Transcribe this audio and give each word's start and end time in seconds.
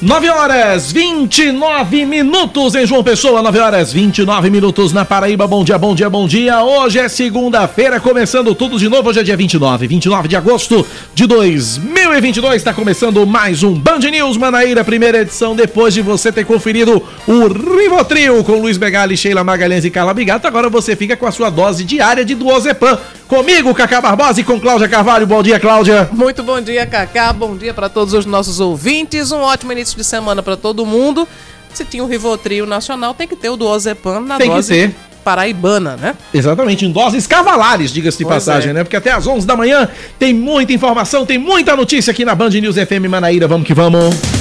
9 0.00 0.28
horas 0.28 0.92
29 0.92 2.06
minutos 2.06 2.76
em 2.76 2.86
João 2.86 3.02
Pessoa, 3.02 3.42
9 3.42 3.58
horas 3.58 3.92
29 3.92 4.48
minutos 4.48 4.92
na 4.92 5.04
Paraíba. 5.04 5.44
Bom 5.44 5.64
dia, 5.64 5.76
bom 5.76 5.92
dia, 5.92 6.08
bom 6.08 6.24
dia. 6.28 6.62
Hoje 6.62 7.00
é 7.00 7.08
segunda-feira, 7.08 7.98
começando 7.98 8.54
tudo 8.54 8.78
de 8.78 8.88
novo. 8.88 9.08
Hoje 9.08 9.18
é 9.18 9.22
dia 9.24 9.36
29, 9.36 9.88
29 9.88 10.28
de 10.28 10.36
agosto 10.36 10.86
de 11.12 11.26
2022. 11.26 12.54
Está 12.54 12.72
começando 12.72 13.26
mais 13.26 13.64
um 13.64 13.74
Band 13.74 13.98
News 13.98 14.36
Manaíra, 14.36 14.84
primeira 14.84 15.22
edição. 15.22 15.56
Depois 15.56 15.92
de 15.92 16.00
você 16.00 16.30
ter 16.30 16.44
conferido 16.44 17.02
o 17.26 17.48
Rivotril 17.48 18.44
com 18.44 18.60
Luiz 18.60 18.76
Begali, 18.76 19.16
Sheila 19.16 19.42
Magalhães 19.42 19.84
e 19.84 19.90
Carla 19.90 20.14
Bigato, 20.14 20.46
agora 20.46 20.70
você 20.70 20.94
fica 20.94 21.16
com 21.16 21.26
a 21.26 21.32
sua 21.32 21.50
dose 21.50 21.82
diária 21.82 22.24
de 22.24 22.36
Duozepam. 22.36 22.96
Comigo, 23.28 23.74
Cacá 23.74 24.00
Barbosa 24.00 24.40
e 24.40 24.44
com 24.44 24.58
Cláudia 24.58 24.88
Carvalho. 24.88 25.26
Bom 25.26 25.42
dia, 25.42 25.60
Cláudia. 25.60 26.08
Muito 26.10 26.42
bom 26.42 26.60
dia, 26.62 26.86
Cacá. 26.86 27.30
Bom 27.30 27.54
dia 27.56 27.74
para 27.74 27.88
todos 27.90 28.14
os 28.14 28.24
nossos 28.24 28.58
ouvintes. 28.58 29.30
Um 29.30 29.40
ótimo 29.40 29.70
início 29.72 29.96
de 29.96 30.02
semana 30.02 30.42
para 30.42 30.56
todo 30.56 30.86
mundo. 30.86 31.28
Se 31.74 31.84
tinha 31.84 32.02
o 32.02 32.06
Rivotril 32.06 32.64
nacional, 32.64 33.12
tem 33.12 33.28
que 33.28 33.36
ter 33.36 33.50
o 33.50 33.56
Duozepam 33.56 34.20
na 34.20 34.38
tem 34.38 34.48
dose 34.48 34.72
que 34.72 34.88
ter. 34.88 34.94
paraibana, 35.22 35.96
né? 35.96 36.14
Exatamente, 36.32 36.86
em 36.86 36.90
doses 36.90 37.26
cavalares, 37.26 37.92
diga-se 37.92 38.16
de 38.16 38.24
Pois 38.24 38.36
passagem, 38.36 38.70
é. 38.70 38.72
né? 38.72 38.82
Porque 38.82 38.96
até 38.96 39.12
às 39.12 39.26
11 39.26 39.46
da 39.46 39.54
manhã 39.54 39.86
tem 40.18 40.32
muita 40.32 40.72
informação, 40.72 41.26
tem 41.26 41.36
muita 41.36 41.76
notícia 41.76 42.10
aqui 42.10 42.24
na 42.24 42.34
Band 42.34 42.48
News 42.48 42.76
FM 42.76 43.06
Manaíra. 43.10 43.46
Vamos 43.46 43.66
que 43.66 43.74
vamos. 43.74 44.37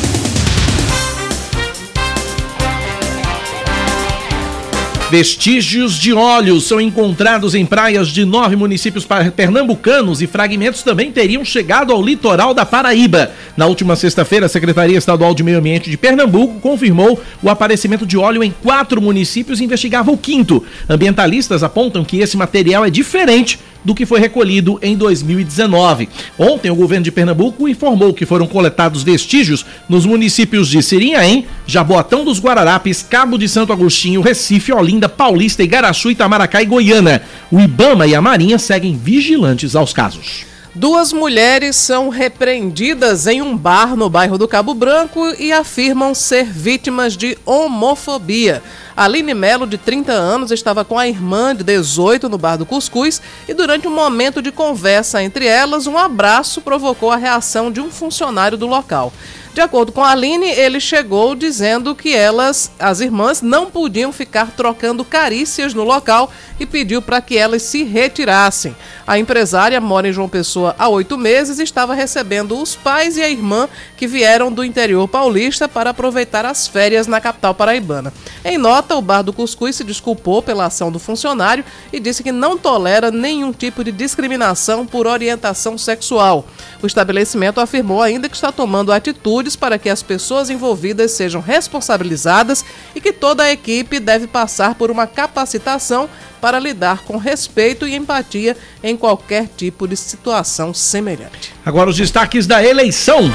Vestígios 5.09 5.97
de 5.97 6.11
óleos 6.11 6.65
são 6.65 6.81
encontrados 6.81 7.55
em 7.55 7.65
praias 7.65 8.09
de 8.09 8.25
nove 8.25 8.57
municípios 8.57 9.07
pernambucanos 9.33 10.21
e 10.21 10.27
fragmentos 10.27 10.83
também 10.83 11.13
teriam 11.13 11.45
chegado 11.45 11.93
ao 11.93 12.03
litoral 12.03 12.53
da 12.53 12.65
Paraíba. 12.65 13.31
Na 13.55 13.67
última 13.67 13.95
sexta-feira, 13.95 14.47
a 14.47 14.49
Secretaria 14.49 14.97
Estadual 14.97 15.33
de 15.33 15.43
Meio 15.43 15.59
Ambiente 15.59 15.89
de 15.89 15.95
Pernambuco 15.95 16.59
confirmou 16.59 17.21
o 17.41 17.49
aparecimento 17.49 18.05
de 18.05 18.17
óleo 18.17 18.43
em 18.43 18.51
quatro 18.51 19.01
municípios 19.01 19.61
e 19.61 19.63
investigava 19.63 20.11
o 20.11 20.17
quinto. 20.17 20.61
Ambientalistas 20.89 21.63
apontam 21.63 22.03
que 22.03 22.17
esse 22.19 22.35
material 22.35 22.83
é 22.83 22.89
diferente 22.89 23.59
do 23.83 23.95
que 23.95 24.05
foi 24.05 24.19
recolhido 24.19 24.79
em 24.81 24.95
2019. 24.95 26.09
Ontem, 26.37 26.69
o 26.69 26.75
governo 26.75 27.03
de 27.03 27.11
Pernambuco 27.11 27.67
informou 27.67 28.13
que 28.13 28.25
foram 28.25 28.47
coletados 28.47 29.03
vestígios 29.03 29.65
nos 29.87 30.05
municípios 30.05 30.67
de 30.67 30.81
Sirinhaém, 30.81 31.45
Jaboatão 31.65 32.25
dos 32.25 32.39
Guararapes, 32.39 33.01
Cabo 33.03 33.37
de 33.37 33.47
Santo 33.47 33.71
Agostinho, 33.73 34.21
Recife, 34.21 34.73
Olinda, 34.73 35.07
Paulista, 35.07 35.63
Igaraçu, 35.63 36.11
Itamaracá 36.11 36.61
e 36.61 36.65
Goiânia. 36.65 37.21
O 37.51 37.59
Ibama 37.59 38.07
e 38.07 38.15
a 38.15 38.21
Marinha 38.21 38.57
seguem 38.57 38.97
vigilantes 38.97 39.75
aos 39.75 39.93
casos. 39.93 40.56
Duas 40.77 41.11
mulheres 41.11 41.75
são 41.75 42.09
repreendidas 42.09 43.25
em 43.25 43.41
um 43.41 43.57
bar 43.57 43.95
no 43.95 44.07
bairro 44.11 44.37
do 44.37 44.47
Cabo 44.47 44.75
Branco 44.75 45.33
e 45.39 45.51
afirmam 45.51 46.13
ser 46.13 46.45
vítimas 46.45 47.17
de 47.17 47.35
homofobia. 47.43 48.61
Aline 48.95 49.33
Melo, 49.33 49.65
de 49.65 49.79
30 49.79 50.11
anos, 50.11 50.51
estava 50.51 50.85
com 50.85 50.99
a 50.99 51.07
irmã 51.07 51.55
de 51.55 51.63
18 51.63 52.29
no 52.29 52.37
bar 52.37 52.57
do 52.57 52.65
Cuscuz 52.65 53.19
e 53.47 53.55
durante 53.55 53.87
um 53.87 53.95
momento 53.95 54.39
de 54.39 54.51
conversa 54.51 55.23
entre 55.23 55.47
elas, 55.47 55.87
um 55.87 55.97
abraço 55.97 56.61
provocou 56.61 57.09
a 57.09 57.17
reação 57.17 57.71
de 57.71 57.81
um 57.81 57.89
funcionário 57.89 58.55
do 58.55 58.67
local. 58.67 59.11
De 59.57 59.61
acordo 59.61 59.91
com 59.91 60.03
a 60.03 60.11
Aline, 60.11 60.51
ele 60.51 60.79
chegou 60.79 61.33
dizendo 61.33 61.95
que 61.95 62.15
elas, 62.15 62.69
as 62.77 62.99
irmãs, 62.99 63.41
não 63.41 63.65
podiam 63.65 64.13
ficar 64.13 64.51
trocando 64.51 65.03
carícias 65.03 65.73
no 65.73 65.83
local 65.83 66.31
e 66.59 66.65
pediu 66.67 67.01
para 67.01 67.19
que 67.21 67.35
elas 67.35 67.63
se 67.63 67.83
retirassem. 67.83 68.75
A 69.07 69.17
empresária 69.17 69.79
mora 69.79 70.09
em 70.09 70.11
João 70.11 70.27
Pessoa 70.27 70.75
há 70.77 70.89
oito 70.89 71.17
meses 71.17 71.59
e 71.59 71.63
estava 71.63 71.93
recebendo 71.93 72.61
os 72.61 72.75
pais 72.75 73.15
e 73.15 73.21
a 73.21 73.29
irmã 73.29 73.69
que 73.95 74.05
vieram 74.05 74.51
do 74.51 74.65
interior 74.65 75.07
paulista 75.07 75.65
para 75.65 75.91
aproveitar 75.91 76.45
as 76.45 76.67
férias 76.67 77.07
na 77.07 77.21
capital 77.21 77.55
paraibana. 77.55 78.11
Em 78.43 78.57
nota, 78.57 78.97
o 78.97 79.01
Bar 79.01 79.21
do 79.21 79.31
Cuscuz 79.31 79.77
se 79.77 79.85
desculpou 79.85 80.41
pela 80.41 80.65
ação 80.65 80.91
do 80.91 80.99
funcionário 80.99 81.63
e 81.93 82.01
disse 82.01 82.21
que 82.21 82.33
não 82.33 82.57
tolera 82.57 83.09
nenhum 83.09 83.53
tipo 83.53 83.81
de 83.81 83.93
discriminação 83.93 84.85
por 84.85 85.07
orientação 85.07 85.77
sexual. 85.77 86.45
O 86.83 86.85
estabelecimento 86.85 87.61
afirmou 87.61 88.01
ainda 88.01 88.27
que 88.27 88.35
está 88.35 88.51
tomando 88.51 88.91
atitudes 88.91 89.55
para 89.55 89.79
que 89.79 89.89
as 89.89 90.03
pessoas 90.03 90.49
envolvidas 90.49 91.11
sejam 91.11 91.39
responsabilizadas 91.39 92.65
e 92.93 92.99
que 92.99 93.13
toda 93.13 93.43
a 93.43 93.51
equipe 93.53 94.01
deve 94.01 94.27
passar 94.27 94.75
por 94.75 94.91
uma 94.91 95.07
capacitação 95.07 96.09
para 96.41 96.59
lidar 96.59 97.03
com 97.03 97.17
respeito 97.17 97.87
e 97.87 97.95
empatia 97.95 98.55
em 98.83 98.95
qualquer 98.95 99.47
tipo 99.55 99.87
de 99.87 99.95
situação 99.95 100.73
semelhante. 100.73 101.53
Agora 101.65 101.89
os 101.89 101.97
destaques 101.97 102.47
da 102.47 102.63
eleição. 102.63 103.31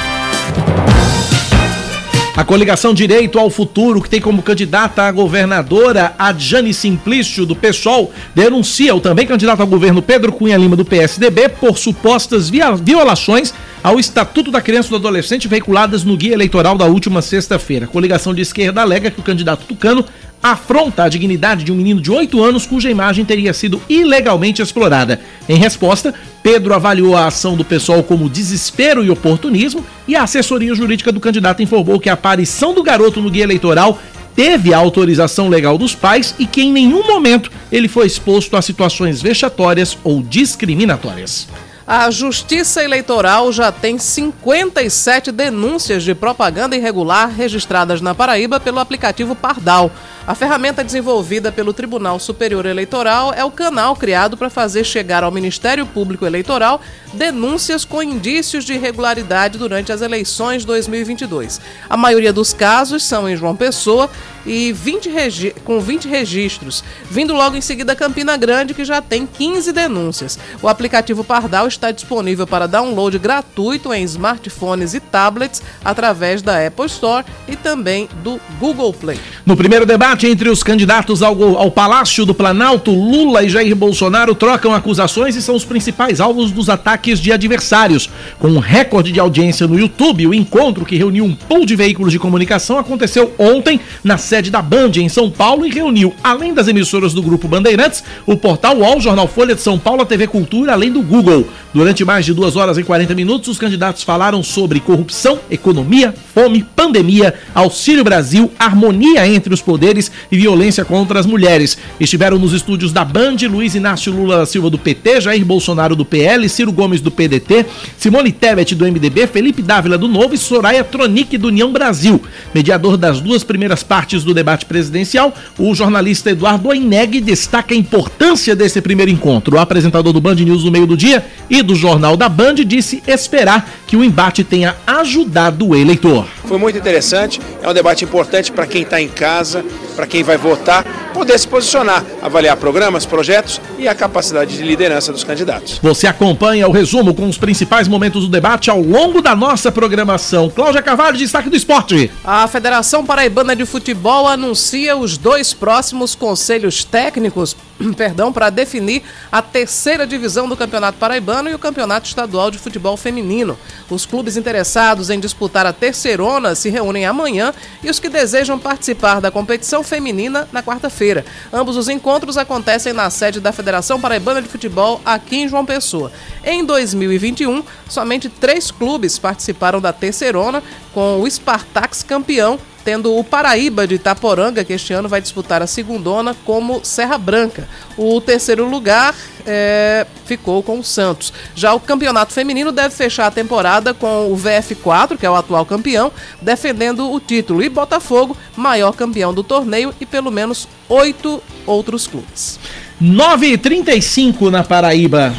A 2.34 2.42
coligação 2.44 2.94
Direito 2.94 3.38
ao 3.38 3.50
Futuro, 3.50 4.00
que 4.00 4.08
tem 4.08 4.18
como 4.18 4.42
candidata 4.42 5.02
a 5.02 5.12
governadora 5.12 6.14
Adjane 6.18 6.72
Simplício, 6.72 7.44
do 7.44 7.54
PSOL, 7.54 8.10
denuncia 8.34 8.94
o 8.94 9.00
também 9.02 9.26
candidato 9.26 9.60
ao 9.60 9.66
governo 9.66 10.00
Pedro 10.00 10.32
Cunha 10.32 10.56
Lima, 10.56 10.74
do 10.74 10.82
PSDB, 10.82 11.50
por 11.50 11.76
supostas 11.76 12.48
violações 12.48 13.52
ao 13.82 14.00
Estatuto 14.00 14.50
da 14.50 14.62
Criança 14.62 14.88
e 14.88 14.90
do 14.90 14.96
Adolescente 14.96 15.46
veiculadas 15.46 16.04
no 16.04 16.16
guia 16.16 16.32
eleitoral 16.32 16.78
da 16.78 16.86
última 16.86 17.20
sexta-feira. 17.20 17.84
A 17.84 17.88
coligação 17.88 18.32
de 18.32 18.40
esquerda 18.40 18.80
alega 18.80 19.10
que 19.10 19.20
o 19.20 19.24
candidato 19.24 19.66
tucano 19.66 20.02
afronta 20.42 21.04
a 21.04 21.08
dignidade 21.08 21.64
de 21.64 21.70
um 21.70 21.76
menino 21.76 22.00
de 22.00 22.10
8 22.10 22.42
anos 22.42 22.66
cuja 22.66 22.90
imagem 22.90 23.24
teria 23.24 23.52
sido 23.52 23.80
ilegalmente 23.88 24.60
explorada. 24.60 25.20
Em 25.48 25.56
resposta, 25.56 26.12
Pedro 26.42 26.74
avaliou 26.74 27.16
a 27.16 27.26
ação 27.26 27.56
do 27.56 27.64
pessoal 27.64 28.02
como 28.02 28.28
desespero 28.28 29.04
e 29.04 29.10
oportunismo 29.10 29.84
e 30.08 30.16
a 30.16 30.24
assessoria 30.24 30.74
jurídica 30.74 31.12
do 31.12 31.20
candidato 31.20 31.62
informou 31.62 32.00
que 32.00 32.10
a 32.10 32.14
aparição 32.14 32.74
do 32.74 32.82
garoto 32.82 33.20
no 33.20 33.30
guia 33.30 33.44
eleitoral 33.44 33.98
teve 34.34 34.74
a 34.74 34.78
autorização 34.78 35.48
legal 35.48 35.78
dos 35.78 35.94
pais 35.94 36.34
e 36.38 36.46
que 36.46 36.62
em 36.62 36.72
nenhum 36.72 37.06
momento 37.06 37.50
ele 37.70 37.86
foi 37.86 38.06
exposto 38.06 38.56
a 38.56 38.62
situações 38.62 39.22
vexatórias 39.22 39.96
ou 40.02 40.22
discriminatórias. 40.22 41.46
A 41.86 42.10
Justiça 42.10 42.82
Eleitoral 42.82 43.52
já 43.52 43.72
tem 43.72 43.98
57 43.98 45.32
denúncias 45.32 46.04
de 46.04 46.14
propaganda 46.14 46.76
irregular 46.76 47.28
registradas 47.28 48.00
na 48.00 48.14
Paraíba 48.14 48.60
pelo 48.60 48.78
aplicativo 48.78 49.34
Pardal. 49.34 49.90
A 50.24 50.36
ferramenta 50.36 50.84
desenvolvida 50.84 51.50
pelo 51.50 51.72
Tribunal 51.72 52.16
Superior 52.20 52.64
Eleitoral 52.64 53.34
é 53.34 53.44
o 53.44 53.50
canal 53.50 53.96
criado 53.96 54.36
para 54.36 54.48
fazer 54.48 54.84
chegar 54.84 55.24
ao 55.24 55.32
Ministério 55.32 55.84
Público 55.84 56.24
Eleitoral 56.24 56.80
denúncias 57.12 57.84
com 57.84 58.00
indícios 58.02 58.64
de 58.64 58.72
irregularidade 58.74 59.58
durante 59.58 59.90
as 59.90 60.00
eleições 60.00 60.64
2022. 60.64 61.60
A 61.90 61.96
maioria 61.96 62.32
dos 62.32 62.52
casos 62.52 63.02
são 63.02 63.28
em 63.28 63.36
João 63.36 63.56
Pessoa 63.56 64.08
e 64.46 64.72
20 64.72 65.08
regi- 65.10 65.54
com 65.64 65.78
20 65.80 66.08
registros, 66.08 66.82
vindo 67.10 67.34
logo 67.34 67.56
em 67.56 67.60
seguida 67.60 67.94
Campina 67.94 68.36
Grande, 68.36 68.74
que 68.74 68.84
já 68.84 69.02
tem 69.02 69.26
15 69.26 69.72
denúncias. 69.72 70.38
O 70.62 70.68
aplicativo 70.68 71.22
Pardal 71.24 71.66
está 71.66 71.90
disponível 71.90 72.46
para 72.46 72.66
download 72.68 73.18
gratuito 73.18 73.92
em 73.92 74.04
smartphones 74.04 74.94
e 74.94 75.00
tablets 75.00 75.60
através 75.84 76.40
da 76.42 76.64
Apple 76.64 76.86
Store 76.86 77.26
e 77.46 77.56
também 77.56 78.08
do 78.22 78.40
Google 78.58 78.92
Play. 78.94 79.20
No 79.44 79.56
primeiro 79.56 79.84
debate 79.84 80.11
entre 80.20 80.50
os 80.50 80.62
candidatos 80.62 81.22
ao, 81.22 81.56
ao 81.56 81.70
Palácio 81.70 82.26
do 82.26 82.34
Planalto, 82.34 82.90
Lula 82.90 83.42
e 83.42 83.48
Jair 83.48 83.74
Bolsonaro 83.74 84.34
trocam 84.34 84.74
acusações 84.74 85.34
e 85.34 85.42
são 85.42 85.54
os 85.56 85.64
principais 85.64 86.20
alvos 86.20 86.50
dos 86.50 86.68
ataques 86.68 87.18
de 87.18 87.32
adversários. 87.32 88.10
Com 88.38 88.48
um 88.48 88.58
recorde 88.58 89.10
de 89.10 89.18
audiência 89.18 89.66
no 89.66 89.78
YouTube, 89.78 90.26
o 90.26 90.34
encontro 90.34 90.84
que 90.84 90.96
reuniu 90.96 91.24
um 91.24 91.34
pool 91.34 91.64
de 91.64 91.74
veículos 91.74 92.12
de 92.12 92.18
comunicação 92.18 92.78
aconteceu 92.78 93.32
ontem 93.38 93.80
na 94.04 94.18
sede 94.18 94.50
da 94.50 94.60
Band 94.60 94.92
em 94.96 95.08
São 95.08 95.30
Paulo 95.30 95.64
e 95.66 95.70
reuniu, 95.70 96.14
além 96.22 96.52
das 96.52 96.68
emissoras 96.68 97.14
do 97.14 97.22
Grupo 97.22 97.48
Bandeirantes, 97.48 98.04
o 98.26 98.36
portal 98.36 98.76
UOL, 98.76 99.00
Jornal 99.00 99.26
Folha 99.26 99.54
de 99.54 99.62
São 99.62 99.78
Paulo, 99.78 100.02
a 100.02 100.06
TV 100.06 100.26
Cultura, 100.26 100.72
além 100.74 100.92
do 100.92 101.00
Google. 101.00 101.46
Durante 101.72 102.04
mais 102.04 102.26
de 102.26 102.34
duas 102.34 102.54
horas 102.54 102.76
e 102.76 102.82
40 102.82 103.14
minutos, 103.14 103.48
os 103.48 103.58
candidatos 103.58 104.02
falaram 104.02 104.42
sobre 104.42 104.78
corrupção, 104.78 105.40
economia, 105.50 106.14
fome, 106.34 106.66
pandemia, 106.76 107.32
Auxílio 107.54 108.04
Brasil, 108.04 108.50
harmonia 108.58 109.26
entre 109.26 109.54
os 109.54 109.62
poderes 109.62 110.01
e 110.30 110.36
violência 110.36 110.84
contra 110.84 111.20
as 111.20 111.26
mulheres. 111.26 111.76
Estiveram 112.00 112.38
nos 112.38 112.52
estúdios 112.52 112.92
da 112.92 113.04
Band 113.04 113.36
Luiz 113.50 113.74
Inácio 113.74 114.12
Lula 114.12 114.38
da 114.38 114.46
Silva 114.46 114.70
do 114.70 114.78
PT, 114.78 115.20
Jair 115.20 115.44
Bolsonaro 115.44 115.94
do 115.94 116.04
PL, 116.04 116.48
Ciro 116.48 116.72
Gomes 116.72 117.00
do 117.00 117.10
PDT, 117.10 117.66
Simone 117.98 118.32
Tebet 118.32 118.74
do 118.74 118.84
MDB, 118.84 119.26
Felipe 119.26 119.62
Dávila 119.62 119.98
do 119.98 120.08
Novo 120.08 120.34
e 120.34 120.38
Soraya 120.38 120.82
Tronic 120.82 121.36
do 121.36 121.48
União 121.48 121.72
Brasil. 121.72 122.20
Mediador 122.54 122.96
das 122.96 123.20
duas 123.20 123.44
primeiras 123.44 123.82
partes 123.82 124.24
do 124.24 124.32
debate 124.32 124.64
presidencial, 124.64 125.34
o 125.58 125.74
jornalista 125.74 126.30
Eduardo 126.30 126.68
Oineg 126.68 127.20
destaca 127.20 127.74
a 127.74 127.76
importância 127.76 128.56
desse 128.56 128.80
primeiro 128.80 129.10
encontro. 129.10 129.56
O 129.56 129.58
apresentador 129.58 130.12
do 130.12 130.20
Band 130.20 130.36
News 130.36 130.64
no 130.64 130.70
meio 130.70 130.86
do 130.86 130.96
dia 130.96 131.24
e 131.50 131.62
do 131.62 131.74
Jornal 131.74 132.16
da 132.16 132.28
Band 132.28 132.54
disse 132.54 133.02
esperar 133.06 133.68
que 133.92 133.96
o 133.98 134.02
embate 134.02 134.42
tenha 134.42 134.74
ajudado 134.86 135.68
o 135.68 135.76
eleitor. 135.76 136.26
Foi 136.46 136.56
muito 136.56 136.78
interessante, 136.78 137.38
é 137.62 137.68
um 137.68 137.74
debate 137.74 138.06
importante 138.06 138.50
para 138.50 138.66
quem 138.66 138.84
está 138.84 138.98
em 138.98 139.06
casa, 139.06 139.62
para 139.94 140.06
quem 140.06 140.22
vai 140.22 140.38
votar, 140.38 140.82
poder 141.12 141.38
se 141.38 141.46
posicionar, 141.46 142.02
avaliar 142.22 142.56
programas, 142.56 143.04
projetos 143.04 143.60
e 143.78 143.86
a 143.86 143.94
capacidade 143.94 144.56
de 144.56 144.62
liderança 144.62 145.12
dos 145.12 145.22
candidatos. 145.22 145.78
Você 145.82 146.06
acompanha 146.06 146.66
o 146.66 146.72
resumo 146.72 147.12
com 147.12 147.28
os 147.28 147.36
principais 147.36 147.86
momentos 147.86 148.22
do 148.22 148.30
debate 148.30 148.70
ao 148.70 148.80
longo 148.80 149.20
da 149.20 149.36
nossa 149.36 149.70
programação. 149.70 150.48
Cláudia 150.48 150.80
Carvalho, 150.80 151.18
destaque 151.18 151.50
do 151.50 151.56
esporte. 151.56 152.10
A 152.24 152.48
Federação 152.48 153.04
Paraibana 153.04 153.54
de 153.54 153.66
Futebol 153.66 154.26
anuncia 154.26 154.96
os 154.96 155.18
dois 155.18 155.52
próximos 155.52 156.14
conselhos 156.14 156.82
técnicos, 156.82 157.54
perdão, 157.96 158.32
para 158.32 158.50
definir 158.50 159.02
a 159.30 159.42
terceira 159.42 160.06
divisão 160.06 160.48
do 160.48 160.56
Campeonato 160.56 160.98
Paraibano 160.98 161.48
e 161.48 161.54
o 161.54 161.58
Campeonato 161.58 162.06
Estadual 162.06 162.50
de 162.50 162.58
Futebol 162.58 162.96
Feminino. 162.96 163.58
Os 163.90 164.06
clubes 164.06 164.36
interessados 164.36 165.10
em 165.10 165.18
disputar 165.20 165.66
a 165.66 165.72
terceirona 165.72 166.54
se 166.54 166.70
reúnem 166.70 167.06
amanhã 167.06 167.52
e 167.82 167.90
os 167.90 167.98
que 167.98 168.08
desejam 168.08 168.58
participar 168.58 169.20
da 169.20 169.30
competição 169.30 169.82
feminina 169.82 170.48
na 170.52 170.62
quarta-feira. 170.62 171.24
Ambos 171.52 171.76
os 171.76 171.88
encontros 171.88 172.36
acontecem 172.36 172.92
na 172.92 173.10
sede 173.10 173.40
da 173.40 173.52
Federação 173.52 174.00
Paraibana 174.00 174.42
de 174.42 174.48
Futebol 174.48 175.00
aqui 175.04 175.36
em 175.36 175.48
João 175.48 175.64
Pessoa. 175.64 176.12
Em 176.44 176.64
2021, 176.64 177.62
somente 177.88 178.28
três 178.28 178.70
clubes 178.70 179.18
participaram 179.18 179.80
da 179.80 179.92
terceirona, 179.92 180.62
com 180.92 181.20
o 181.20 181.30
Spartax 181.30 182.02
campeão 182.02 182.58
tendo 182.84 183.16
o 183.16 183.24
Paraíba 183.24 183.86
de 183.86 183.94
Itaporanga, 183.94 184.64
que 184.64 184.72
este 184.72 184.92
ano 184.92 185.08
vai 185.08 185.20
disputar 185.20 185.62
a 185.62 185.66
segundona, 185.66 186.34
como 186.44 186.84
Serra 186.84 187.18
Branca. 187.18 187.68
O 187.96 188.20
terceiro 188.20 188.68
lugar 188.68 189.14
é, 189.46 190.06
ficou 190.24 190.62
com 190.62 190.78
o 190.78 190.84
Santos. 190.84 191.32
Já 191.54 191.74
o 191.74 191.80
campeonato 191.80 192.32
feminino 192.32 192.72
deve 192.72 192.94
fechar 192.94 193.26
a 193.26 193.30
temporada 193.30 193.94
com 193.94 194.32
o 194.32 194.36
VF4, 194.36 195.16
que 195.16 195.26
é 195.26 195.30
o 195.30 195.34
atual 195.36 195.64
campeão, 195.64 196.12
defendendo 196.40 197.10
o 197.10 197.20
título. 197.20 197.62
E 197.62 197.68
Botafogo, 197.68 198.36
maior 198.56 198.92
campeão 198.92 199.32
do 199.32 199.42
torneio, 199.42 199.94
e 200.00 200.06
pelo 200.06 200.30
menos 200.30 200.68
oito 200.88 201.42
outros 201.66 202.06
clubes. 202.06 202.58
9h35 203.00 204.50
na 204.50 204.62
Paraíba. 204.62 205.34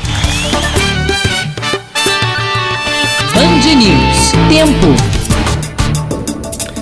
Band 3.33 3.75
News. 3.75 4.31
Tempo. 4.49 5.12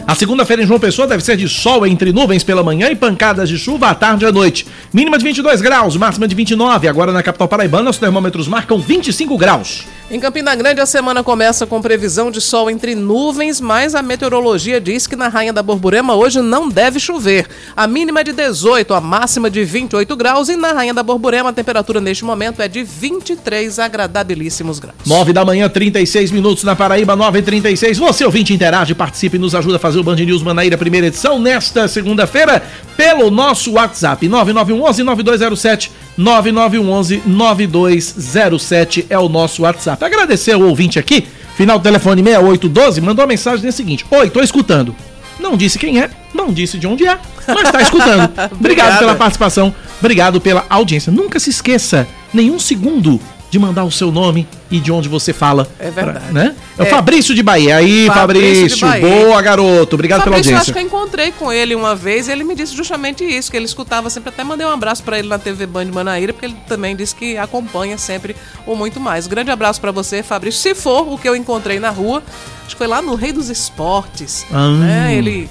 A 0.07 0.15
segunda-feira 0.15 0.63
em 0.63 0.65
João 0.65 0.79
Pessoa 0.79 1.07
deve 1.07 1.23
ser 1.23 1.37
de 1.37 1.47
sol 1.47 1.85
entre 1.85 2.11
nuvens 2.11 2.43
pela 2.43 2.63
manhã 2.63 2.89
e 2.89 2.95
pancadas 2.95 3.47
de 3.47 3.57
chuva 3.57 3.89
à 3.89 3.95
tarde 3.95 4.25
e 4.25 4.27
à 4.27 4.31
noite. 4.31 4.65
Mínima 4.91 5.17
de 5.17 5.23
22 5.23 5.61
graus, 5.61 5.95
máxima 5.95 6.27
de 6.27 6.35
29. 6.35 6.87
Agora 6.87 7.11
na 7.11 7.23
capital 7.23 7.47
paraibana, 7.47 7.89
os 7.89 7.97
termômetros 7.97 8.47
marcam 8.47 8.79
25 8.79 9.37
graus. 9.37 9.85
Em 10.13 10.19
Campina 10.19 10.53
Grande, 10.53 10.81
a 10.81 10.85
semana 10.85 11.23
começa 11.23 11.65
com 11.65 11.81
previsão 11.81 12.29
de 12.29 12.41
sol 12.41 12.69
entre 12.69 12.95
nuvens, 12.95 13.61
mas 13.61 13.95
a 13.95 14.01
meteorologia 14.01 14.81
diz 14.81 15.07
que 15.07 15.15
na 15.15 15.29
Rainha 15.29 15.53
da 15.53 15.63
Borborema 15.63 16.15
hoje 16.15 16.41
não 16.41 16.67
deve 16.67 16.99
chover. 16.99 17.47
A 17.77 17.87
mínima 17.87 18.19
é 18.19 18.23
de 18.25 18.33
18, 18.33 18.93
a 18.93 18.99
máxima 18.99 19.49
de 19.49 19.63
28 19.63 20.13
graus 20.17 20.49
e 20.49 20.57
na 20.57 20.73
Rainha 20.73 20.93
da 20.93 21.01
Borborema 21.01 21.51
a 21.51 21.53
temperatura 21.53 22.01
neste 22.01 22.25
momento 22.25 22.61
é 22.61 22.67
de 22.67 22.83
23 22.83 23.79
agradabilíssimos 23.79 24.79
graus. 24.79 24.97
9 25.05 25.31
da 25.31 25.45
manhã, 25.45 25.69
36 25.69 26.29
minutos 26.31 26.65
na 26.65 26.75
Paraíba, 26.75 27.15
9 27.15 27.39
e 27.39 27.41
36 27.41 27.97
Você 27.97 28.25
ouvinte 28.25 28.53
interage, 28.53 28.93
participe 28.93 29.37
e 29.37 29.39
nos 29.39 29.55
ajuda 29.55 29.77
a 29.77 29.79
fazer 29.79 29.99
o 29.99 30.03
Band 30.03 30.17
News 30.17 30.43
Manaíra 30.43 30.77
primeira 30.77 31.07
edição 31.07 31.39
nesta 31.39 31.87
segunda-feira 31.87 32.61
pelo 32.97 33.31
nosso 33.31 33.71
WhatsApp 33.71 34.27
9911 34.27 35.03
9207 35.03 35.89
9911 36.17 37.23
9207 37.25 39.05
é 39.09 39.17
o 39.17 39.29
nosso 39.29 39.63
WhatsApp. 39.63 40.03
Agradecer 40.03 40.55
o 40.55 40.67
ouvinte 40.67 40.99
aqui, 40.99 41.25
final 41.55 41.79
do 41.79 41.83
telefone 41.83 42.21
6812, 42.21 43.01
mandou 43.01 43.23
uma 43.23 43.29
mensagem 43.29 43.61
desse 43.61 43.77
seguinte: 43.77 44.05
Oi, 44.09 44.29
tô 44.29 44.41
escutando. 44.41 44.95
Não 45.39 45.57
disse 45.57 45.79
quem 45.79 45.99
é, 45.99 46.09
não 46.33 46.53
disse 46.53 46.77
de 46.77 46.85
onde 46.85 47.07
é, 47.07 47.17
mas 47.47 47.71
tá 47.71 47.81
escutando. 47.81 48.31
Obrigado 48.53 48.99
pela 48.99 49.15
participação, 49.15 49.73
obrigado 49.99 50.39
pela 50.39 50.65
audiência. 50.69 51.11
Nunca 51.11 51.39
se 51.39 51.49
esqueça, 51.49 52.07
nenhum 52.33 52.59
segundo 52.59 53.19
de 53.51 53.59
mandar 53.59 53.83
o 53.83 53.91
seu 53.91 54.11
nome 54.11 54.47
e 54.71 54.79
de 54.79 54.91
onde 54.93 55.07
você 55.09 55.33
fala. 55.33 55.67
É 55.77 55.91
verdade. 55.91 56.19
Pra, 56.25 56.31
né? 56.31 56.55
É, 56.79 56.83
É. 56.83 56.85
o 56.85 56.89
Fabrício 56.89 57.35
de 57.35 57.43
Bahia. 57.43 57.75
Aí, 57.75 58.07
Fabrício 58.07 58.69
de 58.69 58.79
Fabrício. 58.79 58.87
Bahia. 59.09 59.25
Boa, 59.25 59.41
garoto. 59.41 59.93
Obrigado 59.95 60.23
pela 60.23 60.37
Fabrício, 60.37 60.51
eu 60.53 60.57
audiência. 60.57 60.71
acho 60.71 60.73
que 60.73 60.79
eu 60.79 60.83
encontrei 60.99 61.31
com 61.33 61.51
ele 61.51 61.75
uma 61.75 61.93
vez 61.93 62.29
e 62.29 62.31
ele 62.31 62.45
me 62.45 62.55
disse 62.55 62.73
justamente 62.75 63.23
isso, 63.25 63.51
que 63.51 63.57
ele 63.57 63.65
escutava 63.65 64.09
sempre, 64.09 64.29
até 64.29 64.41
mandei 64.43 64.65
um 64.65 64.71
abraço 64.71 65.03
pra 65.03 65.19
ele 65.19 65.27
na 65.27 65.37
TV 65.37 65.65
Band 65.67 65.85
Manaíra, 65.93 66.31
porque 66.31 66.45
ele 66.45 66.55
também 66.65 66.95
disse 66.95 67.13
que 67.13 67.37
acompanha 67.37 67.97
sempre 67.97 68.35
o 68.65 68.73
Muito 68.73 68.99
Mais. 69.01 69.27
Grande 69.27 69.51
abraço 69.51 69.81
pra 69.81 69.91
você, 69.91 70.23
Fabrício. 70.23 70.61
Se 70.61 70.73
for 70.73 71.11
o 71.11 71.17
que 71.17 71.27
eu 71.27 71.35
encontrei 71.35 71.77
na 71.77 71.89
rua, 71.89 72.23
acho 72.65 72.69
que 72.75 72.77
foi 72.77 72.87
lá 72.87 73.01
no 73.01 73.15
Rei 73.15 73.33
dos 73.33 73.49
Esportes, 73.49 74.45
Ah. 74.51 74.69
né? 74.71 75.13
Ele 75.13 75.49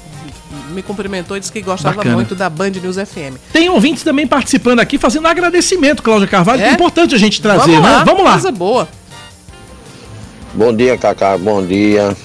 me 0.71 0.83
cumprimentou 0.83 1.37
e 1.37 1.41
disse 1.41 1.53
que 1.53 1.61
gostava 1.61 1.97
Bacana. 1.97 2.15
muito 2.15 2.35
da 2.35 2.49
Band 2.49 2.71
News 2.71 2.97
FM. 2.97 3.37
Tem 3.53 3.69
ouvintes 3.69 4.03
também 4.03 4.27
participando 4.27 4.81
aqui, 4.81 4.99
fazendo 4.99 5.27
agradecimento, 5.29 6.03
Cláudia 6.03 6.29
Carvalho, 6.29 6.59
que 6.59 6.65
é 6.65 6.71
É? 6.71 6.73
importante 6.75 7.15
a 7.15 7.19
gente 7.19 7.41
trazer, 7.43 7.73
Vamos 7.73 7.83
né? 7.83 7.97
lá, 7.97 8.05
Vamos 8.05 8.25
lá. 8.25 8.33
Coisa 8.33 8.53
boa. 8.53 8.89
Bom 10.55 10.75
dia, 10.75 10.97
Cacá, 10.99 11.37
bom 11.39 11.65
dia. 11.65 12.17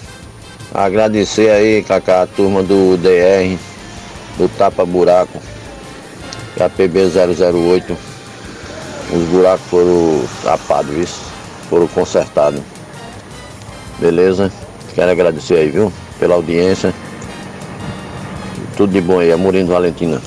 Agradecer 0.73 1.49
aí, 1.51 1.83
Cacá, 1.83 2.23
a 2.23 2.27
turma 2.27 2.61
do 2.63 2.97
DR, 2.97 3.57
do 4.37 4.49
Tapa 4.49 4.85
Buraco, 4.85 5.39
e 6.57 6.63
a 6.63 6.69
PB008. 6.69 7.95
Os 9.13 9.23
buracos 9.29 9.65
foram 9.69 10.23
tapados, 10.43 10.91
viu? 10.93 11.07
Foram 11.69 11.87
consertados. 11.87 12.59
Beleza? 13.99 14.51
Quero 14.93 15.11
agradecer 15.11 15.55
aí, 15.57 15.69
viu? 15.69 15.93
Pela 16.19 16.35
audiência. 16.35 16.93
Tudo 18.75 18.91
de 18.91 18.99
bom 18.99 19.19
aí, 19.19 19.31
Amorim 19.31 19.63
do 19.63 19.71
Valentina. 19.71 20.19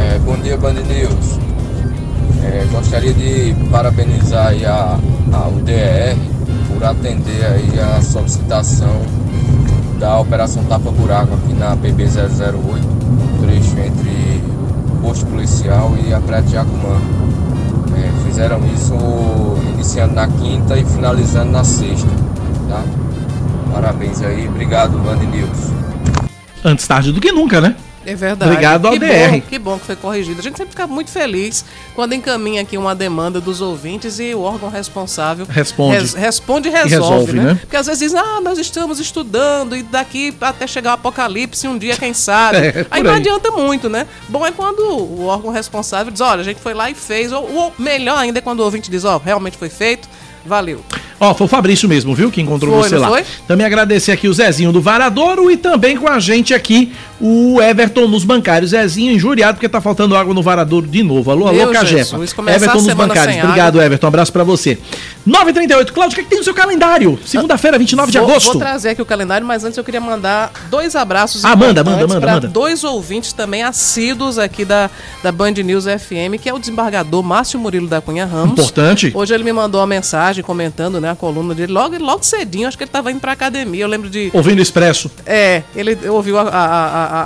É, 0.00 0.18
bom 0.20 0.36
dia, 0.38 0.56
Band 0.56 0.72
News. 0.72 1.38
É, 2.42 2.64
gostaria 2.72 3.12
de 3.12 3.54
parabenizar 3.70 4.54
a, 4.64 4.98
a 5.36 5.48
UDR 5.48 6.16
por 6.72 6.82
atender 6.82 7.44
aí 7.44 7.78
a 7.78 8.00
solicitação 8.00 9.02
da 10.00 10.18
Operação 10.18 10.64
Tapa 10.64 10.90
Buraco 10.90 11.34
aqui 11.34 11.52
na 11.52 11.76
PB008, 11.76 12.54
no 12.54 13.46
trecho 13.46 13.78
entre 13.78 14.40
o 14.94 14.96
posto 15.02 15.26
policial 15.26 15.94
e 16.08 16.14
a 16.14 16.20
Praia 16.20 16.42
de 16.42 16.52
Jacumã. 16.52 16.98
É, 17.98 18.26
fizeram 18.26 18.60
isso 18.74 18.94
iniciando 19.74 20.14
na 20.14 20.26
quinta 20.26 20.78
e 20.78 20.86
finalizando 20.86 21.52
na 21.52 21.64
sexta. 21.64 22.08
Tá? 22.70 22.82
Parabéns 23.74 24.22
aí, 24.22 24.48
obrigado, 24.48 24.96
Band 25.04 25.16
News. 25.16 25.85
Antes 26.66 26.86
tarde 26.86 27.12
do 27.12 27.20
que 27.20 27.30
nunca, 27.30 27.60
né? 27.60 27.76
É 28.04 28.14
verdade. 28.14 28.52
Obrigado 28.52 28.86
ao 28.86 28.92
que 28.92 28.98
DR. 29.00 29.30
Bom, 29.32 29.40
que 29.40 29.58
bom 29.58 29.78
que 29.80 29.86
foi 29.86 29.96
corrigido. 29.96 30.38
A 30.38 30.42
gente 30.42 30.56
sempre 30.56 30.70
fica 30.70 30.86
muito 30.86 31.10
feliz 31.10 31.64
quando 31.94 32.12
encaminha 32.12 32.62
aqui 32.62 32.78
uma 32.78 32.94
demanda 32.94 33.40
dos 33.40 33.60
ouvintes 33.60 34.20
e 34.20 34.32
o 34.32 34.42
órgão 34.42 34.68
responsável 34.68 35.44
Responde. 35.48 35.96
res- 35.98 36.14
responde 36.14 36.68
e 36.68 36.70
resolve, 36.70 36.92
resolve, 36.94 37.32
né? 37.32 37.42
né? 37.42 37.54
Porque 37.60 37.74
às 37.76 37.86
vezes 37.86 38.00
dizem, 38.00 38.20
ah, 38.20 38.40
nós 38.40 38.58
estamos 38.58 39.00
estudando 39.00 39.76
e 39.76 39.82
daqui 39.82 40.32
até 40.40 40.68
chegar 40.68 40.90
o 40.90 40.94
apocalipse 40.94 41.66
um 41.66 41.76
dia, 41.76 41.96
quem 41.96 42.14
sabe. 42.14 42.58
É, 42.66 42.86
aí 42.92 43.02
não 43.02 43.10
aí. 43.10 43.16
adianta 43.18 43.50
muito, 43.50 43.88
né? 43.88 44.06
Bom 44.28 44.46
é 44.46 44.52
quando 44.52 44.80
o 44.88 45.26
órgão 45.26 45.50
responsável 45.50 46.12
diz, 46.12 46.20
olha, 46.20 46.40
a 46.40 46.44
gente 46.44 46.60
foi 46.60 46.74
lá 46.74 46.88
e 46.88 46.94
fez. 46.94 47.32
Ou, 47.32 47.42
ou 47.56 47.72
melhor 47.78 48.18
ainda 48.18 48.38
é 48.38 48.42
quando 48.42 48.60
o 48.60 48.64
ouvinte 48.64 48.88
diz, 48.90 49.04
ó, 49.04 49.18
realmente 49.18 49.56
foi 49.56 49.68
feito, 49.68 50.08
valeu. 50.44 50.80
Ó, 51.18 51.32
foi 51.34 51.46
o 51.46 51.48
Fabrício 51.48 51.88
mesmo, 51.88 52.14
viu, 52.14 52.30
que 52.30 52.40
encontrou 52.42 52.78
Foi, 52.80 52.88
você 52.90 52.98
lá. 52.98 53.08
foi? 53.08 53.24
Também 53.48 53.64
agradecer 53.66 54.12
aqui 54.12 54.28
o 54.28 54.34
Zezinho 54.34 54.70
do 54.70 54.82
Varadouro 54.82 55.50
e 55.50 55.56
também 55.56 55.96
com 55.96 56.06
a 56.08 56.18
gente 56.20 56.52
aqui 56.52 56.92
o 57.18 57.58
Everton 57.62 58.06
nos 58.06 58.22
bancários. 58.22 58.72
Zezinho 58.72 59.12
injuriado 59.12 59.54
porque 59.54 59.68
tá 59.68 59.80
faltando 59.80 60.14
água 60.14 60.34
no 60.34 60.42
Varadouro 60.42 60.86
de 60.86 61.02
novo. 61.02 61.30
Alô, 61.30 61.48
alô, 61.48 61.68
Cajepa. 61.72 62.16
Everton 62.18 62.78
a 62.78 62.82
nos 62.82 62.94
bancários. 62.94 63.42
Obrigado, 63.42 63.80
Everton. 63.80 64.06
Abraço 64.06 64.30
pra 64.32 64.44
você. 64.44 64.78
9h38. 65.26 65.90
Cláudio, 65.92 66.12
o 66.12 66.14
que, 66.16 66.20
é 66.20 66.24
que 66.24 66.28
tem 66.30 66.38
no 66.38 66.44
seu 66.44 66.54
calendário? 66.54 67.18
Segunda-feira, 67.24 67.78
29 67.78 68.12
de 68.12 68.18
Vou- 68.18 68.30
agosto. 68.30 68.52
Vou 68.52 68.60
trazer 68.60 68.90
aqui 68.90 69.00
o 69.02 69.06
calendário, 69.06 69.46
mas 69.46 69.64
antes 69.64 69.76
eu 69.78 69.82
queria 69.84 70.00
mandar 70.00 70.52
dois 70.70 70.94
abraços 70.94 71.44
Ah, 71.44 71.56
manda, 71.56 71.82
manda, 71.82 72.06
manda, 72.06 72.26
manda. 72.26 72.48
dois 72.48 72.84
ouvintes 72.84 73.32
também 73.32 73.62
assíduos 73.62 74.38
aqui 74.38 74.64
da, 74.64 74.90
da 75.22 75.32
Band 75.32 75.52
News 75.52 75.84
FM, 75.84 76.38
que 76.40 76.48
é 76.48 76.54
o 76.54 76.58
desembargador 76.58 77.22
Márcio 77.22 77.58
Murilo 77.58 77.88
da 77.88 78.00
Cunha 78.00 78.26
Ramos. 78.26 78.52
Importante. 78.52 79.10
Hoje 79.14 79.34
ele 79.34 79.42
me 79.44 79.52
mandou 79.52 79.80
uma 79.80 79.86
mensagem 79.86 80.44
comentando, 80.44 81.00
né, 81.00 81.05
a 81.08 81.16
coluna 81.16 81.54
dele, 81.54 81.72
logo, 81.72 81.96
logo 81.98 82.22
cedinho, 82.24 82.66
acho 82.68 82.76
que 82.76 82.84
ele 82.84 82.88
estava 82.88 83.10
indo 83.10 83.20
pra 83.20 83.32
academia, 83.32 83.82
eu 83.84 83.88
lembro 83.88 84.08
de... 84.10 84.30
Ouvindo 84.32 84.60
Expresso. 84.62 85.10
É, 85.24 85.62
ele 85.74 85.96
ouviu 86.08 86.38
a, 86.38 86.42
a- 86.42 86.48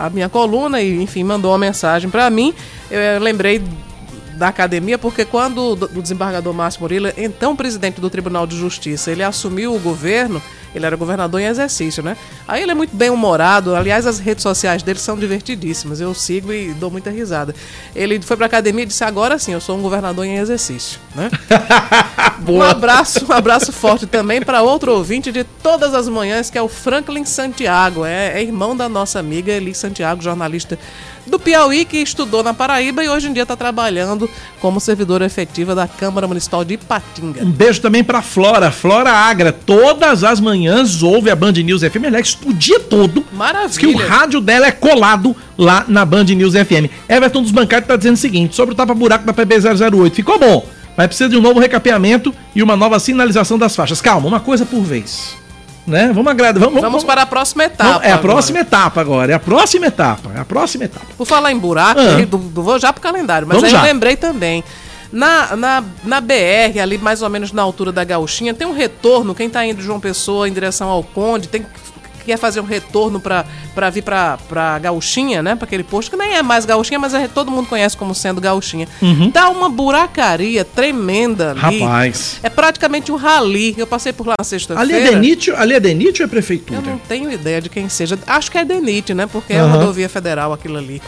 a- 0.03 0.07
a 0.07 0.11
minha 0.11 0.29
coluna 0.29 0.81
e, 0.81 1.03
enfim, 1.03 1.25
mandou 1.25 1.51
uma 1.53 1.59
mensagem 1.59 2.09
pra 2.11 2.29
mim. 2.31 2.55
Eu, 2.91 2.99
eh, 2.99 3.19
lembrei 3.19 3.63
da 4.37 4.49
academia 4.49 4.97
porque 4.97 5.25
quando 5.25 5.73
o 5.73 5.77
do- 5.77 5.91
o 5.99 6.03
desembargador 6.03 6.55
Márcio 6.55 6.81
Murilo, 6.81 7.09
então 7.17 7.55
presidente 7.55 8.01
do 8.01 8.09
Tribunal 8.09 8.47
de 8.47 8.57
Justiça, 8.57 9.11
ele 9.11 9.23
assumiu 9.23 9.75
o 9.75 9.79
governo, 9.79 10.41
Ele 10.75 10.87
era 10.87 10.97
governador 10.97 11.41
em 11.41 11.47
exercício, 11.47 12.03
né? 12.03 12.17
Aí 12.47 12.63
ele 12.63 12.73
é 12.73 12.75
muito 12.75 12.95
bem 12.95 13.11
humorado. 13.11 13.75
Aliás, 13.75 14.07
as 14.07 14.19
redes 14.19 14.43
sociais 14.43 14.83
dele 14.83 14.99
são 14.99 15.19
divertidíssimas. 15.19 16.01
Eu 16.01 16.15
sigo 16.15 16.53
e 16.53 16.73
dou 16.75 16.91
muita 16.91 17.11
risada. 17.11 17.55
Ele 17.95 18.21
foi 18.21 18.37
pra 18.37 18.47
academia 18.47 18.85
e 18.85 18.87
disse: 18.87 19.03
agora 19.05 19.39
sim, 19.39 19.53
eu 19.53 19.61
sou 19.61 19.77
um 19.77 19.83
governador 19.83 20.25
em 20.25 20.37
exercício, 20.37 21.01
né? 21.15 21.31
um 22.49 22.63
abraço, 22.63 23.27
um 23.29 23.33
abraço 23.33 23.73
forte 23.73 24.07
também 24.07 24.41
para 24.43 24.63
outro 24.63 24.93
ouvinte 24.93 25.33
de 25.33 25.45
todas 25.45 25.95
as 25.95 26.09
manhãs, 26.09 26.51
que 26.51 26.59
é 26.59 26.63
o 26.63 26.69
Franklin 26.69 27.25
Santiago. 27.25 28.05
É, 28.05 28.39
é 28.39 28.43
irmão 28.43 28.77
da 28.77 28.89
nossa 28.89 29.19
amiga 29.19 29.53
Eli 29.53 29.75
Santiago, 29.75 30.23
jornalista 30.23 30.79
do 31.31 31.39
Piauí, 31.39 31.85
que 31.85 31.99
estudou 31.99 32.43
na 32.43 32.53
Paraíba 32.53 33.03
e 33.03 33.09
hoje 33.09 33.29
em 33.29 33.33
dia 33.33 33.45
está 33.45 33.57
trabalhando 33.57 34.29
como 34.61 34.81
servidora 34.81 35.25
efetiva 35.25 35.75
da 35.75 35.87
Câmara 35.87 36.27
Municipal 36.27 36.65
de 36.65 36.75
Ipatinga. 36.75 37.43
Um 37.43 37.51
beijo 37.51 37.81
também 37.81 38.05
pra 38.05 38.21
Flora, 38.21 38.71
Flora 38.71 39.11
Agra. 39.11 39.53
Todas 39.53 40.25
as 40.25 40.41
manhãs 40.41 41.03
ouve 41.03 41.31
a 41.31 41.37
Band 41.37 41.53
News 41.53 41.83
FM, 41.83 42.07
aliás, 42.07 42.37
o 42.45 42.53
dia 42.53 42.81
todo. 42.81 43.25
Maravilha. 43.33 43.69
Diz 43.69 43.79
que 43.79 43.87
o 43.87 43.97
rádio 43.97 44.41
dela 44.41 44.67
é 44.67 44.73
colado 44.73 45.35
lá 45.57 45.85
na 45.89 46.05
Band 46.05 46.25
News 46.25 46.55
FM. 46.55 46.91
Everton 47.09 47.43
dos 47.43 47.53
Bancários 47.53 47.89
tá 47.89 47.97
dizendo 47.97 48.15
o 48.15 48.19
seguinte, 48.19 48.57
sobre 48.57 48.75
o 48.75 48.77
tapa-buraco 48.77 49.25
da 49.25 49.33
PB008. 49.33 50.13
Ficou 50.13 50.39
bom, 50.39 50.67
mas 50.97 51.07
precisa 51.07 51.31
de 51.31 51.37
um 51.37 51.41
novo 51.41 51.61
recapeamento 51.61 52.35
e 52.55 52.63
uma 52.63 52.77
nova 52.77 52.99
sinalização 52.99 53.57
das 53.57 53.77
faixas. 53.77 54.01
Calma, 54.01 54.27
uma 54.27 54.41
coisa 54.41 54.67
por 54.67 54.83
vez. 54.83 55.37
Né? 55.87 56.13
Vamos 56.15 56.31
agradar. 56.31 56.63
Vamos, 56.63 56.81
Vamos 56.81 57.05
para 57.05 57.23
a 57.23 57.27
próxima 57.27 57.65
etapa. 57.65 57.91
Vamos- 57.93 58.05
é 58.07 58.11
a 58.11 58.15
agora. 58.15 58.33
próxima 58.33 58.59
etapa 58.61 59.01
agora. 59.01 59.33
É 59.33 59.35
a 59.35 59.41
próxima 59.41 59.87
etapa. 59.87 60.31
É 60.37 60.41
a 60.41 60.45
próxima 60.45 60.85
etapa. 60.85 61.07
Por 61.17 61.27
falar 61.27 61.51
em 61.53 61.59
buraco, 61.59 62.01
Ah. 62.01 62.25
do- 62.25 62.39
do- 62.39 62.63
vou 62.63 62.79
já 62.79 62.93
pro 62.93 63.03
calendário, 63.03 63.47
mas 63.49 63.57
Vamos 63.57 63.69
aí 63.73 63.75
eu 63.75 63.81
já. 63.81 63.93
lembrei 63.93 64.15
também. 64.17 64.63
Na, 65.13 65.57
na, 65.57 65.83
na 66.05 66.21
BR, 66.21 66.79
ali 66.81 66.97
mais 66.97 67.21
ou 67.23 67.29
menos 67.29 67.51
na 67.51 67.63
altura 67.63 67.91
da 67.91 68.05
Gauchinha, 68.05 68.55
tem 68.55 68.65
um 68.67 68.73
retorno. 68.73 69.35
Quem 69.35 69.51
tá 69.51 69.67
indo 69.67 69.79
de 69.79 69.83
João 69.83 69.99
Pessoa 69.99 70.49
em 70.49 70.53
direção 70.53 70.89
ao 70.89 71.03
Conde, 71.03 71.49
tem 71.49 71.67
quer 72.31 72.37
fazer 72.39 72.61
um 72.61 72.65
retorno 72.65 73.19
pra 73.21 73.45
pra 73.75 73.89
vir 73.91 74.03
pra, 74.03 74.39
pra 74.49 74.79
Gauchinha, 74.79 75.43
né? 75.43 75.55
Pra 75.57 75.65
aquele 75.65 75.83
posto, 75.85 76.11
que 76.11 76.17
nem 76.17 76.35
é 76.35 76.43
mais 76.43 76.65
Gauchinha, 76.65 76.99
mas 76.99 77.13
é- 77.15 77.29
todo 77.29 77.51
mundo 77.51 77.69
conhece 77.69 77.97
como 77.97 78.15
sendo 78.15 78.41
Gauchinha. 78.41 78.87
Dá 79.33 79.49
uma 79.49 79.69
buracaria 79.69 80.65
tremenda 80.65 81.51
ali. 81.53 81.81
Rapaz. 81.81 82.39
É 82.43 82.49
praticamente 82.51 83.11
um 83.13 83.17
rali. 83.17 83.75
Eu 83.79 83.87
passei 83.87 84.13
por 84.13 84.27
lá 84.27 84.35
na 84.39 84.43
Ali 84.43 84.49
sexta-feira. 84.49 84.99
é 84.99 85.11
Denite, 85.11 85.51
ali 85.53 85.75
é 85.75 85.81
Denite 85.81 86.23
ou 86.23 86.25
é 86.25 86.27
Eu 86.27 86.31
prefeitura? 86.31 86.81
não 86.83 86.99
tenho 86.99 87.31
ideia 87.33 87.61
de 87.61 87.69
quem 87.69 87.89
seja. 87.89 88.19
Acho 88.27 88.51
que 88.51 88.59
é 88.59 88.65
DENIT, 88.65 89.15
né? 89.15 89.27
Porque 89.27 89.53
é 89.53 89.59
Aham. 89.59 89.67
uma 89.69 89.77
rodovia 89.79 90.09
federal 90.09 90.53
aquilo 90.53 90.79
ali. 90.79 91.01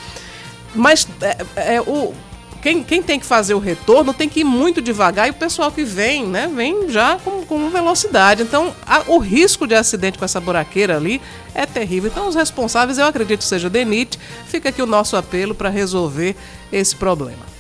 Mas 0.75 1.07
é, 1.21 1.75
é, 1.77 1.81
o, 1.81 2.15
quem, 2.63 2.83
quem 2.85 3.03
tem 3.03 3.19
que 3.19 3.27
fazer 3.27 3.55
o 3.55 3.59
retorno 3.59 4.15
tem 4.15 4.29
que 4.29 4.41
ir 4.41 4.45
muito 4.45 4.81
devagar 4.81 5.27
e 5.27 5.31
o 5.31 5.35
pessoal 5.35 5.71
que 5.73 5.83
vem, 5.83 6.25
né? 6.27 6.49
Vem 6.55 6.89
já 6.89 7.19
com, 7.25 7.45
com 7.45 7.69
velocidade. 7.71 8.43
Então, 8.43 8.73
a- 8.87 9.03
o 9.09 9.19
risco 9.19 9.67
de 9.67 9.75
acidente 9.75 10.17
com 10.17 10.25
essa 10.25 10.41
buraqueira 10.41 10.97
ali 10.97 11.21
é 11.55 11.67
terrível. 11.67 12.09
Então, 12.11 12.29
os 12.29 12.35
responsáveis, 12.37 12.99
eu 12.99 13.07
acredito 13.07 13.43
seja 13.43 13.69
DENIT. 13.69 14.17
Fica 14.47 14.69
aqui 14.69 14.81
o 14.81 14.87
nosso 14.87 15.17
apelo 15.17 15.55
para 15.55 15.69
resolver 15.69 16.37
esse 16.73 16.95
problema. 16.95 17.53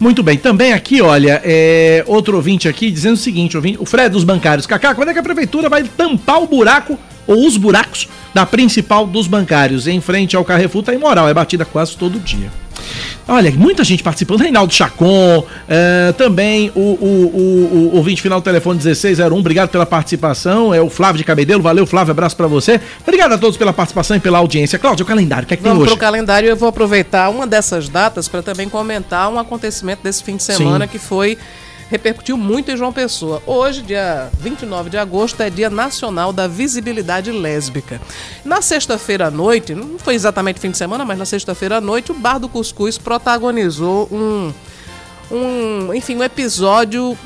Muito 0.00 0.22
bem, 0.22 0.36
também 0.36 0.72
aqui, 0.72 1.00
olha, 1.02 1.40
é, 1.44 2.04
outro 2.06 2.36
ouvinte 2.36 2.68
aqui 2.68 2.88
dizendo 2.90 3.14
o 3.14 3.16
seguinte, 3.16 3.56
ouvinte, 3.56 3.78
o 3.80 3.84
Fred 3.86 4.10
dos 4.10 4.22
bancários, 4.22 4.64
Cacá, 4.66 4.94
quando 4.94 5.08
é 5.08 5.12
que 5.12 5.18
a 5.18 5.22
prefeitura 5.24 5.68
vai 5.68 5.82
tampar 5.82 6.40
o 6.42 6.46
buraco 6.46 6.96
ou 7.28 7.46
os 7.46 7.56
buracos 7.56 8.08
da 8.34 8.44
principal 8.44 9.06
dos 9.06 9.28
bancários 9.28 9.86
em 9.86 10.00
frente 10.00 10.34
ao 10.34 10.44
Carrefour 10.44 10.82
tá 10.82 10.94
imoral, 10.94 11.28
é 11.28 11.34
batida 11.34 11.64
quase 11.64 11.96
todo 11.96 12.18
dia. 12.18 12.50
Olha, 13.26 13.50
muita 13.50 13.84
gente 13.84 14.02
participando, 14.02 14.40
Reinaldo 14.40 14.72
Chacon, 14.72 15.44
é, 15.68 16.14
também 16.16 16.72
o, 16.74 16.80
o, 16.80 17.30
o, 17.34 17.90
o 17.92 17.96
ouvinte 17.96 18.22
final 18.22 18.40
do 18.40 18.44
telefone 18.44 18.78
1601, 18.78 19.36
obrigado 19.36 19.68
pela 19.68 19.84
participação, 19.84 20.72
é 20.72 20.80
o 20.80 20.88
Flávio 20.88 21.18
de 21.18 21.24
Cabedelo, 21.24 21.62
valeu 21.62 21.84
Flávio, 21.84 22.12
abraço 22.12 22.34
pra 22.34 22.46
você. 22.46 22.80
Obrigado 23.02 23.32
a 23.32 23.38
todos 23.38 23.58
pela 23.58 23.72
participação 23.72 24.16
e 24.16 24.20
pela 24.20 24.38
audiência. 24.38 24.78
Cláudio, 24.78 25.04
o 25.04 25.06
calendário, 25.06 25.44
o 25.44 25.46
que 25.46 25.54
é 25.54 25.56
que 25.58 25.62
tem 25.62 25.70
Vamos 25.70 25.82
hoje? 25.82 25.92
para 25.92 25.96
o 25.96 26.00
calendário. 26.00 26.48
Eu 26.48 26.56
vou 26.56 26.70
aproveitar 26.70 27.28
uma 27.28 27.46
dessas 27.46 27.88
datas 27.88 28.28
para 28.28 28.42
também 28.42 28.66
comentar 28.66 29.28
um 29.28 29.38
acontecimento 29.38 30.02
desse 30.02 30.24
fim 30.24 30.36
de 30.36 30.42
semana 30.42 30.86
Sim. 30.86 30.92
que 30.92 30.98
foi 30.98 31.36
repercutiu 31.90 32.36
muito 32.36 32.70
em 32.70 32.76
João 32.76 32.92
Pessoa. 32.92 33.42
Hoje, 33.46 33.82
dia 33.82 34.30
29 34.40 34.90
de 34.90 34.98
agosto, 34.98 35.40
é 35.42 35.50
Dia 35.50 35.70
Nacional 35.70 36.32
da 36.32 36.46
Visibilidade 36.46 37.30
Lésbica. 37.32 38.00
Na 38.44 38.60
sexta-feira 38.60 39.28
à 39.28 39.30
noite, 39.30 39.74
não 39.74 39.98
foi 39.98 40.14
exatamente 40.14 40.60
fim 40.60 40.70
de 40.70 40.78
semana, 40.78 41.04
mas 41.04 41.18
na 41.18 41.24
sexta-feira 41.24 41.78
à 41.78 41.80
noite, 41.80 42.12
o 42.12 42.14
Bar 42.14 42.38
do 42.38 42.48
Cuscuz 42.48 42.98
protagonizou 42.98 44.08
um, 44.12 44.52
um, 45.30 45.94
enfim, 45.94 46.16
um 46.16 46.24
episódio 46.24 47.16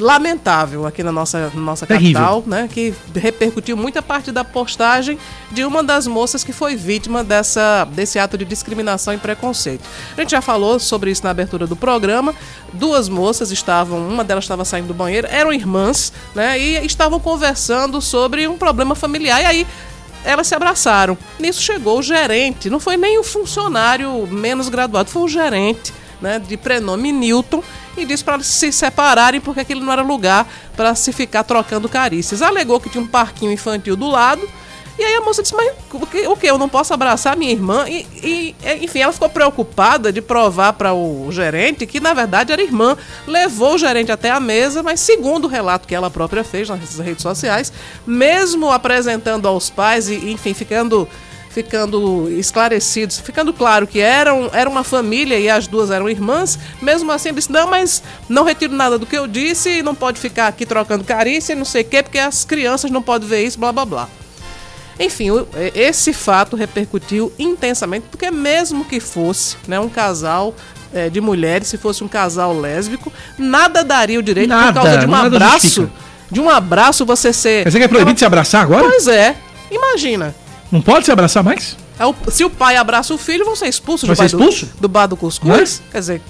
lamentável 0.00 0.86
aqui 0.86 1.02
na 1.02 1.12
nossa, 1.12 1.50
na 1.54 1.60
nossa 1.60 1.86
Terrível. 1.86 2.20
capital, 2.20 2.44
né? 2.46 2.68
Que 2.72 2.94
repercutiu 3.14 3.76
muita 3.76 4.02
parte 4.02 4.32
da 4.32 4.42
postagem 4.42 5.18
de 5.52 5.64
uma 5.64 5.82
das 5.82 6.06
moças 6.06 6.42
que 6.42 6.52
foi 6.52 6.74
vítima 6.74 7.22
dessa, 7.22 7.84
desse 7.84 8.18
ato 8.18 8.36
de 8.36 8.44
discriminação 8.44 9.14
e 9.14 9.18
preconceito. 9.18 9.84
A 10.16 10.20
gente 10.20 10.30
já 10.30 10.40
falou 10.40 10.80
sobre 10.80 11.10
isso 11.10 11.22
na 11.22 11.30
abertura 11.30 11.66
do 11.66 11.76
programa. 11.76 12.34
Duas 12.72 13.08
moças 13.08 13.50
estavam, 13.50 13.98
uma 14.08 14.24
delas 14.24 14.44
estava 14.44 14.64
saindo 14.64 14.88
do 14.88 14.94
banheiro, 14.94 15.28
eram 15.30 15.52
irmãs, 15.52 16.12
né? 16.34 16.58
E 16.58 16.84
estavam 16.84 17.20
conversando 17.20 18.00
sobre 18.00 18.48
um 18.48 18.56
problema 18.56 18.94
familiar. 18.94 19.42
E 19.42 19.44
aí 19.44 19.66
elas 20.24 20.46
se 20.46 20.54
abraçaram. 20.54 21.16
Nisso 21.38 21.62
chegou 21.62 21.98
o 21.98 22.02
gerente, 22.02 22.68
não 22.70 22.80
foi 22.80 22.96
nem 22.96 23.18
o 23.18 23.24
funcionário 23.24 24.26
menos 24.26 24.68
graduado, 24.68 25.10
foi 25.10 25.22
o 25.22 25.28
gerente, 25.28 25.92
né, 26.20 26.38
de 26.38 26.56
prenome 26.56 27.12
Newton, 27.12 27.62
e 27.96 28.04
disse 28.04 28.24
para 28.24 28.42
se 28.42 28.72
separarem 28.72 29.40
porque 29.40 29.60
aquele 29.60 29.80
não 29.80 29.92
era 29.92 30.02
lugar 30.02 30.46
para 30.76 30.94
se 30.94 31.12
ficar 31.12 31.44
trocando 31.44 31.88
carícias. 31.88 32.42
Alegou 32.42 32.80
que 32.80 32.88
tinha 32.88 33.02
um 33.02 33.06
parquinho 33.06 33.52
infantil 33.52 33.96
do 33.96 34.08
lado. 34.08 34.48
E 34.98 35.02
aí 35.02 35.14
a 35.14 35.20
moça 35.22 35.40
disse, 35.40 35.54
mas 35.54 35.72
o 35.92 36.06
que? 36.06 36.26
O 36.28 36.36
que? 36.36 36.46
Eu 36.46 36.58
não 36.58 36.68
posso 36.68 36.92
abraçar 36.92 37.34
minha 37.34 37.50
irmã? 37.50 37.88
E, 37.88 38.06
e, 38.22 38.56
enfim, 38.82 38.98
ela 38.98 39.12
ficou 39.12 39.30
preocupada 39.30 40.12
de 40.12 40.20
provar 40.20 40.74
para 40.74 40.92
o 40.92 41.32
gerente 41.32 41.86
que, 41.86 41.98
na 42.00 42.12
verdade, 42.12 42.52
era 42.52 42.62
irmã. 42.62 42.98
Levou 43.26 43.76
o 43.76 43.78
gerente 43.78 44.12
até 44.12 44.30
a 44.30 44.38
mesa, 44.38 44.82
mas 44.82 45.00
segundo 45.00 45.46
o 45.46 45.48
relato 45.48 45.88
que 45.88 45.94
ela 45.94 46.10
própria 46.10 46.44
fez 46.44 46.68
nas 46.68 46.98
redes 46.98 47.22
sociais, 47.22 47.72
mesmo 48.06 48.70
apresentando 48.70 49.48
aos 49.48 49.70
pais 49.70 50.10
e, 50.10 50.32
enfim, 50.32 50.52
ficando 50.52 51.08
ficando 51.50 52.30
esclarecidos, 52.30 53.18
ficando 53.18 53.52
claro 53.52 53.86
que 53.86 54.00
eram, 54.00 54.48
era 54.52 54.70
uma 54.70 54.84
família 54.84 55.38
e 55.38 55.48
as 55.50 55.66
duas 55.66 55.90
eram 55.90 56.08
irmãs, 56.08 56.58
mesmo 56.80 57.10
assim 57.10 57.30
ele 57.30 57.36
disse, 57.36 57.52
não, 57.52 57.68
mas 57.68 58.02
não 58.28 58.44
retiro 58.44 58.72
nada 58.72 58.98
do 58.98 59.04
que 59.04 59.18
eu 59.18 59.26
disse 59.26 59.68
e 59.68 59.82
não 59.82 59.94
pode 59.94 60.20
ficar 60.20 60.46
aqui 60.46 60.64
trocando 60.64 61.04
carícia 61.04 61.52
e 61.52 61.56
não 61.56 61.64
sei 61.64 61.82
o 61.82 61.84
quê, 61.84 62.02
porque 62.02 62.18
as 62.18 62.44
crianças 62.44 62.90
não 62.90 63.02
podem 63.02 63.28
ver 63.28 63.44
isso, 63.44 63.58
blá 63.58 63.72
blá 63.72 63.84
blá. 63.84 64.08
Enfim, 64.98 65.28
esse 65.74 66.12
fato 66.12 66.56
repercutiu 66.56 67.32
intensamente, 67.38 68.06
porque 68.10 68.30
mesmo 68.30 68.84
que 68.84 69.00
fosse 69.00 69.56
né, 69.66 69.80
um 69.80 69.88
casal 69.88 70.54
eh, 70.92 71.08
de 71.08 71.20
mulheres, 71.22 71.68
se 71.68 71.78
fosse 71.78 72.04
um 72.04 72.08
casal 72.08 72.52
lésbico, 72.52 73.10
nada 73.38 73.82
daria 73.82 74.18
o 74.18 74.22
direito 74.22 74.50
Nada, 74.50 74.72
por 74.72 74.82
causa 74.82 74.98
de 74.98 75.06
um 75.06 75.14
abraço. 75.14 75.60
justifica. 75.62 75.90
De 76.30 76.40
um 76.40 76.50
abraço 76.50 77.06
você 77.06 77.32
ser. 77.32 77.62
Quer 77.62 77.70
dizer 77.70 77.78
que 77.78 77.84
é 77.86 77.88
proibido 77.88 78.18
se 78.18 78.24
abraçar 78.24 78.62
agora? 78.62 78.88
Pois 78.88 79.08
é, 79.08 79.34
imagina. 79.70 80.34
Não 80.70 80.80
pode 80.80 81.04
se 81.06 81.12
abraçar 81.12 81.42
mais? 81.42 81.76
É 81.98 82.06
o- 82.06 82.14
se 82.30 82.44
o 82.44 82.50
pai 82.50 82.76
abraça 82.76 83.12
o 83.12 83.18
filho, 83.18 83.44
vão 83.44 83.56
ser 83.56 83.68
expulsos 83.68 84.06
Vai 84.06 84.16
do, 84.16 84.20
ser 84.30 84.36
do- 84.36 84.42
expulso? 84.48 84.72
do 84.80 84.88
bar 84.88 85.06
do 85.06 85.16
cuscuz. 85.16 85.82
Quer 85.90 85.98
dizer, 85.98 86.22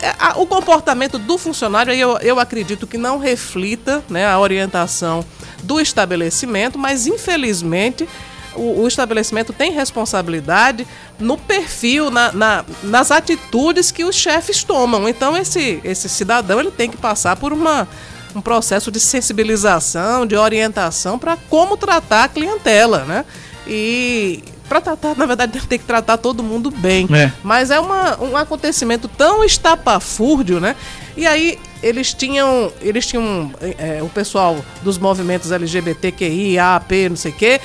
é, 0.00 0.14
a- 0.18 0.38
o 0.38 0.46
comportamento 0.46 1.18
do 1.18 1.36
funcionário, 1.38 1.92
eu, 1.92 2.18
eu 2.18 2.40
acredito 2.40 2.86
que 2.86 2.96
não 2.98 3.18
reflita 3.18 4.02
né, 4.08 4.26
a 4.26 4.38
orientação 4.38 5.24
do 5.62 5.80
estabelecimento, 5.80 6.78
mas 6.78 7.06
infelizmente 7.06 8.08
o, 8.56 8.82
o 8.82 8.88
estabelecimento 8.88 9.52
tem 9.52 9.72
responsabilidade 9.72 10.86
no 11.18 11.36
perfil, 11.36 12.10
na- 12.10 12.32
na- 12.32 12.64
nas 12.82 13.10
atitudes 13.10 13.90
que 13.90 14.04
os 14.04 14.14
chefes 14.16 14.64
tomam. 14.64 15.08
Então 15.08 15.36
esse, 15.36 15.80
esse 15.84 16.08
cidadão 16.08 16.58
ele 16.60 16.70
tem 16.70 16.90
que 16.90 16.96
passar 16.96 17.36
por 17.36 17.52
uma, 17.52 17.86
um 18.34 18.40
processo 18.40 18.90
de 18.90 18.98
sensibilização, 19.00 20.26
de 20.26 20.36
orientação 20.36 21.18
para 21.18 21.36
como 21.48 21.76
tratar 21.76 22.24
a 22.24 22.28
clientela, 22.28 23.04
né? 23.04 23.24
E 23.66 24.42
para 24.68 24.80
tratar, 24.80 25.16
na 25.16 25.26
verdade, 25.26 25.60
tem 25.66 25.78
que 25.78 25.84
tratar 25.84 26.16
todo 26.16 26.42
mundo 26.42 26.70
bem. 26.70 27.06
É. 27.14 27.30
Mas 27.42 27.70
é 27.70 27.78
uma, 27.78 28.20
um 28.22 28.36
acontecimento 28.36 29.08
tão 29.08 29.44
estapafúrdio, 29.44 30.60
né? 30.60 30.76
E 31.16 31.26
aí 31.26 31.58
eles 31.82 32.12
tinham, 32.12 32.72
eles 32.80 33.06
tinham 33.06 33.52
é, 33.78 34.02
o 34.02 34.08
pessoal 34.08 34.56
dos 34.82 34.98
movimentos 34.98 35.52
LGBTQI, 35.52 36.58
AAP, 36.58 37.08
não 37.10 37.16
sei 37.16 37.30
o 37.30 37.34
quê, 37.34 37.60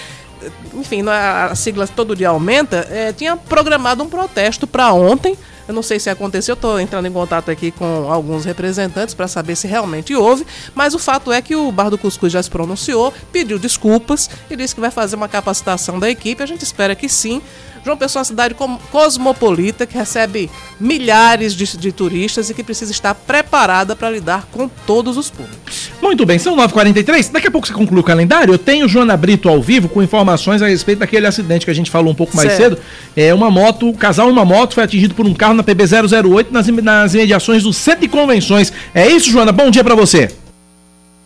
enfim, 0.74 1.08
a, 1.08 1.46
a 1.46 1.56
sigla 1.56 1.88
todo 1.88 2.15
dia 2.15 2.29
aumenta, 2.29 2.88
é, 2.89 3.12
tinha 3.12 3.36
programado 3.36 4.03
um 4.03 4.10
protesto 4.10 4.65
para 4.68 4.94
ontem. 4.94 5.38
Eu 5.69 5.75
não 5.75 5.83
sei 5.83 5.99
se 5.99 6.09
aconteceu, 6.09 6.55
estou 6.55 6.79
entrando 6.79 7.05
em 7.05 7.11
contato 7.11 7.51
aqui 7.51 7.69
com 7.69 8.11
alguns 8.11 8.43
representantes 8.43 9.13
para 9.13 9.27
saber 9.27 9.55
se 9.55 9.67
realmente 9.67 10.15
houve, 10.15 10.43
mas 10.73 10.95
o 10.95 10.99
fato 10.99 11.31
é 11.31 11.43
que 11.43 11.55
o 11.55 11.71
Bar 11.71 11.91
do 11.91 11.97
Cuscuz 11.97 12.33
já 12.33 12.41
se 12.41 12.49
pronunciou, 12.49 13.13
pediu 13.31 13.59
desculpas 13.59 14.27
e 14.49 14.55
disse 14.55 14.73
que 14.73 14.81
vai 14.81 14.89
fazer 14.89 15.15
uma 15.15 15.29
capacitação 15.29 15.99
da 15.99 16.09
equipe. 16.09 16.41
A 16.41 16.45
gente 16.47 16.63
espera 16.63 16.95
que 16.95 17.07
sim, 17.07 17.39
João 17.83 17.98
Pessoa 17.98 18.19
é 18.19 18.21
uma 18.21 18.25
cidade 18.25 18.55
cosmopolita 18.91 19.86
que 19.86 19.98
recebe 19.98 20.50
milhares 20.79 21.53
de, 21.53 21.77
de 21.77 21.91
turistas 21.91 22.50
e 22.50 22.53
que 22.53 22.63
precisa 22.63 22.91
estar 22.91 23.13
preparada 23.13 23.95
para 23.95 24.09
lidar 24.09 24.48
com 24.51 24.67
todos 24.86 25.17
os 25.17 25.29
públicos. 25.29 25.91
Muito 26.01 26.25
bem, 26.25 26.39
são 26.39 26.55
9h43. 26.55 27.31
Daqui 27.31 27.48
a 27.48 27.51
pouco 27.51 27.67
você 27.67 27.74
conclui 27.74 28.00
o 28.01 28.03
calendário. 28.03 28.53
Eu 28.53 28.57
tenho 28.57 28.88
Joana 28.88 29.15
Brito 29.17 29.50
ao 29.50 29.62
vivo 29.62 29.89
com 29.89 30.01
informações 30.01 30.62
a 30.62 30.67
respeito 30.67 31.00
daquele 31.00 31.27
acidente 31.27 31.65
que 31.65 31.71
a 31.71 31.75
gente 31.75 31.91
falou 31.91 32.12
um 32.12 32.15
pouco 32.15 32.36
mais 32.36 32.51
certo. 32.51 32.75
cedo. 32.75 32.81
É 33.15 33.33
uma 33.33 33.51
moto, 33.51 33.89
o 33.89 33.93
casal 33.93 34.29
uma 34.29 34.45
moto 34.45 34.75
foi 34.75 34.83
atingido 34.83 35.13
por 35.13 35.25
um 35.25 35.33
carro 35.33 35.53
na 35.53 35.63
PB 35.63 35.83
008 36.27 36.53
nas, 36.53 36.67
nas 36.67 37.13
imediações 37.13 37.63
do 37.63 37.74
Centro 37.74 38.01
de 38.01 38.07
Convenções. 38.07 38.71
É 38.93 39.07
isso, 39.07 39.29
Joana? 39.29 39.51
Bom 39.51 39.69
dia 39.69 39.83
para 39.83 39.95
você. 39.95 40.29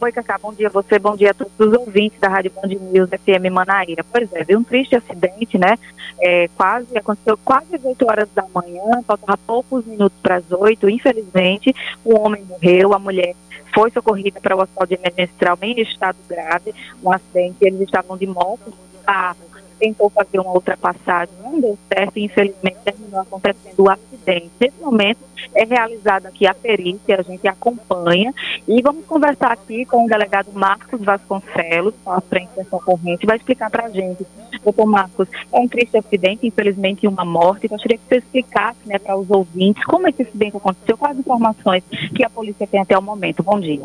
Oi, 0.03 0.11
Cacá, 0.11 0.37
bom 0.37 0.51
dia 0.51 0.67
a 0.67 0.69
você, 0.69 0.99
bom 0.99 1.15
dia 1.15 1.31
a 1.31 1.33
todos 1.33 1.53
os 1.57 1.73
ouvintes 1.79 2.19
da 2.19 2.27
Rádio 2.27 2.51
Band 2.51 2.67
News 2.91 3.09
FM 3.09 3.49
Manaíra. 3.49 4.03
Pois 4.03 4.29
é, 4.33 4.43
veio 4.43 4.59
um 4.59 4.63
triste 4.63 4.97
acidente, 4.97 5.57
né? 5.57 5.79
É, 6.19 6.49
quase, 6.57 6.97
aconteceu 6.97 7.37
quase 7.37 7.73
às 7.73 7.85
8 7.85 8.05
horas 8.05 8.29
da 8.35 8.45
manhã, 8.53 9.01
faltava 9.07 9.37
poucos 9.47 9.85
minutos 9.85 10.19
para 10.21 10.35
as 10.35 10.51
8. 10.51 10.89
Infelizmente, 10.89 11.73
o 12.03 12.19
homem 12.19 12.43
morreu, 12.43 12.93
a 12.93 12.99
mulher 12.99 13.33
foi 13.73 13.91
socorrida 13.91 14.41
para 14.41 14.57
o 14.57 14.61
hospital 14.61 14.87
de 14.87 14.95
emergencial 14.95 15.57
em 15.61 15.79
estado 15.79 16.17
grave. 16.27 16.75
Um 17.01 17.09
acidente, 17.09 17.59
eles 17.61 17.79
estavam 17.79 18.17
de 18.17 18.27
moto, 18.27 18.73
carro, 19.05 19.37
tentou 19.83 20.09
fazer 20.09 20.39
uma 20.39 20.53
ultrapassagem, 20.53 21.35
não 21.43 21.59
deu 21.59 21.77
certo 21.93 22.15
e 22.15 22.23
infelizmente 22.23 22.77
terminou 22.85 23.19
acontecendo 23.19 23.79
o 23.79 23.89
acidente. 23.89 24.49
Nesse 24.57 24.79
momento 24.81 25.19
é 25.53 25.65
realizada 25.65 26.29
aqui 26.29 26.47
a 26.47 26.53
perícia, 26.53 27.19
a 27.19 27.21
gente 27.21 27.45
acompanha 27.49 28.33
e 28.65 28.81
vamos 28.81 29.05
conversar 29.05 29.51
aqui 29.51 29.85
com 29.85 30.05
o 30.05 30.07
delegado 30.07 30.47
Marcos 30.53 31.01
Vasconcelos, 31.01 31.93
a 32.05 32.21
frente 32.21 32.51
dessa 32.55 32.77
ocorrência, 32.77 33.27
vai 33.27 33.35
explicar 33.35 33.69
para 33.69 33.87
a 33.87 33.89
gente. 33.89 34.25
Doutor 34.63 34.85
Marcos, 34.85 35.27
é 35.51 35.59
um 35.59 35.67
triste 35.67 35.97
acidente, 35.97 36.47
infelizmente 36.47 37.05
uma 37.05 37.25
morte, 37.25 37.67
gostaria 37.67 37.97
que 37.97 38.05
você 38.07 38.19
explicasse 38.19 38.79
né, 38.85 38.97
para 38.97 39.17
os 39.17 39.29
ouvintes 39.29 39.83
como 39.83 40.07
esse 40.07 40.21
acidente 40.21 40.55
aconteceu, 40.55 40.97
quais 40.97 41.19
informações 41.19 41.83
que 42.15 42.23
a 42.23 42.29
polícia 42.29 42.65
tem 42.65 42.79
até 42.79 42.97
o 42.97 43.01
momento. 43.01 43.43
Bom 43.43 43.59
dia. 43.59 43.83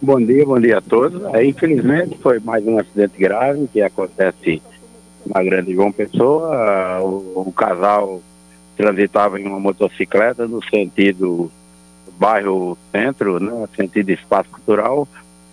Bom 0.00 0.20
dia, 0.20 0.46
bom 0.46 0.60
dia 0.60 0.78
a 0.78 0.80
todos. 0.80 1.24
É, 1.34 1.44
infelizmente 1.44 2.16
foi 2.18 2.38
mais 2.38 2.64
um 2.64 2.78
acidente 2.78 3.18
grave 3.18 3.66
que 3.72 3.80
acontece 3.80 4.62
na 5.34 5.42
Grande 5.42 5.74
João 5.74 5.92
Pessoa. 5.92 7.00
O, 7.00 7.44
o 7.46 7.52
casal 7.52 8.20
transitava 8.76 9.40
em 9.40 9.46
uma 9.46 9.58
motocicleta 9.58 10.46
no 10.46 10.62
sentido 10.64 11.50
bairro 12.18 12.76
centro, 12.92 13.40
né, 13.40 13.68
sentido 13.76 14.10
espaço 14.10 14.50
cultural. 14.50 15.06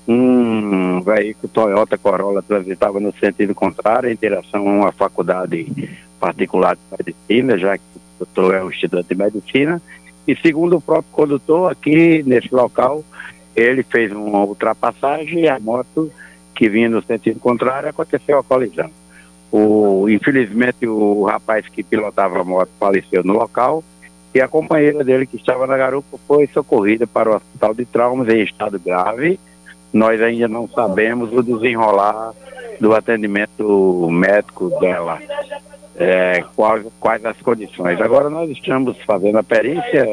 Um 0.08 1.02
veículo 1.02 1.48
Toyota 1.52 1.98
Corolla 1.98 2.42
transitava 2.42 3.00
no 3.00 3.14
sentido 3.14 3.56
contrário, 3.56 4.10
em 4.10 4.16
direção 4.16 4.68
a 4.68 4.72
uma 4.72 4.92
faculdade 4.92 5.90
particular 6.20 6.76
de 6.76 6.82
medicina, 6.98 7.58
já 7.58 7.78
que 7.78 7.84
o 7.96 8.26
doutor 8.26 8.56
é 8.56 8.64
um 8.64 8.70
estudante 8.70 9.10
de 9.10 9.16
medicina. 9.16 9.82
E 10.28 10.36
segundo 10.38 10.78
o 10.78 10.82
próprio 10.82 11.12
condutor, 11.12 11.72
aqui 11.72 12.24
nesse 12.24 12.54
local, 12.54 13.04
ele 13.56 13.84
fez 13.84 14.12
uma 14.12 14.44
ultrapassagem 14.44 15.42
e 15.42 15.48
a 15.48 15.60
moto 15.60 16.12
que 16.56 16.70
vinha 16.70 16.90
no 16.90 17.02
sentido 17.04 17.40
contrário 17.40 17.90
aconteceu 17.90 18.40
a 18.40 18.44
colisão. 18.44 18.90
O, 19.56 20.10
infelizmente, 20.10 20.88
o 20.88 21.26
rapaz 21.26 21.70
que 21.70 21.84
pilotava 21.84 22.42
a 22.42 22.44
moto 22.44 22.72
faleceu 22.80 23.24
no 23.24 23.34
local 23.34 23.84
e 24.34 24.42
a 24.42 24.48
companheira 24.48 25.04
dele, 25.04 25.28
que 25.28 25.36
estava 25.36 25.68
na 25.68 25.78
garupa, 25.78 26.18
foi 26.28 26.48
socorrida 26.48 27.06
para 27.06 27.30
o 27.30 27.36
hospital 27.36 27.76
de 27.76 27.86
traumas 27.86 28.28
em 28.30 28.42
estado 28.42 28.80
grave. 28.80 29.40
Nós 29.94 30.20
ainda 30.20 30.48
não 30.48 30.68
sabemos 30.68 31.32
o 31.32 31.44
desenrolar 31.44 32.34
do 32.80 32.96
atendimento 32.96 34.10
médico 34.10 34.72
dela, 34.80 35.20
é, 35.98 36.44
quais, 36.56 36.88
quais 37.00 37.24
as 37.24 37.38
condições. 37.38 38.02
Agora 38.02 38.32
nós 38.32 38.50
estamos 38.50 38.98
fazendo 39.04 39.38
a 39.38 39.44
perícia, 39.44 40.04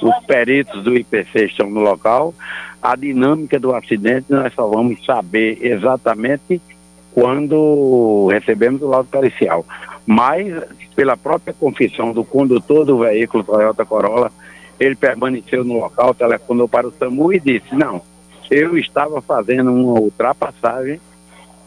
os 0.00 0.24
peritos 0.26 0.82
do 0.82 0.96
IPC 0.96 1.44
estão 1.44 1.68
no 1.68 1.80
local, 1.80 2.32
a 2.80 2.96
dinâmica 2.96 3.60
do 3.60 3.74
acidente 3.74 4.24
nós 4.30 4.54
só 4.54 4.66
vamos 4.66 5.04
saber 5.04 5.58
exatamente 5.60 6.62
quando 7.12 8.28
recebemos 8.30 8.82
o 8.82 8.88
laudo 8.88 9.08
pericial. 9.08 9.64
Mas, 10.06 10.52
pela 10.94 11.16
própria 11.16 11.54
confissão 11.54 12.12
do 12.12 12.24
condutor 12.24 12.84
do 12.84 12.98
veículo 12.98 13.44
Toyota 13.44 13.84
Corolla, 13.84 14.32
ele 14.78 14.96
permaneceu 14.96 15.62
no 15.64 15.78
local, 15.78 16.14
telefonou 16.14 16.68
para 16.68 16.88
o 16.88 16.92
SAMU 16.92 17.32
e 17.32 17.40
disse: 17.40 17.74
Não, 17.74 18.02
eu 18.50 18.76
estava 18.78 19.20
fazendo 19.20 19.72
uma 19.72 20.00
ultrapassagem 20.00 21.00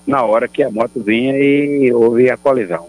na 0.06 0.24
hora 0.24 0.48
que 0.48 0.64
a 0.64 0.70
moto 0.70 1.02
vinha 1.02 1.38
e 1.38 1.94
houve 1.94 2.30
a 2.30 2.38
colisão. 2.38 2.88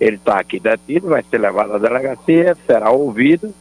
Ele 0.00 0.16
está 0.16 0.40
aqui 0.40 0.58
detido, 0.58 1.08
vai 1.08 1.22
ser 1.22 1.38
levado 1.38 1.74
à 1.74 1.78
delegacia, 1.78 2.56
será 2.66 2.90
ouvido. 2.90 3.54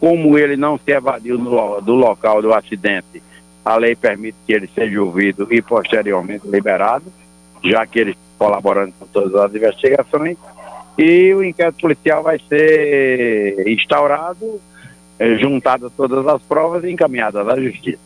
Como 0.00 0.38
ele 0.38 0.56
não 0.56 0.78
se 0.78 0.92
evadiu 0.92 1.36
no, 1.38 1.80
do 1.80 1.94
local 1.94 2.40
do 2.40 2.54
acidente, 2.54 3.20
a 3.64 3.76
lei 3.76 3.96
permite 3.96 4.36
que 4.46 4.52
ele 4.52 4.68
seja 4.72 5.02
ouvido 5.02 5.48
e 5.50 5.60
posteriormente 5.60 6.46
liberado 6.46 7.04
já 7.64 7.86
que 7.86 7.98
eles 7.98 8.16
colaborando 8.38 8.92
com 8.98 9.06
todas 9.06 9.34
as 9.34 9.54
investigações, 9.54 10.36
e 10.96 11.32
o 11.34 11.44
inquérito 11.44 11.80
policial 11.80 12.22
vai 12.22 12.40
ser 12.48 13.66
instaurado, 13.68 14.60
é, 15.18 15.36
juntadas 15.36 15.92
todas 15.96 16.26
as 16.26 16.42
provas 16.42 16.84
e 16.84 16.90
encaminhadas 16.90 17.46
à 17.48 17.60
justiça. 17.60 17.98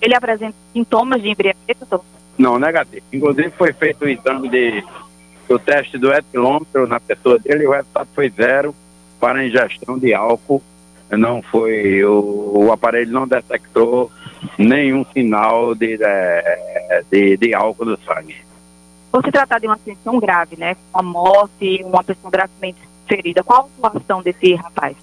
Ele 0.00 0.14
apresenta 0.14 0.54
sintomas 0.72 1.22
de 1.22 1.30
embriaguez, 1.30 1.78
doutor? 1.78 2.04
Não, 2.36 2.58
negativo. 2.58 3.04
Inclusive 3.12 3.50
foi 3.50 3.72
feito 3.72 4.04
o 4.04 4.08
exame 4.08 4.48
de, 4.48 4.84
do 5.48 5.58
teste 5.58 5.96
do 5.96 6.12
etilômetro 6.12 6.86
na 6.86 7.00
pessoa 7.00 7.38
dele 7.38 7.64
e 7.64 7.66
o 7.66 7.72
resultado 7.72 8.08
foi 8.14 8.28
zero 8.30 8.74
para 9.20 9.46
ingestão 9.46 9.98
de 9.98 10.12
álcool. 10.12 10.62
Não 11.10 11.40
foi, 11.42 12.04
o, 12.04 12.66
o 12.66 12.72
aparelho 12.72 13.12
não 13.12 13.28
detectou 13.28 14.10
nenhum 14.58 15.04
sinal 15.12 15.74
de, 15.74 15.96
de, 15.96 17.04
de, 17.10 17.36
de 17.36 17.54
álcool 17.54 17.84
no 17.84 17.98
sangue. 17.98 18.36
Por 19.14 19.24
se 19.24 19.30
tratar 19.30 19.60
de 19.60 19.68
uma 19.68 19.76
situação 19.76 20.18
grave, 20.18 20.56
né? 20.56 20.76
Uma 20.92 21.00
morte, 21.04 21.80
uma 21.84 22.02
pessoa 22.02 22.32
gravemente 22.32 22.80
ferida, 23.06 23.44
qual 23.44 23.70
a 23.80 23.88
situação 23.88 24.20
desse 24.20 24.56
rapaz? 24.56 24.96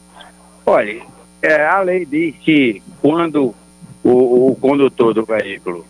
Olha, 0.65 1.02
é, 1.41 1.65
a 1.65 1.80
lei 1.80 2.06
diz 2.06 2.36
que 2.41 2.84
quando 3.02 3.56
o, 4.04 4.50
o 4.50 4.56
condutor 4.58 5.13
do 5.13 5.24
veículo 5.24 5.86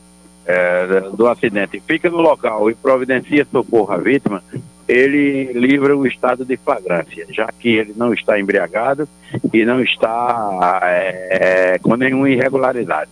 é, 0.45 1.09
do 1.15 1.27
acidente 1.27 1.79
fica 1.79 2.11
no 2.11 2.21
local 2.21 2.69
e 2.69 2.75
providencia 2.75 3.43
socorro 3.51 3.91
à 3.91 3.97
vítima, 3.97 4.43
ele 4.87 5.53
livra 5.53 5.95
o 5.95 6.05
estado 6.05 6.43
de 6.43 6.57
flagrância, 6.57 7.25
já 7.29 7.47
que 7.47 7.69
ele 7.69 7.93
não 7.95 8.13
está 8.13 8.39
embriagado 8.39 9.07
e 9.53 9.63
não 9.63 9.81
está 9.81 10.79
é, 10.83 11.79
com 11.81 11.95
nenhuma 11.95 12.29
irregularidade. 12.29 13.09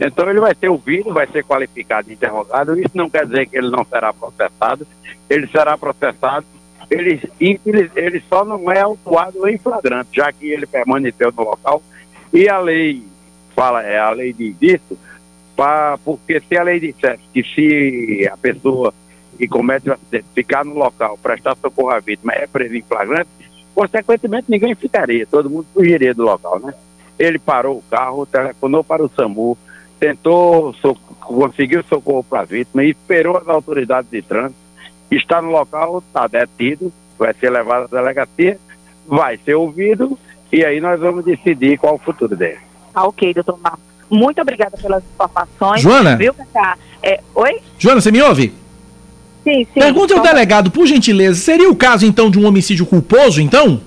Então 0.00 0.28
ele 0.30 0.40
vai 0.40 0.54
ser 0.54 0.68
ouvido, 0.68 1.12
vai 1.12 1.26
ser 1.26 1.44
qualificado 1.44 2.12
interrogado. 2.12 2.78
Isso 2.78 2.92
não 2.94 3.10
quer 3.10 3.26
dizer 3.26 3.46
que 3.46 3.58
ele 3.58 3.70
não 3.70 3.84
será 3.84 4.12
processado, 4.12 4.86
ele 5.28 5.46
será 5.48 5.76
processado. 5.76 6.46
Ele, 6.90 7.20
ele 7.94 8.22
só 8.30 8.46
não 8.46 8.72
é 8.72 8.80
autuado 8.80 9.46
em 9.46 9.58
flagrante, 9.58 10.08
já 10.14 10.32
que 10.32 10.50
ele 10.50 10.66
permaneceu 10.66 11.30
no 11.36 11.44
local. 11.44 11.82
E 12.32 12.48
a 12.48 12.58
lei 12.58 13.02
fala, 13.54 13.82
é 13.82 13.98
a 13.98 14.10
lei 14.10 14.32
diz 14.32 14.56
isso, 14.60 14.98
pra, 15.54 15.98
porque 16.02 16.40
se 16.40 16.56
a 16.56 16.62
lei 16.62 16.80
dissesse 16.80 17.22
que 17.34 17.42
se 17.42 18.26
a 18.32 18.36
pessoa 18.36 18.94
que 19.38 19.46
comete 19.46 19.88
o 19.88 19.92
acidente 19.92 20.26
ficar 20.34 20.64
no 20.64 20.74
local, 20.74 21.16
prestar 21.22 21.56
socorro 21.56 21.90
à 21.90 22.00
vítima, 22.00 22.32
é 22.32 22.46
preso 22.46 22.74
em 22.74 22.82
flagrante, 22.82 23.30
consequentemente 23.74 24.50
ninguém 24.50 24.74
ficaria, 24.74 25.26
todo 25.26 25.48
mundo 25.48 25.66
fugiria 25.72 26.12
do 26.12 26.24
local, 26.24 26.58
né? 26.58 26.74
Ele 27.18 27.38
parou 27.38 27.78
o 27.78 27.84
carro, 27.88 28.26
telefonou 28.26 28.82
para 28.82 29.04
o 29.04 29.08
SAMU, 29.08 29.56
tentou, 29.98 30.74
so, 30.74 30.94
conseguiu 31.20 31.82
socorro 31.84 32.24
para 32.24 32.40
a 32.40 32.44
vítima 32.44 32.84
esperou 32.84 33.36
as 33.36 33.48
autoridades 33.48 34.10
de 34.10 34.22
trânsito. 34.22 34.58
Está 35.10 35.40
no 35.40 35.50
local, 35.50 36.02
está 36.06 36.26
detido, 36.26 36.92
vai 37.18 37.32
ser 37.34 37.50
levado 37.50 37.84
à 37.84 38.00
delegacia, 38.00 38.58
vai 39.06 39.38
ser 39.38 39.54
ouvido 39.54 40.18
e 40.52 40.64
aí 40.64 40.80
nós 40.80 41.00
vamos 41.00 41.24
decidir 41.24 41.78
qual 41.78 41.94
o 41.94 41.98
futuro 41.98 42.36
dele. 42.36 42.58
Ah, 42.94 43.06
ok, 43.06 43.32
doutor 43.34 43.58
Marcos. 43.58 43.80
Muito 44.10 44.40
obrigada 44.40 44.76
pelas 44.76 45.04
informações. 45.04 45.82
Joana? 45.82 46.16
Viu, 46.16 46.32
Cacá? 46.34 46.78
É, 47.02 47.20
oi? 47.34 47.60
Joana, 47.78 48.00
você 48.00 48.10
me 48.10 48.22
ouve? 48.22 48.52
Sim, 49.48 49.66
sim. 49.72 49.80
Pergunta 49.80 50.14
ao 50.14 50.20
delegado, 50.20 50.70
por 50.70 50.86
gentileza, 50.86 51.40
seria 51.40 51.70
o 51.70 51.76
caso 51.76 52.04
então 52.04 52.30
de 52.30 52.38
um 52.38 52.46
homicídio 52.46 52.84
culposo, 52.84 53.40
então? 53.40 53.80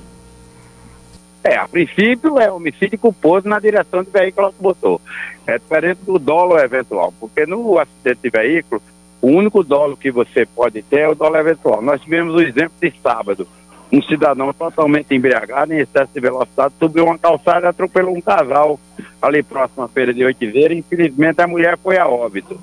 É, 1.44 1.56
a 1.56 1.68
princípio 1.68 2.40
é 2.40 2.52
homicídio 2.52 2.98
culposo 2.98 3.48
na 3.48 3.60
direção 3.60 4.04
do 4.04 4.10
veículo 4.10 4.48
automotor. 4.48 5.00
É 5.46 5.60
diferente 5.60 6.00
do 6.04 6.18
dolo 6.18 6.58
eventual, 6.58 7.14
porque 7.20 7.46
no 7.46 7.78
acidente 7.78 8.22
de 8.24 8.30
veículo, 8.32 8.82
o 9.22 9.28
único 9.28 9.64
dolo 9.64 9.96
que 9.96 10.10
você 10.10 10.48
pode 10.48 10.82
ter 10.82 11.02
é 11.02 11.10
o 11.10 11.14
dolo 11.14 11.38
eventual. 11.38 11.80
Nós 11.80 12.02
tivemos 12.02 12.34
o 12.34 12.42
exemplo 12.42 12.74
de 12.82 12.92
sábado. 13.02 13.48
Um 13.92 14.02
cidadão 14.02 14.52
totalmente 14.54 15.14
embriagado, 15.14 15.74
em 15.74 15.80
excesso 15.80 16.10
de 16.12 16.20
velocidade, 16.20 16.74
subiu 16.80 17.06
uma 17.06 17.20
calçada 17.20 17.68
e 17.68 17.70
atropelou 17.70 18.16
um 18.16 18.22
casal 18.22 18.80
ali 19.22 19.44
próximo 19.44 19.84
à 19.84 19.88
feira 19.88 20.12
de 20.12 20.26
Oitiveira. 20.26 20.74
Infelizmente, 20.74 21.40
a 21.40 21.48
mulher 21.48 21.78
foi 21.78 22.00
a 22.00 22.08
óbito. 22.08 22.60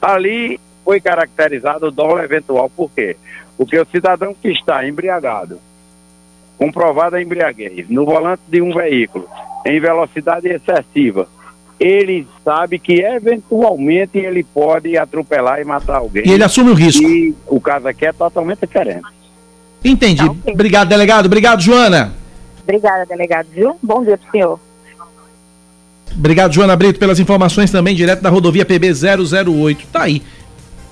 Ali 0.00 0.58
foi 0.88 1.02
caracterizado 1.02 1.88
o 1.88 1.90
dolo 1.90 2.18
eventual, 2.18 2.70
por 2.74 2.90
quê? 2.90 3.14
Porque 3.58 3.78
o 3.78 3.86
cidadão 3.92 4.34
que 4.34 4.48
está 4.48 4.88
embriagado 4.88 5.60
comprovada 6.56 7.18
a 7.18 7.22
embriaguez 7.22 7.90
no 7.90 8.06
volante 8.06 8.40
de 8.48 8.62
um 8.62 8.72
veículo 8.72 9.28
em 9.66 9.78
velocidade 9.78 10.48
excessiva, 10.48 11.28
ele 11.78 12.26
sabe 12.42 12.78
que 12.78 13.02
eventualmente 13.02 14.16
ele 14.16 14.42
pode 14.42 14.96
atropelar 14.96 15.60
e 15.60 15.64
matar 15.64 15.96
alguém. 15.96 16.26
E 16.26 16.32
ele 16.32 16.42
assume 16.42 16.70
o 16.70 16.74
risco. 16.74 17.02
E 17.02 17.34
o 17.46 17.60
caso 17.60 17.86
aqui 17.86 18.06
é 18.06 18.12
totalmente 18.14 18.60
diferente. 18.60 19.04
Entendi. 19.84 20.24
Tá, 20.24 20.30
ok. 20.30 20.54
Obrigado, 20.54 20.88
delegado. 20.88 21.26
Obrigado, 21.26 21.60
Joana. 21.60 22.14
Obrigada, 22.62 23.04
delegado, 23.04 23.48
viu? 23.52 23.76
Bom 23.82 24.02
dia 24.02 24.16
pro 24.16 24.30
senhor. 24.30 24.58
Obrigado, 26.16 26.54
Joana 26.54 26.74
Brito, 26.74 26.98
pelas 26.98 27.20
informações 27.20 27.70
também, 27.70 27.94
direto 27.94 28.22
da 28.22 28.30
rodovia 28.30 28.64
PB 28.64 28.92
008. 28.94 29.86
Tá 29.92 30.04
aí. 30.04 30.22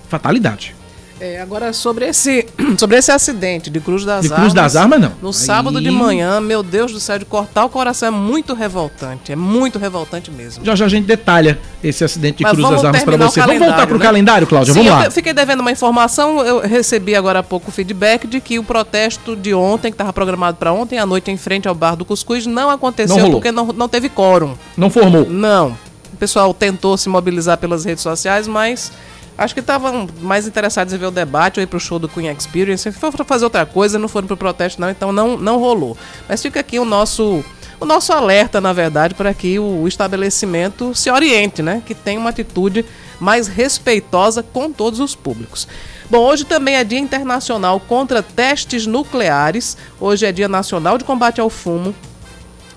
Fatalidade. 0.09 0.75
É, 1.19 1.41
agora 1.41 1.73
sobre 1.73 2.07
esse, 2.07 2.47
sobre 2.77 2.99
esse 2.99 3.11
acidente 3.11 3.71
de 3.71 3.81
Cruz 3.81 4.05
das 4.05 4.21
De 4.21 4.27
Armas. 4.27 4.39
Cruz 4.39 4.53
das 4.53 4.77
Armas, 4.77 5.01
não. 5.01 5.13
No 5.23 5.29
Aí- 5.29 5.35
sábado 5.35 5.81
de 5.81 5.91
manhã, 5.91 6.43
meu 6.43 6.63
Deus 6.63 6.93
do 6.93 7.01
céu, 7.01 7.19
de 7.19 7.25
cortar 7.25 7.65
o 7.65 7.71
coração 7.71 8.09
é 8.09 8.11
muito 8.11 8.53
revoltante. 8.53 9.33
É 9.33 9.37
muito 9.37 9.79
revoltante 9.79 10.31
mesmo. 10.31 10.63
Já 10.63 10.75
já 10.75 10.85
a 10.85 10.89
gente 10.89 11.07
detalha 11.07 11.59
esse 11.83 12.05
acidente 12.05 12.37
de 12.39 12.43
Mas 12.45 12.53
Cruz 12.53 12.69
das 12.69 12.85
Armas 12.85 13.03
para 13.03 13.15
o 13.15 13.19
você. 13.19 13.41
Vamos 13.41 13.55
voltar 13.55 13.65
calendário, 13.65 13.89
pro 13.89 13.99
né? 13.99 14.05
calendário, 14.05 14.47
Cláudia? 14.47 14.75
Sim, 14.75 14.81
Vamos 14.81 14.93
eu 14.93 14.99
lá. 14.99 15.09
te- 15.09 15.15
fiquei 15.15 15.33
devendo 15.33 15.61
uma 15.61 15.73
informação, 15.73 16.45
eu 16.45 16.61
recebi 16.61 17.15
agora 17.17 17.39
há 17.39 17.43
pouco 17.43 17.71
o 17.71 17.73
feedback 17.73 18.27
de 18.27 18.39
que 18.39 18.59
o 18.59 18.63
protesto 18.63 19.35
de 19.35 19.55
ontem, 19.55 19.91
que 19.91 19.95
estava 19.95 20.13
programado 20.13 20.59
para 20.59 20.71
ontem 20.71 20.99
à 20.99 21.07
noite 21.07 21.31
em 21.31 21.39
frente 21.39 21.67
ao 21.67 21.75
Bar 21.75 21.97
do 21.97 22.05
Cuscuz, 22.05 22.45
não 22.45 22.69
aconteceu 22.69 23.17
Não 23.17 23.31
porque 23.31 23.51
não, 23.51 23.69
não 23.69 23.89
teve 23.89 24.11
quórum. 24.11 24.55
Não 24.77 24.91
formou. 24.91 25.27
Não. 25.27 25.69
O 26.13 26.17
pessoal 26.19 26.53
tentou 26.53 26.99
se 26.99 27.09
mobilizar 27.09 27.57
pelas 27.57 27.87
redes 27.87 28.03
sociais, 28.03 28.47
mas 28.47 28.93
acho 29.37 29.55
que 29.55 29.61
estavam 29.61 30.09
mais 30.21 30.47
interessados 30.47 30.93
em 30.93 30.99
ver 30.99 31.07
o 31.07 31.11
debate 31.11 31.59
ou 31.59 31.63
ir 31.63 31.67
pro 31.67 31.81
show 31.81 31.99
do 31.99 32.09
Queen 32.09 32.29
Experience. 32.29 32.91
For 32.93 33.13
pra 33.13 33.25
fazer 33.25 33.45
outra 33.45 33.67
coisa, 33.67 33.99
não 33.99 34.09
foram 34.09 34.27
pro 34.27 34.37
protesto, 34.37 34.81
não, 34.81 34.91
então 34.91 35.13
não, 35.13 35.37
não 35.37 35.59
rolou. 35.59 35.97
Mas 36.29 36.43
fica 36.43 36.61
aqui 36.61 36.79
o 36.79 36.85
nosso. 36.85 37.45
O 37.79 37.85
nosso 37.85 38.11
alerta, 38.11 38.59
na 38.59 38.73
verdade, 38.73 39.15
para 39.15 39.35
que 39.35 39.59
o 39.59 39.87
estabelecimento 39.87 40.95
se 40.95 41.11
oriente, 41.11 41.61
né? 41.61 41.83
Que 41.85 41.95
tenha 41.95 42.19
uma 42.19 42.31
atitude 42.31 42.87
mais 43.21 43.49
respeitosa 43.49 44.43
com 44.43 44.73
todos 44.73 44.99
os 44.99 45.15
públicos. 45.15 45.69
Bom, 46.09 46.19
hoje 46.19 46.45
também 46.45 46.77
é 46.77 46.85
Dia 46.85 46.99
Internacional 46.99 47.79
contra 47.79 48.23
Testes 48.23 48.87
Nucleares. 48.87 49.77
Hoje 50.01 50.25
é 50.25 50.33
Dia 50.33 50.49
Nacional 50.49 50.97
de 50.97 51.05
Combate 51.05 51.39
ao 51.39 51.51
Fumo. 51.51 51.95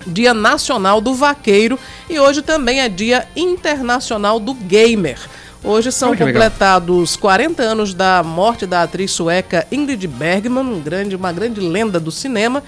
Dia 0.06 0.34
Nacional 0.34 1.00
do 1.00 1.14
Vaqueiro 1.14 1.78
e 2.08 2.18
hoje 2.18 2.42
também 2.42 2.80
é 2.80 2.88
Dia 2.88 3.28
Internacional 3.36 4.40
do 4.40 4.52
Gamer. 4.52 5.18
Hoje 5.62 5.92
são 5.92 6.14
que 6.14 6.24
legal. 6.24 6.42
completados 6.42 7.16
40 7.16 7.62
anos 7.62 7.94
da 7.94 8.22
morte 8.22 8.66
da 8.66 8.82
atriz 8.82 9.10
sueca 9.10 9.66
Ingrid 9.70 10.06
Bergman, 10.06 10.64
um 10.64 10.80
grande, 10.80 11.14
uma 11.14 11.32
grande 11.32 11.60
lenda 11.60 12.00
do 12.00 12.10
cinema. 12.10 12.62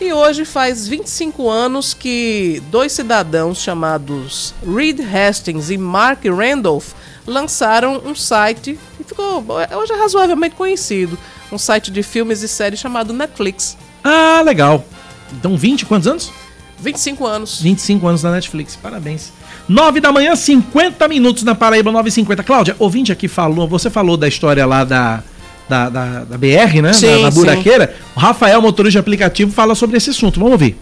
E 0.00 0.12
hoje 0.12 0.44
faz 0.44 0.86
25 0.86 1.48
anos 1.48 1.94
que 1.94 2.62
dois 2.70 2.92
cidadãos 2.92 3.58
chamados 3.58 4.54
Reed 4.62 5.00
Hastings 5.00 5.70
e 5.70 5.78
Mark 5.78 6.22
Randolph 6.26 6.92
lançaram 7.26 8.02
um 8.04 8.14
site 8.14 8.78
que 8.98 9.04
ficou 9.04 9.44
hoje 9.48 9.92
é 9.92 9.96
razoavelmente 9.96 10.54
conhecido, 10.54 11.18
um 11.50 11.58
site 11.58 11.90
de 11.90 12.02
filmes 12.02 12.42
e 12.42 12.48
séries 12.48 12.78
chamado 12.78 13.12
Netflix. 13.12 13.76
Ah, 14.04 14.42
legal. 14.44 14.84
Então, 15.32 15.56
20 15.56 15.86
quantos 15.86 16.06
anos? 16.06 16.30
25 16.78 17.26
anos. 17.26 17.60
25 17.60 18.06
anos 18.06 18.22
na 18.22 18.32
Netflix. 18.32 18.76
Parabéns. 18.76 19.32
9 19.68 20.00
da 20.00 20.12
manhã, 20.12 20.36
50 20.36 21.08
minutos 21.08 21.42
na 21.42 21.54
Paraíba, 21.54 21.90
9h50. 21.90 22.44
Cláudia, 22.44 22.76
ouvinte 22.78 23.10
aqui 23.10 23.26
falou, 23.26 23.66
você 23.66 23.90
falou 23.90 24.16
da 24.16 24.28
história 24.28 24.64
lá 24.64 24.84
da, 24.84 25.22
da, 25.68 25.88
da, 25.88 26.24
da 26.24 26.38
BR, 26.38 26.80
né? 26.82 26.92
Sim, 26.92 27.06
da, 27.06 27.22
da 27.22 27.32
sim. 27.32 27.40
buraqueira. 27.40 27.96
O 28.14 28.20
Rafael, 28.20 28.62
motorista 28.62 28.92
de 28.92 28.98
aplicativo, 28.98 29.50
fala 29.50 29.74
sobre 29.74 29.96
esse 29.96 30.10
assunto. 30.10 30.38
Vamos 30.38 30.52
ouvir. 30.52 30.76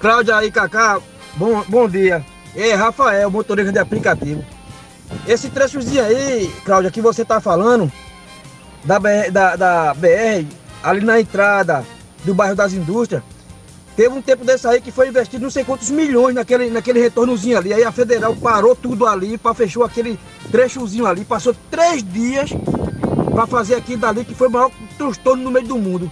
Cláudia 0.00 0.44
e 0.44 0.50
Cacá, 0.50 0.98
bom, 1.36 1.62
bom 1.68 1.88
dia. 1.88 2.24
É 2.56 2.74
Rafael, 2.74 3.30
motorista 3.30 3.72
de 3.72 3.78
aplicativo. 3.78 4.44
Esse 5.26 5.48
trechozinho 5.48 6.04
aí, 6.04 6.50
Cláudia, 6.64 6.90
que 6.90 7.00
você 7.00 7.24
tá 7.24 7.40
falando, 7.40 7.90
da 8.84 8.98
BR, 8.98 9.30
da, 9.30 9.56
da 9.56 9.94
BR, 9.94 10.44
ali 10.82 11.04
na 11.04 11.20
entrada 11.20 11.84
do 12.24 12.34
bairro 12.34 12.56
das 12.56 12.72
Indústrias, 12.72 13.22
teve 13.98 14.14
um 14.14 14.22
tempo 14.22 14.44
desse 14.44 14.64
aí 14.64 14.80
que 14.80 14.92
foi 14.92 15.08
investido 15.08 15.42
não 15.42 15.50
sei 15.50 15.64
quantos 15.64 15.90
milhões 15.90 16.32
naquele, 16.32 16.70
naquele 16.70 17.00
retornozinho 17.00 17.58
ali. 17.58 17.74
Aí 17.74 17.82
a 17.82 17.90
federal 17.90 18.36
parou 18.36 18.76
tudo 18.76 19.04
ali, 19.04 19.36
para 19.36 19.52
fechou 19.52 19.82
aquele 19.82 20.16
trechozinho 20.52 21.04
ali, 21.04 21.24
passou 21.24 21.52
três 21.68 22.00
dias 22.00 22.50
para 23.32 23.44
fazer 23.48 23.74
aquilo 23.74 23.98
dali, 23.98 24.24
que 24.24 24.36
foi 24.36 24.46
o 24.46 24.52
maior 24.52 24.70
transtorno 24.96 25.42
no 25.42 25.50
meio 25.50 25.66
do 25.66 25.76
mundo. 25.76 26.08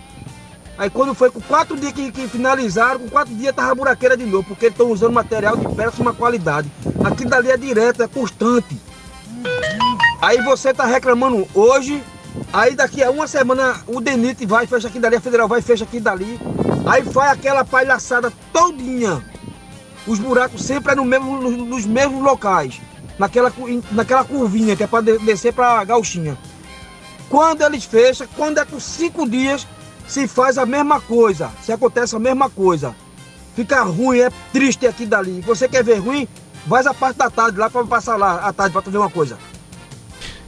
Aí 0.77 0.91
quando 0.91 1.15
foi 1.15 1.31
com 1.31 1.41
quatro 1.41 1.77
dias 1.77 1.93
que, 1.93 2.11
que 2.11 2.27
finalizaram, 2.27 2.99
com 2.99 3.09
quatro 3.09 3.33
dias 3.33 3.55
tava 3.55 3.73
buraqueira 3.77 4.17
de 4.17 4.27
novo, 4.27 4.43
porque 4.49 4.67
estão 4.67 4.91
usando 4.91 5.13
material 5.13 5.57
de 5.57 5.73
péssima 5.77 6.13
qualidade. 6.13 6.69
Aquilo 7.05 7.31
dali 7.31 7.53
é 7.53 7.57
direto, 7.57 8.03
é 8.03 8.09
constante. 8.09 8.77
Aí 10.21 10.43
você 10.43 10.75
tá 10.75 10.87
reclamando 10.87 11.47
hoje, 11.55 12.03
aí 12.53 12.75
daqui 12.75 13.01
a 13.05 13.13
uma 13.13 13.29
semana 13.29 13.77
o 13.87 14.01
DENIT 14.01 14.45
vai 14.45 14.67
fecha 14.67 14.89
aqui 14.89 14.99
dali, 14.99 15.15
a 15.15 15.21
federal 15.21 15.47
vai 15.47 15.63
fecha 15.63 15.85
aqui 15.85 16.01
dali. 16.01 16.37
Aí 16.87 17.03
faz 17.05 17.33
aquela 17.33 17.65
palhaçada 17.65 18.33
todinha. 18.53 19.23
Os 20.07 20.21
buracos 20.21 20.63
sempre 20.63 20.93
é 20.93 20.95
no 20.95 21.05
mesmo, 21.05 21.37
nos, 21.41 21.57
nos 21.57 21.85
mesmos 21.85 22.23
locais. 22.23 22.81
Naquela, 23.19 23.53
naquela 23.91 24.23
curvinha 24.25 24.77
que 24.77 24.85
é 24.85 24.87
para 24.87 25.03
descer 25.19 25.53
pra 25.53 25.83
gauchinha. 25.85 26.39
Quando 27.29 27.63
eles 27.63 27.85
fecham, 27.85 28.29
quando 28.37 28.59
é 28.59 28.65
com 28.65 28.79
cinco 28.79 29.29
dias, 29.29 29.67
se 30.07 30.29
faz 30.29 30.59
a 30.59 30.65
mesma 30.65 31.01
coisa, 31.01 31.51
se 31.63 31.73
acontece 31.73 32.15
a 32.15 32.21
mesma 32.21 32.49
coisa. 32.49 32.95
Fica 33.57 33.83
ruim, 33.83 34.19
é 34.21 34.31
triste 34.53 34.87
aqui 34.87 35.05
dali. 35.05 35.41
Você 35.41 35.67
quer 35.67 35.83
ver 35.83 35.99
ruim? 35.99 36.29
Vai 36.67 36.87
a 36.87 36.95
parte 36.95 37.17
da 37.17 37.31
tarde 37.31 37.59
lá 37.59 37.69
para 37.69 37.85
passar 37.85 38.17
lá 38.17 38.37
à 38.47 38.53
tarde 38.53 38.73
para 38.73 38.83
tu 38.83 38.91
ver 38.91 38.99
uma 38.99 39.11
coisa. 39.11 39.39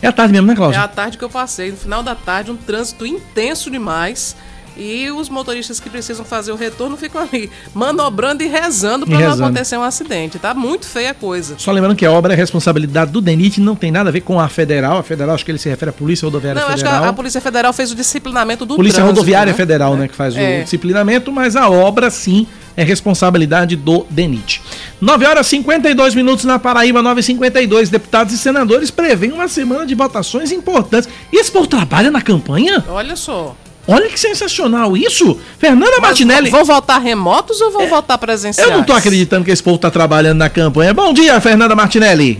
É 0.00 0.06
a 0.06 0.12
tarde 0.12 0.32
mesmo, 0.32 0.46
né, 0.46 0.52
É 0.52 0.56
Cláudia? 0.56 0.82
a 0.82 0.88
tarde 0.88 1.18
que 1.18 1.24
eu 1.24 1.30
passei. 1.30 1.72
No 1.72 1.76
final 1.76 2.02
da 2.02 2.14
tarde, 2.14 2.50
um 2.52 2.56
trânsito 2.56 3.04
intenso 3.04 3.70
demais. 3.70 4.36
E 4.78 5.10
os 5.10 5.28
motoristas 5.28 5.80
que 5.80 5.90
precisam 5.90 6.24
fazer 6.24 6.52
o 6.52 6.56
retorno 6.56 6.96
ficam 6.96 7.20
ali 7.22 7.50
manobrando 7.74 8.42
e 8.42 8.46
rezando 8.46 9.06
para 9.06 9.18
não 9.18 9.32
acontecer 9.32 9.76
um 9.76 9.82
acidente. 9.82 10.38
Tá 10.38 10.54
muito 10.54 10.86
feia 10.86 11.10
a 11.10 11.14
coisa. 11.14 11.56
Só 11.58 11.72
lembrando 11.72 11.96
que 11.96 12.06
a 12.06 12.12
obra 12.12 12.32
é 12.32 12.36
responsabilidade 12.36 13.10
do 13.10 13.20
DENIT, 13.20 13.60
não 13.60 13.74
tem 13.74 13.90
nada 13.90 14.08
a 14.08 14.12
ver 14.12 14.20
com 14.20 14.38
a 14.38 14.48
federal. 14.48 14.98
A 14.98 15.02
federal, 15.02 15.34
acho 15.34 15.44
que 15.44 15.50
ele 15.50 15.58
se 15.58 15.68
refere 15.68 15.90
à 15.90 15.92
Polícia 15.92 16.26
Rodoviária 16.26 16.60
Não, 16.60 16.68
acho 16.68 16.76
que 16.76 16.88
Federal. 16.88 17.04
a, 17.04 17.08
a 17.08 17.12
Polícia 17.12 17.40
Federal 17.40 17.72
fez 17.72 17.90
o 17.90 17.94
disciplinamento 17.94 18.64
do 18.64 18.76
Polícia 18.76 18.98
trânsito, 18.98 19.16
Rodoviária 19.16 19.50
né? 19.52 19.56
Federal, 19.56 19.96
né, 19.96 20.06
que 20.06 20.14
faz 20.14 20.36
É. 20.36 20.60
o 20.60 20.62
disciplinamento, 20.62 21.32
mas 21.32 21.56
a 21.56 21.68
obra 21.68 22.08
sim 22.08 22.46
é 22.76 22.84
responsabilidade 22.84 23.74
do 23.74 24.06
DENIT. 24.08 24.62
9 25.00 25.26
horas 25.26 25.46
e 25.46 25.50
52 25.50 26.14
minutos 26.14 26.44
na 26.44 26.60
Paraíba, 26.60 27.02
9h52. 27.02 27.88
Deputados 27.88 28.32
e 28.32 28.38
senadores 28.38 28.92
prevêem 28.92 29.32
uma 29.32 29.48
semana 29.48 29.84
de 29.84 29.96
votações 29.96 30.52
importantes. 30.52 31.08
E 31.32 31.40
esse 31.40 31.50
povo 31.50 31.66
trabalha 31.66 32.08
na 32.12 32.22
campanha? 32.22 32.84
Olha 32.88 33.16
só. 33.16 33.56
Olha 33.90 34.06
que 34.10 34.20
sensacional 34.20 34.94
isso! 34.94 35.40
Fernanda 35.58 35.92
Mas 35.92 36.00
Martinelli. 36.02 36.50
Vão 36.50 36.62
votar 36.62 37.00
remotos 37.00 37.58
ou 37.62 37.70
vão 37.70 37.88
votar 37.88 38.18
presenciais? 38.18 38.68
Eu 38.70 38.76
não 38.76 38.84
tô 38.84 38.92
acreditando 38.92 39.46
que 39.46 39.50
esse 39.50 39.62
povo 39.62 39.78
tá 39.78 39.90
trabalhando 39.90 40.36
na 40.38 40.50
campanha. 40.50 40.92
Bom 40.92 41.12
dia, 41.14 41.40
Fernanda 41.40 41.74
Martinelli. 41.74 42.38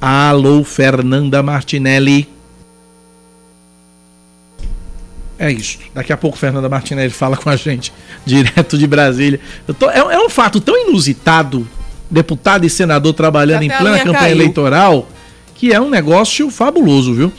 Alô, 0.00 0.62
Fernanda 0.64 1.42
Martinelli. 1.42 2.28
É 5.38 5.50
isso. 5.52 5.78
Daqui 5.94 6.12
a 6.12 6.16
pouco 6.16 6.36
Fernanda 6.38 6.68
Martinelli 6.68 7.10
fala 7.10 7.36
com 7.36 7.48
a 7.50 7.56
gente, 7.56 7.92
direto 8.24 8.76
de 8.78 8.86
Brasília. 8.86 9.40
Tô- 9.78 9.90
é, 9.90 9.98
é 9.98 10.18
um 10.18 10.30
fato 10.30 10.60
tão 10.60 10.76
inusitado, 10.88 11.66
deputado 12.10 12.64
e 12.64 12.70
senador 12.70 13.12
trabalhando 13.12 13.64
Até 13.64 13.66
em 13.66 13.68
plena 13.78 13.98
campanha 13.98 14.18
caiu. 14.18 14.34
eleitoral, 14.36 15.08
que 15.58 15.72
é 15.72 15.80
um 15.80 15.90
negócio 15.90 16.48
fabuloso, 16.50 17.12
viu? 17.12 17.32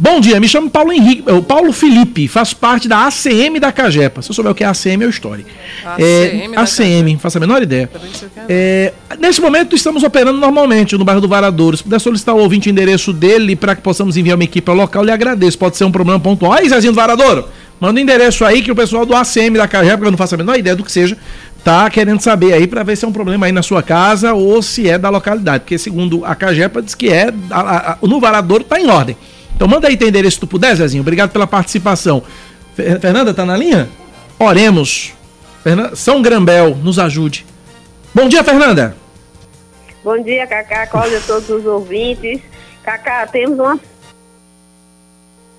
Bom 0.00 0.20
dia, 0.20 0.38
me 0.38 0.46
chamo 0.46 0.70
Paulo 0.70 0.92
Henrique, 0.92 1.24
eu, 1.26 1.42
Paulo 1.42 1.72
Felipe, 1.72 2.28
faço 2.28 2.54
parte 2.54 2.86
da 2.86 3.08
ACM 3.08 3.58
da 3.58 3.72
Cagepa. 3.72 4.22
Se 4.22 4.30
eu 4.30 4.34
souber 4.34 4.52
o 4.52 4.54
que 4.54 4.62
é 4.62 4.66
ACM, 4.68 5.02
eu 5.02 5.10
história. 5.10 5.44
ACM 5.84 6.54
da 6.54 6.60
ACM, 6.60 7.18
faço 7.18 7.38
a 7.38 7.40
menor 7.40 7.60
ideia. 7.60 7.88
Que 7.88 8.40
é. 8.48 8.94
É, 9.10 9.16
nesse 9.18 9.40
momento 9.40 9.74
estamos 9.74 10.04
operando 10.04 10.38
normalmente 10.38 10.96
no 10.96 11.04
bairro 11.04 11.20
do 11.20 11.26
Varadouro. 11.26 11.76
Se 11.76 11.82
puder 11.82 11.98
solicitar 11.98 12.32
o 12.32 12.38
ouvinte 12.38 12.68
o 12.68 12.70
endereço 12.70 13.12
dele 13.12 13.56
para 13.56 13.74
que 13.74 13.82
possamos 13.82 14.16
enviar 14.16 14.36
uma 14.36 14.44
equipe 14.44 14.70
ao 14.70 14.76
local, 14.76 15.02
lhe 15.02 15.10
agradeço. 15.10 15.58
Pode 15.58 15.76
ser 15.76 15.82
um 15.82 15.90
problema 15.90 16.20
pontual. 16.20 16.52
Aí, 16.52 16.68
Zezinho 16.68 16.92
do 16.92 16.96
Varadouro, 16.96 17.48
manda 17.80 17.98
o 17.98 18.00
endereço 18.00 18.44
aí 18.44 18.62
que 18.62 18.70
o 18.70 18.76
pessoal 18.76 19.04
do 19.04 19.16
ACM 19.16 19.56
da 19.56 19.66
Cagepa, 19.66 19.96
porque 19.96 20.06
eu 20.06 20.12
não 20.12 20.18
faço 20.18 20.36
a 20.36 20.38
menor 20.38 20.56
ideia 20.56 20.76
do 20.76 20.84
que 20.84 20.92
seja, 20.92 21.18
tá 21.68 21.90
querendo 21.90 22.20
saber 22.22 22.54
aí 22.54 22.66
para 22.66 22.82
ver 22.82 22.96
se 22.96 23.04
é 23.04 23.08
um 23.08 23.12
problema 23.12 23.44
aí 23.44 23.52
na 23.52 23.62
sua 23.62 23.82
casa 23.82 24.32
ou 24.32 24.62
se 24.62 24.88
é 24.88 24.96
da 24.96 25.10
localidade. 25.10 25.64
Porque 25.64 25.76
segundo 25.76 26.24
a 26.24 26.34
Cagepa 26.34 26.80
diz 26.80 26.94
que 26.94 27.10
é, 27.12 27.28
a- 27.50 27.60
a- 27.60 27.92
a- 27.92 27.98
no 28.02 28.18
Varadouro 28.18 28.64
tá 28.64 28.80
em 28.80 28.88
ordem. 28.88 29.16
Então 29.54 29.68
manda 29.68 29.86
aí 29.86 29.96
teu 29.96 30.08
endereço 30.08 30.36
se 30.36 30.40
tu 30.40 30.46
puder, 30.46 30.74
Zezinho. 30.74 31.02
Obrigado 31.02 31.30
pela 31.30 31.46
participação. 31.46 32.22
Fer- 32.74 32.98
Fernanda, 33.00 33.34
tá 33.34 33.44
na 33.44 33.54
linha? 33.56 33.86
Oremos. 34.38 35.12
Fernan- 35.62 35.94
São 35.94 36.22
Grambel, 36.22 36.74
nos 36.76 36.98
ajude. 36.98 37.44
Bom 38.14 38.28
dia, 38.28 38.42
Fernanda. 38.42 38.96
Bom 40.02 40.22
dia, 40.22 40.46
Cacá, 40.46 40.86
Cláudia, 40.86 41.20
todos 41.26 41.50
os 41.50 41.66
ouvintes. 41.66 42.40
Cacá, 42.82 43.26
temos 43.26 43.58
uma 43.58 43.78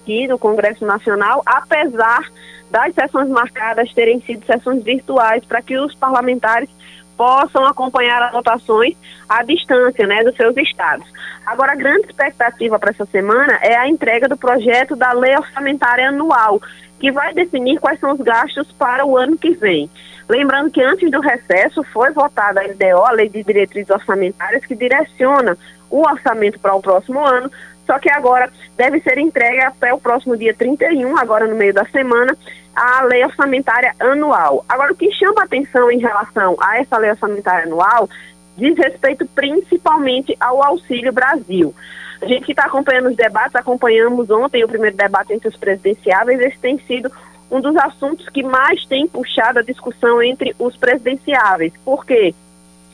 aqui 0.01 0.27
no 0.27 0.39
Congresso 0.39 0.83
Nacional, 0.85 1.43
apesar 1.45 2.31
das 2.69 2.93
sessões 2.93 3.29
marcadas 3.29 3.93
terem 3.93 4.21
sido 4.21 4.45
sessões 4.45 4.83
virtuais, 4.83 5.43
para 5.45 5.61
que 5.61 5.77
os 5.77 5.95
parlamentares 5.95 6.69
possam 7.17 7.65
acompanhar 7.65 8.21
as 8.23 8.31
votações 8.31 8.95
à 9.27 9.43
distância 9.43 10.07
né, 10.07 10.23
dos 10.23 10.35
seus 10.35 10.55
estados. 10.55 11.05
Agora, 11.45 11.73
a 11.73 11.75
grande 11.75 12.07
expectativa 12.07 12.79
para 12.79 12.91
essa 12.91 13.05
semana 13.07 13.59
é 13.61 13.75
a 13.75 13.89
entrega 13.89 14.29
do 14.29 14.37
projeto 14.37 14.95
da 14.95 15.11
Lei 15.11 15.35
Orçamentária 15.35 16.07
Anual, 16.07 16.61
que 16.97 17.11
vai 17.11 17.33
definir 17.33 17.79
quais 17.79 17.99
são 17.99 18.13
os 18.13 18.21
gastos 18.21 18.71
para 18.71 19.05
o 19.05 19.17
ano 19.17 19.37
que 19.37 19.51
vem. 19.51 19.89
Lembrando 20.29 20.69
que 20.69 20.81
antes 20.81 21.09
do 21.09 21.19
recesso 21.19 21.83
foi 21.91 22.11
votada 22.11 22.61
a 22.61 22.63
LDO, 22.63 23.03
a 23.03 23.11
Lei 23.11 23.27
de 23.27 23.43
Diretrizes 23.43 23.89
Orçamentárias, 23.89 24.65
que 24.65 24.75
direciona 24.75 25.57
o 25.89 26.07
orçamento 26.07 26.59
para 26.59 26.75
o 26.75 26.81
próximo 26.81 27.19
ano, 27.25 27.51
só 27.89 27.97
que 27.97 28.11
agora 28.11 28.51
deve 28.77 28.99
ser 28.99 29.17
entregue 29.17 29.63
até 29.63 29.91
o 29.91 29.99
próximo 29.99 30.37
dia 30.37 30.53
31, 30.53 31.17
agora 31.17 31.47
no 31.47 31.55
meio 31.55 31.73
da 31.73 31.83
semana, 31.85 32.37
a 32.75 33.01
lei 33.01 33.25
orçamentária 33.25 33.95
anual. 33.99 34.63
Agora, 34.69 34.93
o 34.93 34.95
que 34.95 35.11
chama 35.13 35.43
atenção 35.43 35.89
em 35.89 35.97
relação 35.97 36.55
a 36.61 36.77
essa 36.77 36.99
lei 36.99 37.09
orçamentária 37.09 37.65
anual 37.65 38.07
diz 38.55 38.77
respeito 38.77 39.25
principalmente 39.33 40.37
ao 40.39 40.63
Auxílio 40.63 41.11
Brasil. 41.11 41.73
A 42.21 42.27
gente 42.27 42.45
que 42.45 42.51
está 42.51 42.65
acompanhando 42.65 43.09
os 43.09 43.15
debates, 43.15 43.55
acompanhamos 43.55 44.29
ontem 44.29 44.63
o 44.63 44.67
primeiro 44.67 44.95
debate 44.95 45.33
entre 45.33 45.47
os 45.47 45.57
presidenciáveis, 45.57 46.39
esse 46.41 46.59
tem 46.59 46.77
sido 46.81 47.11
um 47.49 47.59
dos 47.59 47.75
assuntos 47.75 48.29
que 48.29 48.43
mais 48.43 48.85
tem 48.85 49.07
puxado 49.07 49.57
a 49.57 49.63
discussão 49.63 50.21
entre 50.21 50.55
os 50.59 50.77
presidenciáveis. 50.77 51.73
Por 51.83 52.05
quê? 52.05 52.35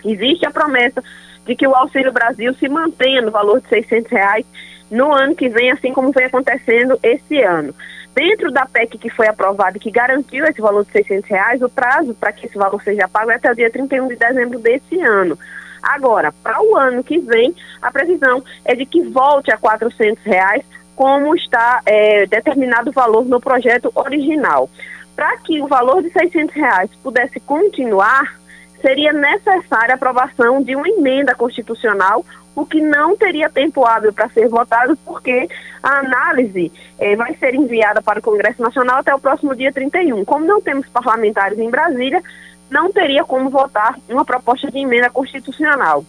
Existe 0.05 0.45
a 0.45 0.51
promessa 0.51 1.03
de 1.45 1.53
que 1.53 1.67
o 1.67 1.75
Auxílio 1.75 2.13
Brasil 2.13 2.53
se 2.53 2.69
mantenha 2.69 3.21
no 3.21 3.31
valor 3.31 3.59
de 3.59 3.67
600 3.67 4.09
reais 4.09 4.45
no 4.89 5.13
ano 5.13 5.35
que 5.35 5.49
vem, 5.49 5.71
assim 5.71 5.93
como 5.93 6.11
vem 6.11 6.25
acontecendo 6.25 6.99
esse 7.01 7.41
ano. 7.41 7.73
Dentro 8.13 8.51
da 8.51 8.65
PEC 8.65 8.97
que 8.97 9.09
foi 9.09 9.27
aprovada 9.27 9.77
e 9.77 9.79
que 9.79 9.91
garantiu 9.91 10.45
esse 10.45 10.61
valor 10.61 10.85
de 10.85 10.91
600 10.91 11.29
reais, 11.29 11.61
o 11.61 11.69
prazo 11.69 12.13
para 12.13 12.31
que 12.31 12.45
esse 12.45 12.57
valor 12.57 12.81
seja 12.81 13.07
pago 13.07 13.29
é 13.29 13.35
até 13.35 13.51
o 13.51 13.55
dia 13.55 13.69
31 13.69 14.07
de 14.07 14.15
dezembro 14.15 14.57
desse 14.59 14.99
ano. 15.01 15.37
Agora, 15.83 16.33
para 16.41 16.61
o 16.63 16.75
ano 16.75 17.03
que 17.03 17.19
vem, 17.19 17.53
a 17.81 17.91
previsão 17.91 18.43
é 18.63 18.73
de 18.73 18.85
que 18.85 19.03
volte 19.03 19.51
a 19.51 19.57
400 19.57 20.23
reais, 20.23 20.63
como 20.95 21.35
está 21.35 21.81
é, 21.85 22.25
determinado 22.25 22.89
o 22.89 22.93
valor 22.93 23.25
no 23.25 23.39
projeto 23.39 23.91
original. 23.93 24.69
Para 25.15 25.37
que 25.37 25.61
o 25.61 25.67
valor 25.67 26.01
de 26.01 26.09
600 26.09 26.55
reais 26.55 26.89
pudesse 27.03 27.39
continuar, 27.41 28.39
seria 28.81 29.11
necessária 29.11 29.93
a 29.93 29.95
aprovação 29.95 30.63
de 30.63 30.75
uma 30.75 30.87
emenda 30.87 31.35
constitucional 31.35 32.25
o 32.55 32.65
que 32.65 32.81
não 32.81 33.17
teria 33.17 33.49
tempo 33.49 33.85
hábil 33.85 34.13
para 34.13 34.29
ser 34.29 34.47
votado, 34.47 34.97
porque 35.05 35.49
a 35.83 35.99
análise 35.99 36.71
eh, 36.97 37.15
vai 37.15 37.35
ser 37.35 37.53
enviada 37.53 38.01
para 38.01 38.19
o 38.19 38.23
Congresso 38.23 38.61
Nacional 38.61 38.99
até 38.99 39.13
o 39.13 39.19
próximo 39.19 39.53
dia 39.53 39.73
31. 39.73 40.23
Como 40.23 40.45
não 40.45 40.61
temos 40.61 40.87
parlamentares 40.87 41.59
em 41.59 41.69
Brasília, 41.69 42.23
não 42.69 42.91
teria 42.91 43.23
como 43.23 43.49
votar 43.49 43.99
uma 44.09 44.23
proposta 44.23 44.71
de 44.71 44.79
emenda 44.79 45.09
constitucional. 45.09 46.05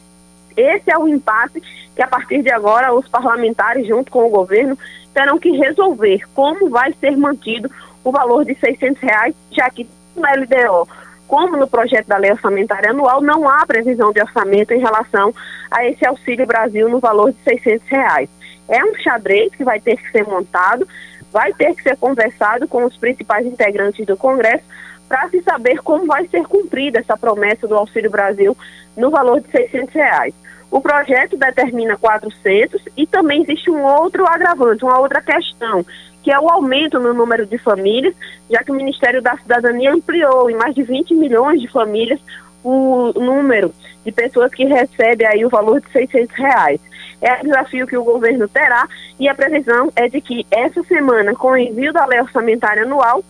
Esse 0.57 0.91
é 0.91 0.97
o 0.97 1.09
impasse 1.09 1.61
que, 1.95 2.03
a 2.03 2.07
partir 2.07 2.43
de 2.43 2.51
agora, 2.51 2.95
os 2.95 3.09
parlamentares, 3.09 3.87
junto 3.87 4.11
com 4.11 4.25
o 4.25 4.31
governo, 4.31 4.79
terão 5.13 5.39
que 5.39 5.51
resolver 5.51 6.23
como 6.35 6.71
vai 6.71 6.93
ser 6.95 7.17
mantido 7.17 7.71
o 8.03 8.13
valor 8.13 8.45
de 8.45 8.55
600 8.55 9.03
reais, 9.03 9.35
já 9.51 9.69
que 9.69 9.87
no 10.15 10.23
LDO 10.23 10.89
como 11.27 11.57
no 11.57 11.67
projeto 11.67 12.07
da 12.07 12.17
lei 12.17 12.31
orçamentária 12.31 12.91
anual, 12.91 13.21
não 13.21 13.49
há 13.49 13.65
previsão 13.67 14.13
de 14.13 14.21
orçamento 14.21 14.73
em 14.73 14.81
relação 14.81 15.35
a 15.71 15.85
esse 15.87 16.07
Auxílio 16.07 16.47
Brasil 16.47 16.89
no 16.89 17.01
valor 17.01 17.33
de 17.33 17.39
600 17.43 17.89
reais. 17.89 18.29
É 18.69 18.85
um 18.85 18.95
xadrez 18.95 19.55
que 19.55 19.65
vai 19.65 19.81
ter 19.81 19.97
que 19.97 20.11
ser 20.11 20.25
montado, 20.25 20.87
vai 21.33 21.53
ter 21.53 21.75
que 21.75 21.83
ser 21.83 21.97
conversado 21.97 22.67
com 22.67 22.85
os 22.85 22.97
principais 22.97 23.47
integrantes 23.47 24.05
do 24.07 24.17
Congresso 24.17 24.65
para 25.09 25.29
se 25.29 25.41
saber 25.43 25.79
como 25.83 26.07
vai 26.07 26.27
ser 26.29 26.45
cumprida 26.45 26.99
essa 26.99 27.17
promessa 27.17 27.67
do 27.69 27.77
Auxílio 27.77 28.11
Brasil 28.11 28.57
no 28.97 29.11
valor 29.11 29.41
de 29.41 29.51
600 29.51 29.95
reais. 29.95 30.35
O 30.71 30.81
projeto 30.81 31.37
determina 31.37 31.97
400 31.97 32.83
e 32.97 33.07
também 33.07 33.43
existe 33.43 33.71
um 33.71 33.83
outro 33.85 34.27
agravante, 34.27 34.85
uma 34.85 34.99
outra 34.99 35.23
questão, 35.23 35.85
que 36.27 36.33
é 36.33 36.41
o 36.41 36.51
aumento 36.51 36.99
no 36.99 37.15
número 37.15 37.47
de 37.47 37.57
famílias, 37.57 38.13
já 38.51 38.61
que 38.65 38.73
o 38.73 38.75
Ministério 38.75 39.23
da 39.23 39.37
Cidadania 39.37 39.95
ampliou 39.95 40.51
em 40.51 40.57
mais 40.57 40.75
de 40.75 40.83
20 40.83 41.15
milhões 41.15 41.61
de 41.61 41.69
famílias 41.69 42.19
o 42.65 43.13
número 43.15 43.73
de 44.05 44.11
pessoas 44.11 44.53
que 44.53 44.65
recebem 44.65 45.25
aí 45.25 45.47
o 45.47 45.49
valor 45.49 45.81
de 45.81 45.89
600 45.93 46.35
reais. 46.37 46.81
É 47.23 47.35
o 47.35 47.45
desafio 47.45 47.87
que 47.87 47.97
o 47.97 48.03
governo 48.03 48.49
terá 48.49 48.89
e 49.21 49.29
a 49.29 49.37
previsão 49.37 49.93
é 49.95 50.09
de 50.09 50.21
que 50.21 50.45
essa 50.51 50.83
semana, 50.83 51.33
com 51.33 51.53
o 51.53 51.57
envio 51.57 51.93
da 51.93 52.05
lei 52.05 52.21
orçamentária 52.21 52.83
anual, 52.83 53.23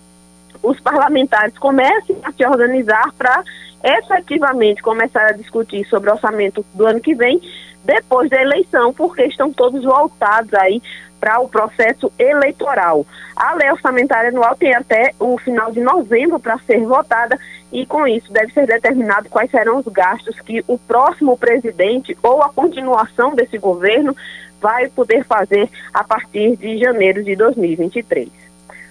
os 0.63 0.81
parlamentares 0.81 1.59
comecem 1.59 2.17
a 2.23 2.33
se 2.33 2.47
organizar 2.47 3.13
para 3.13 3.45
efetivamente 3.85 4.81
começar 4.81 5.27
a 5.27 5.33
discutir 5.33 5.87
sobre 5.89 6.09
o 6.09 6.15
orçamento 6.15 6.65
do 6.73 6.87
ano 6.87 6.99
que 6.99 7.15
vem, 7.15 7.43
depois 7.85 8.31
da 8.31 8.41
eleição, 8.41 8.91
porque 8.95 9.23
estão 9.27 9.53
todos 9.53 9.85
voltados 9.85 10.55
aí 10.55 10.81
para 11.21 11.41
o 11.41 11.49
processo 11.49 12.13
eleitoral. 12.19 13.07
A 13.35 13.55
lei 13.55 13.71
orçamentária 13.71 14.31
anual 14.31 14.57
tem 14.57 14.75
até 14.75 15.13
o 15.19 15.39
final 15.39 15.71
de 15.73 15.81
novembro 15.81 16.39
para 16.39 16.59
ser 16.59 16.85
votada 16.85 17.39
e 17.73 17.85
com 17.85 18.07
isso 18.07 18.33
deve 18.33 18.53
ser 18.53 18.67
determinado 18.67 19.29
quais 19.29 19.51
serão 19.51 19.79
os 19.79 19.87
gastos 19.87 20.41
que 20.41 20.65
o 20.67 20.79
próximo 20.79 21.37
presidente 21.37 22.17
ou 22.23 22.43
a 22.43 22.49
continuação 22.49 23.35
desse 23.35 23.59
governo 23.59 24.17
vai 24.61 24.89
poder 24.89 25.25
fazer 25.25 25.69
a 25.93 26.03
partir 26.03 26.57
de 26.57 26.79
janeiro 26.79 27.23
de 27.23 27.37
2023. 27.37 28.29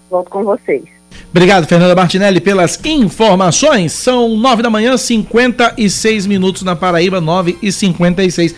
Volto 0.10 0.30
com 0.30 0.44
vocês. 0.44 0.84
Obrigado, 1.32 1.68
Fernanda 1.68 1.96
Martinelli, 1.96 2.40
pelas 2.40 2.80
informações. 2.86 3.92
São 3.92 4.30
nove 4.38 4.62
da 4.62 4.70
manhã, 4.70 4.96
56 4.96 6.28
minutos 6.28 6.64
na 6.64 6.76
Paraíba, 6.76 7.20
nove 7.20 7.58
e 7.62 7.72
cinquenta 7.72 8.24
e 8.24 8.32
seis. 8.32 8.56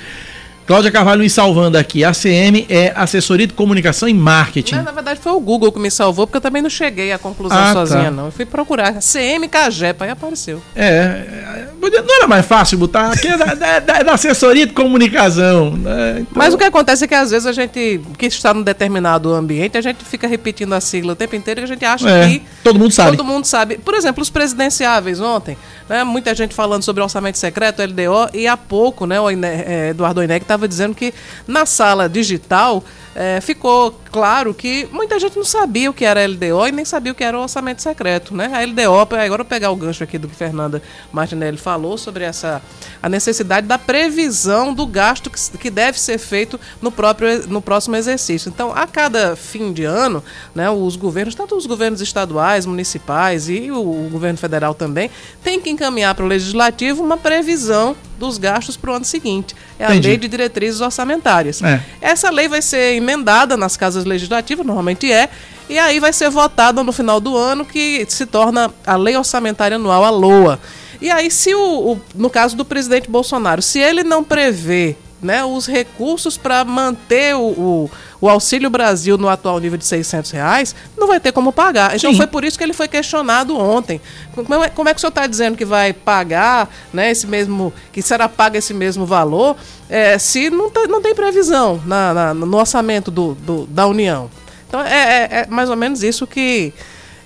Cláudia 0.67 0.91
Carvalho 0.91 1.21
me 1.21 1.29
salvando 1.29 1.77
aqui. 1.77 2.03
A 2.03 2.11
CM 2.11 2.65
é 2.69 2.91
assessoria 2.93 3.47
de 3.47 3.53
comunicação 3.53 4.09
e 4.09 4.13
marketing. 4.13 4.75
Não, 4.75 4.83
na 4.83 4.91
verdade 4.91 5.17
foi 5.21 5.31
o 5.31 5.39
Google 5.39 5.71
que 5.71 5.79
me 5.79 5.89
salvou, 5.89 6.27
porque 6.27 6.37
eu 6.37 6.41
também 6.41 6.61
não 6.61 6.69
cheguei 6.69 7.13
à 7.13 7.17
conclusão 7.17 7.57
ah, 7.57 7.73
tá. 7.73 7.73
sozinha, 7.73 8.03
tá. 8.03 8.11
não. 8.11 8.25
Eu 8.25 8.31
fui 8.33 8.45
procurar. 8.45 8.95
CM 8.95 9.47
Cagepa, 9.47 10.03
aí 10.03 10.11
apareceu. 10.11 10.61
É, 10.75 11.67
não 11.81 12.15
era 12.17 12.27
mais 12.27 12.45
fácil 12.45 12.77
botar 12.77 13.11
aqui 13.11 13.27
é 13.27 13.37
da, 13.37 13.79
da, 13.79 14.03
da, 14.03 14.13
assessoria 14.13 14.65
de 14.67 14.73
comunicação. 14.73 15.71
Né? 15.71 16.17
Então... 16.19 16.33
Mas 16.35 16.53
o 16.53 16.57
que 16.57 16.63
acontece 16.63 17.05
é 17.05 17.07
que 17.07 17.15
às 17.15 17.31
vezes 17.31 17.45
a 17.45 17.51
gente, 17.51 18.01
que 18.17 18.25
está 18.25 18.53
num 18.53 18.61
determinado 18.61 19.33
ambiente, 19.33 19.77
a 19.77 19.81
gente 19.81 20.03
fica 20.03 20.27
repetindo 20.27 20.73
a 20.73 20.81
sigla 20.81 21.13
o 21.13 21.15
tempo 21.15 21.35
inteiro 21.35 21.61
e 21.61 21.63
a 21.63 21.67
gente 21.67 21.85
acha 21.85 22.09
é, 22.09 22.27
que. 22.27 22.43
Todo 22.63 22.77
mundo 22.77 22.91
sabe. 22.91 23.15
Todo 23.17 23.25
mundo 23.25 23.45
sabe. 23.45 23.77
Por 23.77 23.93
exemplo, 23.93 24.21
os 24.21 24.29
presidenciáveis 24.29 25.21
ontem, 25.21 25.57
né, 25.87 26.03
muita 26.03 26.35
gente 26.35 26.53
falando 26.53 26.83
sobre 26.83 27.01
orçamento 27.01 27.37
secreto, 27.37 27.81
LDO, 27.81 28.29
e 28.33 28.47
há 28.47 28.57
pouco, 28.57 29.05
né, 29.05 29.19
o 29.19 29.29
é, 29.29 29.89
Eduardo 29.89 30.19
Oineg 30.19 30.41
estava 30.41 30.56
estava 30.57 30.67
dizendo 30.67 30.95
que 30.95 31.13
na 31.47 31.65
sala 31.65 32.09
digital 32.09 32.83
é, 33.19 33.41
ficou 33.41 33.99
claro 34.11 34.53
que 34.53 34.87
muita 34.91 35.19
gente 35.19 35.35
não 35.35 35.43
sabia 35.43 35.89
o 35.89 35.93
que 35.93 36.05
era 36.05 36.23
LDO 36.23 36.67
e 36.67 36.71
nem 36.71 36.85
sabia 36.85 37.11
o 37.11 37.15
que 37.15 37.23
era 37.23 37.35
o 37.35 37.41
orçamento 37.41 37.81
secreto, 37.81 38.35
né? 38.35 38.51
A 38.53 38.63
LDO, 38.63 38.95
agora 38.95 39.41
eu 39.41 39.45
pegar 39.45 39.71
o 39.71 39.75
gancho 39.75 40.03
aqui 40.03 40.19
do 40.19 40.27
que 40.27 40.35
Fernanda 40.35 40.83
Martinelli 41.11 41.57
falou 41.57 41.97
sobre 41.97 42.23
essa 42.23 42.61
a 43.01 43.09
necessidade 43.09 43.65
da 43.65 43.79
previsão 43.79 44.71
do 44.71 44.85
gasto 44.85 45.31
que, 45.31 45.57
que 45.57 45.71
deve 45.71 45.99
ser 45.99 46.19
feito 46.19 46.59
no 46.79 46.91
próprio 46.91 47.47
no 47.47 47.59
próximo 47.59 47.95
exercício. 47.95 48.49
Então, 48.49 48.71
a 48.71 48.85
cada 48.85 49.35
fim 49.35 49.73
de 49.73 49.83
ano, 49.83 50.23
né, 50.53 50.69
os 50.69 50.95
governos, 50.95 51.33
tanto 51.33 51.55
os 51.55 51.65
governos 51.65 52.01
estaduais, 52.01 52.67
municipais 52.67 53.49
e 53.49 53.71
o, 53.71 53.79
o 53.79 54.09
governo 54.11 54.37
federal 54.37 54.75
também, 54.75 55.09
tem 55.43 55.59
que 55.59 55.71
encaminhar 55.71 56.13
para 56.13 56.23
o 56.23 56.27
legislativo 56.27 57.01
uma 57.01 57.17
previsão 57.17 57.95
dos 58.17 58.37
gastos 58.37 58.77
para 58.77 58.91
o 58.91 58.93
ano 58.95 59.05
seguinte. 59.05 59.55
É 59.79 59.85
a 59.85 59.89
Entendi. 59.89 60.07
lei 60.07 60.17
de 60.17 60.27
diretrizes 60.47 60.81
orçamentárias. 60.81 61.61
É. 61.61 61.81
Essa 62.01 62.29
lei 62.29 62.47
vai 62.47 62.61
ser 62.61 62.95
emendada 62.95 63.55
nas 63.55 63.77
casas 63.77 64.05
legislativas, 64.05 64.65
normalmente 64.65 65.11
é, 65.11 65.29
e 65.69 65.77
aí 65.77 65.99
vai 65.99 66.13
ser 66.13 66.29
votada 66.29 66.83
no 66.83 66.91
final 66.91 67.19
do 67.19 67.35
ano, 67.35 67.65
que 67.65 68.05
se 68.09 68.25
torna 68.25 68.71
a 68.85 68.95
lei 68.95 69.17
orçamentária 69.17 69.75
anual, 69.75 70.03
a 70.03 70.09
LOA. 70.09 70.59
E 70.99 71.11
aí, 71.11 71.29
se 71.29 71.53
o, 71.53 71.91
o 71.91 72.01
no 72.15 72.29
caso 72.29 72.55
do 72.55 72.65
presidente 72.65 73.09
Bolsonaro, 73.09 73.61
se 73.61 73.79
ele 73.79 74.03
não 74.03 74.23
prevê 74.23 74.95
né, 75.27 75.43
os 75.43 75.67
recursos 75.67 76.37
para 76.37 76.63
manter 76.63 77.35
o, 77.35 77.41
o, 77.41 77.91
o, 78.21 78.29
Auxílio 78.29 78.69
Brasil 78.69 79.17
no 79.17 79.27
atual 79.27 79.59
nível 79.59 79.77
de 79.77 79.85
600 79.85 80.31
reais, 80.31 80.73
não 80.97 81.05
vai 81.05 81.19
ter 81.19 81.33
como 81.33 81.51
pagar. 81.51 81.95
Então 81.97 82.11
Sim. 82.11 82.17
foi 82.17 82.27
por 82.27 82.45
isso 82.45 82.57
que 82.57 82.63
ele 82.63 82.71
foi 82.71 82.87
questionado 82.87 83.55
ontem. 83.57 83.99
Como 84.33 84.63
é, 84.63 84.69
como 84.69 84.87
é 84.87 84.93
que 84.93 84.97
o 84.97 85.01
senhor 85.01 85.09
está 85.09 85.27
dizendo 85.27 85.57
que 85.57 85.65
vai 85.65 85.91
pagar 85.91 86.69
né, 86.93 87.11
esse 87.11 87.27
mesmo, 87.27 87.73
que 87.91 88.01
será 88.01 88.29
pago 88.29 88.55
esse 88.55 88.73
mesmo 88.73 89.05
valor, 89.05 89.57
é, 89.89 90.17
se 90.17 90.49
não, 90.49 90.71
tá, 90.71 90.87
não 90.87 91.01
tem 91.01 91.13
previsão 91.13 91.81
na, 91.85 92.13
na, 92.13 92.33
no 92.33 92.57
orçamento 92.57 93.11
do, 93.11 93.35
do, 93.35 93.65
da 93.67 93.85
União? 93.85 94.31
Então 94.65 94.81
é, 94.81 94.93
é, 94.95 95.27
é 95.31 95.47
mais 95.47 95.69
ou 95.69 95.75
menos 95.75 96.03
isso 96.03 96.25
que 96.25 96.73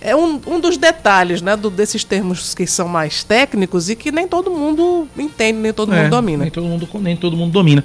é 0.02 0.16
um, 0.16 0.42
um 0.48 0.60
dos 0.60 0.78
detalhes 0.78 1.42
né, 1.42 1.56
do, 1.56 1.70
desses 1.70 2.04
termos 2.04 2.54
que 2.54 2.66
são 2.66 2.88
mais 2.88 3.24
técnicos 3.24 3.90
e 3.90 3.96
que 3.96 4.12
nem 4.12 4.28
todo 4.28 4.50
mundo 4.50 5.08
entende, 5.18 5.60
nem 5.60 5.72
todo 5.72 5.94
é, 5.94 6.02
mundo 6.02 6.10
domina. 6.10 6.44
Nem 6.44 6.52
todo 6.52 6.66
mundo, 6.66 6.90
nem 7.00 7.16
todo 7.16 7.38
mundo 7.38 7.52
domina. 7.52 7.84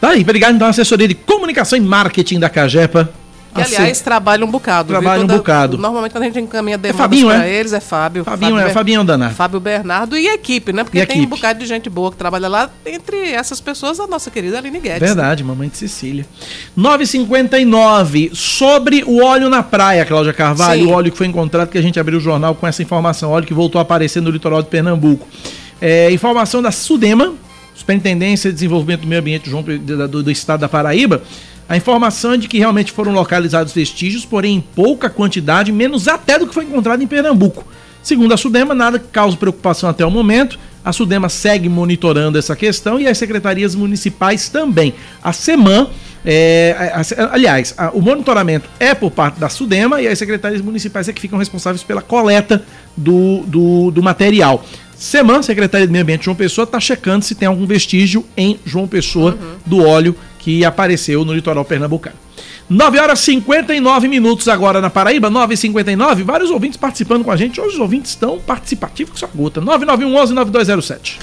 Tá 0.00 0.10
aí, 0.10 0.22
obrigado 0.22 0.54
então, 0.54 0.68
assessoria 0.68 1.08
de 1.08 1.14
comunicação 1.14 1.78
e 1.78 1.80
marketing 1.80 2.38
da 2.38 2.50
Cagepa. 2.50 3.12
Que, 3.54 3.60
a 3.60 3.64
aliás, 3.64 3.98
ser- 3.98 4.04
trabalha 4.04 4.44
um 4.46 4.50
bocado. 4.50 4.88
Trabalha 4.88 5.22
um 5.22 5.26
Toda- 5.26 5.36
bocado. 5.38 5.76
Normalmente, 5.78 6.12
quando 6.12 6.22
a 6.22 6.26
gente 6.26 6.40
encaminha 6.40 6.78
demandas 6.78 7.00
Fabinho, 7.02 7.26
pra 7.28 7.46
é? 7.46 7.52
eles, 7.54 7.72
é 7.74 7.80
Fábio. 7.80 8.24
Fabinho, 8.24 8.58
é, 8.58 8.64
Ber- 8.64 8.72
Fabinho 8.72 8.98
é 8.98 9.00
um 9.02 9.04
danado. 9.04 9.34
Fábio 9.34 9.60
Bernardo 9.60 10.16
e 10.16 10.26
equipe, 10.26 10.72
né? 10.72 10.82
Porque 10.84 10.98
E 10.98 11.04
tem 11.06 11.16
um 11.18 11.20
equipe. 11.24 11.36
bocado 11.36 11.58
de 11.58 11.66
gente 11.66 11.90
boa 11.90 12.10
que 12.10 12.16
trabalha 12.16 12.48
lá. 12.48 12.70
Entre 12.86 13.30
essas 13.32 13.60
pessoas, 13.60 14.00
a 14.00 14.06
nossa 14.06 14.30
querida 14.30 14.56
Aline 14.58 14.80
Guedes. 14.80 15.00
né? 15.02 15.06
Verdade, 15.08 15.44
mamãe 15.44 15.68
de 15.68 15.76
Cecília. 15.76 16.26
9,59. 16.76 18.30
Sobre 18.34 19.02
o 19.04 19.22
óleo 19.22 19.48
na 19.48 19.62
praia, 19.62 20.04
Cláudia 20.04 20.32
Carvalho, 20.32 20.82
Sim. 20.84 20.86
o 20.88 20.90
óleo 20.92 21.10
que 21.12 21.18
foi 21.18 21.26
encontrado, 21.26 21.68
que 21.68 21.78
a 21.78 21.82
gente 21.82 21.98
abriu 22.00 22.18
o 22.18 22.20
jornal 22.22 22.54
com 22.54 22.66
essa 22.66 22.82
informação, 22.82 23.30
óleo 23.30 23.46
que 23.46 23.54
voltou 23.54 23.78
a 23.78 23.82
aparecer 23.82 24.20
no 24.22 24.30
litoral 24.30 24.62
de 24.62 24.68
Pernambuco. 24.68 25.26
É, 25.80 26.10
informação 26.10 26.62
da 26.62 26.70
Sudema, 26.70 27.34
Superintendência 27.74 28.50
de 28.50 28.54
Desenvolvimento 28.54 29.00
do 29.00 29.06
Meio 29.06 29.20
Ambiente 29.20 29.50
do, 29.50 30.08
do, 30.08 30.22
do 30.22 30.30
Estado 30.30 30.60
da 30.60 30.68
Paraíba, 30.68 31.22
a 31.68 31.76
informação 31.76 32.32
é 32.34 32.36
de 32.36 32.48
que 32.48 32.58
realmente 32.58 32.92
foram 32.92 33.12
localizados 33.12 33.72
vestígios, 33.72 34.24
porém 34.24 34.56
em 34.56 34.60
pouca 34.60 35.08
quantidade, 35.08 35.72
menos 35.72 36.08
até 36.08 36.38
do 36.38 36.46
que 36.46 36.54
foi 36.54 36.64
encontrado 36.64 37.02
em 37.02 37.06
Pernambuco. 37.06 37.64
Segundo 38.02 38.34
a 38.34 38.36
Sudema, 38.36 38.74
nada 38.74 38.98
que 38.98 39.06
cause 39.08 39.36
preocupação 39.36 39.88
até 39.88 40.04
o 40.04 40.10
momento. 40.10 40.58
A 40.84 40.92
Sudema 40.92 41.28
segue 41.28 41.68
monitorando 41.68 42.36
essa 42.36 42.56
questão 42.56 42.98
e 42.98 43.06
as 43.06 43.16
secretarias 43.16 43.74
municipais 43.76 44.48
também. 44.48 44.92
A 45.22 45.32
SEMAN, 45.32 45.86
é, 46.24 46.92
aliás, 47.30 47.72
a- 47.78 47.90
o 47.94 48.00
monitoramento 48.02 48.68
é 48.80 48.92
por 48.92 49.12
parte 49.12 49.38
da 49.38 49.48
Sudema 49.48 50.02
e 50.02 50.08
as 50.08 50.18
secretarias 50.18 50.60
municipais 50.60 51.08
é 51.08 51.12
que 51.12 51.20
ficam 51.20 51.38
responsáveis 51.38 51.84
pela 51.84 52.02
coleta 52.02 52.64
do, 52.96 53.44
do, 53.46 53.90
do 53.92 54.02
material. 54.02 54.64
SEMAN, 54.96 55.42
Secretaria 55.42 55.86
de 55.86 55.92
Meio 55.92 56.02
Ambiente 56.02 56.20
de 56.20 56.24
João 56.26 56.36
Pessoa, 56.36 56.64
está 56.64 56.78
checando 56.80 57.24
se 57.24 57.34
tem 57.36 57.46
algum 57.46 57.66
vestígio 57.66 58.24
em 58.36 58.58
João 58.64 58.86
Pessoa 58.88 59.38
do 59.64 59.84
óleo 59.86 60.16
que 60.42 60.64
apareceu 60.64 61.24
no 61.24 61.32
litoral 61.32 61.64
pernambucano. 61.64 62.16
9 62.68 62.98
horas 62.98 63.20
e 63.20 63.24
59 63.24 64.08
minutos 64.08 64.48
agora 64.48 64.80
na 64.80 64.88
Paraíba, 64.90 65.28
9 65.28 65.54
e 65.54 65.56
59 65.56 66.22
Vários 66.22 66.50
ouvintes 66.50 66.76
participando 66.76 67.24
com 67.24 67.30
a 67.30 67.36
gente. 67.36 67.60
Hoje 67.60 67.74
os 67.74 67.80
ouvintes 67.80 68.10
estão 68.12 68.38
participativos 68.38 69.14
que 69.14 69.20
só 69.20 69.28
gota. 69.34 69.60
991 69.60 70.16
11 70.22 70.32
9207. 70.34 71.18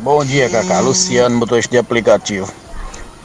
Bom 0.00 0.24
dia, 0.24 0.48
Cacá. 0.48 0.80
Luciano, 0.80 1.36
motorista 1.36 1.70
de 1.72 1.78
aplicativo. 1.78 2.50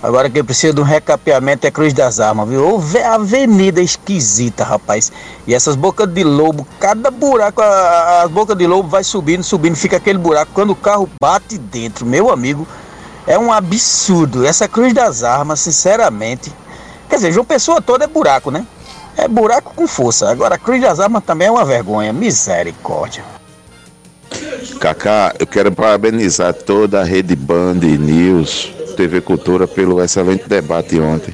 Agora 0.02 0.30
quem 0.32 0.44
precisa 0.44 0.74
de 0.74 0.82
um 0.82 0.84
recapeamento 0.84 1.68
é 1.68 1.72
Cruz 1.72 1.94
das 1.94 2.20
Armas, 2.20 2.50
viu? 2.50 2.80
Vé- 2.80 3.06
avenida 3.06 3.80
esquisita, 3.82 4.64
rapaz. 4.64 5.12
E 5.46 5.54
essas 5.54 5.76
bocas 5.76 6.08
de 6.12 6.24
lobo, 6.24 6.66
cada 6.80 7.12
buraco, 7.12 7.62
as 7.62 8.32
bocas 8.32 8.58
de 8.58 8.66
lobo 8.66 8.90
vai 8.90 9.04
subindo, 9.04 9.44
subindo, 9.44 9.76
fica 9.76 9.98
aquele 9.98 10.18
buraco. 10.18 10.52
Quando 10.56 10.72
o 10.72 10.76
carro 10.76 11.08
bate 11.22 11.60
dentro, 11.60 12.04
meu 12.04 12.32
amigo, 12.32 12.68
é 13.32 13.40
um 13.40 13.52
absurdo. 13.52 14.46
Essa 14.46 14.68
Cruz 14.68 14.94
das 14.94 15.24
Armas, 15.24 15.62
sinceramente. 15.62 16.52
Quer 17.10 17.16
dizer, 17.16 17.32
João 17.32 17.46
Pessoa 17.46 17.82
toda 17.82 18.04
é 18.04 18.08
buraco, 18.08 18.52
né? 18.52 18.68
É 19.16 19.26
buraco 19.26 19.74
com 19.74 19.88
força. 19.88 20.30
Agora 20.30 20.56
a 20.56 20.58
Cruz 20.58 20.82
das 20.82 21.00
Armas 21.00 21.24
também 21.24 21.48
é 21.48 21.52
uma 21.52 21.64
vergonha. 21.64 22.12
Misericórdia. 22.12 23.24
Cacá, 24.82 25.34
eu 25.40 25.48
quero 25.48 25.72
parabenizar 25.72 26.54
toda 26.54 27.00
a 27.00 27.04
Rede 27.06 27.36
Band 27.36 27.76
News, 27.76 28.74
TV 28.98 29.22
Cultura, 29.22 29.66
pelo 29.66 30.02
excelente 30.02 30.50
debate 30.50 31.00
ontem. 31.00 31.34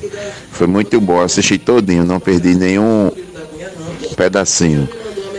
Foi 0.51 0.67
muito 0.67 1.01
bom, 1.01 1.21
assisti 1.21 1.57
todinho, 1.57 2.05
não 2.05 2.19
perdi 2.19 2.53
nenhum 2.53 3.11
pedacinho. 4.15 4.87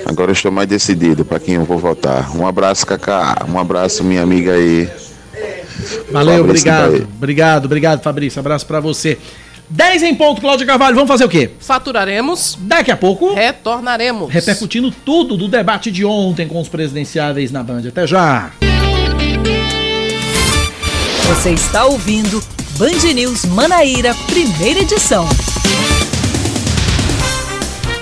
Agora 0.04 0.30
eu 0.30 0.34
estou 0.34 0.50
mais 0.50 0.68
decidido 0.68 1.24
para 1.24 1.38
quem 1.38 1.54
eu 1.54 1.64
vou 1.64 1.78
votar. 1.78 2.34
Um 2.36 2.46
abraço, 2.46 2.84
Cacá. 2.84 3.44
Um 3.48 3.58
abraço, 3.58 4.02
minha 4.02 4.22
amiga 4.22 4.54
aí. 4.54 4.88
Valeu, 6.10 6.38
Fabrício 6.38 6.44
obrigado. 6.44 6.92
Daí. 6.92 7.02
Obrigado, 7.02 7.64
obrigado, 7.66 8.02
Fabrício. 8.02 8.40
Abraço 8.40 8.66
pra 8.66 8.80
você. 8.80 9.18
10 9.70 10.02
em 10.02 10.14
ponto, 10.14 10.40
Cláudia 10.40 10.66
Carvalho. 10.66 10.94
Vamos 10.94 11.08
fazer 11.08 11.24
o 11.24 11.28
quê? 11.28 11.50
Faturaremos. 11.58 12.56
Daqui 12.60 12.90
a 12.90 12.96
pouco. 12.96 13.34
Retornaremos. 13.34 14.32
Repercutindo 14.32 14.90
tudo 14.90 15.36
do 15.36 15.46
debate 15.46 15.90
de 15.90 16.04
ontem 16.04 16.48
com 16.48 16.60
os 16.60 16.68
presidenciáveis 16.68 17.52
na 17.52 17.62
Band. 17.62 17.82
Até 17.86 18.06
já. 18.06 18.50
Você 21.28 21.50
está 21.50 21.84
ouvindo 21.84 22.42
Band 22.78 23.12
News 23.14 23.44
Manaíra, 23.44 24.14
primeira 24.26 24.80
edição. 24.80 25.28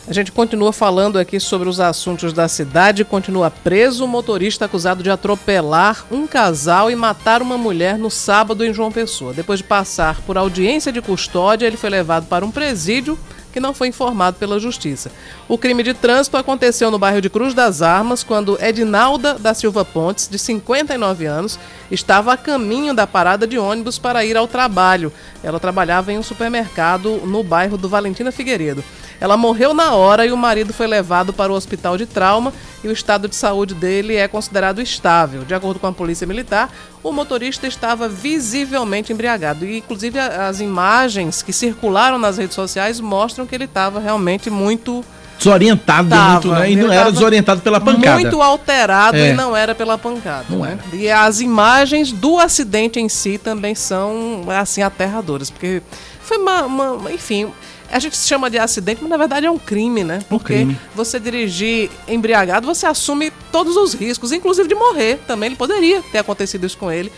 A 0.09 0.13
gente 0.13 0.31
continua 0.31 0.73
falando 0.73 1.19
aqui 1.19 1.39
sobre 1.39 1.69
os 1.69 1.79
assuntos 1.79 2.33
da 2.33 2.47
cidade. 2.47 3.05
Continua 3.05 3.51
preso 3.51 4.05
o 4.05 4.07
motorista 4.07 4.65
acusado 4.65 5.03
de 5.03 5.09
atropelar 5.11 6.03
um 6.09 6.25
casal 6.25 6.89
e 6.89 6.95
matar 6.95 7.43
uma 7.43 7.59
mulher 7.59 7.95
no 7.95 8.09
sábado 8.09 8.65
em 8.65 8.73
João 8.73 8.91
Pessoa. 8.91 9.35
Depois 9.35 9.59
de 9.59 9.65
passar 9.65 10.19
por 10.21 10.35
audiência 10.35 10.91
de 10.91 10.99
custódia, 10.99 11.67
ele 11.67 11.77
foi 11.77 11.91
levado 11.91 12.25
para 12.25 12.43
um 12.43 12.49
presídio 12.49 13.19
que 13.53 13.59
não 13.59 13.71
foi 13.71 13.89
informado 13.89 14.37
pela 14.37 14.59
justiça. 14.59 15.11
O 15.47 15.59
crime 15.59 15.83
de 15.83 15.93
trânsito 15.93 16.37
aconteceu 16.37 16.89
no 16.89 16.97
bairro 16.97 17.21
de 17.21 17.29
Cruz 17.29 17.53
das 17.53 17.83
Armas, 17.83 18.23
quando 18.23 18.57
Edinalda 18.63 19.35
da 19.35 19.53
Silva 19.53 19.85
Pontes, 19.85 20.27
de 20.27 20.39
59 20.39 21.25
anos, 21.25 21.59
estava 21.91 22.33
a 22.33 22.37
caminho 22.37 22.95
da 22.95 23.05
parada 23.05 23.45
de 23.45 23.59
ônibus 23.59 23.99
para 23.99 24.25
ir 24.25 24.35
ao 24.35 24.47
trabalho. 24.47 25.13
Ela 25.43 25.59
trabalhava 25.59 26.11
em 26.11 26.17
um 26.17 26.23
supermercado 26.23 27.21
no 27.25 27.43
bairro 27.43 27.77
do 27.77 27.89
Valentina 27.89 28.31
Figueiredo. 28.31 28.83
Ela 29.21 29.35
morreu 29.35 29.73
na 29.73 29.93
hora 29.93 30.25
e 30.25 30.31
o 30.31 30.37
marido 30.37 30.73
foi 30.73 30.87
levado 30.87 31.33
para 31.33 31.51
o 31.51 31.55
hospital 31.55 31.97
de 31.97 32.05
trauma 32.05 32.53
e 32.83 32.87
o 32.87 32.91
estado 32.91 33.27
de 33.27 33.35
saúde 33.35 33.73
dele 33.73 34.15
é 34.15 34.27
considerado 34.27 34.81
estável. 34.81 35.43
De 35.43 35.53
acordo 35.53 35.79
com 35.79 35.87
a 35.87 35.91
polícia 35.91 36.25
militar, 36.25 36.71
o 37.03 37.11
motorista 37.11 37.67
estava 37.67 38.07
visivelmente 38.07 39.11
embriagado. 39.11 39.65
E, 39.65 39.79
inclusive, 39.79 40.17
as 40.17 40.61
imagens 40.61 41.41
que 41.41 41.51
circularam 41.51 42.17
nas 42.17 42.37
redes 42.37 42.55
sociais 42.55 42.99
mostram 42.99 43.45
que 43.45 43.53
ele 43.53 43.65
estava 43.65 43.99
realmente 43.99 44.49
muito 44.49 45.03
desorientado 45.39 46.09
tava, 46.09 46.31
muito, 46.33 46.51
né? 46.51 46.71
E 46.71 46.75
não 46.75 46.91
era 46.91 47.11
desorientado 47.11 47.61
pela 47.61 47.79
pancada. 47.79 48.19
Muito 48.19 48.41
alterado 48.41 49.17
é. 49.17 49.29
e 49.29 49.33
não 49.33 49.55
era 49.55 49.73
pela 49.73 49.97
pancada. 49.97 50.45
Não 50.49 50.59
né? 50.59 50.77
era. 50.85 50.95
E 50.95 51.09
as 51.09 51.39
imagens 51.39 52.11
do 52.11 52.37
acidente 52.37 52.99
em 52.99 53.07
si 53.07 53.37
também 53.37 53.73
são, 53.73 54.43
assim, 54.49 54.81
aterradoras. 54.81 55.49
Porque 55.49 55.81
foi 56.21 56.37
uma, 56.37 56.63
uma 56.63 57.11
enfim, 57.11 57.51
a 57.91 57.99
gente 57.99 58.17
chama 58.17 58.49
de 58.49 58.57
acidente, 58.57 59.01
mas 59.01 59.09
na 59.09 59.17
verdade 59.17 59.45
é 59.45 59.51
um 59.51 59.57
crime, 59.57 60.03
né? 60.03 60.19
Porque 60.29 60.53
um 60.53 60.57
crime. 60.57 60.79
você 60.95 61.19
dirigir 61.19 61.89
embriagado, 62.07 62.67
você 62.67 62.85
assume 62.85 63.31
todos 63.51 63.75
os 63.75 63.93
riscos, 63.93 64.31
inclusive 64.31 64.67
de 64.67 64.75
morrer 64.75 65.19
também. 65.27 65.47
Ele 65.47 65.55
poderia 65.55 66.01
ter 66.01 66.19
acontecido 66.19 66.65
isso 66.65 66.77
com 66.77 66.91
ele. 66.91 67.11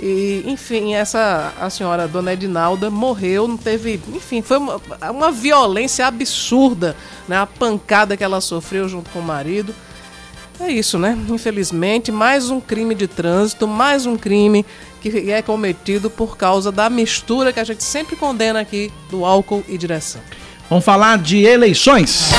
E, 0.00 0.44
enfim, 0.46 0.94
essa 0.94 1.52
a 1.60 1.68
senhora 1.68 2.06
Dona 2.06 2.32
Edinalda 2.32 2.88
morreu, 2.88 3.48
não 3.48 3.56
teve. 3.56 4.00
Enfim, 4.14 4.42
foi 4.42 4.58
uma, 4.58 4.80
uma 5.10 5.32
violência 5.32 6.06
absurda, 6.06 6.94
né? 7.26 7.36
A 7.36 7.46
pancada 7.46 8.16
que 8.16 8.22
ela 8.22 8.40
sofreu 8.40 8.88
junto 8.88 9.10
com 9.10 9.18
o 9.18 9.22
marido. 9.22 9.74
É 10.60 10.70
isso, 10.70 10.98
né? 10.98 11.16
Infelizmente, 11.28 12.10
mais 12.10 12.50
um 12.50 12.60
crime 12.60 12.94
de 12.94 13.06
trânsito, 13.06 13.68
mais 13.68 14.06
um 14.06 14.16
crime 14.16 14.66
que 15.00 15.30
é 15.30 15.40
cometido 15.40 16.10
por 16.10 16.36
causa 16.36 16.72
da 16.72 16.90
mistura 16.90 17.52
que 17.52 17.60
a 17.60 17.64
gente 17.64 17.84
sempre 17.84 18.16
condena 18.16 18.60
aqui 18.60 18.90
do 19.08 19.24
álcool 19.24 19.62
e 19.68 19.78
direção. 19.78 20.20
Vamos 20.68 20.84
falar 20.84 21.18
de 21.18 21.44
eleições. 21.44 22.30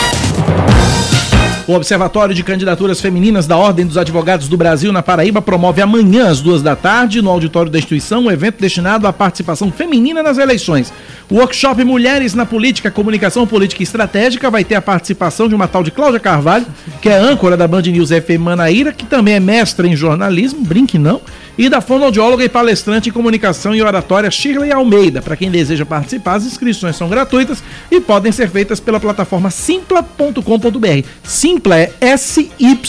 O 1.69 1.73
Observatório 1.75 2.33
de 2.33 2.43
Candidaturas 2.43 2.99
Femininas 2.99 3.45
da 3.45 3.55
Ordem 3.55 3.85
dos 3.85 3.95
Advogados 3.95 4.47
do 4.47 4.57
Brasil 4.57 4.91
na 4.91 5.03
Paraíba 5.03 5.39
promove 5.39 5.83
amanhã 5.83 6.27
às 6.27 6.41
duas 6.41 6.63
da 6.63 6.75
tarde, 6.75 7.21
no 7.21 7.29
auditório 7.29 7.71
da 7.71 7.77
instituição, 7.77 8.23
um 8.23 8.31
evento 8.31 8.59
destinado 8.59 9.05
à 9.05 9.13
participação 9.13 9.71
feminina 9.71 10.23
nas 10.23 10.39
eleições. 10.39 10.91
O 11.29 11.35
workshop 11.35 11.83
Mulheres 11.83 12.33
na 12.33 12.43
Política, 12.43 12.89
Comunicação 12.89 13.45
Política 13.45 13.83
e 13.83 13.85
Estratégica 13.85 14.49
vai 14.49 14.63
ter 14.63 14.73
a 14.73 14.81
participação 14.81 15.47
de 15.47 15.53
uma 15.53 15.67
tal 15.67 15.83
de 15.83 15.91
Cláudia 15.91 16.19
Carvalho, 16.19 16.65
que 17.03 17.07
é 17.07 17.15
âncora 17.15 17.55
da 17.55 17.67
Band 17.67 17.83
News 17.83 18.09
FM 18.09 18.39
Manaíra, 18.39 18.91
que 18.91 19.05
também 19.05 19.35
é 19.35 19.39
mestra 19.39 19.85
em 19.87 19.95
jornalismo, 19.95 20.65
brinque 20.65 20.97
não, 20.97 21.21
e 21.55 21.69
da 21.69 21.81
fonoaudióloga 21.81 22.43
e 22.43 22.49
palestrante 22.49 23.09
em 23.09 23.11
comunicação 23.11 23.75
e 23.75 23.81
oratória 23.83 24.31
Shirley 24.31 24.71
Almeida. 24.71 25.21
Para 25.21 25.35
quem 25.35 25.51
deseja 25.51 25.85
participar, 25.85 26.35
as 26.35 26.45
inscrições 26.45 26.95
são 26.95 27.09
gratuitas 27.09 27.61
e 27.91 28.01
podem 28.01 28.31
ser 28.31 28.49
feitas 28.49 28.79
pela 28.79 28.99
plataforma 28.99 29.51
simpla.com.br. 29.51 31.07
Simpla 31.21 31.58
é 31.75 31.91
S-Y-M-P-L-A. 32.01 32.79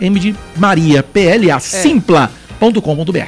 M 0.00 0.18
de 0.18 0.34
Maria, 0.56 1.02
P-L-A. 1.02 1.56
É. 1.56 1.58
Simpla. 1.60 2.30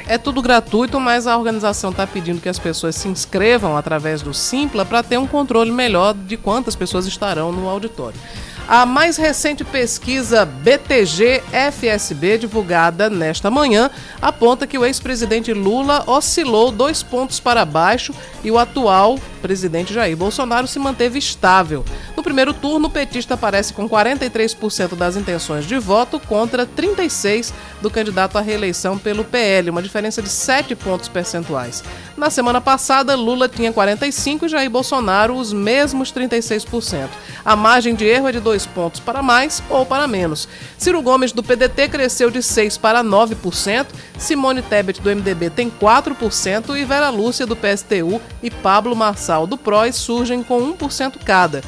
É 0.06 0.16
tudo 0.16 0.40
gratuito, 0.40 1.00
mas 1.00 1.26
a 1.26 1.36
organização 1.36 1.90
está 1.90 2.06
pedindo 2.06 2.40
que 2.40 2.48
as 2.48 2.58
pessoas 2.58 2.94
se 2.94 3.08
inscrevam 3.08 3.76
através 3.76 4.22
do 4.22 4.32
Simpla 4.32 4.84
para 4.84 5.02
ter 5.02 5.18
um 5.18 5.26
controle 5.26 5.72
melhor 5.72 6.14
de 6.14 6.36
quantas 6.36 6.76
pessoas 6.76 7.04
estarão 7.04 7.50
no 7.50 7.68
auditório. 7.68 8.18
A 8.66 8.86
mais 8.86 9.18
recente 9.18 9.62
pesquisa 9.62 10.46
BTG-FSB, 10.46 12.38
divulgada 12.38 13.10
nesta 13.10 13.50
manhã, 13.50 13.90
aponta 14.22 14.66
que 14.66 14.78
o 14.78 14.86
ex-presidente 14.86 15.52
Lula 15.52 16.02
oscilou 16.06 16.72
dois 16.72 17.02
pontos 17.02 17.38
para 17.38 17.62
baixo 17.66 18.14
e 18.42 18.50
o 18.50 18.58
atual 18.58 19.18
presidente 19.42 19.92
Jair 19.92 20.16
Bolsonaro 20.16 20.66
se 20.66 20.78
manteve 20.78 21.18
estável. 21.18 21.84
No 22.16 22.22
primeiro 22.22 22.54
turno, 22.54 22.88
o 22.88 22.90
petista 22.90 23.34
aparece 23.34 23.74
com 23.74 23.86
43% 23.86 24.94
das 24.94 25.14
intenções 25.14 25.66
de 25.66 25.78
voto 25.78 26.18
contra 26.18 26.66
36% 26.66 27.52
do 27.84 27.90
candidato 27.90 28.38
à 28.38 28.40
reeleição 28.40 28.98
pelo 28.98 29.22
PL, 29.22 29.68
uma 29.68 29.82
diferença 29.82 30.22
de 30.22 30.28
7 30.30 30.74
pontos 30.74 31.06
percentuais. 31.06 31.84
Na 32.16 32.30
semana 32.30 32.58
passada, 32.58 33.14
Lula 33.14 33.46
tinha 33.46 33.70
45% 33.70 34.44
e 34.44 34.48
Jair 34.48 34.70
Bolsonaro 34.70 35.36
os 35.36 35.52
mesmos 35.52 36.10
36%. 36.10 37.10
A 37.44 37.54
margem 37.54 37.94
de 37.94 38.06
erro 38.06 38.26
é 38.26 38.32
de 38.32 38.40
2 38.40 38.64
pontos 38.68 39.00
para 39.00 39.22
mais 39.22 39.62
ou 39.68 39.84
para 39.84 40.08
menos. 40.08 40.48
Ciro 40.78 41.02
Gomes, 41.02 41.30
do 41.30 41.42
PDT, 41.42 41.88
cresceu 41.88 42.30
de 42.30 42.38
6% 42.38 42.80
para 42.80 43.04
9%, 43.04 43.86
Simone 44.16 44.62
Tebet, 44.62 45.02
do 45.02 45.14
MDB, 45.14 45.50
tem 45.50 45.70
4% 45.70 46.78
e 46.78 46.84
Vera 46.86 47.10
Lúcia, 47.10 47.44
do 47.44 47.54
PSTU, 47.54 48.18
e 48.42 48.50
Pablo 48.50 48.96
Marçal, 48.96 49.46
do 49.46 49.58
PROS, 49.58 49.96
surgem 49.96 50.42
com 50.42 50.72
1% 50.72 51.18
cada 51.22 51.62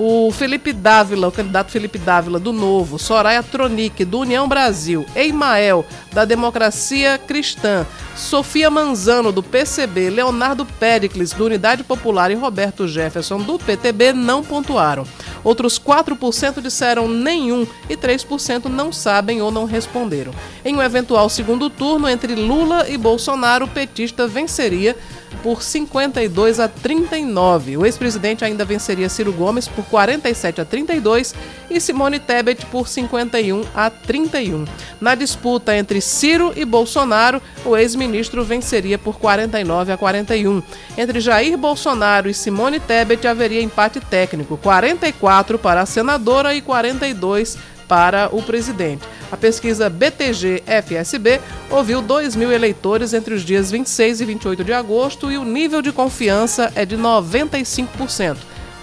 o 0.00 0.30
Felipe 0.30 0.72
Dávila, 0.72 1.26
o 1.26 1.32
candidato 1.32 1.72
Felipe 1.72 1.98
Dávila 1.98 2.38
do 2.38 2.52
Novo, 2.52 3.00
Soraya 3.00 3.42
Tronic, 3.42 4.04
do 4.04 4.20
União 4.20 4.48
Brasil, 4.48 5.04
Eimael, 5.16 5.84
da 6.12 6.24
Democracia 6.24 7.18
Cristã, 7.18 7.84
Sofia 8.14 8.70
Manzano, 8.70 9.32
do 9.32 9.42
PCB, 9.42 10.10
Leonardo 10.10 10.64
Pericles, 10.64 11.32
do 11.32 11.46
Unidade 11.46 11.82
Popular 11.82 12.30
e 12.30 12.34
Roberto 12.34 12.86
Jefferson, 12.86 13.38
do 13.38 13.58
PTB, 13.58 14.12
não 14.12 14.44
pontuaram. 14.44 15.04
Outros 15.42 15.80
4% 15.80 16.60
disseram 16.60 17.08
nenhum 17.08 17.66
e 17.88 17.96
3% 17.96 18.66
não 18.66 18.92
sabem 18.92 19.42
ou 19.42 19.50
não 19.50 19.64
responderam. 19.64 20.32
Em 20.64 20.76
um 20.76 20.82
eventual 20.82 21.28
segundo 21.28 21.68
turno 21.68 22.08
entre 22.08 22.36
Lula 22.36 22.88
e 22.88 22.96
Bolsonaro, 22.96 23.64
o 23.64 23.68
petista 23.68 24.28
venceria 24.28 24.96
por 25.42 25.62
52 25.62 26.60
a 26.60 26.68
39. 26.68 27.76
O 27.76 27.86
ex-presidente 27.86 28.44
ainda 28.44 28.64
venceria 28.64 29.08
Ciro 29.08 29.32
Gomes 29.32 29.68
por 29.68 29.84
47 29.84 30.60
a 30.60 30.64
32 30.64 31.34
e 31.70 31.80
Simone 31.80 32.18
Tebet 32.18 32.66
por 32.66 32.88
51 32.88 33.62
a 33.74 33.90
31. 33.90 34.64
Na 35.00 35.14
disputa 35.14 35.76
entre 35.76 36.00
Ciro 36.00 36.52
e 36.56 36.64
Bolsonaro, 36.64 37.40
o 37.64 37.76
ex-ministro 37.76 38.44
venceria 38.44 38.98
por 38.98 39.18
49 39.18 39.92
a 39.92 39.96
41. 39.96 40.62
Entre 40.96 41.20
Jair 41.20 41.56
Bolsonaro 41.56 42.28
e 42.28 42.34
Simone 42.34 42.80
Tebet 42.80 43.26
haveria 43.26 43.62
empate 43.62 44.00
técnico, 44.00 44.56
44 44.56 45.58
para 45.58 45.82
a 45.82 45.86
senadora 45.86 46.54
e 46.54 46.60
42 46.60 47.56
para 47.86 48.28
o 48.32 48.42
presidente. 48.42 49.02
A 49.30 49.36
pesquisa 49.36 49.90
BTG-FSB 49.90 51.38
ouviu 51.70 52.00
2 52.00 52.34
mil 52.34 52.50
eleitores 52.50 53.12
entre 53.12 53.34
os 53.34 53.42
dias 53.42 53.70
26 53.70 54.22
e 54.22 54.24
28 54.24 54.64
de 54.64 54.72
agosto 54.72 55.30
e 55.30 55.36
o 55.36 55.44
nível 55.44 55.82
de 55.82 55.92
confiança 55.92 56.72
é 56.74 56.86
de 56.86 56.96
95%. 56.96 58.38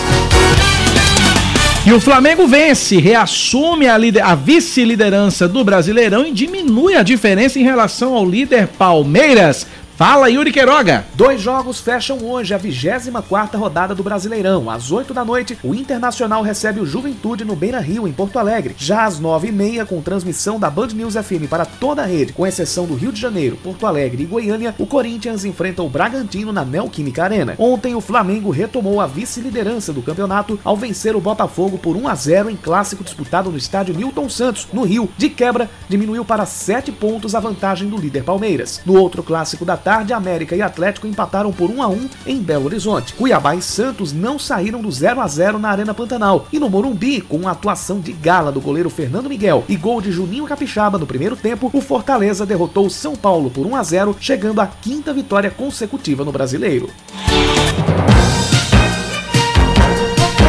E 1.85 1.93
o 1.93 2.01
Flamengo 2.01 2.47
vence, 2.47 2.99
reassume 2.99 3.89
a, 3.89 3.97
a 4.23 4.35
vice-liderança 4.35 5.49
do 5.49 5.65
Brasileirão 5.65 6.27
e 6.27 6.31
diminui 6.31 6.95
a 6.95 7.03
diferença 7.03 7.59
em 7.59 7.63
relação 7.63 8.15
ao 8.15 8.25
líder 8.25 8.69
Palmeiras. 8.69 9.67
Fala, 10.01 10.31
Yuri 10.31 10.51
Queiroga! 10.51 11.05
Dois 11.13 11.43
jogos 11.43 11.79
fecham 11.79 12.25
hoje 12.25 12.55
a 12.55 12.59
24ª 12.59 13.59
rodada 13.59 13.95
do 13.95 14.03
Brasileirão. 14.03 14.71
Às 14.71 14.91
8 14.91 15.13
da 15.13 15.23
noite, 15.27 15.59
o 15.63 15.75
Internacional 15.75 16.43
recebe 16.43 16.81
o 16.81 16.87
Juventude 16.87 17.45
no 17.45 17.55
Beira 17.55 17.81
Rio, 17.81 18.09
em 18.09 18.13
Porto 18.13 18.39
Alegre. 18.39 18.75
Já 18.79 19.05
às 19.05 19.21
9h30, 19.21 19.85
com 19.85 20.01
transmissão 20.01 20.59
da 20.59 20.71
Band 20.71 20.87
News 20.95 21.17
FM 21.17 21.51
para 21.51 21.67
toda 21.67 22.01
a 22.01 22.07
rede, 22.07 22.33
com 22.33 22.47
exceção 22.47 22.87
do 22.87 22.95
Rio 22.95 23.13
de 23.13 23.21
Janeiro, 23.21 23.59
Porto 23.63 23.87
Alegre 23.87 24.23
e 24.23 24.27
Goiânia, 24.27 24.75
o 24.79 24.87
Corinthians 24.87 25.45
enfrenta 25.45 25.83
o 25.83 25.91
Bragantino 25.91 26.51
na 26.51 26.65
Neoquímica 26.65 27.25
Arena. 27.25 27.55
Ontem, 27.59 27.95
o 27.95 28.01
Flamengo 28.01 28.49
retomou 28.49 29.03
a 29.03 29.07
vice-liderança 29.07 29.93
do 29.93 30.01
campeonato 30.01 30.59
ao 30.65 30.79
vencer 30.79 31.15
o 31.15 31.21
Botafogo 31.21 31.77
por 31.77 31.95
1 31.95 32.09
a 32.09 32.15
0 32.15 32.49
em 32.49 32.57
clássico 32.57 33.05
disputado 33.05 33.51
no 33.51 33.59
estádio 33.59 33.95
Newton 33.95 34.31
Santos, 34.31 34.67
no 34.73 34.83
Rio. 34.83 35.11
De 35.19 35.29
quebra, 35.29 35.69
diminuiu 35.91 36.25
para 36.25 36.47
7 36.47 36.91
pontos 36.91 37.35
a 37.35 37.41
vantagem 37.41 37.87
do 37.87 37.99
líder 37.99 38.25
Palmeiras. 38.25 38.81
No 38.87 38.99
outro 38.99 39.23
clássico 39.23 39.63
da 39.63 39.77
tarde, 39.77 39.90
tarde, 39.91 40.13
América 40.13 40.55
e 40.55 40.63
Atlético 40.63 41.09
empataram 41.09 41.53
por 41.53 41.69
1 41.69 41.83
a 41.83 41.89
1 41.89 42.11
em 42.25 42.41
Belo 42.41 42.67
Horizonte. 42.67 43.13
Cuiabá 43.13 43.57
e 43.57 43.61
Santos 43.61 44.13
não 44.13 44.39
saíram 44.39 44.81
do 44.81 44.89
0 44.89 45.21
a 45.21 45.27
0 45.27 45.59
na 45.59 45.69
Arena 45.69 45.93
Pantanal. 45.93 46.47
E 46.53 46.61
no 46.61 46.71
Morumbi, 46.71 47.21
com 47.21 47.49
a 47.49 47.51
atuação 47.51 47.99
de 47.99 48.13
gala 48.13 48.53
do 48.53 48.61
goleiro 48.61 48.89
Fernando 48.89 49.29
Miguel 49.29 49.65
e 49.69 49.75
gol 49.75 50.01
de 50.01 50.13
Juninho 50.13 50.47
Capixaba 50.47 50.97
no 50.97 51.09
primeiro 51.09 51.35
tempo, 51.35 51.69
o 51.73 51.81
Fortaleza 51.81 52.47
derrotou 52.47 52.87
o 52.87 52.91
São 52.91 53.17
Paulo 53.17 53.51
por 53.51 53.67
1 53.67 53.75
a 53.75 53.83
0, 53.83 54.17
chegando 54.21 54.61
à 54.61 54.67
quinta 54.69 55.13
vitória 55.13 55.51
consecutiva 55.51 56.25
no 56.25 56.31
Brasileiro. 56.31 56.89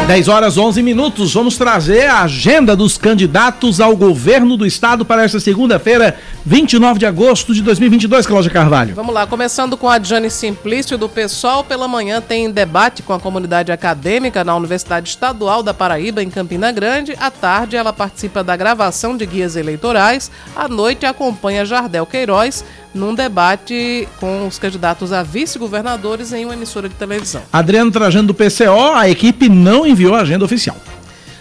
10 0.08 0.28
horas 0.28 0.58
11 0.58 0.82
minutos. 0.82 1.34
Vamos 1.34 1.58
trazer 1.58 2.08
a 2.08 2.24
agenda 2.24 2.76
dos 2.76 2.98
candidatos 2.98 3.80
ao 3.80 3.96
governo 3.96 4.58
do 4.58 4.66
estado 4.66 5.06
para 5.06 5.24
esta 5.24 5.40
segunda-feira, 5.40 6.18
29 6.46 7.00
de 7.00 7.06
agosto 7.06 7.54
de 7.54 7.62
2022, 7.62 8.26
Cláudia 8.26 8.52
Carvalho. 8.52 8.96
Vamos 8.96 9.14
lá, 9.14 9.26
começando 9.28 9.78
com 9.78 9.88
a 9.88 10.00
Jane 10.00 10.30
Simplício 10.30 10.98
do 10.98 11.08
PSOL. 11.08 11.64
Pela 11.64 11.88
manhã 11.88 12.20
tem 12.20 12.50
debate 12.52 13.04
com 13.04 13.14
a 13.14 13.20
comunidade 13.20 13.72
acadêmica 13.72 14.44
na 14.44 14.56
Universidade 14.56 15.10
Estadual 15.10 15.64
da 15.64 15.74
Paraíba, 15.74 16.22
em 16.22 16.30
Campina 16.30 16.72
Grande. 16.72 17.16
À 17.20 17.30
tarde, 17.30 17.76
ela 17.76 17.94
participa 17.94 18.44
da 18.44 18.58
gravação 18.58 19.16
de 19.16 19.26
guias 19.26 19.56
eleitorais. 19.56 20.32
À 20.56 20.68
noite, 20.68 21.06
acompanha 21.06 21.64
Jardel 21.64 22.06
Queiroz 22.06 22.66
num 22.94 23.14
debate 23.16 24.08
com 24.20 24.48
os 24.48 24.60
candidatos 24.60 25.12
a 25.14 25.24
vice-governadores 25.24 26.34
em 26.34 26.46
uma 26.46 26.54
emissora 26.54 26.90
de 26.90 26.96
televisão. 26.96 27.42
Adriano 27.52 27.92
Trajano 27.92 28.28
do 28.28 28.34
PCO, 28.34 28.94
a 28.96 29.10
equipe 29.10 29.50
não 29.50 29.86
enviou 29.86 30.16
a 30.16 30.22
agenda 30.22 30.46
oficial. 30.46 30.78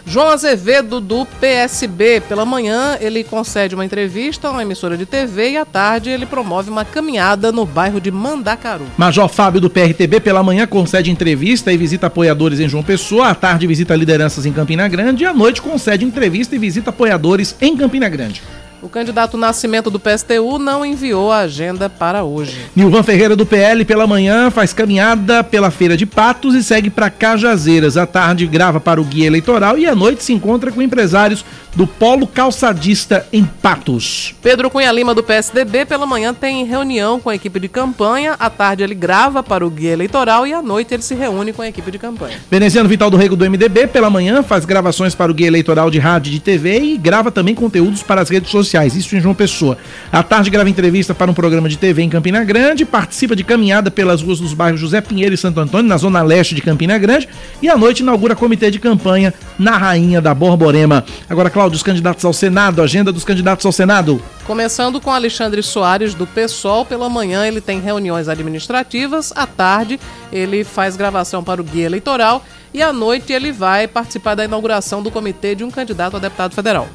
João 0.07 0.29
Azevedo, 0.29 1.01
do 1.01 1.25
PSB. 1.25 2.21
Pela 2.23 2.45
manhã, 2.45 2.97
ele 3.01 3.23
concede 3.23 3.77
uma 3.77 3.85
entrevista 3.85 4.49
a 4.49 4.51
uma 4.51 4.63
emissora 4.63 4.97
de 4.97 5.07
TV 5.07 5.51
e 5.51 5.57
à 5.57 5.65
tarde 5.65 6.11
ele 6.11 6.27
promove 6.27 6.69
uma 6.69 6.85
caminhada 6.85 7.53
no 7.53 7.65
bairro 7.65 8.01
de 8.01 8.11
Mandacaru. 8.11 8.87
Major 8.97 9.29
Fábio, 9.29 9.61
do 9.61 9.71
PRTB, 9.71 10.19
pela 10.19 10.43
manhã 10.43 10.67
concede 10.67 11.13
entrevista 11.13 11.73
e 11.73 11.77
visita 11.77 12.09
apoiadores 12.09 12.59
em 12.59 12.69
João 12.69 12.83
Pessoa. 12.83 13.29
À 13.29 13.35
tarde, 13.37 13.69
visita 13.69 13.95
lideranças 13.95 14.45
em 14.47 14.53
Campina 14.53 14.89
Grande. 14.89 15.23
E 15.23 15.27
à 15.27 15.33
noite, 15.33 15.63
concede 15.63 16.05
entrevista 16.05 16.57
e 16.57 16.59
visita 16.59 16.91
apoiadores 16.91 17.55
em 17.61 17.77
Campina 17.77 18.09
Grande. 18.09 18.43
O 18.83 18.89
candidato 18.89 19.37
Nascimento 19.37 19.91
do 19.91 20.01
PSTU 20.01 20.59
não 20.59 20.87
enviou 20.87 21.31
a 21.31 21.41
agenda 21.41 21.91
para 21.91 22.25
hoje. 22.25 22.57
Nilvan 22.75 23.03
Ferreira 23.03 23.37
do 23.37 23.45
PL 23.45 23.85
pela 23.85 24.07
manhã 24.07 24.51
faz 24.51 24.73
caminhada 24.73 25.45
pela 25.45 25.71
Feira 25.71 25.99
de 25.99 26.07
Patos 26.07 26.55
e 26.55 26.63
segue 26.63 26.89
para 26.89 27.11
Cajazeiras. 27.11 27.99
À 27.99 28.07
tarde 28.07 28.47
grava 28.47 28.81
para 28.81 28.99
o 28.99 29.05
Guia 29.05 29.27
Eleitoral 29.27 29.77
e 29.77 29.87
à 29.87 29.95
noite 29.95 30.25
se 30.25 30.33
encontra 30.33 30.73
com 30.73 30.81
empresários 30.81 31.45
do 31.75 31.87
Polo 31.87 32.27
Calçadista 32.27 33.27
em 33.33 33.45
Patos. 33.45 34.35
Pedro 34.43 34.71
Cunha 34.71 34.91
Lima 34.91 35.15
do 35.15 35.23
PSDB 35.23 35.85
pela 35.87 36.07
manhã 36.07 36.35
tem 36.35 36.65
reunião 36.65 37.21
com 37.21 37.31
a 37.31 37.35
equipe 37.35 37.61
de 37.61 37.69
campanha. 37.69 38.37
À 38.39 38.51
tarde 38.51 38.83
ele 38.83 38.95
grava 38.95 39.43
para 39.43 39.67
o 39.67 39.71
Guia 39.71 39.93
Eleitoral 39.93 40.47
e 40.47 40.53
à 40.53 40.61
noite 40.61 40.95
ele 40.95 41.03
se 41.03 41.15
reúne 41.15 41.53
com 41.53 41.63
a 41.63 41.69
equipe 41.69 41.91
de 41.91 41.99
campanha. 41.99 42.39
Veneziano 42.51 42.89
Vital 42.89 43.11
do 43.11 43.17
Rego 43.17 43.37
do 43.37 43.49
MDB 43.49 43.87
pela 43.87 44.11
manhã 44.11 44.43
faz 44.43 44.65
gravações 44.65 45.15
para 45.15 45.31
o 45.31 45.35
Guia 45.35 45.47
Eleitoral 45.47 45.91
de 45.91 45.99
rádio 45.99 46.31
e 46.31 46.33
de 46.35 46.41
TV 46.41 46.81
e 46.81 46.99
grava 46.99 47.31
também 47.31 47.55
conteúdos 47.55 48.03
para 48.03 48.21
as 48.21 48.29
redes 48.29 48.51
sociais 48.51 48.97
isso 48.97 49.15
em 49.17 49.21
João 49.21 49.35
Pessoa. 49.35 49.79
À 50.13 50.23
tarde 50.23 50.51
grava 50.51 50.69
entrevista 50.69 51.15
para 51.15 51.31
um 51.31 51.35
programa 51.35 51.69
de 51.69 51.77
TV 51.77 52.03
em 52.03 52.09
Campina 52.09 52.43
Grande, 52.45 52.85
participa 52.85 53.37
de 53.37 53.45
caminhada 53.45 53.91
pelas 53.91 54.23
ruas 54.23 54.41
dos 54.41 54.53
bairros 54.55 54.81
José 54.81 55.01
Pinheiro 55.01 55.35
e 55.35 55.39
Santo 55.39 55.61
Antônio, 55.61 55.89
na 55.89 55.97
zona 55.97 56.23
leste 56.23 56.55
de 56.55 56.61
Campina 56.61 56.99
Grande, 56.99 57.29
e 57.63 57.69
à 57.69 57.77
noite 57.77 58.01
inaugura 58.01 58.35
comitê 58.35 58.71
de 58.71 58.79
campanha 58.79 59.33
na 59.59 59.77
Rainha 59.77 60.21
da 60.21 60.35
Borborema. 60.35 61.05
Agora, 61.29 61.51
Cláudio, 61.61 61.77
os 61.77 61.83
candidatos 61.83 62.25
ao 62.25 62.33
Senado, 62.33 62.81
agenda 62.81 63.13
dos 63.13 63.23
candidatos 63.23 63.67
ao 63.67 63.71
Senado. 63.71 64.23
Começando 64.47 64.99
com 64.99 65.13
Alexandre 65.13 65.63
Soares, 65.63 66.15
do 66.15 66.27
PSOL. 66.27 66.87
Pela 66.87 67.07
manhã 67.11 67.47
ele 67.47 67.61
tem 67.61 67.79
reuniões 67.79 68.31
administrativas, 68.31 69.31
à 69.37 69.47
tarde 69.47 70.01
ele 70.33 70.65
faz 70.65 70.97
gravação 70.97 71.45
para 71.45 71.61
o 71.61 71.65
Guia 71.65 71.85
Eleitoral 71.85 72.43
e 72.73 72.83
à 72.83 72.95
noite 72.95 73.35
ele 73.35 73.53
vai 73.53 73.87
participar 73.87 74.35
da 74.35 74.43
inauguração 74.43 75.03
do 75.03 75.11
comitê 75.11 75.55
de 75.55 75.63
um 75.63 75.71
candidato 75.71 76.17
a 76.17 76.19
deputado 76.19 76.55
federal. 76.55 76.89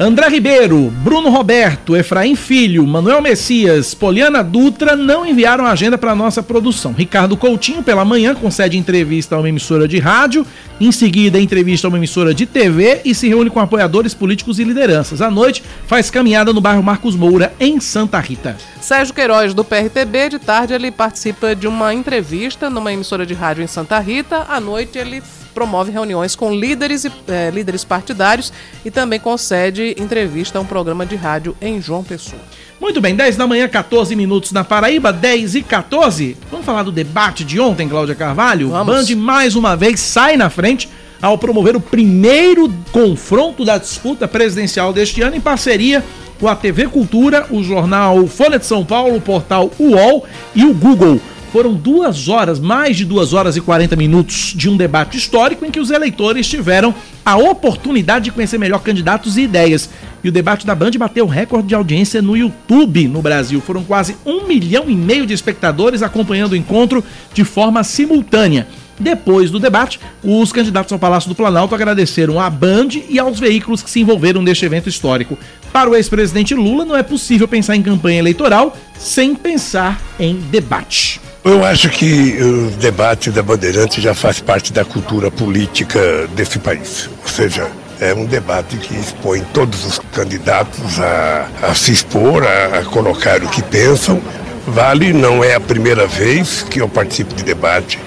André 0.00 0.28
Ribeiro, 0.28 0.92
Bruno 1.02 1.28
Roberto, 1.28 1.96
Efraim 1.96 2.36
Filho, 2.36 2.86
Manuel 2.86 3.20
Messias, 3.20 3.94
Poliana 3.94 4.44
Dutra 4.44 4.94
não 4.94 5.26
enviaram 5.26 5.66
agenda 5.66 5.98
para 5.98 6.14
nossa 6.14 6.40
produção. 6.40 6.92
Ricardo 6.92 7.36
Coutinho, 7.36 7.82
pela 7.82 8.04
manhã, 8.04 8.32
concede 8.32 8.78
entrevista 8.78 9.34
a 9.34 9.40
uma 9.40 9.48
emissora 9.48 9.88
de 9.88 9.98
rádio, 9.98 10.46
em 10.80 10.92
seguida, 10.92 11.40
entrevista 11.40 11.88
a 11.88 11.90
uma 11.90 11.98
emissora 11.98 12.32
de 12.32 12.46
TV 12.46 13.00
e 13.04 13.12
se 13.12 13.26
reúne 13.26 13.50
com 13.50 13.58
apoiadores 13.58 14.14
políticos 14.14 14.60
e 14.60 14.64
lideranças. 14.64 15.20
À 15.20 15.32
noite, 15.32 15.64
faz 15.88 16.12
caminhada 16.12 16.52
no 16.52 16.60
bairro 16.60 16.80
Marcos 16.82 17.16
Moura, 17.16 17.52
em 17.58 17.80
Santa 17.80 18.20
Rita. 18.20 18.56
Sérgio 18.80 19.12
Queiroz, 19.12 19.52
do 19.52 19.64
PRTB, 19.64 20.28
de 20.28 20.38
tarde 20.38 20.74
ele 20.74 20.92
participa 20.92 21.56
de 21.56 21.66
uma 21.66 21.92
entrevista 21.92 22.70
numa 22.70 22.92
emissora 22.92 23.26
de 23.26 23.34
rádio 23.34 23.64
em 23.64 23.66
Santa 23.66 23.98
Rita. 23.98 24.46
À 24.48 24.60
noite, 24.60 24.96
ele 24.96 25.20
promove 25.58 25.90
reuniões 25.90 26.36
com 26.36 26.54
líderes, 26.54 27.04
e, 27.04 27.10
é, 27.26 27.50
líderes 27.50 27.82
partidários 27.82 28.52
e 28.84 28.92
também 28.92 29.18
concede 29.18 29.96
entrevista 29.98 30.56
a 30.56 30.60
um 30.60 30.64
programa 30.64 31.04
de 31.04 31.16
rádio 31.16 31.56
em 31.60 31.82
João 31.82 32.04
Pessoa. 32.04 32.40
Muito 32.80 33.00
bem, 33.00 33.16
10 33.16 33.36
da 33.36 33.44
manhã, 33.44 33.66
14 33.66 34.14
minutos 34.14 34.52
na 34.52 34.62
Paraíba, 34.62 35.12
10 35.12 35.56
e 35.56 35.62
14. 35.62 36.36
Vamos 36.48 36.64
falar 36.64 36.84
do 36.84 36.92
debate 36.92 37.42
de 37.42 37.58
ontem, 37.58 37.88
Cláudia 37.88 38.14
Carvalho? 38.14 38.68
Vamos. 38.68 39.08
Band 39.08 39.16
mais 39.16 39.56
uma 39.56 39.74
vez 39.74 39.98
sai 39.98 40.36
na 40.36 40.48
frente 40.48 40.88
ao 41.20 41.36
promover 41.36 41.74
o 41.74 41.80
primeiro 41.80 42.72
confronto 42.92 43.64
da 43.64 43.78
disputa 43.78 44.28
presidencial 44.28 44.92
deste 44.92 45.20
ano 45.22 45.34
em 45.34 45.40
parceria 45.40 46.04
com 46.38 46.46
a 46.46 46.54
TV 46.54 46.86
Cultura, 46.86 47.48
o 47.50 47.64
jornal 47.64 48.24
Folha 48.28 48.60
de 48.60 48.64
São 48.64 48.84
Paulo, 48.84 49.16
o 49.16 49.20
portal 49.20 49.72
UOL 49.76 50.24
e 50.54 50.64
o 50.64 50.72
Google. 50.72 51.20
Foram 51.52 51.72
duas 51.72 52.28
horas, 52.28 52.60
mais 52.60 52.96
de 52.96 53.06
duas 53.06 53.32
horas 53.32 53.56
e 53.56 53.60
40 53.60 53.96
minutos 53.96 54.52
de 54.54 54.68
um 54.68 54.76
debate 54.76 55.16
histórico 55.16 55.64
em 55.64 55.70
que 55.70 55.80
os 55.80 55.90
eleitores 55.90 56.46
tiveram 56.46 56.94
a 57.24 57.36
oportunidade 57.36 58.26
de 58.26 58.32
conhecer 58.32 58.58
melhor 58.58 58.80
candidatos 58.80 59.38
e 59.38 59.42
ideias. 59.42 59.88
E 60.22 60.28
o 60.28 60.32
debate 60.32 60.66
da 60.66 60.74
Band 60.74 60.90
bateu 60.98 61.26
recorde 61.26 61.68
de 61.68 61.74
audiência 61.74 62.20
no 62.20 62.36
YouTube 62.36 63.08
no 63.08 63.22
Brasil. 63.22 63.62
Foram 63.62 63.82
quase 63.82 64.14
um 64.26 64.46
milhão 64.46 64.90
e 64.90 64.94
meio 64.94 65.26
de 65.26 65.32
espectadores 65.32 66.02
acompanhando 66.02 66.52
o 66.52 66.56
encontro 66.56 67.02
de 67.32 67.44
forma 67.44 67.82
simultânea. 67.82 68.66
Depois 69.00 69.50
do 69.50 69.60
debate, 69.60 70.00
os 70.22 70.52
candidatos 70.52 70.92
ao 70.92 70.98
Palácio 70.98 71.28
do 71.28 71.34
Planalto 71.34 71.74
agradeceram 71.74 72.38
à 72.40 72.50
Band 72.50 72.88
e 73.08 73.18
aos 73.18 73.38
veículos 73.38 73.82
que 73.82 73.88
se 73.88 74.00
envolveram 74.00 74.42
neste 74.42 74.66
evento 74.66 74.88
histórico. 74.88 75.38
Para 75.72 75.88
o 75.88 75.94
ex-presidente 75.94 76.54
Lula, 76.54 76.84
não 76.84 76.96
é 76.96 77.02
possível 77.02 77.46
pensar 77.46 77.76
em 77.76 77.82
campanha 77.82 78.18
eleitoral 78.18 78.76
sem 78.98 79.34
pensar 79.34 80.00
em 80.18 80.34
debate. 80.50 81.27
Eu 81.44 81.64
acho 81.64 81.88
que 81.88 82.36
o 82.42 82.70
debate 82.78 83.30
da 83.30 83.42
Bandeirante 83.42 84.00
já 84.00 84.12
faz 84.12 84.40
parte 84.40 84.72
da 84.72 84.84
cultura 84.84 85.30
política 85.30 86.26
desse 86.34 86.58
país. 86.58 87.08
Ou 87.22 87.28
seja, 87.28 87.70
é 88.00 88.12
um 88.12 88.26
debate 88.26 88.76
que 88.76 88.94
expõe 88.94 89.42
todos 89.52 89.84
os 89.84 89.98
candidatos 90.12 91.00
a, 91.00 91.48
a 91.62 91.74
se 91.74 91.92
expor, 91.92 92.44
a, 92.44 92.80
a 92.80 92.84
colocar 92.84 93.42
o 93.42 93.48
que 93.48 93.62
pensam. 93.62 94.20
Vale, 94.66 95.12
não 95.12 95.42
é 95.42 95.54
a 95.54 95.60
primeira 95.60 96.06
vez 96.06 96.62
que 96.62 96.80
eu 96.80 96.88
participo 96.88 97.34
de 97.34 97.42
debate. 97.42 97.98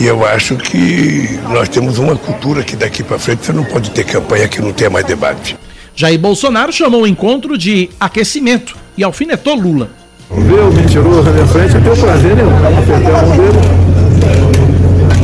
E 0.00 0.06
eu 0.06 0.24
acho 0.24 0.56
que 0.56 1.38
nós 1.50 1.68
temos 1.68 1.98
uma 1.98 2.16
cultura 2.16 2.62
que 2.62 2.76
daqui 2.76 3.02
para 3.02 3.18
frente 3.18 3.46
você 3.46 3.52
não 3.52 3.64
pode 3.64 3.90
ter 3.90 4.04
campanha 4.04 4.46
que 4.46 4.60
não 4.60 4.72
tenha 4.72 4.90
mais 4.90 5.04
debate. 5.04 5.56
Jair 5.96 6.18
Bolsonaro 6.18 6.72
chamou 6.72 7.02
o 7.02 7.06
encontro 7.06 7.58
de 7.58 7.90
aquecimento 7.98 8.76
e 8.96 9.02
alfinetou 9.02 9.54
Lula. 9.54 10.03
Ver 10.30 10.60
o 10.60 10.72
mentiroso 10.72 11.22
na 11.22 11.30
minha 11.30 11.46
frente, 11.46 11.74
eu 11.74 11.82
tenho 11.82 11.96
prazer 11.96 12.32
em 12.38 12.78
apertar 12.78 13.18
a 13.18 13.22
mão 13.26 13.36
dele 13.36 13.58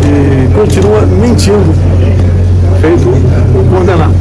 e 0.06 0.54
continua 0.54 1.00
mentindo, 1.02 1.74
feito 2.80 3.08
um 3.08 3.68
condenado. 3.70 4.14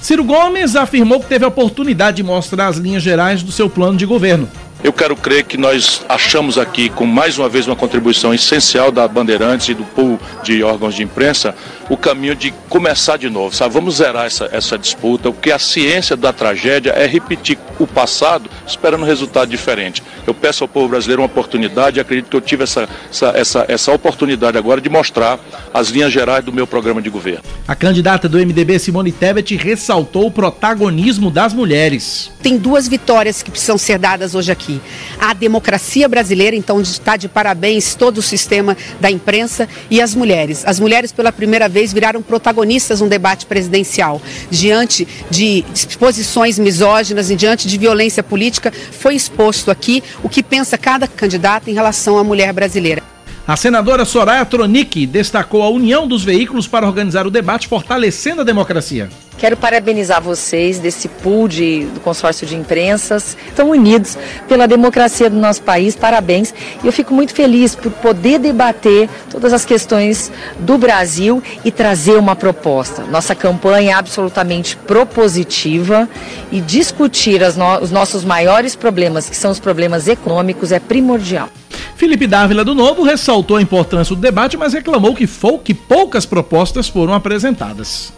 Ciro 0.00 0.24
Gomes 0.24 0.76
afirmou 0.76 1.20
que 1.20 1.26
teve 1.26 1.44
a 1.44 1.48
oportunidade 1.48 2.18
de 2.18 2.22
mostrar 2.22 2.66
as 2.66 2.76
linhas 2.76 3.02
gerais 3.02 3.42
do 3.42 3.50
seu 3.50 3.70
plano 3.70 3.96
de 3.96 4.04
governo. 4.04 4.46
Eu 4.84 4.92
quero 4.92 5.16
crer 5.16 5.44
que 5.44 5.56
nós 5.56 6.04
achamos 6.06 6.58
aqui, 6.58 6.90
com 6.90 7.06
mais 7.06 7.38
uma 7.38 7.48
vez 7.48 7.66
uma 7.66 7.74
contribuição 7.74 8.34
essencial 8.34 8.92
da 8.92 9.08
Bandeirantes 9.08 9.70
e 9.70 9.72
do 9.72 9.82
pool 9.82 10.20
de 10.42 10.62
órgãos 10.62 10.94
de 10.94 11.02
imprensa, 11.02 11.54
o 11.88 11.96
caminho 11.96 12.36
de 12.36 12.52
começar 12.68 13.16
de 13.16 13.30
novo. 13.30 13.56
Sabe? 13.56 13.72
Vamos 13.72 13.96
zerar 13.96 14.26
essa, 14.26 14.46
essa 14.52 14.76
disputa. 14.76 15.30
O 15.30 15.32
que 15.32 15.50
a 15.50 15.58
ciência 15.58 16.14
da 16.14 16.34
tragédia 16.34 16.90
é 16.90 17.06
repetir 17.06 17.58
o 17.78 17.86
passado 17.86 18.50
esperando 18.66 19.02
um 19.02 19.06
resultado 19.06 19.48
diferente. 19.48 20.02
Eu 20.26 20.34
peço 20.34 20.64
ao 20.64 20.68
povo 20.68 20.88
brasileiro 20.88 21.22
uma 21.22 21.26
oportunidade 21.26 21.98
e 21.98 22.00
acredito 22.00 22.28
que 22.28 22.36
eu 22.36 22.40
tive 22.42 22.64
essa, 22.64 22.86
essa, 23.10 23.28
essa, 23.34 23.64
essa 23.66 23.90
oportunidade 23.90 24.58
agora 24.58 24.82
de 24.82 24.90
mostrar 24.90 25.40
as 25.72 25.88
linhas 25.88 26.12
gerais 26.12 26.44
do 26.44 26.52
meu 26.52 26.66
programa 26.66 27.00
de 27.00 27.08
governo. 27.08 27.42
A 27.66 27.74
candidata 27.74 28.28
do 28.28 28.38
MDB, 28.38 28.78
Simone 28.78 29.12
Tebet, 29.12 29.56
ressaltou 29.56 30.26
o 30.26 30.30
protagonismo 30.30 31.30
das 31.30 31.54
mulheres. 31.54 32.30
Tem 32.42 32.58
duas 32.58 32.86
vitórias 32.86 33.42
que 33.42 33.50
precisam 33.50 33.78
ser 33.78 33.98
dadas 33.98 34.34
hoje 34.34 34.52
aqui. 34.52 34.73
A 35.18 35.32
democracia 35.32 36.08
brasileira, 36.08 36.56
então 36.56 36.80
está 36.80 37.16
de 37.16 37.28
parabéns 37.28 37.94
todo 37.94 38.18
o 38.18 38.22
sistema 38.22 38.76
da 39.00 39.10
imprensa 39.10 39.68
e 39.90 40.00
as 40.00 40.14
mulheres. 40.14 40.64
As 40.66 40.80
mulheres 40.80 41.12
pela 41.12 41.32
primeira 41.32 41.68
vez 41.68 41.92
viraram 41.92 42.22
protagonistas 42.22 43.00
no 43.00 43.08
debate 43.08 43.46
presidencial. 43.46 44.20
Diante 44.50 45.06
de 45.30 45.64
posições 45.98 46.58
misóginas 46.58 47.30
e 47.30 47.36
diante 47.36 47.68
de 47.68 47.78
violência 47.78 48.22
política, 48.22 48.72
foi 48.90 49.14
exposto 49.14 49.70
aqui 49.70 50.02
o 50.22 50.28
que 50.28 50.42
pensa 50.42 50.76
cada 50.76 51.06
candidato 51.06 51.68
em 51.68 51.74
relação 51.74 52.18
à 52.18 52.24
mulher 52.24 52.52
brasileira. 52.52 53.13
A 53.46 53.58
senadora 53.58 54.06
Soraya 54.06 54.42
Tronic 54.46 55.06
destacou 55.06 55.62
a 55.62 55.68
união 55.68 56.08
dos 56.08 56.24
veículos 56.24 56.66
para 56.66 56.86
organizar 56.86 57.26
o 57.26 57.30
debate, 57.30 57.68
fortalecendo 57.68 58.40
a 58.40 58.44
democracia. 58.44 59.10
Quero 59.36 59.54
parabenizar 59.54 60.22
vocês 60.22 60.78
desse 60.78 61.08
pool 61.08 61.46
de, 61.46 61.84
do 61.92 62.00
consórcio 62.00 62.46
de 62.46 62.56
imprensas, 62.56 63.36
estão 63.46 63.68
unidos 63.68 64.16
pela 64.48 64.66
democracia 64.66 65.28
do 65.28 65.36
nosso 65.36 65.60
país, 65.60 65.94
parabéns. 65.94 66.54
E 66.82 66.86
eu 66.86 66.92
fico 66.92 67.12
muito 67.12 67.34
feliz 67.34 67.74
por 67.74 67.92
poder 67.92 68.38
debater 68.38 69.10
todas 69.30 69.52
as 69.52 69.62
questões 69.62 70.32
do 70.60 70.78
Brasil 70.78 71.42
e 71.62 71.70
trazer 71.70 72.16
uma 72.16 72.34
proposta. 72.34 73.02
Nossa 73.02 73.34
campanha 73.34 73.90
é 73.90 73.92
absolutamente 73.92 74.74
propositiva 74.74 76.08
e 76.50 76.62
discutir 76.62 77.42
no, 77.58 77.80
os 77.80 77.90
nossos 77.90 78.24
maiores 78.24 78.74
problemas, 78.74 79.28
que 79.28 79.36
são 79.36 79.50
os 79.50 79.60
problemas 79.60 80.08
econômicos, 80.08 80.72
é 80.72 80.78
primordial. 80.78 81.50
Felipe 81.96 82.26
Dávila 82.26 82.64
do 82.64 82.74
Novo 82.74 83.02
ressaltou 83.02 83.56
a 83.56 83.62
importância 83.62 84.14
do 84.14 84.20
debate, 84.20 84.56
mas 84.56 84.72
reclamou 84.72 85.14
que, 85.14 85.28
que 85.62 85.74
poucas 85.74 86.26
propostas 86.26 86.88
foram 86.88 87.14
apresentadas 87.14 88.12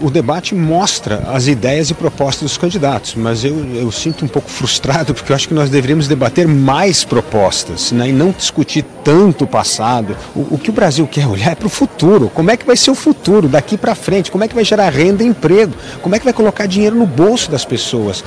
o 0.00 0.10
debate 0.10 0.54
mostra 0.54 1.24
as 1.28 1.46
ideias 1.46 1.90
e 1.90 1.94
propostas 1.94 2.42
dos 2.42 2.56
candidatos, 2.56 3.14
mas 3.14 3.44
eu, 3.44 3.66
eu 3.74 3.92
sinto 3.92 4.24
um 4.24 4.28
pouco 4.28 4.50
frustrado 4.50 5.12
porque 5.12 5.30
eu 5.30 5.36
acho 5.36 5.46
que 5.46 5.54
nós 5.54 5.68
deveríamos 5.68 6.08
debater 6.08 6.48
mais 6.48 7.04
propostas 7.04 7.92
né, 7.92 8.08
e 8.08 8.12
não 8.12 8.30
discutir 8.30 8.84
tanto 9.04 9.44
o 9.44 9.46
passado. 9.46 10.16
O, 10.34 10.54
o 10.54 10.58
que 10.58 10.70
o 10.70 10.72
Brasil 10.72 11.06
quer 11.06 11.26
olhar 11.26 11.52
é 11.52 11.54
para 11.54 11.66
o 11.66 11.70
futuro. 11.70 12.30
Como 12.34 12.50
é 12.50 12.56
que 12.56 12.66
vai 12.66 12.76
ser 12.76 12.90
o 12.90 12.94
futuro 12.94 13.48
daqui 13.48 13.76
para 13.76 13.94
frente? 13.94 14.30
Como 14.30 14.42
é 14.42 14.48
que 14.48 14.54
vai 14.54 14.64
gerar 14.64 14.88
renda 14.90 15.22
e 15.22 15.26
emprego? 15.26 15.74
Como 16.02 16.14
é 16.14 16.18
que 16.18 16.24
vai 16.24 16.34
colocar 16.34 16.66
dinheiro 16.66 16.96
no 16.96 17.06
bolso 17.06 17.50
das 17.50 17.64
pessoas? 17.64 18.24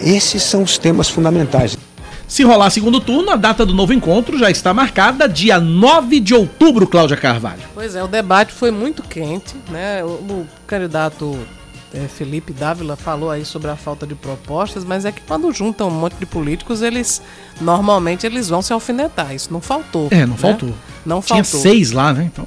Esses 0.00 0.42
são 0.42 0.62
os 0.62 0.78
temas 0.78 1.08
fundamentais. 1.08 1.76
Se 2.28 2.42
rolar 2.42 2.70
segundo 2.70 3.00
turno, 3.00 3.30
a 3.30 3.36
data 3.36 3.64
do 3.64 3.72
novo 3.72 3.92
encontro 3.92 4.36
já 4.36 4.50
está 4.50 4.74
marcada, 4.74 5.28
dia 5.28 5.60
9 5.60 6.18
de 6.18 6.34
outubro, 6.34 6.86
Cláudia 6.86 7.16
Carvalho. 7.16 7.62
Pois 7.72 7.94
é, 7.94 8.02
o 8.02 8.08
debate 8.08 8.52
foi 8.52 8.70
muito 8.70 9.02
quente, 9.02 9.54
né? 9.70 10.02
O, 10.02 10.08
o 10.08 10.48
candidato 10.66 11.38
é, 11.94 12.08
Felipe 12.08 12.52
Dávila 12.52 12.96
falou 12.96 13.30
aí 13.30 13.44
sobre 13.44 13.70
a 13.70 13.76
falta 13.76 14.06
de 14.06 14.14
propostas, 14.14 14.84
mas 14.84 15.04
é 15.04 15.12
que 15.12 15.20
quando 15.20 15.52
juntam 15.52 15.88
um 15.88 15.92
monte 15.92 16.16
de 16.16 16.26
políticos, 16.26 16.82
eles 16.82 17.22
normalmente 17.60 18.26
eles 18.26 18.48
vão 18.48 18.60
se 18.60 18.72
alfinetar. 18.72 19.34
Isso 19.34 19.52
não 19.52 19.60
faltou. 19.60 20.08
É, 20.10 20.26
não 20.26 20.34
né? 20.34 20.38
faltou. 20.38 20.74
Não 21.04 21.20
Tinha 21.20 21.44
faltou. 21.44 21.60
seis 21.60 21.92
lá, 21.92 22.12
né? 22.12 22.30
Então 22.32 22.44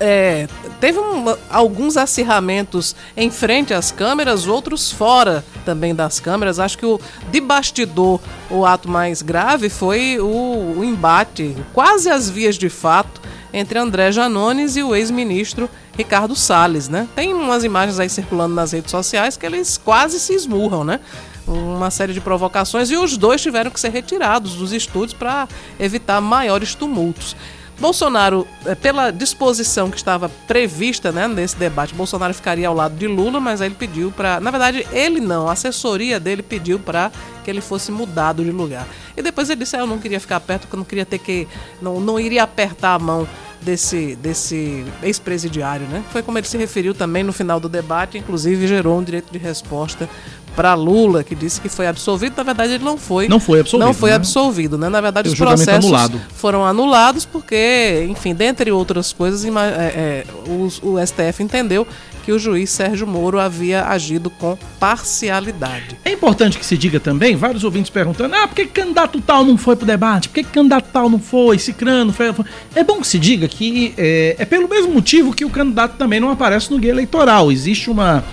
é, 0.00 0.46
teve 0.80 0.98
um, 0.98 1.36
alguns 1.50 1.96
acirramentos 1.96 2.94
em 3.16 3.30
frente 3.30 3.72
às 3.72 3.90
câmeras, 3.90 4.46
outros 4.46 4.90
fora 4.90 5.44
também 5.64 5.94
das 5.94 6.20
câmeras. 6.20 6.58
Acho 6.58 6.78
que 6.78 6.86
o 6.86 7.00
de 7.30 7.40
bastidor, 7.40 8.20
o 8.50 8.64
ato 8.64 8.88
mais 8.88 9.22
grave 9.22 9.68
foi 9.68 10.18
o, 10.20 10.74
o 10.78 10.84
embate, 10.84 11.56
quase 11.72 12.08
as 12.10 12.28
vias 12.28 12.56
de 12.56 12.68
fato, 12.68 13.20
entre 13.52 13.78
André 13.78 14.12
Janones 14.12 14.76
e 14.76 14.82
o 14.82 14.94
ex-ministro 14.94 15.68
Ricardo 15.96 16.36
Salles, 16.36 16.88
né? 16.88 17.08
Tem 17.14 17.32
umas 17.32 17.64
imagens 17.64 17.98
aí 17.98 18.08
circulando 18.08 18.54
nas 18.54 18.72
redes 18.72 18.90
sociais 18.90 19.36
que 19.36 19.46
eles 19.46 19.78
quase 19.78 20.20
se 20.20 20.34
esmurram, 20.34 20.84
né? 20.84 21.00
Uma 21.46 21.90
série 21.90 22.12
de 22.12 22.20
provocações 22.20 22.90
e 22.90 22.96
os 22.96 23.16
dois 23.16 23.40
tiveram 23.40 23.70
que 23.70 23.80
ser 23.80 23.90
retirados 23.90 24.56
dos 24.56 24.72
estúdios 24.72 25.14
para 25.14 25.48
evitar 25.78 26.20
maiores 26.20 26.74
tumultos. 26.74 27.36
Bolsonaro, 27.78 28.46
eh, 28.64 28.74
pela 28.74 29.10
disposição 29.10 29.90
que 29.90 29.96
estava 29.96 30.28
prevista 30.46 31.12
né, 31.12 31.28
nesse 31.28 31.56
debate, 31.56 31.94
Bolsonaro 31.94 32.32
ficaria 32.32 32.66
ao 32.68 32.74
lado 32.74 32.96
de 32.96 33.06
Lula, 33.06 33.38
mas 33.38 33.60
aí 33.60 33.68
ele 33.68 33.74
pediu 33.74 34.10
para. 34.10 34.40
Na 34.40 34.50
verdade, 34.50 34.86
ele 34.92 35.20
não, 35.20 35.48
a 35.48 35.52
assessoria 35.52 36.18
dele 36.18 36.42
pediu 36.42 36.78
para 36.78 37.12
que 37.44 37.50
ele 37.50 37.60
fosse 37.60 37.92
mudado 37.92 38.42
de 38.42 38.50
lugar. 38.50 38.86
E 39.14 39.20
depois 39.20 39.50
ele 39.50 39.60
disse: 39.60 39.76
ah, 39.76 39.80
Eu 39.80 39.86
não 39.86 39.98
queria 39.98 40.18
ficar 40.18 40.40
perto, 40.40 40.62
porque 40.62 40.74
eu 40.74 40.78
não 40.78 40.84
queria 40.84 41.04
ter 41.04 41.18
que. 41.18 41.46
Não, 41.80 42.00
não 42.00 42.18
iria 42.18 42.42
apertar 42.42 42.94
a 42.94 42.98
mão 42.98 43.28
desse, 43.60 44.16
desse 44.16 44.84
ex-presidiário, 45.02 45.86
né? 45.86 46.02
Foi 46.10 46.22
como 46.22 46.38
ele 46.38 46.46
se 46.46 46.56
referiu 46.56 46.94
também 46.94 47.22
no 47.22 47.32
final 47.32 47.60
do 47.60 47.68
debate, 47.68 48.16
inclusive 48.16 48.66
gerou 48.66 48.98
um 48.98 49.02
direito 49.02 49.30
de 49.30 49.38
resposta 49.38 50.08
para 50.56 50.72
Lula, 50.74 51.22
que 51.22 51.34
disse 51.34 51.60
que 51.60 51.68
foi 51.68 51.86
absolvido. 51.86 52.34
Na 52.38 52.42
verdade, 52.42 52.72
ele 52.72 52.84
não 52.84 52.96
foi. 52.96 53.28
Não 53.28 53.38
foi 53.38 53.60
absolvido. 53.60 53.86
Não 53.86 53.94
foi 53.94 54.10
né? 54.10 54.16
absolvido, 54.16 54.78
né? 54.78 54.88
Na 54.88 55.00
verdade, 55.02 55.28
o 55.28 55.32
os 55.32 55.38
processos 55.38 55.84
anulado. 55.84 56.20
foram 56.34 56.64
anulados 56.64 57.26
porque, 57.26 58.06
enfim, 58.08 58.34
dentre 58.34 58.72
outras 58.72 59.12
coisas, 59.12 59.44
é, 59.44 59.48
é, 59.48 60.24
o, 60.48 60.94
o 60.94 61.06
STF 61.06 61.42
entendeu 61.42 61.86
que 62.24 62.32
o 62.32 62.38
juiz 62.40 62.70
Sérgio 62.70 63.06
Moro 63.06 63.38
havia 63.38 63.84
agido 63.84 64.28
com 64.30 64.58
parcialidade. 64.80 65.96
É 66.04 66.10
importante 66.10 66.58
que 66.58 66.66
se 66.66 66.76
diga 66.76 66.98
também, 66.98 67.36
vários 67.36 67.62
ouvintes 67.62 67.88
perguntando, 67.88 68.34
ah, 68.34 68.48
por 68.48 68.56
que 68.56 68.66
candidato 68.66 69.20
tal 69.20 69.44
não 69.44 69.56
foi 69.56 69.76
pro 69.76 69.86
debate? 69.86 70.28
Por 70.28 70.34
que 70.34 70.42
candidato 70.42 70.88
tal 70.92 71.08
não 71.08 71.20
foi? 71.20 71.56
Cicrano 71.60 72.12
foi... 72.12 72.34
É 72.74 72.82
bom 72.82 73.00
que 73.00 73.06
se 73.06 73.20
diga 73.20 73.46
que 73.46 73.94
é, 73.96 74.34
é 74.40 74.44
pelo 74.44 74.68
mesmo 74.68 74.92
motivo 74.92 75.32
que 75.32 75.44
o 75.44 75.50
candidato 75.50 75.96
também 75.96 76.18
não 76.18 76.28
aparece 76.28 76.68
no 76.72 76.78
guia 76.78 76.90
eleitoral. 76.90 77.52
Existe 77.52 77.88
uma 77.88 78.24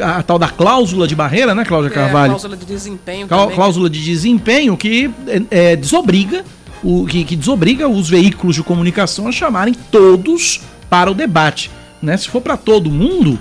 a, 0.00 0.22
tal 0.22 0.38
da 0.38 0.48
cláusula 0.48 1.06
de 1.06 1.14
barreira, 1.14 1.54
né, 1.54 1.64
Cláudia 1.64 1.90
Carvalho? 1.90 2.26
É, 2.26 2.28
cláusula 2.28 2.56
de 2.56 2.66
desempenho. 2.66 3.28
Clá, 3.28 3.46
cláusula 3.48 3.90
de 3.90 4.02
desempenho 4.02 4.76
que 4.76 5.10
é, 5.26 5.72
é, 5.72 5.76
desobriga 5.76 6.44
o 6.82 7.06
que, 7.06 7.24
que, 7.24 7.36
desobriga 7.36 7.88
os 7.88 8.08
veículos 8.08 8.54
de 8.54 8.62
comunicação 8.62 9.26
a 9.26 9.32
chamarem 9.32 9.74
todos 9.90 10.60
para 10.88 11.10
o 11.10 11.14
debate, 11.14 11.70
né? 12.02 12.16
Se 12.16 12.28
for 12.28 12.40
para 12.40 12.56
todo 12.56 12.90
mundo, 12.90 13.38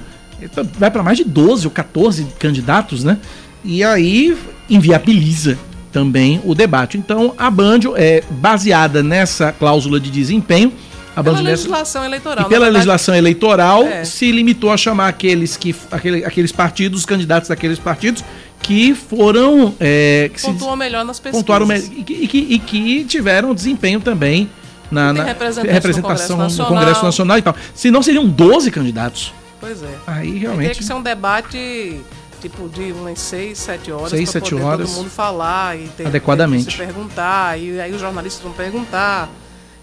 vai 0.80 0.90
para 0.90 1.04
mais 1.04 1.18
de 1.18 1.24
12 1.24 1.68
ou 1.68 1.72
14 1.72 2.26
candidatos, 2.40 3.04
né? 3.04 3.20
E 3.64 3.84
aí 3.84 4.36
inviabiliza 4.70 5.58
também 5.92 6.42
o 6.44 6.56
debate. 6.56 6.98
Então 6.98 7.34
a 7.38 7.50
Band 7.52 7.80
é 7.96 8.24
baseada 8.30 9.04
nessa 9.04 9.52
cláusula 9.52 10.00
de 10.00 10.10
desempenho 10.10 10.74
a 11.16 11.24
pela 11.24 11.40
legislação 11.40 12.04
eleitoral. 12.04 12.46
E 12.46 12.50
pela 12.50 12.66
verdade, 12.66 12.74
legislação 12.74 13.16
eleitoral 13.16 13.84
é. 13.84 14.04
se 14.04 14.32
limitou 14.32 14.72
a 14.72 14.78
chamar 14.78 15.08
aqueles, 15.08 15.56
que, 15.56 15.76
aquele, 15.92 16.26
aqueles 16.26 16.52
partidos, 16.52 17.00
os 17.00 17.06
candidatos 17.06 17.50
daqueles 17.50 17.80
partidos 17.80 18.24
que 18.62 18.94
foram. 18.94 19.74
É, 19.80 20.30
que 20.34 20.42
Pontuam 20.42 20.72
se, 20.72 20.78
melhor 20.78 21.06
nas 21.06 21.20
pesquisas. 21.20 21.68
Me, 21.68 22.00
e, 22.00 22.04
que, 22.04 22.14
e, 22.14 22.28
que, 22.28 22.38
e 22.38 22.60
que 22.60 23.06
tiveram 23.06 23.54
desempenho 23.54 24.02
também 24.02 24.50
na, 24.92 25.14
na 25.14 25.24
representação, 25.24 26.38
no 26.38 26.44
Congresso, 26.44 26.62
no 26.62 26.68
Congresso 26.68 27.04
Nacional 27.04 27.38
e 27.38 27.42
tal. 27.42 27.56
Se 27.74 27.90
não 27.90 28.04
seriam 28.04 28.28
12 28.28 28.72
candidados. 28.72 29.34
Pois 29.60 29.82
é. 29.82 29.96
Aí 30.06 30.38
realmente. 30.38 30.68
Teria 30.68 30.76
que 30.76 30.84
ser 30.84 30.94
um 30.94 31.02
debate 31.02 32.02
tipo 32.42 32.70
de 32.70 32.92
umas 32.92 33.20
6, 33.20 33.58
7 33.58 33.92
horas 33.92 34.10
6, 34.12 34.30
7 34.30 34.50
poder 34.52 34.64
horas 34.64 34.90
todo 34.90 34.98
mundo 34.98 35.10
falar 35.10 35.80
e 35.80 35.88
ter, 35.88 36.06
adequadamente. 36.08 36.66
Ter 36.66 36.72
se 36.72 36.78
perguntar, 36.78 37.60
e 37.60 37.80
aí 37.80 37.92
os 37.92 38.02
jornalistas 38.02 38.44
vão 38.44 38.54
perguntar. 38.54 39.30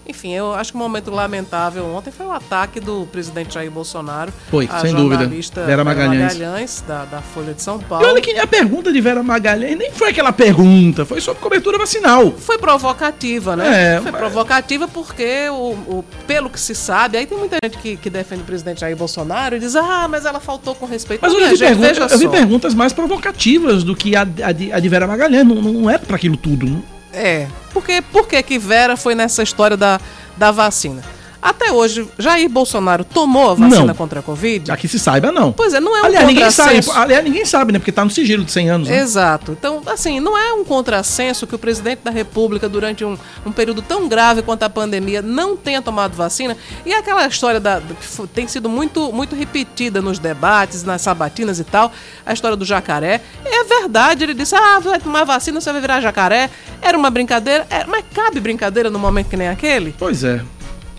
Enfim, 0.07 0.33
eu 0.33 0.53
acho 0.53 0.71
que 0.71 0.77
um 0.77 0.81
momento 0.81 1.09
lamentável 1.09 1.85
ontem 1.85 2.11
foi 2.11 2.25
o 2.25 2.31
ataque 2.31 2.79
do 2.79 3.07
presidente 3.11 3.53
Jair 3.53 3.71
Bolsonaro. 3.71 4.33
Foi, 4.49 4.67
sem 4.81 4.93
dúvida. 4.93 5.29
Vera 5.65 5.83
Magalhães, 5.83 6.33
Magalhães 6.33 6.83
da, 6.85 7.05
da, 7.05 7.21
Folha 7.21 7.53
de 7.53 7.61
São 7.61 7.79
Paulo. 7.79 8.05
E 8.05 8.09
olha 8.09 8.21
que 8.21 8.37
a 8.37 8.45
pergunta 8.45 8.91
de 8.91 8.99
Vera 8.99 9.23
Magalhães 9.23 9.77
nem 9.77 9.91
foi 9.91 10.09
aquela 10.09 10.33
pergunta, 10.33 11.05
foi 11.05 11.21
sobre 11.21 11.41
cobertura 11.41 11.77
vacinal. 11.77 12.31
Foi 12.31 12.57
provocativa, 12.57 13.55
né? 13.55 13.95
É, 13.95 14.01
foi 14.01 14.11
mas... 14.11 14.19
provocativa 14.19 14.87
porque, 14.87 15.47
o, 15.49 15.71
o, 15.71 16.05
pelo 16.27 16.49
que 16.49 16.59
se 16.59 16.75
sabe, 16.75 17.17
aí 17.17 17.25
tem 17.25 17.37
muita 17.37 17.57
gente 17.63 17.77
que, 17.77 17.95
que 17.95 18.09
defende 18.09 18.41
o 18.41 18.45
presidente 18.45 18.81
Jair 18.81 18.97
Bolsonaro 18.97 19.55
e 19.55 19.59
diz, 19.59 19.75
ah, 19.75 20.07
mas 20.09 20.25
ela 20.25 20.39
faltou 20.39 20.75
com 20.75 20.85
respeito. 20.85 21.21
Mas 21.21 21.33
eu, 21.33 21.39
vi, 21.39 21.55
gente, 21.55 21.79
pergunta, 21.79 22.13
eu 22.13 22.19
vi 22.19 22.27
perguntas 22.27 22.73
mais 22.73 22.91
provocativas 22.91 23.83
do 23.83 23.95
que 23.95 24.15
a, 24.15 24.21
a, 24.21 24.51
de, 24.51 24.73
a 24.73 24.79
de 24.79 24.89
Vera 24.89 25.07
Magalhães, 25.07 25.47
não, 25.47 25.55
não 25.55 25.89
é 25.89 25.97
para 25.97 26.17
aquilo 26.17 26.35
tudo. 26.35 26.65
Não? 26.65 26.83
É. 27.13 27.47
Porque, 27.71 28.01
por 28.01 28.27
que, 28.27 28.41
que 28.41 28.57
Vera 28.57 28.97
foi 28.97 29.15
nessa 29.15 29.43
história 29.43 29.77
da, 29.77 29.99
da 30.35 30.51
vacina? 30.51 31.03
Até 31.43 31.73
hoje, 31.73 32.07
Jair 32.17 32.49
Bolsonaro 32.49 33.03
tomou 33.03 33.51
a 33.51 33.53
vacina 33.53 33.87
não. 33.87 33.93
contra 33.93 34.21
a 34.21 34.23
Covid? 34.23 34.71
Aqui 34.71 34.87
se 34.87 34.97
saiba, 34.97 35.29
não. 35.29 35.51
Pois 35.51 35.73
é, 35.73 35.79
não 35.81 35.93
é 35.93 36.01
um 36.01 36.05
aliás, 36.05 36.25
ninguém 36.25 36.49
sabe, 36.49 36.79
aliás, 36.95 37.23
ninguém 37.23 37.45
sabe, 37.45 37.73
né? 37.73 37.79
Porque 37.79 37.89
está 37.89 38.05
no 38.05 38.09
sigilo 38.11 38.45
de 38.45 38.51
100 38.51 38.69
anos. 38.69 38.87
Né? 38.87 38.99
Exato. 38.99 39.51
Então, 39.51 39.81
assim, 39.85 40.21
não 40.21 40.37
é 40.37 40.53
um 40.53 40.63
contrassenso 40.63 41.45
que 41.45 41.53
o 41.53 41.59
presidente 41.59 41.99
da 42.01 42.11
República, 42.11 42.69
durante 42.69 43.03
um, 43.03 43.17
um 43.45 43.51
período 43.51 43.81
tão 43.81 44.07
grave 44.07 44.41
quanto 44.41 44.63
a 44.63 44.69
pandemia, 44.69 45.21
não 45.21 45.57
tenha 45.57 45.81
tomado 45.81 46.15
vacina. 46.15 46.55
E 46.85 46.93
aquela 46.93 47.27
história 47.27 47.59
da, 47.59 47.81
que 47.81 48.27
tem 48.27 48.47
sido 48.47 48.69
muito, 48.69 49.11
muito 49.11 49.35
repetida 49.35 50.01
nos 50.01 50.19
debates, 50.19 50.83
nas 50.83 51.01
sabatinas 51.01 51.59
e 51.59 51.65
tal, 51.65 51.91
a 52.25 52.31
história 52.31 52.55
do 52.55 52.63
jacaré. 52.63 53.19
É 53.43 53.63
verdade, 53.65 54.23
ele 54.23 54.33
disse, 54.33 54.55
ah, 54.55 54.79
vai 54.79 54.97
tomar 54.97 55.25
vacina, 55.25 55.59
você 55.59 55.73
vai 55.73 55.81
virar 55.81 55.99
jacaré. 55.99 56.49
Era 56.81 56.97
uma 56.97 57.09
brincadeira. 57.09 57.67
É, 57.69 57.83
mas 57.83 58.05
cabe 58.13 58.39
brincadeira 58.39 58.89
no 58.89 58.97
momento 58.97 59.27
que 59.27 59.35
nem 59.35 59.49
aquele? 59.49 59.93
Pois 59.99 60.23
é. 60.23 60.41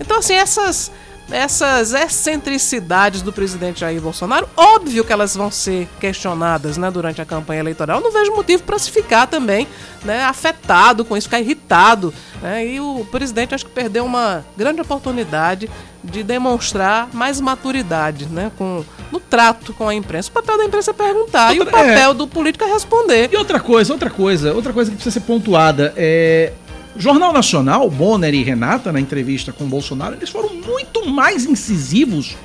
Então, 0.01 0.19
assim, 0.19 0.35
essas, 0.35 0.91
essas 1.31 1.93
excentricidades 1.93 3.23
do 3.23 3.33
presidente 3.33 3.81
Jair 3.81 4.01
Bolsonaro, 4.01 4.49
óbvio 4.57 5.05
que 5.05 5.13
elas 5.13 5.37
vão 5.37 5.51
ser 5.51 5.89
questionadas 6.01 6.77
né, 6.77 6.91
durante 6.91 7.21
a 7.21 7.25
campanha 7.25 7.61
eleitoral. 7.61 7.99
Eu 7.99 8.05
não 8.05 8.13
vejo 8.13 8.33
motivo 8.33 8.63
para 8.63 8.79
se 8.79 8.91
ficar 8.91 9.27
também 9.27 9.67
né, 10.05 10.25
afetado 10.25 11.05
com 11.05 11.17
isso, 11.17 11.29
ficar 11.29 11.41
irritado. 11.41 12.13
Né? 12.43 12.67
E 12.67 12.81
o 12.81 13.07
presidente 13.11 13.55
acho 13.55 13.65
que 13.65 13.73
perdeu 13.73 14.05
uma 14.05 14.45
grande 14.57 14.81
oportunidade 14.81 15.71
de 16.03 16.23
demonstrar 16.23 17.09
mais 17.15 17.41
maturidade 17.41 18.27
né, 18.27 18.53
com, 18.59 18.85
no 19.11 19.19
trato 19.19 19.73
com 19.73 19.89
a 19.89 19.95
imprensa. 19.95 20.29
O 20.29 20.33
papel 20.33 20.59
da 20.59 20.65
imprensa 20.65 20.91
é 20.91 20.95
perguntar 20.95 21.53
outra, 21.53 21.57
e 21.57 21.61
o 21.61 21.71
papel 21.71 22.11
é... 22.11 22.15
do 22.15 22.27
político 22.27 22.65
é 22.65 22.73
responder. 22.73 23.31
E 23.33 23.37
outra 23.37 23.59
coisa, 23.59 23.93
outra 23.93 24.11
coisa, 24.11 24.53
outra 24.53 24.73
coisa 24.73 24.91
que 24.91 24.97
precisa 24.97 25.15
ser 25.19 25.27
pontuada 25.27 25.95
é 25.97 26.53
Jornal 26.97 27.33
Nacional, 27.33 27.91
Bonner 27.91 28.35
e 28.35 28.43
Renata, 28.43 28.93
na 28.93 29.01
entrevista 29.01 29.53
com 29.53 29.65
o 29.65 29.67
Bolsonaro, 29.67 30.15
eles 30.15 30.31
foram 30.31 30.55
muito 30.55 31.09
mais 31.09 31.45
incisivos 31.45 32.37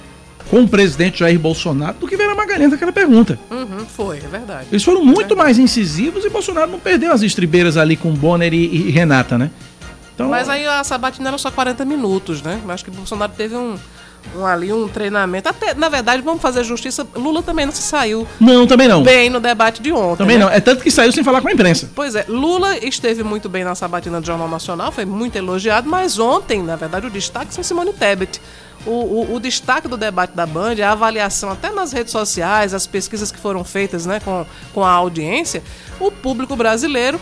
com 0.50 0.64
o 0.64 0.68
presidente 0.68 1.20
Jair 1.20 1.40
Bolsonaro 1.40 1.98
do 2.00 2.08
que 2.08 2.18
Vera 2.18 2.34
Magalhães 2.34 2.72
naquela 2.72 2.92
pergunta. 2.92 3.40
Uhum, 3.52 3.86
foi, 3.86 4.18
é 4.18 4.28
verdade. 4.28 4.68
Eles 4.72 4.84
foram 4.84 5.06
muito 5.06 5.38
mais 5.38 5.60
incisivos 5.60 6.26
e 6.26 6.30
Bolsonaro 6.30 6.72
não 6.72 6.80
perdeu 6.80 7.12
as 7.14 7.22
estribeiras 7.22 7.78
ali 7.78 7.96
com 7.96 8.12
Bonner 8.12 8.54
e, 8.54 8.66
e 8.66 8.90
Renata, 8.90 9.38
né? 9.38 9.52
Então, 10.16 10.30
Mas 10.30 10.50
aí 10.50 10.66
a 10.66 10.84
sabatina 10.84 11.30
era 11.30 11.38
só 11.38 11.50
40 11.50 11.86
minutos, 11.86 12.42
né? 12.42 12.60
Eu 12.64 12.72
acho 12.72 12.84
que 12.84 12.90
o 12.90 12.94
Bolsonaro 12.94 13.32
teve 13.38 13.56
um, 13.56 13.78
um 14.36 14.46
ali 14.46 14.72
um 14.72 14.88
treinamento. 14.88 15.50
Até, 15.50 15.74
na 15.74 15.90
verdade, 15.90 16.22
vamos 16.22 16.42
fazer 16.42 16.64
justiça. 16.64 17.06
Lula 17.16 17.42
também 17.42 17.66
não 17.66 17.74
se 17.74 17.82
saiu. 17.82 18.28
Não, 18.40 18.68
também 18.68 18.88
não. 18.88 19.04
Bem 19.04 19.30
no 19.30 19.40
debate 19.40 19.82
de 19.82 19.92
ontem. 19.92 20.20
Também 20.20 20.38
né? 20.38 20.46
não. 20.46 20.52
É 20.52 20.60
tanto 20.60 20.84
que 20.84 20.92
saiu 20.92 21.12
sem 21.12 21.24
falar 21.24 21.42
com 21.42 21.48
a 21.48 21.52
imprensa. 21.52 21.90
Pois 21.96 22.16
é, 22.16 22.26
Lula 22.28 22.78
esteve 22.78 23.24
muito 23.24 23.50
bem 23.50 23.64
na 23.64 23.76
sabatina 23.76 24.20
do 24.20 24.28
Jornal 24.28 24.48
Nacional, 24.48 24.92
foi 24.92 25.06
muito 25.06 25.36
elogiado, 25.36 25.90
mas 25.90 26.20
ontem, 26.20 26.62
na 26.62 26.76
verdade, 26.76 27.08
o 27.08 27.10
destaque 27.10 27.54
foi 27.54 27.64
Simone 27.64 27.94
Tebet. 27.94 28.42
O, 28.86 28.92
o, 28.92 29.36
o, 29.36 29.40
destaque 29.42 29.90
do 29.90 29.98
debate 29.98 30.34
da 30.34 30.46
Band, 30.46 30.76
a 30.82 30.94
avaliação 30.94 31.52
até 31.52 31.70
nas 31.70 31.92
redes 31.92 32.14
sociais, 32.14 32.74
as 32.74 32.88
pesquisas 32.88 33.30
que 33.30 33.38
foram 33.38 33.62
feitas 33.66 34.06
né, 34.06 34.22
com, 34.24 34.46
com 34.74 34.86
a 34.86 34.90
audiência, 34.90 35.62
o 36.00 36.10
público 36.10 36.56
brasileiro 36.56 37.20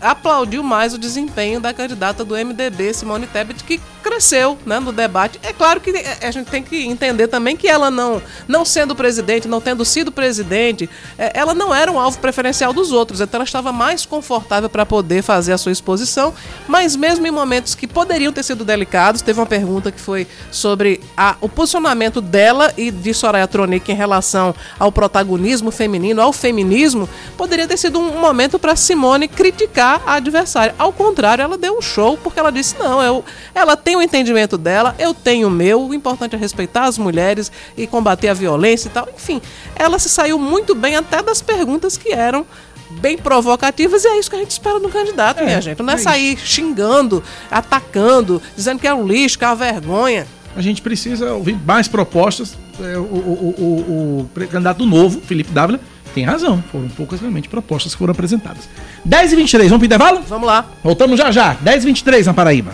aplaudiu 0.00 0.62
mais 0.62 0.94
o 0.94 0.98
desempenho 0.98 1.60
da 1.60 1.72
candidata 1.72 2.24
do 2.24 2.34
MDB, 2.34 2.94
Simone 2.94 3.26
Tebet, 3.26 3.64
que 3.64 3.80
cresceu 4.02 4.56
né, 4.64 4.78
no 4.78 4.92
debate. 4.92 5.38
É 5.42 5.52
claro 5.52 5.80
que 5.80 5.90
a 6.22 6.30
gente 6.30 6.48
tem 6.50 6.62
que 6.62 6.86
entender 6.86 7.28
também 7.28 7.56
que 7.56 7.68
ela 7.68 7.90
não, 7.90 8.22
não 8.46 8.64
sendo 8.64 8.94
presidente, 8.94 9.48
não 9.48 9.60
tendo 9.60 9.84
sido 9.84 10.12
presidente, 10.12 10.88
é, 11.18 11.32
ela 11.34 11.52
não 11.52 11.74
era 11.74 11.90
um 11.90 11.98
alvo 11.98 12.18
preferencial 12.18 12.72
dos 12.72 12.92
outros, 12.92 13.20
então 13.20 13.38
ela 13.38 13.44
estava 13.44 13.72
mais 13.72 14.06
confortável 14.06 14.68
para 14.68 14.86
poder 14.86 15.22
fazer 15.22 15.52
a 15.52 15.58
sua 15.58 15.72
exposição, 15.72 16.32
mas 16.66 16.94
mesmo 16.96 17.26
em 17.26 17.30
momentos 17.30 17.74
que 17.74 17.86
poderiam 17.86 18.32
ter 18.32 18.44
sido 18.44 18.64
delicados, 18.64 19.20
teve 19.20 19.40
uma 19.40 19.46
pergunta 19.46 19.90
que 19.90 20.00
foi 20.00 20.26
sobre 20.50 21.00
a, 21.16 21.36
o 21.40 21.48
posicionamento 21.48 22.20
dela 22.20 22.72
e 22.76 22.90
de 22.90 23.12
Soraya 23.12 23.46
Tronic 23.46 23.90
em 23.90 23.94
relação 23.94 24.54
ao 24.78 24.92
protagonismo 24.92 25.70
feminino, 25.70 26.22
ao 26.22 26.32
feminismo, 26.32 27.08
poderia 27.36 27.66
ter 27.66 27.76
sido 27.76 27.98
um 27.98 28.20
momento 28.20 28.58
para 28.58 28.76
Simone 28.76 29.28
criticar 29.28 29.67
a 30.06 30.14
adversária. 30.14 30.74
Ao 30.78 30.92
contrário, 30.92 31.42
ela 31.42 31.58
deu 31.58 31.76
um 31.76 31.82
show 31.82 32.16
porque 32.16 32.38
ela 32.38 32.50
disse: 32.50 32.76
não, 32.78 33.02
eu, 33.02 33.24
ela 33.54 33.76
tem 33.76 33.96
o 33.96 34.02
entendimento 34.02 34.56
dela, 34.58 34.94
eu 34.98 35.14
tenho 35.14 35.48
o 35.48 35.50
meu, 35.50 35.86
o 35.86 35.94
importante 35.94 36.34
é 36.34 36.38
respeitar 36.38 36.84
as 36.84 36.98
mulheres 36.98 37.50
e 37.76 37.86
combater 37.86 38.28
a 38.28 38.34
violência 38.34 38.88
e 38.88 38.90
tal. 38.90 39.08
Enfim, 39.14 39.40
ela 39.76 39.98
se 39.98 40.08
saiu 40.08 40.38
muito 40.38 40.74
bem 40.74 40.96
até 40.96 41.22
das 41.22 41.40
perguntas 41.40 41.96
que 41.96 42.12
eram 42.12 42.46
bem 42.90 43.18
provocativas 43.18 44.04
e 44.04 44.08
é 44.08 44.18
isso 44.18 44.30
que 44.30 44.36
a 44.36 44.38
gente 44.38 44.50
espera 44.50 44.80
do 44.80 44.88
candidato, 44.88 45.40
é, 45.40 45.44
minha 45.44 45.60
gente. 45.60 45.82
Não 45.82 45.92
é, 45.92 45.96
é 45.96 45.98
sair 45.98 46.34
isso. 46.34 46.46
xingando, 46.46 47.22
atacando, 47.50 48.40
dizendo 48.56 48.80
que 48.80 48.86
é 48.86 48.94
um 48.94 49.06
lixo, 49.06 49.38
que 49.38 49.44
é 49.44 49.48
uma 49.48 49.56
vergonha. 49.56 50.26
A 50.56 50.60
gente 50.60 50.82
precisa 50.82 51.32
ouvir 51.34 51.56
mais 51.64 51.86
propostas. 51.86 52.56
É, 52.80 52.96
o, 52.96 53.02
o, 53.02 53.54
o, 53.58 54.30
o, 54.34 54.46
candidato 54.46 54.84
novo, 54.86 55.20
Felipe 55.20 55.50
Dávila, 55.52 55.80
tem 56.14 56.24
razão. 56.24 56.62
Foram 56.72 56.88
poucas 56.88 57.20
realmente 57.20 57.48
propostas 57.48 57.92
que 57.92 57.98
foram 57.98 58.12
apresentadas. 58.12 58.68
10 59.04 59.32
e 59.32 59.36
23 59.36 59.70
vamos 59.70 59.80
pro 59.80 59.86
intervalo? 59.86 60.20
Vamos 60.28 60.46
lá. 60.46 60.66
Voltamos 60.82 61.18
já 61.18 61.30
já. 61.30 61.54
10 61.60 61.82
e 61.82 61.86
23 61.86 62.26
na 62.26 62.34
Paraíba. 62.34 62.72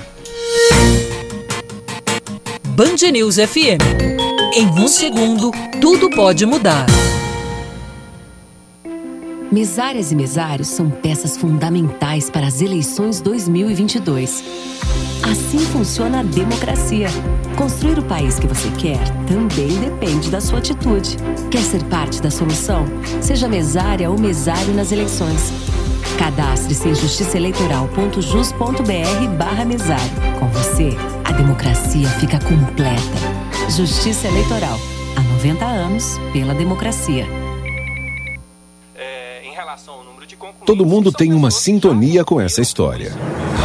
Band 2.69 3.11
News 3.13 3.37
FM. 3.37 3.81
Em 4.57 4.67
um 4.67 4.89
segundo, 4.89 5.51
tudo 5.81 6.11
pode 6.11 6.45
mudar. 6.47 6.87
Mesárias 9.51 10.11
e 10.11 10.17
mesários 10.17 10.67
são 10.67 10.91
peças 10.91 11.37
fundamentais 11.37 12.29
para 12.29 12.47
as 12.47 12.61
eleições 12.61 13.21
2022. 13.21 14.43
Assim 15.23 15.61
funciona 15.61 16.21
a 16.21 16.23
democracia. 16.25 17.07
Construir 17.57 17.99
o 17.99 18.05
país 18.05 18.39
que 18.39 18.49
você 18.49 18.69
quer 18.77 18.99
também 19.27 19.69
depende 19.79 20.29
da 20.29 20.41
sua 20.41 20.59
atitude. 20.59 21.17
Quer 21.51 21.63
ser 21.63 21.85
parte 21.85 22.21
da 22.21 22.31
solução? 22.31 22.85
Seja 23.21 23.49
mesária 23.49 24.11
ou 24.11 24.19
mesário 24.19 24.75
nas 24.75 24.91
eleições. 24.91 25.53
Cadastre-se 26.19 26.89
em 26.89 26.95
justiçaeleitoral.jus.br 26.95 29.29
barra 29.37 29.65
mesário. 29.65 30.13
Com 30.39 30.47
você, 30.49 30.91
a 31.25 31.33
democracia 31.33 32.09
fica 32.21 32.39
completa. 32.39 33.01
Justiça 33.71 34.29
Eleitoral. 34.29 34.79
Há 35.17 35.21
90 35.21 35.65
anos 35.65 36.21
pela 36.33 36.55
democracia. 36.55 37.27
Todo 40.65 40.87
mundo 40.87 41.13
tem 41.13 41.33
uma 41.33 41.51
sintonia 41.51 42.25
com 42.25 42.41
essa 42.41 42.63
história. 42.63 43.13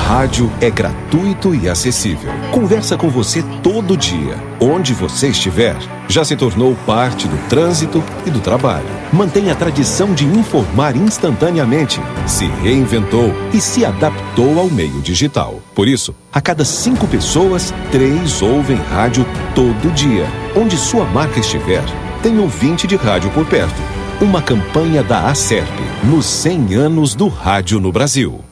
Rádio 0.10 0.52
é 0.60 0.72
gratuito 0.72 1.54
e 1.54 1.70
acessível. 1.70 2.32
Conversa 2.52 2.98
com 2.98 3.10
você 3.10 3.44
todo 3.62 3.96
dia, 3.96 4.44
onde 4.60 4.92
você 4.92 5.28
estiver. 5.28 5.78
Já 6.08 6.26
se 6.26 6.36
tornou 6.36 6.76
parte 6.84 7.28
do 7.28 7.38
trânsito 7.48 8.04
e 8.26 8.32
do 8.32 8.40
trabalho. 8.40 8.88
Mantém 9.14 9.52
a 9.52 9.56
tradição 9.56 10.12
de 10.12 10.26
informar 10.26 10.96
instantaneamente. 10.96 12.02
Se 12.26 12.46
reinventou 12.46 13.32
e 13.54 13.62
se 13.62 13.86
adaptou 13.86 14.58
ao 14.58 14.68
meio 14.68 15.00
digital. 15.00 15.62
Por 15.76 15.88
isso, 15.88 16.16
a 16.34 16.42
cada 16.42 16.66
cinco 16.66 17.08
pessoas, 17.08 17.72
três 17.92 18.42
ouvem 18.42 18.78
rádio 18.78 19.24
todo 19.54 19.94
dia. 19.94 20.26
Onde 20.56 20.76
sua 20.76 21.06
marca 21.06 21.40
estiver, 21.40 21.84
tem 22.24 22.40
ouvinte 22.40 22.88
de 22.88 22.96
rádio 22.96 23.30
por 23.30 23.46
perto. 23.46 23.80
Uma 24.20 24.42
campanha 24.42 25.04
da 25.04 25.30
Acerp, 25.30 25.70
nos 26.04 26.26
100 26.26 26.74
anos 26.74 27.14
do 27.14 27.28
rádio 27.28 27.80
no 27.80 27.92
Brasil. 27.92 28.49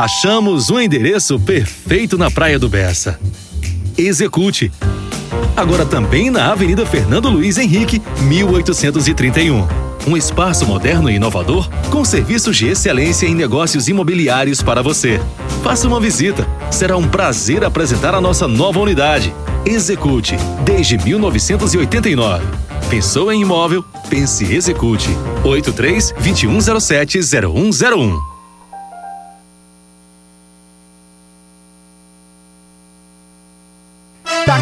Achamos 0.00 0.70
um 0.70 0.80
endereço 0.80 1.38
perfeito 1.38 2.16
na 2.16 2.30
Praia 2.30 2.58
do 2.58 2.70
Bessa. 2.70 3.20
Execute. 3.98 4.72
Agora 5.54 5.84
também 5.84 6.30
na 6.30 6.50
Avenida 6.50 6.86
Fernando 6.86 7.28
Luiz 7.28 7.58
Henrique, 7.58 8.00
1831. 8.22 9.68
Um 10.06 10.16
espaço 10.16 10.64
moderno 10.64 11.10
e 11.10 11.16
inovador 11.16 11.68
com 11.90 12.02
serviços 12.02 12.56
de 12.56 12.68
excelência 12.68 13.26
em 13.26 13.34
negócios 13.34 13.88
imobiliários 13.88 14.62
para 14.62 14.82
você. 14.82 15.20
Faça 15.62 15.86
uma 15.86 16.00
visita. 16.00 16.48
Será 16.70 16.96
um 16.96 17.06
prazer 17.06 17.62
apresentar 17.62 18.14
a 18.14 18.22
nossa 18.22 18.48
nova 18.48 18.80
unidade. 18.80 19.34
Execute 19.66 20.34
desde 20.64 20.96
1989. 20.96 22.42
Pensou 22.88 23.30
em 23.30 23.42
imóvel? 23.42 23.84
Pense 24.08 24.50
execute. 24.50 25.10
83 25.44 26.14
2107 26.22 27.20
0101. 27.20 28.29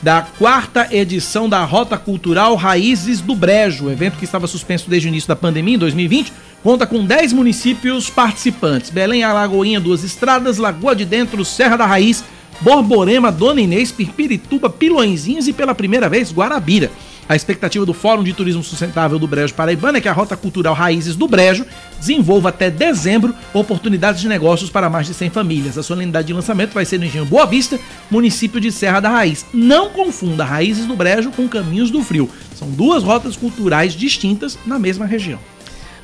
da 0.00 0.22
quarta 0.22 0.88
edição 0.90 1.48
da 1.48 1.62
Rota 1.64 1.96
Cultural 1.96 2.56
Raízes 2.56 3.20
do 3.20 3.36
Brejo, 3.36 3.88
evento 3.88 4.18
que 4.18 4.24
estava 4.24 4.48
suspenso 4.48 4.90
desde 4.90 5.06
o 5.06 5.10
início 5.10 5.28
da 5.28 5.36
pandemia 5.36 5.76
em 5.76 5.78
2020 5.78 6.32
conta 6.62 6.86
com 6.86 7.04
10 7.04 7.32
municípios 7.32 8.08
participantes: 8.08 8.90
Belém, 8.90 9.24
Alagoinha, 9.24 9.80
Duas 9.80 10.04
Estradas, 10.04 10.58
Lagoa 10.58 10.94
de 10.94 11.04
Dentro, 11.04 11.44
Serra 11.44 11.76
da 11.76 11.86
Raiz, 11.86 12.24
Borborema, 12.62 13.32
Dona 13.32 13.60
Inês, 13.60 13.90
Pirpirituba, 13.90 14.70
Pilõezinhos 14.70 15.48
e 15.48 15.52
pela 15.52 15.74
primeira 15.74 16.08
vez 16.08 16.32
Guarabira. 16.32 16.90
A 17.28 17.36
expectativa 17.36 17.86
do 17.86 17.94
Fórum 17.94 18.22
de 18.22 18.32
Turismo 18.32 18.62
Sustentável 18.62 19.18
do 19.18 19.26
Brejo 19.26 19.54
Paraibano 19.54 19.96
é 19.96 20.00
que 20.00 20.08
a 20.08 20.12
Rota 20.12 20.36
Cultural 20.36 20.74
Raízes 20.74 21.16
do 21.16 21.26
Brejo 21.26 21.64
desenvolva 21.98 22.50
até 22.50 22.70
dezembro 22.70 23.34
oportunidades 23.54 24.20
de 24.20 24.28
negócios 24.28 24.70
para 24.70 24.90
mais 24.90 25.06
de 25.06 25.14
100 25.14 25.30
famílias. 25.30 25.78
A 25.78 25.82
solenidade 25.82 26.26
de 26.26 26.32
lançamento 26.32 26.72
vai 26.72 26.84
ser 26.84 26.98
no 26.98 27.04
Engenho 27.04 27.24
Boa 27.24 27.46
Vista, 27.46 27.78
município 28.10 28.60
de 28.60 28.70
Serra 28.70 29.00
da 29.00 29.08
Raiz. 29.08 29.46
Não 29.52 29.90
confunda 29.90 30.44
Raízes 30.44 30.86
do 30.86 30.96
Brejo 30.96 31.30
com 31.30 31.48
Caminhos 31.48 31.90
do 31.90 32.02
Frio. 32.02 32.28
São 32.54 32.70
duas 32.70 33.02
rotas 33.02 33.36
culturais 33.36 33.92
distintas 33.94 34.58
na 34.66 34.78
mesma 34.78 35.06
região. 35.06 35.38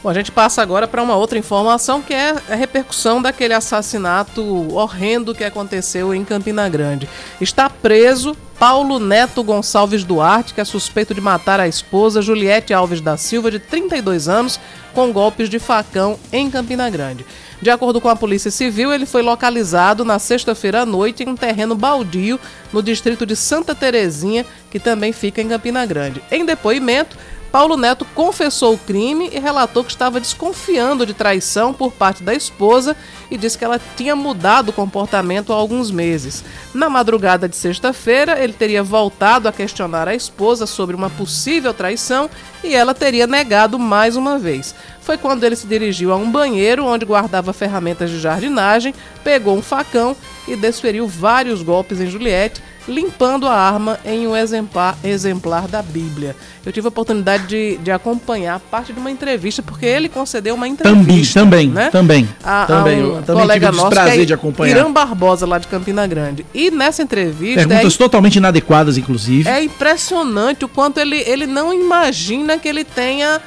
Bom, 0.00 0.10
a 0.10 0.14
gente 0.14 0.30
passa 0.30 0.62
agora 0.62 0.86
para 0.86 1.02
uma 1.02 1.16
outra 1.16 1.38
informação 1.38 2.00
que 2.00 2.14
é 2.14 2.36
a 2.48 2.54
repercussão 2.54 3.20
daquele 3.20 3.52
assassinato 3.52 4.42
horrendo 4.72 5.34
que 5.34 5.42
aconteceu 5.42 6.14
em 6.14 6.24
Campina 6.24 6.68
Grande. 6.68 7.08
Está 7.40 7.68
preso 7.68 8.36
Paulo 8.60 9.00
Neto 9.00 9.42
Gonçalves 9.42 10.04
Duarte, 10.04 10.54
que 10.54 10.60
é 10.60 10.64
suspeito 10.64 11.14
de 11.14 11.20
matar 11.20 11.58
a 11.58 11.66
esposa 11.66 12.22
Juliette 12.22 12.72
Alves 12.72 13.00
da 13.00 13.16
Silva, 13.16 13.50
de 13.50 13.58
32 13.58 14.28
anos, 14.28 14.60
com 14.94 15.12
golpes 15.12 15.48
de 15.48 15.58
facão 15.58 16.18
em 16.32 16.48
Campina 16.48 16.88
Grande. 16.88 17.26
De 17.60 17.70
acordo 17.70 18.00
com 18.00 18.08
a 18.08 18.14
Polícia 18.14 18.52
Civil, 18.52 18.92
ele 18.92 19.04
foi 19.04 19.20
localizado 19.20 20.04
na 20.04 20.20
sexta-feira 20.20 20.82
à 20.82 20.86
noite 20.86 21.24
em 21.24 21.28
um 21.28 21.36
terreno 21.36 21.74
baldio 21.74 22.38
no 22.72 22.80
distrito 22.82 23.26
de 23.26 23.34
Santa 23.34 23.74
Terezinha, 23.74 24.46
que 24.70 24.78
também 24.78 25.12
fica 25.12 25.42
em 25.42 25.48
Campina 25.48 25.84
Grande. 25.84 26.22
Em 26.30 26.44
depoimento, 26.44 27.16
Paulo 27.50 27.78
Neto 27.78 28.04
confessou 28.14 28.74
o 28.74 28.78
crime 28.78 29.30
e 29.32 29.38
relatou 29.38 29.82
que 29.82 29.90
estava 29.90 30.20
desconfiando 30.20 31.06
de 31.06 31.14
traição 31.14 31.72
por 31.72 31.92
parte 31.92 32.22
da 32.22 32.34
esposa 32.34 32.94
e 33.30 33.38
disse 33.38 33.56
que 33.56 33.64
ela 33.64 33.80
tinha 33.96 34.14
mudado 34.14 34.68
o 34.68 34.72
comportamento 34.72 35.52
há 35.52 35.56
alguns 35.56 35.90
meses. 35.90 36.44
Na 36.74 36.90
madrugada 36.90 37.48
de 37.48 37.56
sexta-feira, 37.56 38.38
ele 38.38 38.52
teria 38.52 38.82
voltado 38.82 39.48
a 39.48 39.52
questionar 39.52 40.06
a 40.06 40.14
esposa 40.14 40.66
sobre 40.66 40.94
uma 40.94 41.08
possível 41.08 41.72
traição 41.72 42.28
e 42.62 42.74
ela 42.74 42.92
teria 42.92 43.26
negado 43.26 43.78
mais 43.78 44.14
uma 44.14 44.38
vez. 44.38 44.74
Foi 45.00 45.16
quando 45.16 45.42
ele 45.44 45.56
se 45.56 45.66
dirigiu 45.66 46.12
a 46.12 46.16
um 46.16 46.30
banheiro 46.30 46.84
onde 46.84 47.06
guardava 47.06 47.54
ferramentas 47.54 48.10
de 48.10 48.20
jardinagem, 48.20 48.94
pegou 49.24 49.56
um 49.56 49.62
facão 49.62 50.14
e 50.46 50.54
desferiu 50.54 51.08
vários 51.08 51.62
golpes 51.62 51.98
em 51.98 52.10
Juliette 52.10 52.62
limpando 52.88 53.46
a 53.46 53.52
arma 53.54 53.98
em 54.04 54.26
um 54.26 54.34
exemplar, 54.34 54.96
exemplar 55.04 55.68
da 55.68 55.82
Bíblia. 55.82 56.34
Eu 56.64 56.72
tive 56.72 56.86
a 56.86 56.88
oportunidade 56.88 57.46
de, 57.46 57.76
de 57.78 57.90
acompanhar 57.90 58.58
parte 58.60 58.92
de 58.92 58.98
uma 58.98 59.10
entrevista, 59.10 59.62
porque 59.62 59.84
ele 59.86 60.08
concedeu 60.08 60.54
uma 60.54 60.66
entrevista. 60.66 61.40
Também, 61.40 61.68
né? 61.68 61.90
também, 61.90 62.28
A, 62.42 62.64
também. 62.66 63.00
A 63.00 63.04
um 63.04 63.06
eu 63.16 63.22
também 63.22 63.42
colega 63.42 63.66
tive 63.66 63.78
o 63.78 63.82
nosso, 63.82 63.90
desprazer 63.90 64.16
que 64.16 64.22
é 64.22 64.24
de 64.24 64.34
acompanhar. 64.34 64.76
Irã 64.76 64.90
Barbosa, 64.90 65.46
lá 65.46 65.58
de 65.58 65.66
Campina 65.68 66.06
Grande. 66.06 66.44
E 66.54 66.70
nessa 66.70 67.02
entrevista. 67.02 67.66
Perguntas 67.66 67.94
é, 67.94 67.98
totalmente 67.98 68.36
inadequadas, 68.36 68.96
inclusive. 68.98 69.48
é 69.48 69.62
impressionante 69.62 70.64
o 70.64 70.68
quanto 70.68 70.98
ele, 70.98 71.16
ele 71.26 71.46
não 71.46 71.72
imagina 71.72 72.58
que 72.58 72.68
ele 72.68 72.84
tenha 72.84 73.40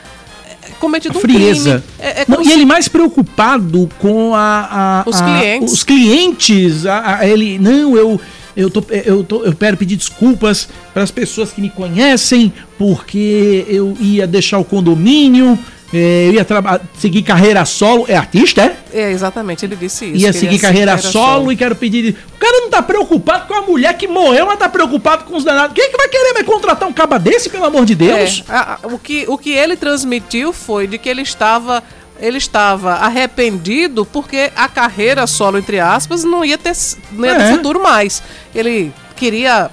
eh, 0.49 0.69
cometido 0.79 1.17
um 1.17 1.21
frieza. 1.21 1.83
crime. 1.97 2.11
É, 2.11 2.21
é 2.21 2.25
Não, 2.27 2.41
e 2.43 2.51
ele 2.51 2.65
mais 2.65 2.87
preocupado 2.87 3.89
com 3.99 4.33
a, 4.35 5.01
a- 5.03 5.09
Os 5.09 5.19
a- 5.21 5.25
clientes. 5.25 5.73
os 5.73 5.83
clientes. 5.83 6.85
a- 6.85 7.17
a- 7.19 7.27
ele 7.27 7.57
não, 7.59 7.95
eu 7.97 8.19
eu 8.55 8.69
tô, 8.69 8.83
eu 8.89 9.23
tô, 9.23 9.43
eu 9.43 9.53
quero 9.55 9.77
pedir 9.77 9.95
desculpas 9.95 10.67
para 10.93 11.03
as 11.03 11.11
pessoas 11.11 11.51
que 11.51 11.61
me 11.61 11.69
conhecem 11.69 12.51
porque 12.77 13.65
eu 13.67 13.95
ia 13.99 14.25
deixar 14.27 14.57
o 14.57 14.63
condomínio, 14.65 15.57
eh, 15.93 16.27
eu 16.27 16.33
ia 16.33 16.45
seguir 16.97 17.21
carreira 17.21 17.63
solo. 17.65 18.05
É 18.07 18.15
artista, 18.15 18.61
é? 18.61 18.75
É, 18.93 19.11
exatamente, 19.11 19.63
ele 19.65 19.75
disse 19.75 20.05
isso. 20.05 20.15
ia 20.15 20.31
que 20.31 20.37
ele 20.37 20.39
seguir 20.39 20.59
carreira 20.59 20.97
solo 20.97 21.51
e 21.51 21.55
quero 21.55 21.75
pedir. 21.75 22.15
O 22.35 22.39
cara 22.39 22.59
não 22.61 22.69
tá 22.69 22.81
preocupado 22.81 23.47
com 23.47 23.53
a 23.53 23.61
mulher 23.61 23.95
que 23.97 24.07
morreu, 24.07 24.45
mas 24.47 24.57
tá 24.59 24.67
preocupado 24.67 25.23
com 25.25 25.37
os 25.37 25.43
danados. 25.43 25.73
Quem 25.75 25.85
é 25.85 25.89
que 25.89 25.97
vai 25.97 26.09
querer 26.09 26.33
me 26.33 26.43
contratar 26.43 26.89
um 26.89 26.93
caba 26.93 27.17
desse, 27.19 27.49
pelo 27.49 27.65
amor 27.65 27.85
de 27.85 27.95
Deus? 27.95 28.43
É, 28.49 28.51
a- 28.51 28.79
a- 28.83 28.87
o, 28.87 28.97
que, 28.99 29.25
o 29.27 29.37
que 29.37 29.51
ele 29.51 29.75
transmitiu 29.77 30.51
foi 30.51 30.87
de 30.87 30.97
que 30.97 31.07
ele 31.07 31.21
estava 31.21 31.81
ele 32.21 32.37
estava 32.37 32.93
arrependido 32.93 34.05
porque 34.05 34.51
a 34.55 34.67
carreira 34.69 35.25
solo 35.27 35.57
entre 35.57 35.79
aspas 35.79 36.23
não 36.23 36.45
ia 36.45 36.57
ter 36.57 36.73
não 37.11 37.25
ia 37.25 37.35
ter 37.35 37.41
É. 37.41 37.51
futuro 37.53 37.81
mais. 37.81 38.21
Ele 38.55 38.93
queria 39.15 39.69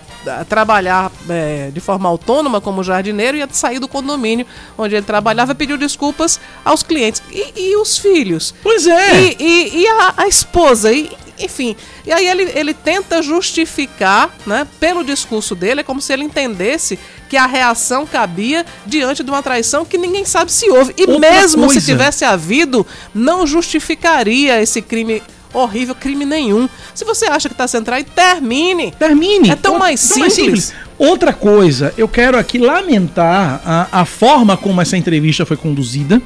trabalhar 0.49 1.11
é, 1.29 1.71
de 1.73 1.81
forma 1.81 2.09
autônoma 2.09 2.61
como 2.61 2.83
jardineiro 2.83 3.37
e 3.37 3.41
ia 3.41 3.49
sair 3.51 3.79
do 3.79 3.89
condomínio 3.89 4.47
onde 4.77 4.95
ele 4.95 5.05
trabalhava 5.07 5.53
e 5.53 5.55
pediu 5.55 5.77
desculpas 5.77 6.39
aos 6.65 6.83
clientes 6.83 7.23
e, 7.31 7.53
e 7.71 7.77
os 7.77 7.99
filhos. 7.99 8.55
Pois 8.63 8.87
é. 8.87 9.23
E, 9.23 9.37
e- 9.39 9.79
e 9.83 9.87
a, 9.87 10.15
a 10.19 10.29
esposa 10.29 10.93
e 10.93 11.11
enfim. 11.41 11.77
E 12.05 12.13
aí 12.13 12.27
ele, 12.27 12.51
ele 12.53 12.75
tenta 12.75 13.23
justificar, 13.23 14.29
né, 14.45 14.67
pelo 14.81 15.05
discurso 15.05 15.55
dele, 15.55 15.83
é 15.83 15.85
como 15.85 16.01
se 16.01 16.13
ele 16.13 16.25
entendesse 16.25 16.99
que 17.29 17.37
a 17.37 17.47
reação 17.47 18.05
cabia 18.05 18.67
diante 18.85 19.23
de 19.23 19.31
uma 19.31 19.41
traição 19.41 19.85
que 19.85 19.97
ninguém 19.97 20.25
sabe 20.25 20.51
se 20.51 20.69
houve. 20.69 20.95
E 20.97 21.03
Outra 21.09 21.21
mesmo 21.31 21.67
coisa. 21.67 21.81
se 21.81 21.87
tivesse 21.87 22.25
havido, 22.25 22.85
não 23.15 23.47
justificaria 23.47 24.61
esse 24.61 24.83
crime 24.83 25.23
horrível, 25.53 25.95
crime 25.95 26.25
nenhum. 26.25 26.69
Se 26.95 27.05
você 27.05 27.27
acha 27.27 27.49
que 27.49 27.55
está 27.55 27.67
sendo 27.67 27.85
traído, 27.85 28.11
termine. 28.15 28.93
Termine. 28.93 29.51
É 29.51 29.57
tão 29.57 29.79
mais 29.79 30.09
Tão 30.09 30.29
simples. 30.31 30.73
Outra 30.99 31.33
coisa, 31.33 31.95
eu 31.97 32.09
quero 32.09 32.37
aqui 32.39 32.59
lamentar 32.59 33.61
a, 33.65 34.01
a 34.01 34.05
forma 34.05 34.57
como 34.57 34.81
essa 34.81 34.97
entrevista 34.97 35.47
foi 35.47 35.57
conduzida. 35.57 36.21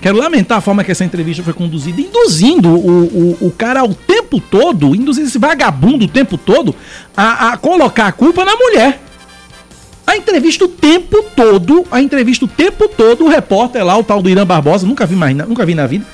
Quero 0.00 0.18
lamentar 0.18 0.58
a 0.58 0.60
forma 0.60 0.82
que 0.82 0.90
essa 0.90 1.04
entrevista 1.04 1.44
foi 1.44 1.52
conduzida, 1.52 2.00
induzindo 2.00 2.70
o, 2.70 3.04
o, 3.04 3.46
o 3.46 3.50
cara 3.52 3.84
o 3.84 3.94
tempo 3.94 4.40
todo, 4.40 4.96
induzindo 4.96 5.28
esse 5.28 5.38
vagabundo 5.38 6.06
o 6.06 6.08
tempo 6.08 6.36
todo 6.36 6.74
a, 7.16 7.52
a 7.52 7.56
colocar 7.56 8.08
a 8.08 8.12
culpa 8.12 8.44
na 8.44 8.56
mulher. 8.56 9.00
A 10.04 10.16
entrevista 10.16 10.64
o 10.64 10.68
tempo 10.68 11.22
todo, 11.36 11.86
a 11.88 12.02
entrevista 12.02 12.44
o 12.44 12.48
tempo 12.48 12.88
todo, 12.88 13.24
o 13.24 13.28
repórter 13.28 13.84
lá, 13.84 13.96
o 13.96 14.02
tal 14.02 14.20
do 14.20 14.28
Irã 14.28 14.44
Barbosa, 14.44 14.84
nunca 14.84 15.06
vi 15.06 15.14
mais, 15.14 15.36
nunca 15.36 15.64
vi 15.64 15.76
na 15.76 15.86
vida. 15.86 16.04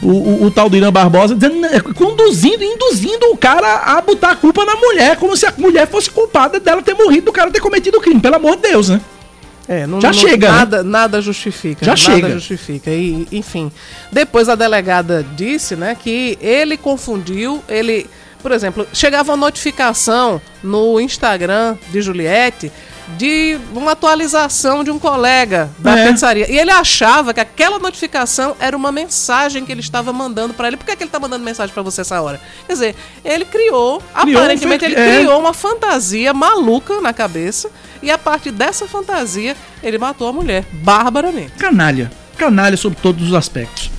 O, 0.00 0.10
o- 0.10 0.44
o 0.44 0.50
tal 0.50 0.68
do 0.70 0.76
Irã 0.76 0.92
Barbosa 0.92 1.34
dizendo, 1.34 1.58
né, 1.60 1.80
conduzindo, 1.94 2.62
induzindo 2.62 3.26
o 3.32 3.36
cara 3.36 3.78
a 3.96 4.00
botar 4.00 4.30
a 4.30 4.36
culpa 4.36 4.64
na 4.64 4.76
mulher, 4.76 5.16
como 5.16 5.36
se 5.36 5.44
a 5.44 5.52
mulher 5.58 5.88
fosse 5.88 6.08
culpada 6.10 6.60
dela 6.60 6.80
ter 6.82 6.94
morrido, 6.94 7.26
do 7.26 7.32
cara 7.32 7.50
ter 7.50 7.60
cometido 7.60 7.98
o 7.98 8.00
crime, 8.00 8.20
pelo 8.20 8.36
amor 8.36 8.54
de 8.56 8.62
Deus, 8.62 8.88
né? 8.90 9.00
É, 9.66 9.86
não, 9.86 10.00
Já 10.00 10.08
não- 10.08 10.14
chega, 10.14 10.50
né? 10.50 10.56
Nada, 10.58 10.82
nada 10.84 11.20
justifica. 11.20 11.84
Já 11.84 11.90
nada 11.92 12.00
chega. 12.02 12.30
justifica. 12.30 12.90
E, 12.90 13.26
enfim, 13.32 13.70
depois 14.12 14.48
a 14.48 14.54
delegada 14.54 15.26
disse, 15.36 15.74
né, 15.76 15.96
que 16.00 16.38
ele 16.40 16.76
confundiu, 16.76 17.62
ele, 17.68 18.06
por 18.40 18.52
exemplo, 18.52 18.86
chegava 18.94 19.32
uma 19.32 19.36
notificação 19.36 20.40
no 20.62 20.98
Instagram 21.00 21.76
de 21.90 22.00
Juliette 22.00 22.70
de 23.16 23.58
uma 23.74 23.92
atualização 23.92 24.84
de 24.84 24.90
um 24.90 24.98
colega 24.98 25.70
da 25.78 25.98
É. 25.98 26.08
pizzaria. 26.12 26.50
E 26.50 26.58
ele 26.58 26.70
achava 26.70 27.32
que 27.32 27.40
aquela 27.40 27.78
notificação 27.78 28.54
era 28.60 28.76
uma 28.76 28.92
mensagem 28.92 29.64
que 29.64 29.72
ele 29.72 29.80
estava 29.80 30.12
mandando 30.12 30.54
para 30.54 30.68
ele. 30.68 30.76
Por 30.76 30.84
que, 30.86 30.94
que 30.96 31.02
ele 31.04 31.10
tá 31.10 31.18
mandando 31.18 31.44
mensagem 31.44 31.72
para 31.72 31.82
você 31.82 32.02
essa 32.02 32.20
hora? 32.20 32.40
Quer 32.66 32.72
dizer, 32.74 32.96
ele 33.24 33.44
criou, 33.44 34.00
Criou 34.22 34.38
um 34.38 34.42
aparentemente 34.44 34.84
fe- 34.84 34.92
ele 34.92 35.00
é. 35.00 35.16
criou 35.18 35.40
uma 35.40 35.54
fantasia 35.54 36.32
maluca 36.34 37.00
na 37.00 37.12
cabeça 37.12 37.70
e 38.02 38.10
a 38.10 38.18
partir 38.18 38.50
dessa 38.50 38.86
fantasia 38.86 39.56
ele 39.82 39.98
matou 39.98 40.28
a 40.28 40.32
mulher 40.32 40.64
barbaramente. 40.72 41.52
Canalha. 41.58 42.10
Canalha 42.36 42.76
sob 42.76 42.94
todos 43.02 43.28
os 43.28 43.34
aspectos. 43.34 43.90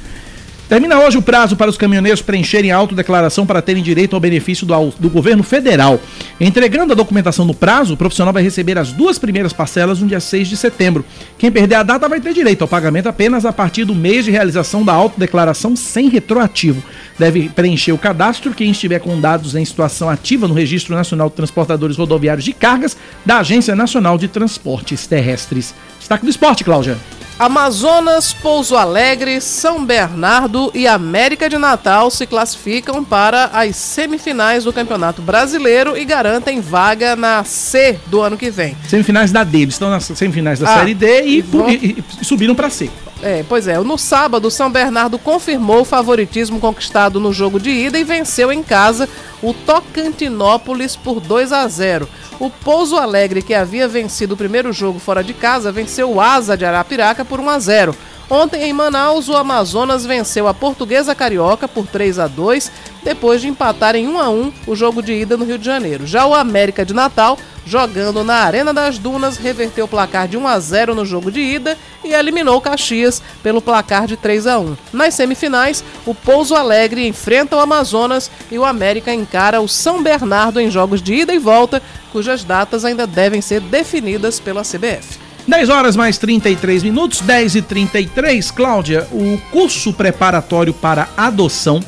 Termina 0.69 0.99
hoje 0.99 1.17
o 1.17 1.21
prazo 1.23 1.55
para 1.55 1.67
os 1.67 1.77
caminhoneiros 1.77 2.21
preencherem 2.21 2.71
a 2.71 2.77
autodeclaração 2.77 3.43
para 3.43 3.59
terem 3.59 3.81
direito 3.81 4.15
ao 4.15 4.19
benefício 4.19 4.67
do, 4.67 4.93
do 4.99 5.09
governo 5.09 5.41
federal. 5.41 5.99
Entregando 6.39 6.93
a 6.93 6.95
documentação 6.95 7.43
no 7.43 7.55
prazo, 7.55 7.95
o 7.95 7.97
profissional 7.97 8.31
vai 8.31 8.43
receber 8.43 8.77
as 8.77 8.91
duas 8.91 9.17
primeiras 9.17 9.51
parcelas 9.51 9.99
no 9.99 10.07
dia 10.07 10.19
6 10.19 10.47
de 10.47 10.55
setembro. 10.55 11.03
Quem 11.39 11.51
perder 11.51 11.73
a 11.73 11.81
data 11.81 12.07
vai 12.07 12.21
ter 12.21 12.35
direito 12.35 12.61
ao 12.61 12.67
pagamento 12.67 13.09
apenas 13.09 13.47
a 13.47 13.51
partir 13.51 13.83
do 13.83 13.95
mês 13.95 14.25
de 14.25 14.29
realização 14.29 14.85
da 14.85 14.93
autodeclaração 14.93 15.75
sem 15.75 16.07
retroativo. 16.07 16.83
Deve 17.17 17.49
preencher 17.49 17.91
o 17.91 17.97
cadastro 17.97 18.53
quem 18.53 18.69
estiver 18.69 18.99
com 18.99 19.19
dados 19.19 19.55
em 19.55 19.65
situação 19.65 20.07
ativa 20.07 20.47
no 20.47 20.53
Registro 20.53 20.93
Nacional 20.93 21.29
de 21.29 21.35
Transportadores 21.35 21.97
Rodoviários 21.97 22.45
de 22.45 22.53
Cargas 22.53 22.95
da 23.25 23.39
Agência 23.39 23.75
Nacional 23.75 24.19
de 24.19 24.27
Transportes 24.27 25.07
Terrestres. 25.07 25.73
Destaque 25.97 26.25
do 26.25 26.29
esporte, 26.29 26.63
Cláudia. 26.63 26.95
Amazonas, 27.39 28.33
Pouso 28.33 28.75
Alegre, 28.75 29.39
São 29.39 29.85
Bernardo 29.85 30.69
e 30.75 30.85
América 30.85 31.49
de 31.49 31.57
Natal 31.57 32.11
se 32.11 32.27
classificam 32.27 33.01
para 33.01 33.45
as 33.53 33.77
semifinais 33.77 34.65
do 34.65 34.73
Campeonato 34.73 35.21
Brasileiro 35.21 35.95
e 35.97 36.03
garantem 36.03 36.59
vaga 36.59 37.15
na 37.15 37.45
C 37.45 37.97
do 38.07 38.19
ano 38.21 38.37
que 38.37 38.51
vem. 38.51 38.75
Semifinais 38.89 39.31
da 39.31 39.45
D, 39.45 39.59
eles 39.61 39.75
estão 39.75 39.89
nas 39.89 40.03
semifinais 40.03 40.59
da 40.59 40.69
Ah, 40.69 40.79
Série 40.79 40.93
D 40.93 41.23
e, 41.23 41.41
vão- 41.41 41.69
e- 41.69 42.03
e 42.21 42.25
subiram 42.25 42.53
pra 42.53 42.69
C. 42.69 42.91
É, 43.21 43.43
pois 43.47 43.67
é, 43.67 43.77
no 43.77 43.97
sábado, 43.97 44.49
São 44.49 44.71
Bernardo 44.71 45.19
confirmou 45.19 45.81
o 45.81 45.85
favoritismo 45.85 46.57
conquistado 46.57 47.19
no 47.19 47.33
jogo 47.33 47.59
de 47.59 47.69
ida 47.69 47.99
e 47.99 48.03
venceu 48.03 48.49
em 48.51 48.63
casa 48.63 49.09
o 49.43 49.53
Tocantinópolis 49.53 50.95
por 50.95 51.19
2 51.19 51.51
a 51.51 51.67
0. 51.67 52.07
O 52.39 52.49
Pouso 52.49 52.95
Alegre, 52.95 53.41
que 53.41 53.53
havia 53.53 53.89
vencido 53.89 54.35
o 54.35 54.37
primeiro 54.37 54.71
jogo 54.71 54.99
fora 54.99 55.21
de 55.21 55.33
casa, 55.33 55.69
venceu 55.69 56.09
o 56.09 56.21
Asa 56.21 56.55
de 56.55 56.63
Arapiraca 56.63 57.25
por 57.25 57.41
1 57.41 57.49
a 57.49 57.59
0. 57.59 57.95
Ontem 58.29 58.61
em 58.61 58.73
Manaus, 58.73 59.27
o 59.27 59.35
Amazonas 59.35 60.05
venceu 60.05 60.47
a 60.47 60.53
Portuguesa 60.53 61.15
Carioca 61.15 61.67
por 61.67 61.87
3 61.87 62.19
a 62.19 62.27
2, 62.27 62.71
depois 63.03 63.41
de 63.41 63.47
empatar 63.47 63.95
em 63.95 64.07
1 64.07 64.19
a 64.19 64.29
1 64.29 64.53
o 64.67 64.75
jogo 64.75 65.01
de 65.01 65.13
ida 65.13 65.35
no 65.35 65.45
Rio 65.45 65.57
de 65.57 65.65
Janeiro. 65.65 66.05
Já 66.05 66.27
o 66.27 66.35
América 66.35 66.85
de 66.85 66.93
Natal, 66.93 67.39
jogando 67.65 68.23
na 68.23 68.35
Arena 68.35 68.71
das 68.71 68.99
Dunas, 68.99 69.37
reverteu 69.37 69.85
o 69.85 69.87
placar 69.87 70.27
de 70.27 70.37
1 70.37 70.47
a 70.47 70.59
0 70.59 70.93
no 70.93 71.07
jogo 71.07 71.31
de 71.31 71.39
ida 71.39 71.75
e 72.03 72.13
eliminou 72.13 72.57
o 72.57 72.61
Caxias 72.61 73.19
pelo 73.41 73.63
placar 73.63 74.05
de 74.05 74.15
3 74.15 74.45
a 74.45 74.59
1. 74.59 74.77
Nas 74.93 75.15
semifinais, 75.15 75.83
o 76.05 76.13
Pouso 76.13 76.53
Alegre 76.53 77.07
enfrenta 77.07 77.55
o 77.55 77.59
Amazonas 77.59 78.29
e 78.51 78.59
o 78.59 78.65
América 78.65 79.11
encara 79.11 79.59
o 79.59 79.67
São 79.67 80.03
Bernardo 80.03 80.61
em 80.61 80.69
jogos 80.69 81.01
de 81.01 81.15
ida 81.15 81.33
e 81.33 81.39
volta, 81.39 81.81
cujas 82.11 82.43
datas 82.43 82.85
ainda 82.85 83.07
devem 83.07 83.41
ser 83.41 83.59
definidas 83.59 84.39
pela 84.39 84.61
CBF. 84.61 85.28
10 85.49 85.69
horas 85.69 85.95
mais 85.95 86.19
33 86.19 86.83
minutos, 86.83 87.21
10 87.21 87.55
e 87.55 87.61
33. 87.63 88.51
Cláudia, 88.51 89.07
o 89.11 89.35
curso 89.51 89.91
preparatório 89.91 90.71
para 90.71 91.09
adoção 91.17 91.83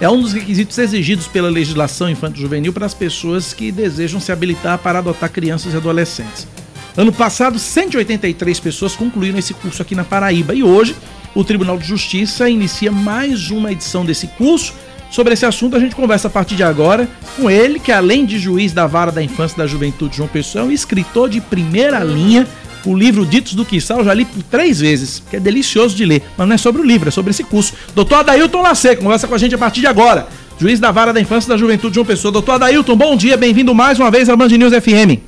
é 0.00 0.08
um 0.08 0.20
dos 0.20 0.32
requisitos 0.32 0.76
exigidos 0.78 1.28
pela 1.28 1.48
legislação 1.48 2.10
infanto-juvenil 2.10 2.72
para 2.72 2.86
as 2.86 2.92
pessoas 2.92 3.54
que 3.54 3.70
desejam 3.70 4.18
se 4.18 4.32
habilitar 4.32 4.78
para 4.78 4.98
adotar 4.98 5.30
crianças 5.30 5.72
e 5.72 5.76
adolescentes. 5.76 6.48
Ano 6.96 7.12
passado, 7.12 7.56
183 7.56 8.58
pessoas 8.58 8.96
concluíram 8.96 9.38
esse 9.38 9.54
curso 9.54 9.80
aqui 9.80 9.94
na 9.94 10.02
Paraíba 10.02 10.52
e 10.52 10.64
hoje 10.64 10.96
o 11.36 11.44
Tribunal 11.44 11.78
de 11.78 11.86
Justiça 11.86 12.48
inicia 12.48 12.90
mais 12.90 13.48
uma 13.48 13.70
edição 13.70 14.04
desse 14.04 14.26
curso. 14.26 14.74
Sobre 15.08 15.34
esse 15.34 15.46
assunto, 15.46 15.76
a 15.76 15.80
gente 15.80 15.94
conversa 15.94 16.26
a 16.26 16.30
partir 16.30 16.56
de 16.56 16.64
agora 16.64 17.08
com 17.36 17.48
ele, 17.48 17.78
que 17.78 17.92
além 17.92 18.26
de 18.26 18.40
juiz 18.40 18.72
da 18.72 18.88
Vara 18.88 19.12
da 19.12 19.22
Infância 19.22 19.54
e 19.54 19.58
da 19.58 19.66
Juventude 19.68 20.16
João 20.16 20.28
Pessoa, 20.28 20.64
é 20.64 20.66
um 20.66 20.72
escritor 20.72 21.28
de 21.28 21.40
primeira 21.40 22.02
linha. 22.02 22.48
O 22.86 22.94
livro 22.94 23.24
Ditos 23.24 23.54
do 23.54 23.64
Quissal 23.64 23.98
eu 23.98 24.04
já 24.04 24.12
li 24.12 24.24
por 24.26 24.42
três 24.42 24.80
vezes, 24.80 25.22
que 25.30 25.36
é 25.36 25.40
delicioso 25.40 25.96
de 25.96 26.04
ler, 26.04 26.22
mas 26.36 26.46
não 26.46 26.54
é 26.54 26.58
sobre 26.58 26.82
o 26.82 26.84
livro, 26.84 27.08
é 27.08 27.10
sobre 27.10 27.30
esse 27.30 27.42
curso. 27.42 27.72
Doutor 27.94 28.16
Adailton 28.16 28.60
Lacer, 28.60 28.98
conversa 28.98 29.26
com 29.26 29.34
a 29.34 29.38
gente 29.38 29.54
a 29.54 29.58
partir 29.58 29.80
de 29.80 29.86
agora. 29.86 30.26
Juiz 30.58 30.78
da 30.78 30.92
Vara 30.92 31.12
da 31.12 31.20
Infância 31.20 31.48
e 31.48 31.50
da 31.50 31.56
Juventude 31.56 31.94
João 31.94 32.06
Pessoa. 32.06 32.30
Doutor 32.30 32.52
Adailton, 32.52 32.94
bom 32.94 33.16
dia, 33.16 33.36
bem-vindo 33.36 33.74
mais 33.74 33.98
uma 33.98 34.10
vez 34.10 34.28
à 34.28 34.36
Band 34.36 34.48
News 34.48 34.72
FM. 34.72 35.18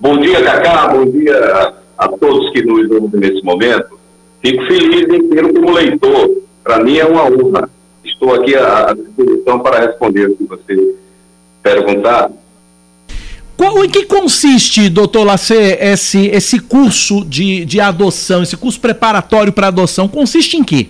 Bom 0.00 0.18
dia, 0.18 0.42
Cacá. 0.42 0.88
Bom 0.88 1.04
dia 1.06 1.74
a, 1.98 2.08
todos 2.08 2.50
que 2.52 2.62
nos 2.62 2.90
ouvem 2.90 3.20
nesse 3.20 3.44
momento. 3.44 3.98
Fico 4.40 4.64
feliz 4.66 5.08
em 5.12 5.28
tê-lo 5.28 5.52
como 5.52 5.72
leitor. 5.72 6.30
Para 6.62 6.82
mim 6.82 6.96
é 6.96 7.04
uma 7.04 7.24
honra. 7.24 7.68
Estou 8.04 8.34
aqui 8.34 8.54
à 8.54 8.94
disposição 8.94 9.60
para 9.60 9.86
responder 9.86 10.30
o 10.30 10.36
que 10.36 10.44
você 10.44 10.96
perguntar. 11.62 12.30
Qual, 13.56 13.84
em 13.84 13.88
que 13.88 14.06
consiste, 14.06 14.88
doutor 14.88 15.24
Lacer, 15.24 15.78
esse, 15.80 16.26
esse 16.26 16.58
curso 16.58 17.24
de, 17.24 17.64
de 17.64 17.80
adoção, 17.80 18.42
esse 18.42 18.56
curso 18.56 18.80
preparatório 18.80 19.52
para 19.52 19.68
adoção? 19.68 20.08
Consiste 20.08 20.56
em 20.56 20.64
quê? 20.64 20.88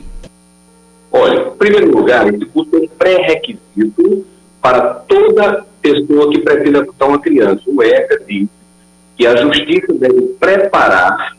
Olha, 1.10 1.40
em 1.40 1.56
primeiro 1.58 1.90
lugar, 1.90 2.32
esse 2.32 2.44
curso 2.46 2.74
é 2.76 2.78
um 2.78 2.88
pré-requisito 2.88 4.26
para 4.60 4.80
toda 4.80 5.66
pessoa 5.82 6.30
que 6.30 6.38
pretende 6.38 6.78
adotar 6.78 7.08
uma 7.08 7.18
criança. 7.18 7.60
O 7.66 7.82
ECA 7.82 8.22
diz 8.26 8.48
que 9.16 9.26
a 9.26 9.36
justiça 9.36 9.92
deve 9.92 10.22
preparar 10.40 11.36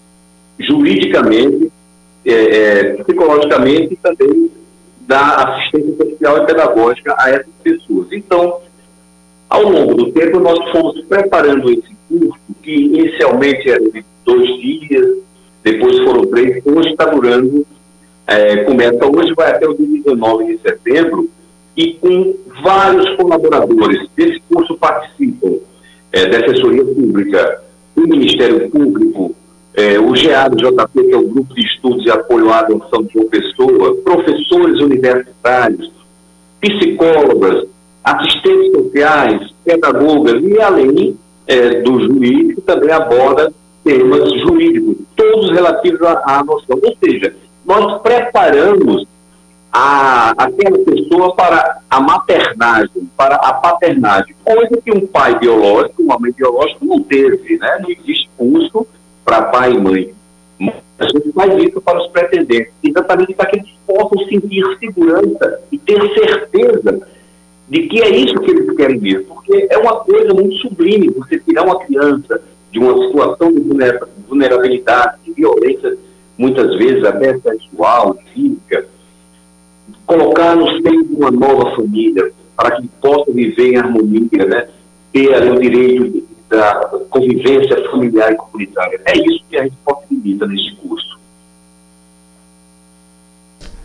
juridicamente, 0.60 1.72
eh, 2.26 2.32
eh, 2.34 3.04
psicologicamente 3.04 3.94
e 3.94 3.98
também 3.98 4.52
dar 5.08 5.50
assistência 5.50 5.96
social 5.98 6.38
e 6.38 6.46
pedagógica 6.46 7.16
a 7.18 7.30
essas 7.30 7.54
pessoas. 7.64 8.08
Então, 8.12 8.60
ao 9.54 9.70
longo 9.70 9.94
do 9.94 10.12
tempo, 10.12 10.40
nós 10.40 10.58
fomos 10.72 11.00
preparando 11.02 11.70
esse 11.70 11.96
curso, 12.10 12.40
que 12.64 12.72
inicialmente 12.72 13.70
era 13.70 13.88
de 13.92 14.04
dois 14.26 14.48
dias, 14.60 15.20
depois 15.64 15.96
foram 16.00 16.26
três, 16.26 16.66
hoje 16.66 16.90
está 16.90 17.06
durando, 17.06 17.64
eh, 18.26 18.64
começa 18.64 19.06
hoje, 19.06 19.32
vai 19.36 19.52
até 19.52 19.68
o 19.70 19.76
dia 19.76 19.86
19 19.86 20.46
de 20.46 20.60
setembro, 20.60 21.30
e 21.78 21.94
com 21.94 22.34
vários 22.64 23.16
colaboradores. 23.16 24.10
Desse 24.18 24.40
curso 24.52 24.76
participam 24.76 25.60
eh, 26.12 26.30
da 26.30 26.38
assessoria 26.40 26.84
pública, 26.84 27.62
o 27.96 28.02
Ministério 28.02 28.72
Público, 28.72 29.36
eh, 29.76 30.00
o 30.00 30.14
GADJP, 30.14 31.04
que 31.04 31.14
é 31.14 31.18
o 31.18 31.28
Grupo 31.28 31.54
de 31.54 31.62
Estudos 31.62 32.04
e 32.08 32.10
Apoio 32.10 32.50
à 32.50 32.62
Adoção 32.62 33.04
de 33.04 33.20
uma 33.20 33.30
Pessoa, 33.30 33.96
professores 33.98 34.82
universitários, 34.82 35.92
psicólogas, 36.60 37.68
assistentes 38.04 38.72
sociais, 38.72 39.54
pedagogas 39.64 40.44
e 40.44 40.60
além 40.62 41.18
eh, 41.48 41.82
do 41.82 42.20
que 42.20 42.62
também 42.66 42.92
aborda 42.92 43.54
temas 43.84 44.32
jurídicos, 44.42 44.98
todos 45.16 45.52
relativos 45.52 46.02
à, 46.04 46.22
à 46.26 46.40
adoção. 46.40 46.80
Ou 46.82 46.96
seja, 47.04 47.36
nós 47.66 48.02
preparamos 48.02 49.06
a, 49.72 50.32
aquela 50.38 50.78
pessoa 50.80 51.36
para 51.36 51.80
a 51.90 52.00
maternagem 52.00 53.10
para 53.18 53.36
a 53.36 53.54
paternagem, 53.54 54.36
coisa 54.44 54.82
que 54.84 54.92
um 54.92 55.08
pai 55.08 55.38
biológico, 55.40 56.02
uma 56.02 56.20
mãe 56.20 56.32
biológica 56.32 56.80
não 56.86 57.02
teve, 57.02 57.58
né? 57.58 57.80
Não 57.82 57.90
existe 57.90 58.30
custo 58.38 58.88
para 59.26 59.44
pai 59.44 59.72
e 59.72 59.78
mãe. 59.80 60.14
A 61.00 61.06
gente 61.06 61.32
faz 61.34 61.64
isso 61.64 61.82
para 61.82 62.00
os 62.00 62.08
pretendentes, 62.12 62.72
exatamente 62.84 63.34
para 63.34 63.50
que 63.50 63.58
eles 63.58 63.70
possam 63.86 64.18
sentir 64.28 64.64
segurança 64.80 65.60
e 65.72 65.78
ter 65.78 66.00
certeza 66.14 67.08
de 67.70 67.88
que 67.88 68.02
é 68.02 68.10
isso 68.10 68.40
que 68.40 68.52
eles 68.52 68.76
querem 68.76 69.00
ver, 69.00 69.26
porque 69.26 69.68
é 69.70 69.78
uma 69.78 69.98
coisa 69.98 70.34
muito 70.34 70.56
sublime 70.58 71.10
você 71.10 71.40
tirar 71.40 71.64
uma 71.64 71.80
criança 71.80 72.42
de 72.72 72.80
uma 72.80 73.08
situação 73.08 73.52
de 73.54 73.62
vulnerabilidade, 74.28 75.18
de 75.26 75.34
violência, 75.34 75.98
muitas 76.38 76.76
vezes 76.78 77.04
até 77.04 77.38
sexual, 77.38 78.18
física, 78.34 78.86
colocar 80.06 80.56
no 80.56 80.68
seio 80.82 81.06
de 81.06 81.14
uma 81.14 81.32
nova 81.32 81.76
família, 81.76 82.32
para 82.56 82.80
que 82.80 82.88
possa 83.02 83.32
viver 83.32 83.74
em 83.74 83.78
harmonia, 83.78 84.46
né? 84.46 84.68
ter 85.12 85.34
ali, 85.34 85.50
o 85.52 85.60
direito 85.60 86.28
da 86.50 86.76
convivência 87.10 87.90
familiar 87.90 88.32
e 88.32 88.36
comunitária. 88.36 89.02
É 89.06 89.18
isso 89.18 89.44
que 89.50 89.58
a 89.58 89.64
gente 89.64 89.76
possibilita 89.86 90.48
neste 90.48 90.76
curso. 90.78 91.13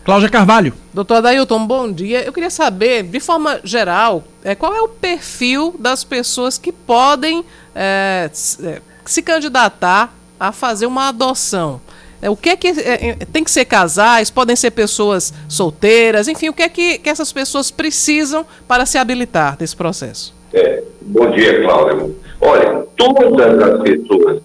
Cláudia 0.09 0.27
Carvalho. 0.27 0.73
Doutor 0.91 1.17
Adailton, 1.17 1.67
bom 1.67 1.91
dia. 1.91 2.23
Eu 2.23 2.33
queria 2.33 2.49
saber, 2.49 3.03
de 3.03 3.19
forma 3.19 3.59
geral, 3.63 4.23
é, 4.43 4.55
qual 4.55 4.75
é 4.75 4.81
o 4.81 4.87
perfil 4.87 5.75
das 5.77 6.03
pessoas 6.03 6.57
que 6.57 6.71
podem 6.71 7.45
é, 7.75 8.27
se 8.33 9.21
candidatar 9.21 10.11
a 10.39 10.51
fazer 10.51 10.87
uma 10.87 11.09
adoção? 11.09 11.79
É, 12.23 12.27
o 12.27 12.35
que 12.35 12.49
é 12.49 12.55
que 12.55 12.69
é, 12.69 13.17
tem 13.31 13.43
que 13.43 13.51
ser 13.51 13.65
casais, 13.65 14.31
podem 14.31 14.55
ser 14.55 14.71
pessoas 14.71 15.31
solteiras, 15.47 16.27
enfim, 16.27 16.49
o 16.49 16.53
que 16.53 16.63
é 16.63 16.69
que, 16.69 16.97
que 16.97 17.07
essas 17.07 17.31
pessoas 17.31 17.69
precisam 17.69 18.43
para 18.67 18.87
se 18.87 18.97
habilitar 18.97 19.57
nesse 19.59 19.75
processo? 19.75 20.33
É, 20.51 20.83
bom 21.01 21.29
dia, 21.29 21.61
Cláudia. 21.61 22.09
Olha, 22.41 22.83
todas 22.97 23.61
as 23.61 23.83
pessoas 23.83 24.41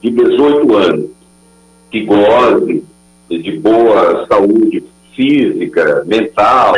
de 0.00 0.10
18 0.10 0.76
anos 0.76 1.10
que 1.90 2.04
gozem 2.04 2.84
de 3.28 3.58
boa 3.58 4.26
saúde 4.26 4.84
física, 5.14 6.04
mental, 6.06 6.74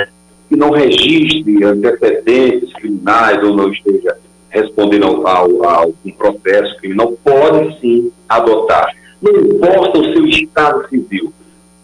que 0.48 0.56
não 0.56 0.70
registre 0.70 1.64
antecedentes 1.64 2.72
criminais 2.74 3.42
ou 3.44 3.54
não 3.54 3.70
esteja 3.72 4.16
respondendo 4.48 5.04
ao, 5.04 5.26
ao, 5.26 5.64
ao 5.64 5.94
um 6.04 6.10
processo 6.12 6.76
criminal, 6.78 7.12
pode 7.24 7.80
sim 7.80 8.10
adotar 8.28 8.92
não 9.20 9.32
importa 9.36 9.98
o 9.98 10.12
seu 10.12 10.26
estado 10.26 10.88
civil. 10.88 11.32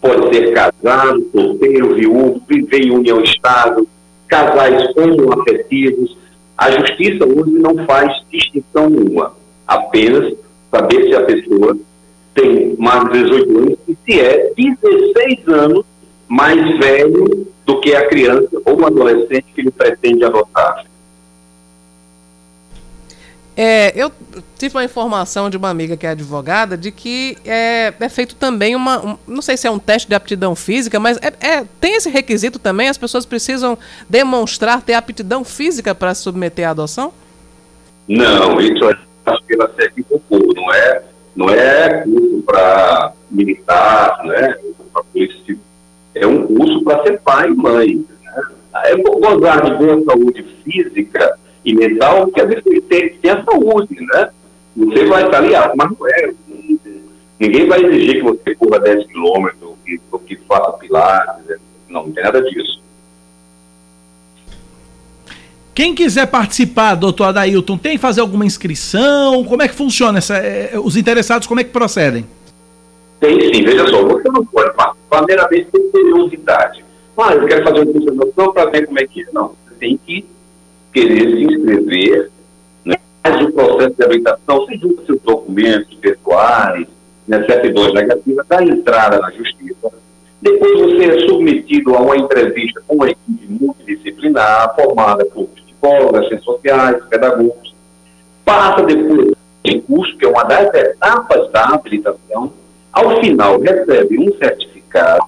Pode 0.01 0.35
ser 0.35 0.53
casado, 0.53 1.29
solteiro, 1.31 1.93
viúvo, 1.95 2.41
viver 2.47 2.85
em 2.85 2.91
união 2.91 3.21
estável, 3.21 3.87
casais 4.27 4.83
homoafetivos. 4.95 6.17
A 6.57 6.71
justiça 6.71 7.25
hoje 7.25 7.51
não 7.51 7.85
faz 7.85 8.11
distinção 8.31 8.89
nenhuma. 8.89 9.33
Apenas 9.67 10.33
saber 10.71 11.03
se 11.03 11.15
a 11.15 11.23
pessoa 11.23 11.77
tem 12.37 12.75
mais 12.77 13.03
de 13.05 13.23
18 13.23 13.57
anos 13.57 13.77
e 13.87 13.97
se 14.05 14.19
é 14.19 14.51
16 14.55 15.47
anos 15.47 15.85
mais 16.27 16.55
velho 16.77 17.47
do 17.65 17.81
que 17.81 17.95
a 17.95 18.07
criança 18.07 18.61
ou 18.63 18.79
o 18.79 18.85
adolescente 18.85 19.45
que 19.53 19.61
ele 19.61 19.71
pretende 19.71 20.23
adotar. 20.23 20.85
É, 23.59 23.91
eu 23.95 24.11
tive 24.55 24.75
uma 24.75 24.83
informação 24.83 25.49
de 25.49 25.57
uma 25.57 25.69
amiga 25.69 25.97
que 25.97 26.05
é 26.05 26.09
advogada 26.09 26.77
de 26.77 26.91
que 26.91 27.35
é, 27.43 27.91
é 27.99 28.09
feito 28.09 28.35
também 28.35 28.75
uma. 28.75 29.03
Um, 29.03 29.17
não 29.27 29.41
sei 29.41 29.57
se 29.57 29.65
é 29.65 29.71
um 29.71 29.79
teste 29.79 30.07
de 30.07 30.13
aptidão 30.13 30.55
física, 30.55 30.99
mas 30.99 31.17
é, 31.17 31.33
é, 31.41 31.65
tem 31.81 31.95
esse 31.95 32.07
requisito 32.07 32.59
também? 32.59 32.87
As 32.87 32.99
pessoas 32.99 33.25
precisam 33.25 33.75
demonstrar 34.07 34.83
ter 34.83 34.93
aptidão 34.93 35.43
física 35.43 35.95
para 35.95 36.13
se 36.13 36.21
submeter 36.21 36.67
à 36.67 36.71
adoção? 36.71 37.11
Não, 38.07 38.61
isso 38.61 38.85
acho 39.25 39.43
que 39.47 39.55
ela 39.55 39.73
se 39.75 39.85
equivocou. 39.85 40.53
Não 40.53 40.71
é, 40.71 41.01
não 41.37 41.51
é 41.51 42.01
curso 42.03 42.41
para 42.43 43.13
militar, 43.29 44.25
né? 44.25 44.57
Pra 44.91 45.03
polícia. 45.03 45.55
É 46.15 46.25
um 46.25 46.47
curso 46.47 46.83
para 46.83 47.03
ser 47.03 47.21
pai 47.21 47.47
e 47.47 47.55
mãe. 47.55 48.05
Né? 48.23 48.43
É 48.85 48.95
gozar 48.95 49.63
de 49.63 49.75
boa 49.75 50.03
saúde 50.03 50.43
física 50.63 51.37
e 51.63 51.75
mental, 51.75 52.27
que 52.27 52.41
às 52.41 52.47
vezes 52.49 52.63
tem, 52.89 53.09
tem 53.09 53.31
a 53.31 53.43
saúde, 53.43 53.95
né? 53.99 54.29
Você 54.75 55.05
vai 55.05 55.25
estar 55.25 55.37
ali, 55.37 55.53
ah, 55.53 55.71
mas 55.75 55.91
não 55.91 56.07
é. 56.07 56.33
Ninguém 57.39 57.67
vai 57.67 57.85
exigir 57.85 58.15
que 58.15 58.23
você 58.23 58.55
corra 58.55 58.79
10 58.79 59.05
quilômetros, 59.05 59.75
que, 59.85 59.99
que 60.25 60.35
faça 60.47 60.71
pilates, 60.73 61.45
né? 61.45 61.57
não, 61.87 62.07
não 62.07 62.11
tem 62.11 62.23
nada 62.23 62.41
disso. 62.41 62.81
Quem 65.77 65.93
quiser 65.93 66.25
participar, 66.25 66.95
doutor 66.95 67.25
Adailton, 67.25 67.77
tem 67.77 67.91
que 67.91 67.97
fazer 67.99 68.19
alguma 68.19 68.43
inscrição? 68.43 69.43
Como 69.43 69.61
é 69.61 69.67
que 69.67 69.75
funciona? 69.75 70.17
Essa, 70.17 70.37
é, 70.37 70.71
os 70.75 70.97
interessados, 70.97 71.47
como 71.47 71.59
é 71.59 71.63
que 71.63 71.69
procedem? 71.69 72.25
Tem 73.19 73.39
sim, 73.53 73.63
veja 73.63 73.87
só, 73.87 74.03
você 74.03 74.27
não 74.27 74.43
pode 74.43 74.73
participar 74.73 75.23
meramente 75.27 75.65
por 75.65 75.79
curiosidade. 75.91 76.83
Ah, 77.15 77.31
eu 77.31 77.45
quero 77.45 77.63
fazer 77.63 77.81
uma 77.81 78.25
função 78.25 78.53
para 78.53 78.71
ver 78.71 78.87
como 78.87 78.97
é 78.97 79.05
que 79.05 79.21
é. 79.21 79.25
Não, 79.31 79.49
você 79.49 79.75
tem 79.79 79.99
que 80.03 80.25
querer 80.91 81.29
se 81.29 81.43
inscrever, 81.43 82.31
né, 82.83 82.95
faz 83.21 83.45
o 83.45 83.51
processo 83.51 83.95
de 83.95 84.03
habilitação, 84.03 84.57
você 84.65 84.77
junta 84.79 85.05
seus 85.05 85.21
documentos 85.21 85.93
pessoais, 85.97 86.87
né, 87.27 87.45
certidões 87.45 87.93
negativas, 87.93 88.47
dá 88.49 88.63
entrada 88.63 89.19
na 89.19 89.29
justiça. 89.29 89.91
Depois 90.41 90.79
você 90.79 91.05
é 91.05 91.19
submetido 91.27 91.95
a 91.95 91.99
uma 91.99 92.17
entrevista 92.17 92.81
com 92.87 92.95
uma 92.95 93.11
equipe 93.11 93.47
multidisciplinar, 93.47 94.73
formada 94.75 95.23
por 95.25 95.47
psicólogos, 95.81 96.27
ciências 96.27 96.43
sociais, 96.43 97.03
pedagogos. 97.09 97.75
Passa 98.43 98.83
depois 98.83 99.33
de 99.63 99.81
curso, 99.81 100.17
que 100.17 100.25
é 100.25 100.29
uma 100.29 100.43
das 100.43 100.73
etapas 100.73 101.51
da 101.51 101.65
habilitação. 101.65 102.51
Ao 102.91 103.19
final, 103.19 103.59
recebe 103.59 104.17
um 104.19 104.37
certificado 104.37 105.25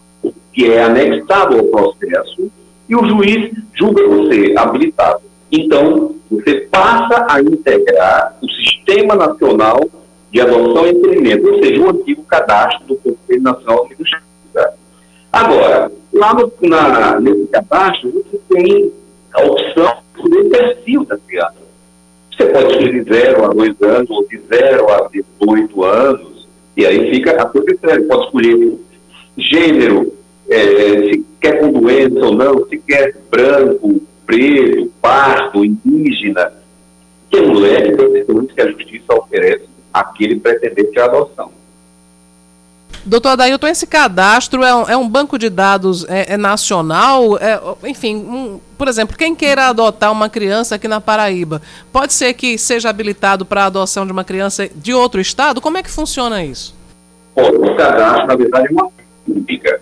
que 0.53 0.71
é 0.71 0.83
anexado 0.83 1.57
ao 1.57 1.63
processo 1.65 2.51
e 2.87 2.95
o 2.95 3.05
juiz 3.05 3.51
julga 3.75 4.07
você 4.07 4.53
habilitado. 4.57 5.21
Então, 5.51 6.15
você 6.29 6.67
passa 6.71 7.27
a 7.29 7.41
integrar 7.41 8.37
o 8.41 8.49
Sistema 8.49 9.15
Nacional 9.15 9.79
de 10.31 10.41
Adoção 10.41 10.85
e 10.85 10.91
Entendimento, 10.91 11.47
ou 11.47 11.63
seja, 11.63 11.81
o 11.81 11.89
antigo 11.89 12.23
cadastro 12.23 12.87
do 12.87 12.95
Conselho 12.97 13.41
Nacional 13.41 13.87
de 13.87 13.95
Justiça. 13.97 14.73
Agora, 15.31 15.91
lá 16.13 16.33
no, 16.33 16.51
na, 16.61 17.19
nesse 17.19 17.47
cadastro, 17.47 18.11
você 18.11 18.39
tem 18.49 18.91
a 19.33 19.43
opção 19.43 19.99
perfil 20.49 21.05
da 21.05 21.17
criança. 21.17 21.55
Você 22.31 22.45
pode 22.45 22.71
escolher 22.71 23.03
de 23.03 23.13
0 23.13 23.45
a 23.45 23.47
2 23.49 23.81
anos, 23.81 24.09
ou 24.09 24.27
de 24.27 24.37
0 24.37 24.89
a 24.89 25.09
18 25.39 25.83
anos, 25.83 26.47
e 26.75 26.85
aí 26.85 27.11
fica 27.13 27.41
a 27.41 27.49
sua 27.49 27.63
critério. 27.63 28.07
Pode 28.07 28.25
escolher 28.25 28.79
gênero, 29.37 30.13
é, 30.49 30.59
se 31.03 31.25
quer 31.41 31.59
com 31.59 31.71
doença 31.71 32.25
ou 32.25 32.33
não, 32.33 32.67
se 32.67 32.77
quer 32.77 33.15
branco, 33.29 34.01
preto, 34.25 34.91
pardo, 35.01 35.65
indígena, 35.65 36.53
é 37.31 37.41
um 37.41 37.53
leque 37.53 37.95
de 37.95 38.03
opções 38.03 38.51
que 38.51 38.61
a 38.61 38.71
justiça 38.71 39.13
oferece 39.13 39.69
àquele 39.93 40.39
pretendente 40.39 40.99
à 40.99 41.05
adoção. 41.05 41.51
Doutor 43.09 43.29
Adailton, 43.29 43.67
esse 43.67 43.87
cadastro 43.87 44.63
é 44.63 44.75
um, 44.75 44.89
é 44.89 44.95
um 44.95 45.09
banco 45.09 45.39
de 45.39 45.49
dados 45.49 46.05
é, 46.07 46.33
é 46.33 46.37
nacional? 46.37 47.37
É, 47.37 47.59
enfim, 47.89 48.15
um, 48.17 48.59
por 48.77 48.87
exemplo, 48.87 49.17
quem 49.17 49.33
queira 49.33 49.67
adotar 49.67 50.11
uma 50.11 50.29
criança 50.29 50.75
aqui 50.75 50.87
na 50.87 51.01
Paraíba, 51.01 51.59
pode 51.91 52.13
ser 52.13 52.33
que 52.33 52.55
seja 52.57 52.89
habilitado 52.89 53.45
para 53.45 53.63
a 53.63 53.65
adoção 53.65 54.05
de 54.05 54.11
uma 54.11 54.23
criança 54.23 54.69
de 54.75 54.93
outro 54.93 55.19
estado? 55.19 55.59
Como 55.59 55.77
é 55.77 55.83
que 55.83 55.89
funciona 55.89 56.43
isso? 56.43 56.77
o 57.35 57.75
cadastro, 57.75 58.27
na 58.27 58.35
verdade, 58.35 58.67
é 58.67 58.71
uma 58.71 58.91
pública. 59.25 59.81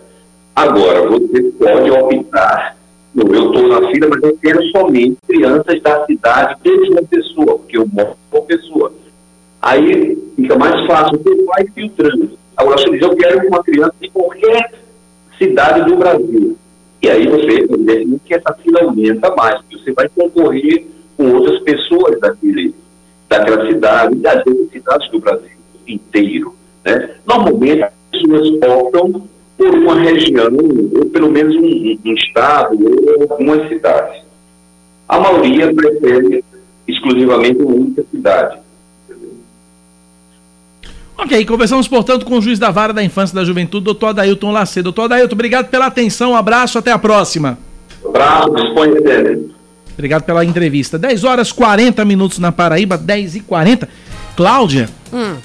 Agora, 0.56 1.10
você 1.10 1.42
pode 1.60 1.92
optar 1.92 2.78
eu 3.16 3.52
estou 3.52 3.68
na 3.68 3.90
fila, 3.90 4.10
mas 4.10 4.24
eu 4.24 4.38
quero 4.38 4.64
somente 4.68 5.18
crianças 5.28 5.82
da 5.82 6.06
cidade 6.06 6.56
de 6.64 6.92
uma 6.92 7.02
pessoa, 7.02 7.58
porque 7.58 7.78
eu 7.78 7.88
moro 7.92 8.16
com 8.30 8.38
uma 8.38 8.46
pessoa. 8.46 8.94
Aí 9.60 10.16
fica 10.36 10.56
mais 10.56 10.86
fácil, 10.86 11.18
você 11.18 11.44
vai 11.46 11.66
filtrando. 11.74 12.38
Agora, 12.58 12.84
diz, 12.90 13.02
eu 13.02 13.16
quero 13.16 13.48
uma 13.48 13.64
criança 13.64 13.94
de 14.02 14.10
qualquer 14.10 14.74
cidade 15.38 15.90
do 15.90 15.96
Brasil. 15.96 16.58
E 17.02 17.10
aí 17.10 17.28
você, 17.28 17.62
evidentemente, 17.62 18.22
que 18.26 18.34
essa 18.34 18.54
fila 18.56 18.82
aumenta 18.82 19.34
mais, 19.36 19.62
porque 19.62 19.78
você 19.78 19.94
vai 19.94 20.10
concorrer 20.10 20.86
com 21.16 21.32
outras 21.34 21.60
pessoas 21.62 22.20
daquele, 22.20 22.74
daquela 23.30 23.68
cidade, 23.68 24.16
das 24.16 24.38
outras 24.48 24.72
cidades 24.72 25.12
do 25.12 25.20
Brasil 25.20 25.58
inteiro. 25.88 26.56
Né? 26.84 27.12
Normalmente, 27.26 27.84
as 27.84 27.92
pessoas 28.12 28.50
optam 28.64 29.28
por 29.56 29.70
uma 29.76 30.00
região, 30.00 30.52
ou 30.98 31.06
pelo 31.06 31.32
menos 31.32 31.56
um, 31.56 32.10
um 32.10 32.14
estado, 32.14 32.76
ou 32.76 33.32
algumas 33.32 33.68
cidades. 33.70 34.24
A 35.08 35.20
maioria 35.20 35.74
prefere 35.74 36.44
exclusivamente 36.88 37.62
uma 37.62 37.76
única 37.76 38.04
cidade. 38.12 38.60
Ok, 41.18 41.46
conversamos, 41.46 41.88
portanto, 41.88 42.26
com 42.26 42.38
o 42.38 42.42
juiz 42.42 42.60
da 42.60 42.70
vara 42.70 42.94
da 42.94 43.04
infância 43.04 43.34
e 43.34 43.36
da 43.36 43.44
juventude, 43.44 43.84
doutor 43.86 44.08
Adailton 44.10 44.52
Lacedo. 44.52 44.84
Doutor 44.86 45.04
Adailton, 45.06 45.34
obrigado 45.34 45.68
pela 45.70 45.88
atenção, 45.88 46.32
um 46.32 46.36
abraço, 46.36 46.78
até 46.78 46.92
a 46.92 47.00
próxima. 47.00 47.58
Abraço, 48.06 48.52
disponha. 48.54 48.94
Obrigado 49.94 50.24
pela 50.24 50.46
entrevista. 50.46 51.00
10 51.00 51.24
horas 51.24 51.52
40 51.52 52.06
minutos 52.06 52.38
na 52.38 52.52
Paraíba, 52.52 52.98
10 52.98 53.36
e 53.38 53.40
40. 53.42 53.90
Cláudia, 54.36 54.88
Hum, 55.12 55.36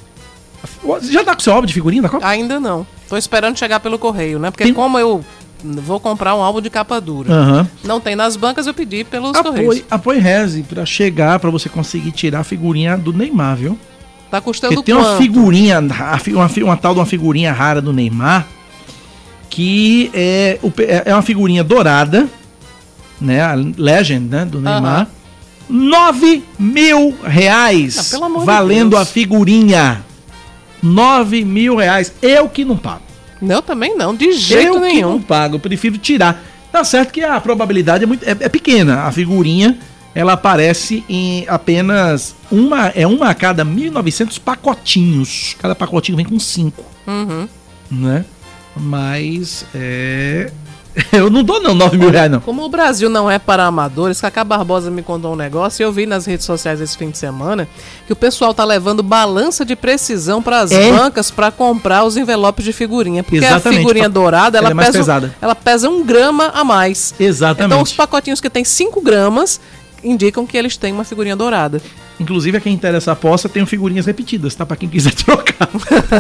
você 0.83 1.11
já 1.11 1.25
tá 1.25 1.35
com 1.35 1.41
seu 1.41 1.55
álbum 1.55 1.67
de 1.67 1.73
figurinha 1.73 2.03
da 2.03 2.09
Copa? 2.11 2.27
ainda 2.27 2.61
não. 2.61 2.87
Tô 3.09 3.17
esperando 3.17 3.59
chegar 3.59 3.81
pelo 3.81 3.99
correio, 3.99 4.39
né? 4.39 4.51
Porque 4.51 4.71
como 4.75 4.99
eu 4.99 5.25
vou 5.65 5.99
comprar 5.99 6.35
um 6.35 6.43
álbum 6.43 6.61
de 6.61 6.69
capa 6.69 7.01
dura, 7.01 7.33
Aham. 7.33 7.69
não 7.85 7.99
tem 8.01 8.15
nas 8.15 8.37
bancas, 8.37 8.67
eu 8.67 8.75
pedi 8.75 9.05
pelos 9.05 9.35
Apoie, 9.35 9.53
correios. 9.65 9.85
apoie 9.91 10.19
Reze 10.19 10.63
pra 10.65 10.85
chegar, 10.85 11.39
pra 11.39 11.49
você 11.51 11.69
conseguir 11.71 12.11
tirar 12.13 12.41
a 12.41 12.45
figurinha 12.45 12.99
do 12.99 13.13
Neymar, 13.13 13.57
viu? 13.57 13.79
Tá 14.33 14.41
custando 14.41 14.73
Porque 14.75 14.91
tem 14.91 14.95
uma 14.99 15.05
quanto? 15.11 15.19
figurinha, 15.19 15.79
a 15.79 16.17
fi- 16.19 16.33
uma, 16.33 16.51
uma 16.65 16.77
tal 16.79 16.95
de 16.95 17.01
uma 17.01 17.05
figurinha 17.07 17.53
rara 17.53 17.83
do 17.83 17.93
Neymar, 17.93 18.47
que 19.51 20.11
é, 20.15 20.59
pe- 20.75 20.87
é 21.05 21.13
uma 21.15 21.21
figurinha 21.21 21.63
dourada, 21.63 22.27
né? 23.21 23.43
A 23.43 23.53
Legend, 23.55 24.29
né? 24.31 24.45
Do 24.47 24.59
Neymar. 24.59 25.07
9 25.69 26.43
mil 26.59 27.15
reais 27.23 27.99
Ah, 27.99 28.05
pelo 28.11 28.25
amor 28.25 28.41
de 28.41 28.47
valendo 28.47 28.91
Deus. 28.91 29.03
a 29.03 29.05
figurinha. 29.05 30.03
9 30.83 31.45
mil 31.45 31.77
reais. 31.77 32.11
Eu 32.23 32.49
que 32.49 32.65
não 32.65 32.79
pago. 32.79 33.03
Eu 33.47 33.61
também 33.61 33.95
não, 33.97 34.15
de 34.15 34.33
jeito 34.33 34.67
eu 34.67 34.75
que 34.75 34.81
nenhum. 34.81 35.11
não 35.13 35.21
pago, 35.23 35.57
eu 35.57 35.61
prefiro 35.61 35.99
tirar. 35.99 36.43
Tá 36.73 36.83
certo 36.85 37.13
que 37.13 37.23
a 37.23 37.39
probabilidade 37.39 38.05
é, 38.05 38.07
muito, 38.07 38.25
é, 38.25 38.31
é 38.31 38.49
pequena. 38.49 39.03
A 39.03 39.13
figurinha, 39.13 39.79
ela 40.15 40.33
aparece 40.35 41.05
em 41.09 41.45
apenas 41.49 42.35
uma, 42.51 42.89
é 42.89 43.07
uma 43.07 43.31
a 43.31 43.35
cada 43.35 43.65
1.900 43.65 44.39
pacotinhos. 44.39 45.57
Cada 45.59 45.75
pacotinho 45.75 46.17
vem 46.17 46.27
com 46.27 46.39
cinco, 46.39 46.85
Uhum. 47.07 47.49
né? 47.91 48.25
Mas, 48.77 49.65
é... 49.75 50.51
Eu 51.11 51.31
não 51.31 51.43
dou 51.43 51.59
não 51.63 51.75
9 51.75 51.97
mil 51.97 52.11
reais, 52.11 52.31
não. 52.31 52.41
Como 52.41 52.63
o 52.63 52.69
Brasil 52.69 53.09
não 53.09 53.31
é 53.31 53.39
para 53.39 53.65
amadores, 53.65 54.21
Cacá 54.21 54.45
Barbosa 54.45 54.91
me 54.91 55.03
contou 55.03 55.33
um 55.33 55.37
negócio 55.37 55.83
e 55.83 55.85
eu 55.85 55.91
vi 55.91 56.05
nas 56.05 56.27
redes 56.27 56.45
sociais 56.45 56.83
esse 56.83 56.99
fim 56.99 57.09
de 57.11 57.17
semana 57.17 57.67
que 58.07 58.13
o 58.13 58.17
pessoal 58.17 58.53
tá 58.53 58.63
levando 58.63 59.03
balança 59.03 59.65
de 59.65 59.75
precisão 59.75 60.43
para 60.43 60.61
as 60.61 60.71
É? 60.71 60.91
bancas 60.93 61.31
para 61.31 61.51
comprar 61.51 62.05
os 62.05 62.19
envelopes 62.19 62.63
de 62.67 62.75
figurinha. 62.75 63.23
Porque 63.23 63.39
Exatamente. 63.39 63.69
a 63.69 63.81
figurinha 63.81 64.09
dourada, 64.09 64.59
ela, 64.59 64.67
Ela 64.67 64.73
é 64.73 64.75
mais 64.75 64.89
pesa, 64.89 64.99
pesada. 64.99 65.35
ela 65.41 65.55
pesa 65.55 65.89
um 65.89 66.05
grama 66.05 66.49
a 66.55 66.63
mais. 66.63 67.15
Exatamente. 67.19 67.73
Então 67.73 67.83
os 67.83 67.93
pacotinhos 67.95 68.39
que 68.43 68.51
tem 68.51 68.63
5 68.63 69.01
gramas 69.01 69.61
indicam 70.03 70.47
que 70.47 70.57
eles 70.57 70.77
têm 70.77 70.93
uma 70.93 71.05
figurinha 71.05 71.37
dourada. 71.37 71.81
Inclusive, 72.21 72.57
a 72.59 72.61
quem 72.61 72.73
interessa 72.75 73.11
a 73.11 73.15
aposta, 73.15 73.49
tem 73.49 73.65
figurinhas 73.67 74.07
repetidas, 74.07 74.55
tá? 74.55 74.65
Pra 74.67 74.77
quem 74.77 74.89
quiser 74.89 75.13
trocar. 75.17 75.69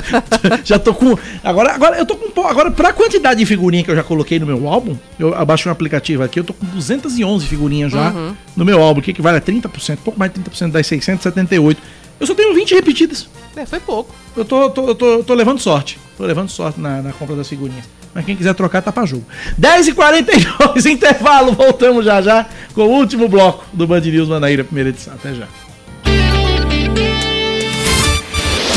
já 0.64 0.78
tô 0.78 0.94
com. 0.94 1.16
Agora, 1.44 1.72
agora 1.72 1.98
eu 1.98 2.06
tô 2.06 2.16
com. 2.16 2.46
Agora, 2.46 2.70
pra 2.70 2.92
quantidade 2.92 3.40
de 3.40 3.46
figurinha 3.46 3.84
que 3.84 3.90
eu 3.90 3.96
já 3.96 4.02
coloquei 4.02 4.38
no 4.38 4.46
meu 4.46 4.66
álbum, 4.68 4.96
eu 5.18 5.34
abaixo 5.34 5.68
um 5.68 5.72
aplicativo 5.72 6.22
aqui, 6.22 6.40
eu 6.40 6.44
tô 6.44 6.52
com 6.54 6.66
211 6.66 7.46
figurinhas 7.46 7.92
já 7.92 8.10
Uhum. 8.10 8.34
no 8.56 8.64
meu 8.64 8.82
álbum, 8.82 9.00
que 9.00 9.10
equivale 9.10 9.36
a 9.38 9.40
30%, 9.40 9.98
pouco 10.04 10.18
mais 10.18 10.32
de 10.32 10.40
30% 10.40 10.70
das 10.72 10.86
678. 10.86 11.80
Eu 12.18 12.26
só 12.26 12.34
tenho 12.34 12.54
20 12.54 12.74
repetidas. 12.74 13.28
É, 13.56 13.66
foi 13.66 13.80
pouco. 13.80 14.14
Eu 14.36 14.44
tô, 14.44 14.70
tô, 14.70 14.88
eu 14.88 14.94
tô, 14.94 15.06
eu 15.14 15.24
tô 15.24 15.34
levando 15.34 15.59
sorte. 15.59 15.98
Tô 16.23 16.27
levando 16.27 16.49
sorte 16.49 16.81
na, 16.81 17.03
na 17.03 17.12
compra 17.12 17.35
das 17.35 17.49
figurinhas. 17.49 17.85
Mas 18.15 18.24
quem 18.24 18.36
quiser 18.36 18.55
trocar, 18.55 18.81
tá 18.81 18.93
pra 18.93 19.05
jogo. 19.05 19.24
10h42, 19.61 20.86
intervalo. 20.86 21.51
Voltamos 21.53 22.05
já 22.05 22.23
já 22.23 22.47
com 22.77 22.82
o 22.82 22.90
último 22.90 23.28
bloco 23.28 23.65
do 23.73 23.89
Band 23.89 24.03
News 24.03 24.28
Manaíra, 24.28 24.62
primeira 24.62 24.90
edição. 24.90 25.15
Até 25.15 25.35
já. 25.35 25.49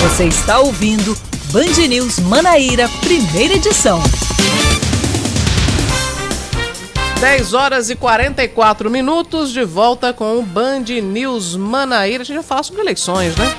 Você 0.02 0.24
está 0.24 0.58
ouvindo 0.58 1.16
Band 1.52 1.88
News 1.88 2.18
Manaíra, 2.18 2.90
primeira 3.02 3.54
edição. 3.54 4.02
10 7.20 7.54
horas 7.54 7.92
e 7.92 7.96
44 7.96 8.90
minutos, 8.90 9.52
de 9.52 9.64
volta 9.64 10.12
com 10.12 10.40
o 10.40 10.42
Band 10.42 10.86
News 11.04 11.56
Manaíra. 11.56 12.24
A 12.24 12.26
gente 12.26 12.38
já 12.38 12.44
fala 12.44 12.64
sobre 12.64 12.82
eleições, 12.82 13.36
né? 13.36 13.56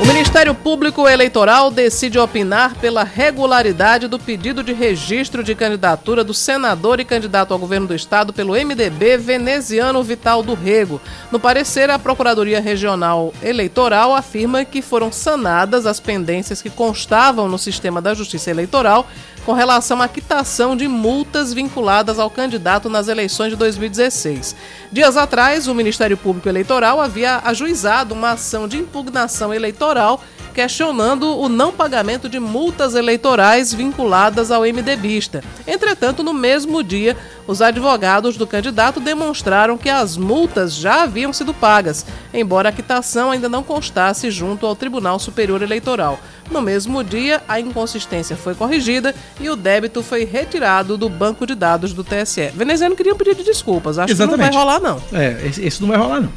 O 0.00 0.06
Ministério 0.06 0.54
Público 0.54 1.08
Eleitoral 1.08 1.72
decide 1.72 2.20
opinar 2.20 2.76
pela 2.76 3.02
regularidade 3.02 4.06
do 4.06 4.16
pedido 4.16 4.62
de 4.62 4.72
registro 4.72 5.42
de 5.42 5.56
candidatura 5.56 6.22
do 6.22 6.32
senador 6.32 7.00
e 7.00 7.04
candidato 7.04 7.52
ao 7.52 7.58
governo 7.58 7.88
do 7.88 7.94
estado 7.96 8.32
pelo 8.32 8.52
MDB 8.52 9.16
veneziano 9.16 10.00
Vital 10.04 10.40
do 10.40 10.54
Rego. 10.54 11.00
No 11.32 11.40
parecer, 11.40 11.90
a 11.90 11.98
Procuradoria 11.98 12.60
Regional 12.60 13.34
Eleitoral 13.42 14.14
afirma 14.14 14.64
que 14.64 14.80
foram 14.80 15.10
sanadas 15.10 15.84
as 15.84 15.98
pendências 15.98 16.62
que 16.62 16.70
constavam 16.70 17.48
no 17.48 17.58
sistema 17.58 18.00
da 18.00 18.14
Justiça 18.14 18.52
Eleitoral 18.52 19.04
com 19.48 19.54
relação 19.54 20.02
à 20.02 20.06
quitação 20.06 20.76
de 20.76 20.86
multas 20.86 21.54
vinculadas 21.54 22.18
ao 22.18 22.28
candidato 22.28 22.90
nas 22.90 23.08
eleições 23.08 23.48
de 23.48 23.56
2016. 23.56 24.54
Dias 24.92 25.16
atrás, 25.16 25.66
o 25.66 25.74
Ministério 25.74 26.18
Público 26.18 26.50
Eleitoral 26.50 27.00
havia 27.00 27.40
ajuizado 27.42 28.12
uma 28.12 28.32
ação 28.32 28.68
de 28.68 28.76
impugnação 28.76 29.54
eleitoral 29.54 30.20
questionando 30.58 31.38
o 31.38 31.48
não 31.48 31.72
pagamento 31.72 32.28
de 32.28 32.40
multas 32.40 32.96
eleitorais 32.96 33.72
vinculadas 33.72 34.50
ao 34.50 34.62
MDBista. 34.62 35.42
Entretanto, 35.64 36.24
no 36.24 36.34
mesmo 36.34 36.82
dia, 36.82 37.16
os 37.46 37.62
advogados 37.62 38.36
do 38.36 38.44
candidato 38.44 38.98
demonstraram 38.98 39.78
que 39.78 39.88
as 39.88 40.16
multas 40.16 40.74
já 40.74 41.04
haviam 41.04 41.32
sido 41.32 41.54
pagas, 41.54 42.04
embora 42.34 42.70
a 42.70 42.72
quitação 42.72 43.30
ainda 43.30 43.48
não 43.48 43.62
constasse 43.62 44.32
junto 44.32 44.66
ao 44.66 44.74
Tribunal 44.74 45.20
Superior 45.20 45.62
Eleitoral. 45.62 46.18
No 46.50 46.62
mesmo 46.62 47.04
dia, 47.04 47.42
a 47.46 47.60
inconsistência 47.60 48.36
foi 48.36 48.54
corrigida 48.54 49.14
e 49.40 49.48
o 49.48 49.56
débito 49.56 50.02
foi 50.02 50.24
retirado 50.24 50.96
do 50.96 51.08
banco 51.08 51.46
de 51.46 51.54
dados 51.54 51.92
do 51.92 52.02
TSE. 52.02 52.50
Veneziano 52.54 52.96
queria 52.96 53.14
um 53.14 53.16
pedido 53.16 53.38
de 53.38 53.44
desculpas, 53.44 53.98
acho 53.98 54.14
que 54.14 54.26
não 54.26 54.36
vai 54.36 54.50
rolar 54.50 54.80
não. 54.80 55.02
É, 55.12 55.46
esse, 55.46 55.64
esse 55.64 55.80
não 55.80 55.88
vai 55.88 55.98
rolar, 55.98 56.20
não. 56.20 56.32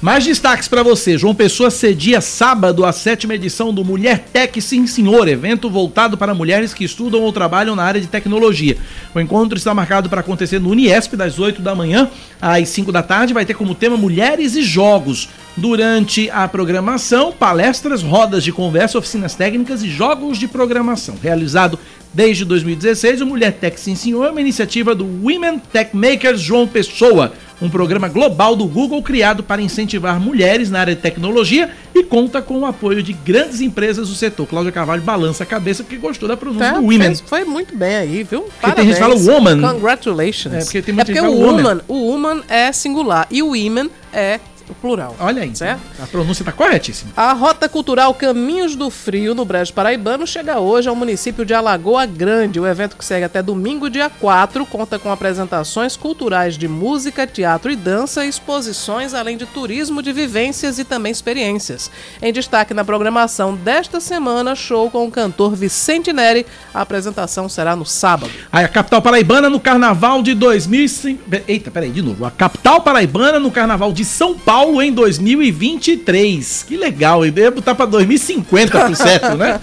Mais 0.00 0.26
destaques 0.26 0.68
para 0.68 0.82
você. 0.82 1.16
João 1.16 1.34
Pessoa 1.34 1.70
cedia 1.70 2.20
sábado 2.20 2.84
a 2.84 2.92
sétima 2.92 3.34
edição 3.34 3.72
do 3.72 3.82
Mulher 3.82 4.26
Tech 4.30 4.60
Sim 4.60 4.86
Senhor, 4.86 5.26
evento 5.26 5.70
voltado 5.70 6.18
para 6.18 6.34
mulheres 6.34 6.74
que 6.74 6.84
estudam 6.84 7.22
ou 7.22 7.32
trabalham 7.32 7.74
na 7.74 7.82
área 7.82 8.00
de 8.00 8.06
tecnologia. 8.06 8.76
O 9.14 9.20
encontro 9.20 9.56
está 9.56 9.72
marcado 9.72 10.10
para 10.10 10.20
acontecer 10.20 10.60
no 10.60 10.68
Uniesp, 10.68 11.14
das 11.16 11.38
8 11.38 11.62
da 11.62 11.74
manhã 11.74 12.10
às 12.40 12.68
5 12.68 12.92
da 12.92 13.02
tarde. 13.02 13.32
Vai 13.32 13.46
ter 13.46 13.54
como 13.54 13.74
tema 13.74 13.96
Mulheres 13.96 14.54
e 14.54 14.62
Jogos. 14.62 15.30
Durante 15.56 16.28
a 16.28 16.46
programação, 16.46 17.32
palestras, 17.32 18.02
rodas 18.02 18.44
de 18.44 18.52
conversa, 18.52 18.98
oficinas 18.98 19.34
técnicas 19.34 19.82
e 19.82 19.88
jogos 19.88 20.36
de 20.36 20.46
programação. 20.46 21.16
Realizado 21.22 21.78
desde 22.12 22.44
2016, 22.44 23.20
o 23.20 23.26
Mulher 23.26 23.52
Tech 23.52 23.78
Sim 23.78 23.94
Senhor 23.94 24.24
é 24.24 24.30
uma 24.30 24.40
iniciativa 24.40 24.94
do 24.94 25.04
Women 25.04 25.58
Tech 25.72 25.94
Makers 25.94 26.40
João 26.40 26.66
Pessoa, 26.66 27.32
um 27.60 27.68
programa 27.70 28.08
global 28.08 28.54
do 28.54 28.66
Google 28.66 29.02
criado 29.02 29.42
para 29.42 29.62
incentivar 29.62 30.20
mulheres 30.20 30.70
na 30.70 30.80
área 30.80 30.94
de 30.94 31.00
tecnologia 31.00 31.70
e 31.94 32.02
conta 32.02 32.42
com 32.42 32.60
o 32.60 32.66
apoio 32.66 33.02
de 33.02 33.12
grandes 33.14 33.60
empresas 33.60 34.08
do 34.08 34.14
setor. 34.14 34.46
Cláudia 34.46 34.70
Carvalho 34.72 35.02
balança 35.02 35.42
a 35.42 35.46
cabeça 35.46 35.82
porque 35.82 35.96
gostou 35.96 36.28
da 36.28 36.36
pronúncia 36.36 36.66
É, 36.66 36.72
do 36.72 36.80
Women. 36.82 37.00
fez- 37.02 37.20
foi 37.22 37.44
muito 37.44 37.74
bem 37.76 37.96
aí, 37.96 38.22
viu? 38.22 38.42
Porque 38.60 38.76
tem 38.76 38.86
gente 38.86 38.98
fala 38.98 39.14
woman. 39.14 39.60
Congratulations. 39.72 40.54
É, 40.54 40.58
porque 40.64 40.82
tem 40.82 40.94
muita 40.94 41.12
gente 41.14 41.20
o 41.22 41.24
fala 41.24 41.34
woman. 41.34 41.62
woman, 41.62 41.80
o 41.88 41.94
woman 42.10 42.42
é 42.48 42.72
singular 42.72 43.26
e 43.30 43.42
o 43.42 43.48
women 43.48 43.90
é 44.12 44.38
o 44.72 44.74
plural. 44.74 45.14
Olha 45.18 45.42
aí, 45.42 45.54
certo? 45.54 45.80
a 46.02 46.06
pronúncia 46.06 46.42
está 46.42 46.52
corretíssima. 46.52 47.12
A 47.16 47.32
Rota 47.32 47.68
Cultural 47.68 48.12
Caminhos 48.14 48.76
do 48.76 48.90
Frio, 48.90 49.34
no 49.34 49.44
Brejo 49.44 49.72
Paraibano, 49.72 50.26
chega 50.26 50.58
hoje 50.58 50.88
ao 50.88 50.96
município 50.96 51.44
de 51.44 51.54
Alagoa 51.54 52.06
Grande. 52.06 52.60
O 52.60 52.66
evento 52.66 52.96
que 52.96 53.04
segue 53.04 53.24
até 53.24 53.42
domingo, 53.42 53.88
dia 53.88 54.10
4, 54.10 54.66
conta 54.66 54.98
com 54.98 55.10
apresentações 55.10 55.96
culturais 55.96 56.56
de 56.56 56.68
música, 56.68 57.26
teatro 57.26 57.70
e 57.70 57.76
dança, 57.76 58.26
exposições, 58.26 59.14
além 59.14 59.36
de 59.36 59.46
turismo 59.46 60.02
de 60.02 60.12
vivências 60.12 60.78
e 60.78 60.84
também 60.84 61.12
experiências. 61.12 61.90
Em 62.20 62.32
destaque 62.32 62.74
na 62.74 62.84
programação 62.84 63.54
desta 63.54 64.00
semana, 64.00 64.54
show 64.54 64.90
com 64.90 65.06
o 65.06 65.10
cantor 65.10 65.54
Vicente 65.54 66.12
Neri. 66.12 66.46
A 66.74 66.80
apresentação 66.82 67.48
será 67.48 67.76
no 67.76 67.86
sábado. 67.86 68.32
Aí 68.52 68.64
a 68.64 68.68
capital 68.68 69.00
paraibana 69.00 69.48
no 69.48 69.60
carnaval 69.60 70.22
de 70.22 70.34
2005. 70.34 71.22
Eita, 71.46 71.70
peraí, 71.70 71.90
de 71.90 72.02
novo. 72.02 72.24
A 72.24 72.30
capital 72.30 72.80
paraibana 72.80 73.38
no 73.38 73.50
carnaval 73.50 73.92
de 73.92 74.04
São 74.04 74.38
Paulo 74.38 74.55
em 74.82 74.92
2023. 74.92 76.64
Que 76.66 76.76
legal, 76.76 77.24
e 77.26 77.30
deve 77.30 77.56
botar 77.56 77.74
pra 77.74 77.86
2050 77.86 78.86
por 78.86 78.96
certo, 78.96 79.36
né? 79.36 79.60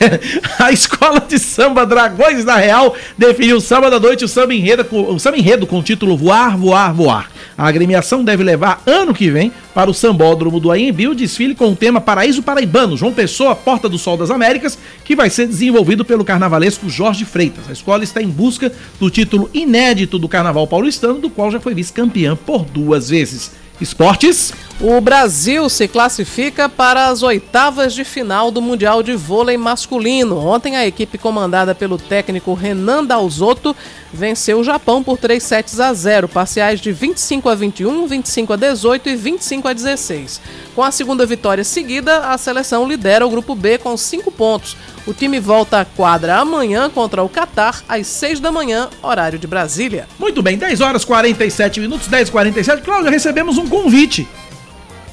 a 0.58 0.70
escola 0.72 1.20
de 1.20 1.38
samba 1.38 1.84
Dragões 1.86 2.44
da 2.44 2.56
Real 2.56 2.94
definiu 3.16 3.60
sábado 3.60 3.96
à 3.96 4.00
noite 4.00 4.24
o 4.24 4.28
samba 4.28 4.54
enredo, 4.54 4.84
com- 4.84 5.14
o 5.14 5.18
samba 5.18 5.38
enredo 5.38 5.66
com 5.66 5.78
o 5.78 5.82
título 5.82 6.16
Voar, 6.16 6.56
Voar, 6.56 6.94
Voar. 6.94 7.30
A 7.56 7.68
agremiação 7.68 8.24
deve 8.24 8.42
levar 8.42 8.82
ano 8.86 9.14
que 9.14 9.30
vem 9.30 9.52
para 9.72 9.90
o 9.90 9.94
Sambódromo 9.94 10.58
do 10.60 10.70
AMB 10.72 11.08
o 11.08 11.14
desfile 11.14 11.54
com 11.54 11.70
o 11.70 11.76
tema 11.76 12.00
Paraíso 12.00 12.42
Paraibano, 12.42 12.96
João 12.96 13.12
Pessoa, 13.12 13.54
Porta 13.56 13.88
do 13.88 13.98
Sol 13.98 14.16
das 14.16 14.30
Américas, 14.30 14.76
que 15.04 15.14
vai 15.16 15.30
ser 15.30 15.46
desenvolvido 15.46 16.04
pelo 16.04 16.24
carnavalesco 16.24 16.88
Jorge 16.88 17.24
Freitas. 17.24 17.64
A 17.68 17.72
escola 17.72 18.02
está 18.04 18.20
em 18.20 18.28
busca 18.28 18.72
do 18.98 19.08
título 19.10 19.48
inédito 19.54 20.18
do 20.18 20.28
Carnaval 20.28 20.66
Paulistano, 20.66 21.18
do 21.20 21.30
qual 21.30 21.50
já 21.50 21.60
foi 21.60 21.74
vice-campeã 21.74 22.36
por 22.36 22.64
duas 22.64 23.08
vezes. 23.08 23.52
Esportes. 23.80 24.52
O 24.80 25.00
Brasil 25.00 25.68
se 25.68 25.86
classifica 25.86 26.68
para 26.68 27.06
as 27.06 27.22
oitavas 27.22 27.94
de 27.94 28.04
final 28.04 28.50
do 28.50 28.60
Mundial 28.60 29.02
de 29.02 29.14
Vôlei 29.14 29.56
Masculino. 29.56 30.38
Ontem, 30.38 30.76
a 30.76 30.86
equipe 30.86 31.16
comandada 31.16 31.74
pelo 31.74 31.96
técnico 31.96 32.54
Renan 32.54 33.04
Dalzotto 33.04 33.74
venceu 34.12 34.58
o 34.58 34.64
Japão 34.64 35.02
por 35.02 35.16
3 35.16 35.42
sets 35.42 35.78
a 35.78 35.92
0, 35.92 36.28
parciais 36.28 36.80
de 36.80 36.92
25 36.92 37.48
a 37.48 37.54
21, 37.54 38.06
25 38.06 38.52
a 38.52 38.56
18 38.56 39.08
e 39.08 39.16
25 39.16 39.68
a 39.68 39.72
16. 39.72 40.40
Com 40.74 40.82
a 40.82 40.90
segunda 40.90 41.24
vitória 41.24 41.64
seguida, 41.64 42.30
a 42.30 42.38
seleção 42.38 42.88
lidera 42.88 43.26
o 43.26 43.30
grupo 43.30 43.54
B 43.54 43.78
com 43.78 43.96
5 43.96 44.30
pontos. 44.32 44.76
O 45.06 45.12
time 45.12 45.38
volta 45.38 45.80
à 45.80 45.84
quadra 45.84 46.36
amanhã 46.36 46.88
contra 46.88 47.22
o 47.22 47.28
Catar, 47.28 47.82
às 47.88 48.06
6 48.06 48.40
da 48.40 48.50
manhã, 48.50 48.88
horário 49.02 49.38
de 49.38 49.46
Brasília. 49.46 50.08
Muito 50.18 50.42
bem, 50.42 50.56
10 50.56 50.80
horas 50.80 51.04
47 51.04 51.78
minutos, 51.80 52.06
10 52.08 52.30
47 52.30 52.80
Cláudia, 52.82 53.10
recebemos 53.10 53.58
um 53.58 53.66
convite. 53.68 54.26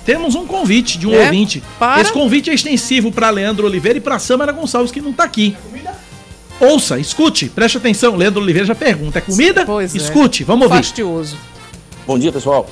Temos 0.06 0.34
um 0.34 0.48
convite 0.48 0.98
de 0.98 1.06
um 1.08 1.14
É? 1.14 1.26
ouvinte. 1.26 1.62
Para? 1.78 2.02
Esse 2.02 2.12
convite 2.12 2.50
é 2.50 2.54
extensivo 2.54 3.12
para 3.12 3.30
Leandro 3.30 3.68
Oliveira 3.68 3.98
e 3.98 4.02
para 4.02 4.18
Samara 4.18 4.52
Gonçalves, 4.54 4.92
que 4.92 5.02
não 5.02 5.12
tá 5.12 5.26
aqui. 5.26 5.56
Ouça, 6.60 6.98
escute, 6.98 7.50
preste 7.50 7.78
atenção. 7.78 8.16
Leandro 8.16 8.42
Oliveira 8.42 8.68
já 8.68 8.76
pergunta: 8.76 9.18
é 9.20 9.22
comida? 9.22 9.66
Pois 9.66 9.94
é. 9.94 9.98
escute, 9.98 10.44
vamos 10.44 10.64
ouvir. 10.68 10.78
Fastioso. 10.78 11.36
Bom 12.08 12.18
dia, 12.18 12.32
pessoal. 12.32 12.68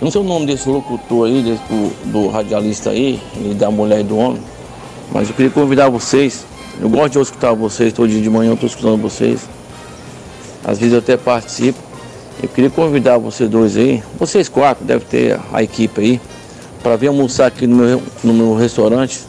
Eu 0.00 0.04
não 0.04 0.10
sei 0.10 0.20
o 0.20 0.24
nome 0.24 0.46
desse 0.46 0.68
locutor 0.68 1.26
aí, 1.28 1.42
desse- 1.42 1.62
do, 1.64 2.10
do 2.12 2.28
radialista 2.28 2.90
aí, 2.90 3.20
e 3.40 3.54
da 3.54 3.70
mulher 3.70 4.00
e 4.00 4.04
do 4.04 4.16
homem, 4.18 4.42
mas 5.12 5.28
eu 5.28 5.34
queria 5.34 5.50
convidar 5.50 5.88
vocês. 5.88 6.44
Eu 6.80 6.90
gosto 6.90 7.12
de 7.12 7.18
escutar 7.20 7.54
vocês, 7.54 7.92
todo 7.92 8.08
dia 8.08 8.20
de 8.20 8.28
manhã 8.28 8.50
eu 8.50 8.54
estou 8.54 8.68
escutando 8.68 9.00
vocês. 9.00 9.48
Às 10.64 10.78
vezes 10.78 10.92
eu 10.92 10.98
até 10.98 11.16
participo. 11.16 11.78
Eu 12.42 12.48
queria 12.50 12.68
convidar 12.68 13.16
vocês 13.16 13.48
dois 13.48 13.76
aí, 13.78 14.02
vocês 14.18 14.46
quatro, 14.46 14.84
deve 14.84 15.06
ter 15.06 15.40
a 15.52 15.62
equipe 15.62 16.00
aí, 16.00 16.20
para 16.82 16.94
vir 16.96 17.06
almoçar 17.06 17.46
aqui 17.46 17.66
no 17.66 17.76
meu, 17.76 18.02
no 18.22 18.34
meu 18.34 18.54
restaurante. 18.54 19.20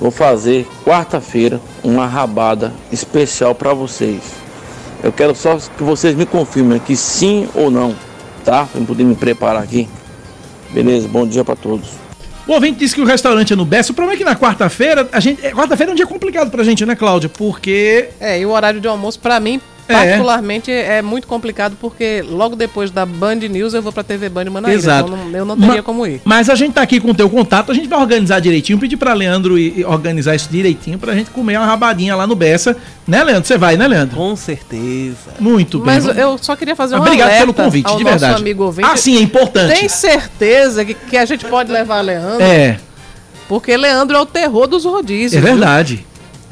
Vou 0.00 0.12
fazer 0.12 0.66
quarta-feira 0.84 1.60
uma 1.82 2.06
rabada 2.06 2.72
especial 2.92 3.56
para 3.56 3.74
vocês. 3.74 4.22
Eu 5.02 5.12
quero 5.12 5.34
só 5.34 5.56
que 5.56 5.82
vocês 5.82 6.14
me 6.14 6.26
confirmem 6.26 6.78
que 6.78 6.96
sim 6.96 7.48
ou 7.54 7.70
não, 7.70 7.94
tá? 8.44 8.66
Para 8.66 8.80
poder 8.82 9.04
me 9.04 9.16
preparar 9.16 9.62
aqui. 9.62 9.88
Beleza, 10.70 11.08
bom 11.08 11.26
dia 11.26 11.44
para 11.44 11.56
todos. 11.56 12.03
O 12.46 12.52
ouvinte 12.52 12.78
disse 12.78 12.94
que 12.94 13.00
o 13.00 13.04
restaurante 13.06 13.52
é 13.52 13.56
no 13.56 13.64
Bessa. 13.64 13.92
O 13.92 13.94
problema 13.94 14.14
é 14.14 14.18
que 14.18 14.24
na 14.24 14.36
quarta-feira, 14.36 15.08
a 15.12 15.18
gente. 15.20 15.44
é, 15.44 15.50
Quarta-feira 15.52 15.90
é 15.90 15.94
um 15.94 15.96
dia 15.96 16.06
complicado 16.06 16.50
pra 16.50 16.62
gente, 16.62 16.84
né, 16.84 16.94
Cláudia? 16.94 17.28
Porque. 17.28 18.08
É, 18.20 18.38
e 18.38 18.44
o 18.46 18.50
horário 18.50 18.80
de 18.80 18.86
almoço, 18.88 19.18
pra 19.18 19.40
mim, 19.40 19.60
É. 19.88 19.92
particularmente, 19.92 20.70
é. 20.70 21.02
muito 21.02 21.26
complicado, 21.26 21.76
porque 21.80 22.24
logo 22.26 22.56
depois 22.56 22.90
da 22.90 23.04
Band 23.04 23.34
News 23.36 23.74
eu 23.74 23.82
vou 23.82 23.92
pra 23.92 24.02
TV 24.02 24.28
Band 24.28 24.46
Manaíra. 24.46 24.76
Exato. 24.78 25.12
Então 25.12 25.38
eu 25.38 25.44
não 25.44 25.56
teria 25.56 25.76
Ma- 25.76 25.82
como 25.82 26.06
ir. 26.06 26.20
Mas 26.24 26.48
a 26.48 26.54
gente 26.54 26.72
tá 26.72 26.82
aqui 26.82 27.00
com 27.00 27.10
o 27.10 27.14
teu 27.14 27.28
contato, 27.28 27.70
a 27.70 27.74
gente 27.74 27.86
vai 27.88 27.98
organizar 28.00 28.40
direitinho, 28.40 28.78
pedir 28.78 28.96
pra 28.96 29.12
Leandro 29.12 29.54
organizar 29.86 30.34
isso 30.34 30.48
direitinho 30.50 30.98
pra 30.98 31.14
gente 31.14 31.30
comer 31.30 31.58
uma 31.58 31.66
rabadinha 31.66 32.16
lá 32.16 32.26
no 32.26 32.34
Bessa. 32.34 32.76
Né, 33.06 33.22
Leandro? 33.22 33.46
Você 33.46 33.58
vai, 33.58 33.76
né, 33.76 33.86
Leandro? 33.86 34.16
Com 34.16 34.34
certeza. 34.34 35.16
Muito 35.38 35.78
bem. 35.78 35.86
Mas 35.86 36.06
eu 36.16 36.38
só 36.38 36.56
queria 36.56 36.74
fazer 36.74 36.94
Mas 36.96 37.02
um 37.02 37.06
obrigado 37.06 37.38
pelo 37.38 37.52
convite, 37.54 37.86
ao 37.86 37.98
de 37.98 38.04
nosso 38.04 38.18
verdade. 38.18 38.40
amigo 38.40 38.64
ouvinte. 38.64 38.88
Ah, 38.90 38.96
sim, 38.96 39.18
é 39.18 39.20
importante. 39.20 39.78
Tem 39.78 39.88
certeza 39.88 40.84
que, 40.84 40.94
que 40.94 41.16
a 41.18 41.24
gente 41.26 41.44
pode 41.44 41.70
levar 41.70 42.00
Leandro? 42.00 42.42
É. 42.42 42.78
Porque 43.46 43.76
Leandro 43.76 44.16
é 44.16 44.20
o 44.20 44.24
terror 44.26 44.66
dos 44.66 44.84
rodízios. 44.86 45.34
É 45.34 45.46
viu? 45.46 45.58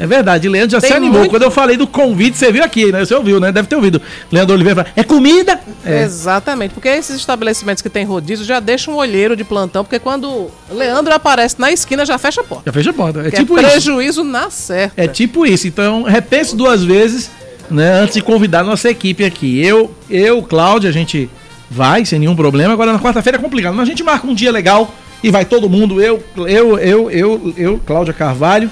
É 0.02 0.06
verdade. 0.06 0.48
Leandro 0.48 0.72
já 0.72 0.80
Tem 0.80 0.90
se 0.90 0.96
animou. 0.96 1.20
muito- 1.20 1.30
Quando 1.30 1.44
eu 1.44 1.50
falei 1.50 1.76
do 1.76 1.86
convite, 1.86 2.36
você 2.36 2.50
viu 2.50 2.64
aqui, 2.64 2.90
né? 2.90 3.04
Você 3.04 3.14
ouviu, 3.14 3.38
né? 3.38 3.52
Deve 3.52 3.68
ter 3.68 3.76
ouvido. 3.76 4.02
Leandro 4.32 4.52
Oliveira 4.54 4.82
fala, 4.82 4.94
é 4.96 5.04
comida? 5.04 5.60
É. 5.86 6.02
Exatamente, 6.02 6.74
porque 6.74 6.88
esses 6.88 7.14
estabelecimentos 7.14 7.80
que 7.80 7.88
tem 7.88 8.04
rodízio 8.04 8.44
já 8.44 8.58
deixam 8.58 8.94
um 8.94 8.96
olheiro 8.96 9.36
de 9.36 9.44
plantão, 9.44 9.84
porque 9.84 10.00
quando 10.00 10.50
Leandro 10.68 11.14
aparece 11.14 11.54
na 11.60 11.70
esquina 11.70 12.04
já 12.04 12.18
fecha 12.18 12.40
a 12.40 12.44
porta. 12.44 12.64
Já 12.66 12.72
fecha 12.72 12.90
a 12.90 12.92
porta. 12.92 13.20
É 13.20 13.30
tipo 13.30 13.56
é 13.56 13.62
isso. 13.62 13.70
prejuízo 13.70 14.24
na 14.24 14.50
certa. 14.50 15.00
É 15.00 15.06
tipo 15.06 15.46
isso. 15.46 15.68
Então, 15.68 16.02
repense 16.02 16.56
duas 16.56 16.82
vezes, 16.82 17.30
né? 17.70 18.00
Antes 18.00 18.14
de 18.14 18.22
convidar 18.22 18.60
a 18.60 18.64
nossa 18.64 18.90
equipe 18.90 19.24
aqui. 19.24 19.64
Eu, 19.64 19.94
eu, 20.10 20.42
Cláudia, 20.42 20.90
a 20.90 20.92
gente 20.92 21.30
vai 21.70 22.04
sem 22.04 22.18
nenhum 22.18 22.34
problema. 22.34 22.72
Agora 22.72 22.92
na 22.92 22.98
quarta-feira 22.98 23.38
é 23.38 23.40
complicado. 23.40 23.74
Mas 23.74 23.84
a 23.86 23.90
gente 23.90 24.02
marca 24.02 24.26
um 24.26 24.34
dia 24.34 24.50
legal 24.50 24.92
e 25.22 25.30
vai 25.30 25.44
todo 25.44 25.68
mundo. 25.70 26.02
Eu, 26.02 26.20
eu, 26.36 26.78
eu, 26.78 27.10
eu, 27.10 27.54
eu, 27.56 27.80
Cláudia 27.86 28.12
Carvalho, 28.12 28.68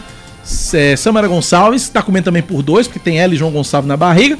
é, 0.74 0.96
Samara 0.96 1.28
Gonçalves, 1.28 1.88
tá 1.88 2.02
comendo 2.02 2.24
também 2.26 2.42
por 2.42 2.62
dois, 2.62 2.86
porque 2.86 2.98
tem 2.98 3.18
ela 3.20 3.34
e 3.34 3.36
João 3.36 3.50
Gonçalves 3.50 3.88
na 3.88 3.96
barriga. 3.96 4.38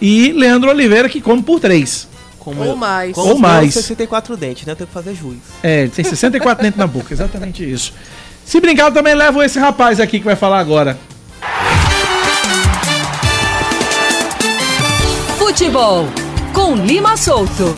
E 0.00 0.32
Leandro 0.32 0.70
Oliveira, 0.70 1.08
que 1.08 1.20
come 1.20 1.42
por 1.42 1.60
três. 1.60 2.08
Como 2.38 2.60
Ou 2.60 2.66
eu- 2.70 2.76
mais. 2.76 3.14
Como 3.14 3.32
Ou 3.34 3.38
mais. 3.38 3.72
64 3.74 4.36
dentes, 4.36 4.66
né? 4.66 4.72
Eu 4.72 4.76
tenho 4.76 4.88
que 4.88 4.92
fazer 4.92 5.14
juiz. 5.14 5.38
É, 5.62 5.86
tem 5.86 6.04
64 6.04 6.62
dentro 6.64 6.78
na 6.80 6.86
boca, 6.88 7.12
exatamente 7.14 7.62
isso. 7.70 7.92
Se 8.44 8.60
brincar, 8.60 8.86
eu 8.86 8.92
também 8.92 9.14
levo 9.14 9.40
esse 9.42 9.58
rapaz 9.60 10.00
aqui 10.00 10.18
que 10.18 10.24
vai 10.24 10.34
falar 10.34 10.58
agora. 10.58 10.98
Futebol 15.38 16.08
com 16.52 16.74
Lima 16.74 17.16
Solto. 17.16 17.76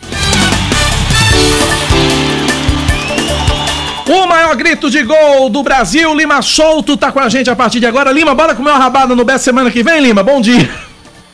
O 4.06 4.26
maior 4.26 4.54
grito 4.54 4.90
de 4.90 5.02
gol 5.02 5.48
do 5.48 5.62
Brasil, 5.62 6.14
Lima 6.14 6.42
Solto, 6.42 6.94
tá 6.94 7.10
com 7.10 7.20
a 7.20 7.28
gente 7.30 7.48
a 7.48 7.56
partir 7.56 7.80
de 7.80 7.86
agora. 7.86 8.12
Lima, 8.12 8.34
bora 8.34 8.54
comer 8.54 8.70
uma 8.70 8.78
rabada 8.78 9.14
no 9.14 9.24
Best 9.24 9.44
semana 9.44 9.70
que 9.70 9.82
vem, 9.82 9.98
Lima? 9.98 10.22
Bom 10.22 10.42
dia. 10.42 10.68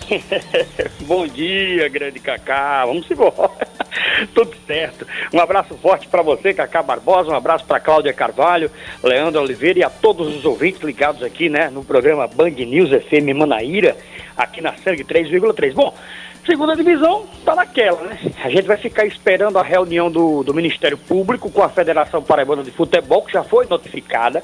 Bom 1.03 1.27
dia, 1.27 1.89
grande 1.89 2.21
Cacá. 2.21 2.87
Vamos 2.87 3.11
embora. 3.11 3.51
Tudo 4.33 4.53
certo. 4.69 5.05
Um 5.33 5.41
abraço 5.41 5.75
forte 5.83 6.07
para 6.07 6.23
você, 6.23 6.55
Cacá 6.55 6.81
Barbosa. 6.81 7.31
Um 7.31 7.35
abraço 7.35 7.65
para 7.65 7.81
Cláudia 7.81 8.13
Carvalho, 8.13 8.71
Leandro 9.03 9.43
Oliveira 9.43 9.81
e 9.81 9.85
a 9.85 9.91
todos 9.91 10.37
os 10.37 10.45
ouvintes 10.45 10.81
ligados 10.83 11.25
aqui, 11.25 11.49
né, 11.49 11.71
no 11.71 11.85
programa 11.85 12.29
Band 12.29 12.51
News 12.51 12.91
FM 12.91 13.37
Manaíra, 13.37 13.97
aqui 14.37 14.61
na 14.61 14.75
série 14.75 15.03
3,3. 15.03 15.75
Bom, 15.75 15.93
segunda 16.51 16.75
divisão 16.75 17.27
tá 17.45 17.55
naquela, 17.55 18.01
né? 18.03 18.19
A 18.43 18.51
gente 18.51 18.65
vai 18.67 18.77
ficar 18.77 19.07
esperando 19.07 19.57
a 19.57 19.63
reunião 19.63 20.11
do, 20.11 20.43
do 20.43 20.53
Ministério 20.53 20.99
Público 20.99 21.49
com 21.49 21.63
a 21.63 21.69
Federação 21.69 22.21
Paraibana 22.21 22.65
de 22.65 22.73
Futebol, 22.73 23.23
que 23.23 23.33
já 23.33 23.45
foi 23.45 23.67
notificada. 23.67 24.41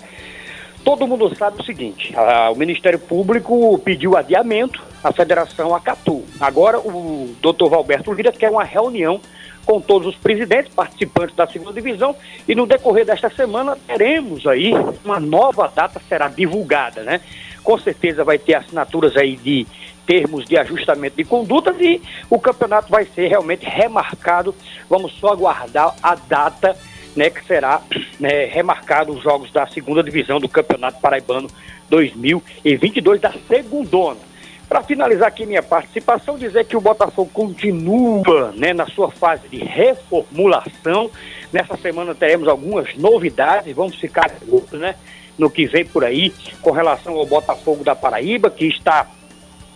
Todo 0.85 1.05
mundo 1.05 1.35
sabe 1.37 1.61
o 1.61 1.65
seguinte: 1.65 2.15
a- 2.17 2.51
o 2.53 2.55
Ministério 2.55 2.99
Público 3.01 3.77
pediu 3.85 4.17
adiamento, 4.17 4.81
a 5.03 5.11
federação 5.13 5.75
acatou. 5.75 6.25
Agora 6.41 6.79
o 6.79 7.35
doutor 7.43 7.69
Valberto 7.71 8.13
Lira 8.13 8.31
quer 8.31 8.51
uma 8.53 8.63
reunião 8.63 9.21
com 9.65 9.81
todos 9.81 10.07
os 10.07 10.15
presidentes, 10.15 10.73
participantes 10.73 11.35
da 11.35 11.45
segunda 11.49 11.73
divisão, 11.73 12.15
e 12.47 12.55
no 12.55 12.69
decorrer 12.69 13.05
desta 13.05 13.29
semana 13.31 13.77
teremos 13.85 14.47
aí 14.47 14.73
uma 15.05 15.19
nova 15.19 15.67
data 15.75 16.01
será 16.09 16.29
divulgada, 16.29 17.03
né? 17.03 17.21
Com 17.65 17.77
certeza 17.77 18.23
vai 18.23 18.39
ter 18.39 18.55
assinaturas 18.55 19.17
aí 19.17 19.35
de 19.35 19.67
termos 20.07 20.45
de 20.45 20.57
ajustamento 20.57 21.17
de 21.17 21.25
condutas 21.25 21.77
e 21.81 22.01
o 22.31 22.39
campeonato 22.39 22.91
vai 22.91 23.05
ser 23.05 23.29
realmente 23.29 23.67
remarcado. 23.67 24.55
Vamos 24.89 25.13
só 25.19 25.33
aguardar 25.33 25.95
a 26.03 26.15
data 26.15 26.77
né, 27.17 27.31
que 27.31 27.45
será 27.47 27.81
né, 28.21 28.45
remarcado 28.45 29.13
os 29.13 29.23
jogos 29.23 29.51
da 29.51 29.67
segunda 29.67 30.03
divisão 30.03 30.39
do 30.39 30.49
Campeonato 30.49 31.01
Paraibano 31.01 31.49
2022 31.89 33.21
da 33.21 33.33
segundona. 33.49 34.21
Para 34.69 34.83
finalizar 34.83 35.29
aqui 35.29 35.47
minha 35.47 35.63
participação, 35.63 36.37
dizer 36.37 36.65
que 36.67 36.77
o 36.77 36.81
Botafogo 36.81 37.31
continua 37.33 38.53
né, 38.57 38.73
na 38.75 38.87
sua 38.87 39.11
fase 39.11 39.49
de 39.49 39.59
reformulação. 39.59 41.11
Nessa 41.53 41.77
semana 41.77 42.15
teremos 42.15 42.49
algumas 42.49 42.95
novidades, 42.97 43.75
vamos 43.75 43.95
ficar 43.95 44.31
né, 44.73 44.97
no 45.39 45.49
que 45.49 45.67
vem 45.67 45.85
por 45.85 46.05
aí 46.05 46.35
com 46.61 46.73
relação 46.73 47.15
ao 47.15 47.25
Botafogo 47.25 47.85
da 47.85 47.95
Paraíba, 47.95 48.51
que 48.51 48.67
está 48.67 49.07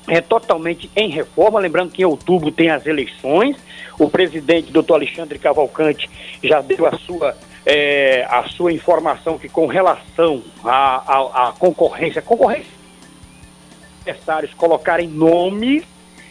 é 0.09 0.21
totalmente 0.21 0.91
em 0.97 1.09
reforma. 1.09 1.61
Lembrando 1.61 1.93
que 1.93 2.03
em 2.03 2.07
outubro 2.07 2.51
tem 2.51 2.71
as 2.71 2.87
eleições. 2.87 3.57
O 3.99 4.09
presidente, 4.09 4.73
doutor 4.73 4.95
Alexandre 4.95 5.39
Cavalcante, 5.39 6.09
já 6.43 6.61
deu 6.61 6.87
a 6.87 6.97
sua, 6.99 7.37
eh, 7.67 8.27
a 8.29 8.45
sua 8.45 8.73
informação 8.73 9.39
que 9.39 9.49
com 9.49 9.67
relação 9.67 10.43
à, 10.65 10.97
à, 10.97 11.49
à 11.49 11.53
concorrência, 11.53 12.23
concorrência 12.23 12.81
adversários 14.11 14.53
colocarem 14.55 15.09
nomes, 15.09 15.85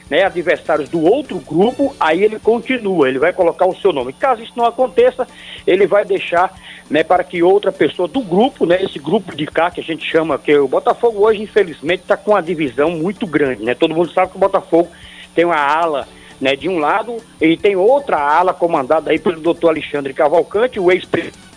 né, 0.09 0.23
adversários 0.23 0.89
do 0.89 1.01
outro 1.01 1.37
grupo, 1.39 1.95
aí 1.99 2.23
ele 2.23 2.39
continua, 2.39 3.07
ele 3.07 3.19
vai 3.19 3.31
colocar 3.31 3.65
o 3.65 3.75
seu 3.75 3.93
nome. 3.93 4.13
Caso 4.13 4.41
isso 4.41 4.53
não 4.55 4.65
aconteça, 4.65 5.27
ele 5.67 5.85
vai 5.85 6.03
deixar 6.03 6.53
né, 6.89 7.03
para 7.03 7.23
que 7.23 7.43
outra 7.43 7.71
pessoa 7.71 8.07
do 8.07 8.21
grupo, 8.21 8.65
né, 8.65 8.81
esse 8.83 8.97
grupo 8.97 9.35
de 9.35 9.45
cá 9.45 9.69
que 9.69 9.79
a 9.79 9.83
gente 9.83 10.03
chama, 10.03 10.39
que 10.39 10.57
o 10.57 10.67
Botafogo 10.67 11.25
hoje, 11.25 11.43
infelizmente, 11.43 12.01
está 12.01 12.17
com 12.17 12.31
uma 12.31 12.41
divisão 12.41 12.91
muito 12.91 13.27
grande. 13.27 13.63
Né? 13.63 13.75
Todo 13.75 13.93
mundo 13.93 14.11
sabe 14.11 14.31
que 14.31 14.37
o 14.37 14.39
Botafogo 14.39 14.89
tem 15.35 15.45
uma 15.45 15.59
ala 15.59 16.07
né, 16.41 16.55
de 16.55 16.67
um 16.67 16.79
lado 16.79 17.17
e 17.39 17.55
tem 17.55 17.75
outra 17.75 18.17
ala 18.17 18.53
comandada 18.53 19.11
aí 19.11 19.19
pelo 19.19 19.39
doutor 19.39 19.69
Alexandre 19.69 20.13
Cavalcante, 20.13 20.79
o 20.79 20.91
ex-presidente 20.91 21.48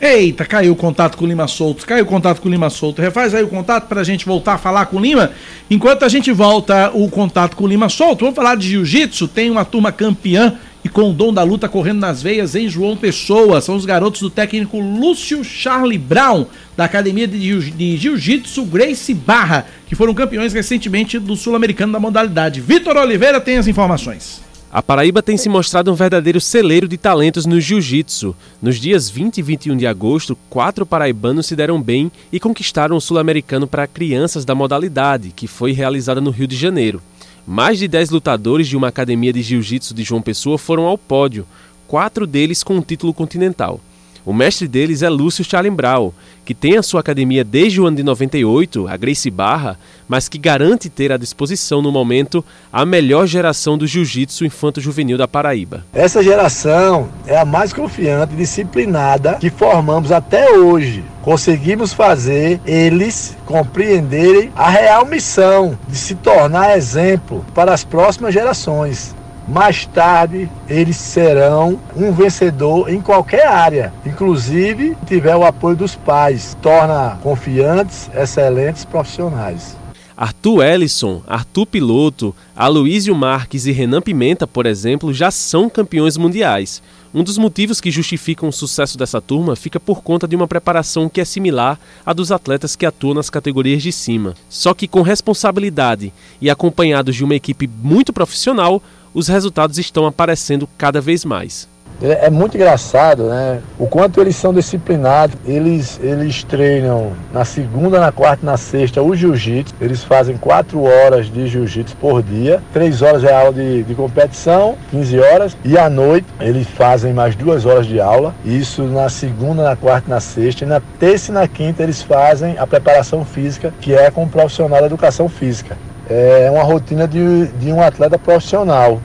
Eita, 0.00 0.46
caiu 0.46 0.72
o 0.72 0.76
contato 0.76 1.18
com 1.18 1.26
o 1.26 1.28
Lima 1.28 1.46
Solto. 1.46 1.84
Caiu 1.86 2.04
o 2.04 2.06
contato 2.06 2.40
com 2.40 2.48
o 2.48 2.50
Lima 2.50 2.70
Solto. 2.70 3.02
Refaz 3.02 3.34
aí 3.34 3.42
o 3.42 3.48
contato 3.48 3.86
pra 3.86 4.02
gente 4.02 4.24
voltar 4.24 4.54
a 4.54 4.58
falar 4.58 4.86
com 4.86 4.96
o 4.96 5.00
Lima. 5.00 5.30
Enquanto 5.70 6.04
a 6.04 6.08
gente 6.08 6.32
volta 6.32 6.90
o 6.94 7.06
contato 7.10 7.54
com 7.54 7.64
o 7.64 7.68
Lima 7.68 7.90
Solto, 7.90 8.20
vamos 8.20 8.34
falar 8.34 8.54
de 8.54 8.70
jiu-jitsu. 8.70 9.28
Tem 9.28 9.50
uma 9.50 9.62
turma 9.62 9.92
campeã 9.92 10.58
e 10.82 10.88
com 10.88 11.10
o 11.10 11.12
dom 11.12 11.34
da 11.34 11.42
luta 11.42 11.68
correndo 11.68 12.00
nas 12.00 12.22
veias 12.22 12.54
em 12.54 12.66
João 12.66 12.96
Pessoa. 12.96 13.60
São 13.60 13.76
os 13.76 13.84
garotos 13.84 14.22
do 14.22 14.30
técnico 14.30 14.80
Lúcio 14.80 15.44
Charlie 15.44 15.98
Brown, 15.98 16.46
da 16.74 16.86
Academia 16.86 17.28
de 17.28 17.98
Jiu-Jitsu 17.98 18.64
Grace 18.64 19.12
Barra, 19.12 19.66
que 19.86 19.94
foram 19.94 20.14
campeões 20.14 20.54
recentemente 20.54 21.18
do 21.18 21.36
Sul-Americano 21.36 21.92
da 21.92 22.00
modalidade. 22.00 22.62
Vitor 22.62 22.96
Oliveira 22.96 23.38
tem 23.38 23.58
as 23.58 23.68
informações. 23.68 24.40
A 24.72 24.80
Paraíba 24.80 25.20
tem 25.20 25.36
se 25.36 25.48
mostrado 25.48 25.90
um 25.90 25.96
verdadeiro 25.96 26.40
celeiro 26.40 26.86
de 26.86 26.96
talentos 26.96 27.44
no 27.44 27.60
jiu-jitsu. 27.60 28.36
Nos 28.62 28.76
dias 28.76 29.10
20 29.10 29.38
e 29.38 29.42
21 29.42 29.76
de 29.76 29.84
agosto, 29.84 30.38
quatro 30.48 30.86
paraibanos 30.86 31.46
se 31.46 31.56
deram 31.56 31.82
bem 31.82 32.10
e 32.32 32.38
conquistaram 32.38 32.94
o 32.94 33.00
sul-americano 33.00 33.66
para 33.66 33.88
crianças 33.88 34.44
da 34.44 34.54
modalidade, 34.54 35.32
que 35.34 35.48
foi 35.48 35.72
realizada 35.72 36.20
no 36.20 36.30
Rio 36.30 36.46
de 36.46 36.54
Janeiro. 36.54 37.02
Mais 37.44 37.80
de 37.80 37.88
10 37.88 38.10
lutadores 38.10 38.68
de 38.68 38.76
uma 38.76 38.86
academia 38.86 39.32
de 39.32 39.42
jiu-jitsu 39.42 39.92
de 39.92 40.04
João 40.04 40.22
Pessoa 40.22 40.56
foram 40.56 40.84
ao 40.84 40.96
pódio, 40.96 41.48
quatro 41.88 42.24
deles 42.24 42.62
com 42.62 42.76
um 42.76 42.80
título 42.80 43.12
continental. 43.12 43.80
O 44.24 44.32
mestre 44.32 44.68
deles 44.68 45.02
é 45.02 45.08
Lúcio 45.08 45.42
Chalimbrau, 45.42 46.12
que 46.44 46.54
tem 46.54 46.76
a 46.76 46.82
sua 46.82 47.00
academia 47.00 47.42
desde 47.42 47.80
o 47.80 47.86
ano 47.86 47.96
de 47.96 48.02
98, 48.02 48.88
a 48.88 48.96
Grace 48.96 49.30
Barra, 49.30 49.78
mas 50.08 50.28
que 50.28 50.36
garante 50.36 50.90
ter 50.90 51.12
à 51.12 51.16
disposição 51.16 51.80
no 51.80 51.92
momento 51.92 52.44
a 52.72 52.84
melhor 52.84 53.26
geração 53.26 53.78
do 53.78 53.86
jiu-jitsu 53.86 54.44
infanto-juvenil 54.44 55.16
da 55.16 55.28
Paraíba. 55.28 55.84
Essa 55.92 56.22
geração 56.22 57.08
é 57.26 57.38
a 57.38 57.44
mais 57.44 57.72
confiante 57.72 58.34
e 58.34 58.36
disciplinada 58.36 59.34
que 59.34 59.48
formamos 59.48 60.12
até 60.12 60.50
hoje. 60.52 61.04
Conseguimos 61.22 61.92
fazer 61.92 62.60
eles 62.66 63.36
compreenderem 63.46 64.50
a 64.56 64.68
real 64.68 65.06
missão 65.06 65.78
de 65.88 65.96
se 65.96 66.14
tornar 66.14 66.76
exemplo 66.76 67.44
para 67.54 67.72
as 67.72 67.84
próximas 67.84 68.34
gerações. 68.34 69.14
Mais 69.50 69.84
tarde, 69.84 70.48
eles 70.68 70.96
serão 70.96 71.80
um 71.96 72.12
vencedor 72.12 72.88
em 72.88 73.00
qualquer 73.00 73.48
área, 73.48 73.92
inclusive 74.06 74.96
tiver 75.06 75.34
o 75.34 75.44
apoio 75.44 75.74
dos 75.74 75.96
pais, 75.96 76.56
torna 76.62 77.18
confiantes, 77.20 78.08
excelentes 78.14 78.84
profissionais. 78.84 79.76
Arthur 80.16 80.62
Ellison, 80.62 81.22
Arthur 81.26 81.66
Piloto, 81.66 82.36
Aloísio 82.54 83.12
Marques 83.14 83.66
e 83.66 83.72
Renan 83.72 84.00
Pimenta, 84.00 84.46
por 84.46 84.66
exemplo, 84.66 85.12
já 85.12 85.32
são 85.32 85.68
campeões 85.68 86.16
mundiais. 86.16 86.80
Um 87.12 87.24
dos 87.24 87.36
motivos 87.36 87.80
que 87.80 87.90
justificam 87.90 88.48
o 88.48 88.52
sucesso 88.52 88.96
dessa 88.96 89.20
turma 89.20 89.56
fica 89.56 89.80
por 89.80 90.00
conta 90.00 90.28
de 90.28 90.36
uma 90.36 90.46
preparação 90.46 91.08
que 91.08 91.20
é 91.20 91.24
similar 91.24 91.76
à 92.06 92.12
dos 92.12 92.30
atletas 92.30 92.76
que 92.76 92.86
atuam 92.86 93.14
nas 93.14 93.28
categorias 93.28 93.82
de 93.82 93.90
cima. 93.90 94.34
Só 94.48 94.74
que 94.74 94.86
com 94.86 95.02
responsabilidade 95.02 96.12
e 96.40 96.48
acompanhados 96.48 97.16
de 97.16 97.24
uma 97.24 97.34
equipe 97.34 97.68
muito 97.82 98.12
profissional, 98.12 98.80
os 99.12 99.28
resultados 99.28 99.78
estão 99.78 100.06
aparecendo 100.06 100.68
cada 100.78 101.00
vez 101.00 101.24
mais. 101.24 101.68
É 102.02 102.26
é 102.26 102.30
muito 102.30 102.56
engraçado, 102.56 103.24
né? 103.24 103.60
O 103.78 103.86
quanto 103.86 104.20
eles 104.20 104.36
são 104.36 104.54
disciplinados. 104.54 105.36
Eles, 105.46 106.00
eles 106.02 106.42
treinam 106.42 107.12
na 107.32 107.44
segunda, 107.44 108.00
na 108.00 108.10
quarta 108.10 108.44
na 108.44 108.56
sexta 108.56 109.02
o 109.02 109.14
jiu-jitsu. 109.14 109.74
Eles 109.80 110.02
fazem 110.02 110.36
quatro 110.36 110.82
horas 110.82 111.30
de 111.30 111.46
jiu-jitsu 111.46 111.96
por 111.96 112.22
dia. 112.22 112.62
Três 112.72 113.02
horas 113.02 113.22
é 113.24 113.32
aula 113.32 113.52
de, 113.52 113.82
de 113.82 113.94
competição, 113.94 114.76
15 114.90 115.18
horas. 115.18 115.56
E 115.64 115.76
à 115.76 115.90
noite 115.90 116.26
eles 116.40 116.66
fazem 116.68 117.12
mais 117.12 117.36
duas 117.36 117.66
horas 117.66 117.86
de 117.86 118.00
aula. 118.00 118.34
Isso 118.44 118.82
na 118.84 119.08
segunda, 119.08 119.62
na 119.62 119.76
quarta 119.76 120.08
na 120.08 120.20
sexta. 120.20 120.64
E 120.64 120.68
na 120.68 120.80
terça 120.98 121.30
e 121.30 121.34
na 121.34 121.46
quinta 121.46 121.82
eles 121.82 122.00
fazem 122.00 122.56
a 122.58 122.66
preparação 122.66 123.24
física, 123.24 123.74
que 123.80 123.94
é 123.94 124.10
com 124.10 124.24
um 124.24 124.28
profissional 124.28 124.80
da 124.80 124.86
educação 124.86 125.28
física. 125.28 125.76
É 126.12 126.50
uma 126.50 126.64
rotina 126.64 127.06
de, 127.06 127.46
de 127.46 127.72
um 127.72 127.80
atleta 127.80 128.18
profissional. 128.18 129.00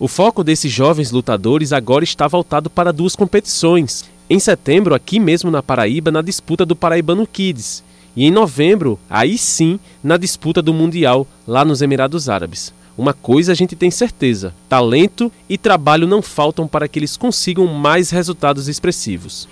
O 0.00 0.08
foco 0.08 0.42
desses 0.42 0.72
jovens 0.72 1.10
lutadores 1.10 1.74
agora 1.74 2.02
está 2.02 2.26
voltado 2.26 2.70
para 2.70 2.90
duas 2.90 3.14
competições. 3.14 4.08
Em 4.30 4.38
setembro, 4.38 4.94
aqui 4.94 5.20
mesmo 5.20 5.50
na 5.50 5.62
Paraíba, 5.62 6.10
na 6.10 6.22
disputa 6.22 6.64
do 6.64 6.74
Paraibano 6.74 7.26
Kids. 7.26 7.84
E 8.16 8.24
em 8.24 8.30
novembro, 8.30 8.98
aí 9.10 9.36
sim, 9.36 9.78
na 10.02 10.16
disputa 10.16 10.62
do 10.62 10.72
Mundial, 10.72 11.26
lá 11.46 11.66
nos 11.66 11.82
Emirados 11.82 12.30
Árabes. 12.30 12.72
Uma 12.96 13.12
coisa 13.12 13.52
a 13.52 13.54
gente 13.54 13.76
tem 13.76 13.90
certeza: 13.90 14.54
talento 14.70 15.30
e 15.50 15.58
trabalho 15.58 16.06
não 16.06 16.22
faltam 16.22 16.66
para 16.66 16.88
que 16.88 16.98
eles 16.98 17.16
consigam 17.16 17.66
mais 17.66 18.08
resultados 18.08 18.68
expressivos. 18.68 19.46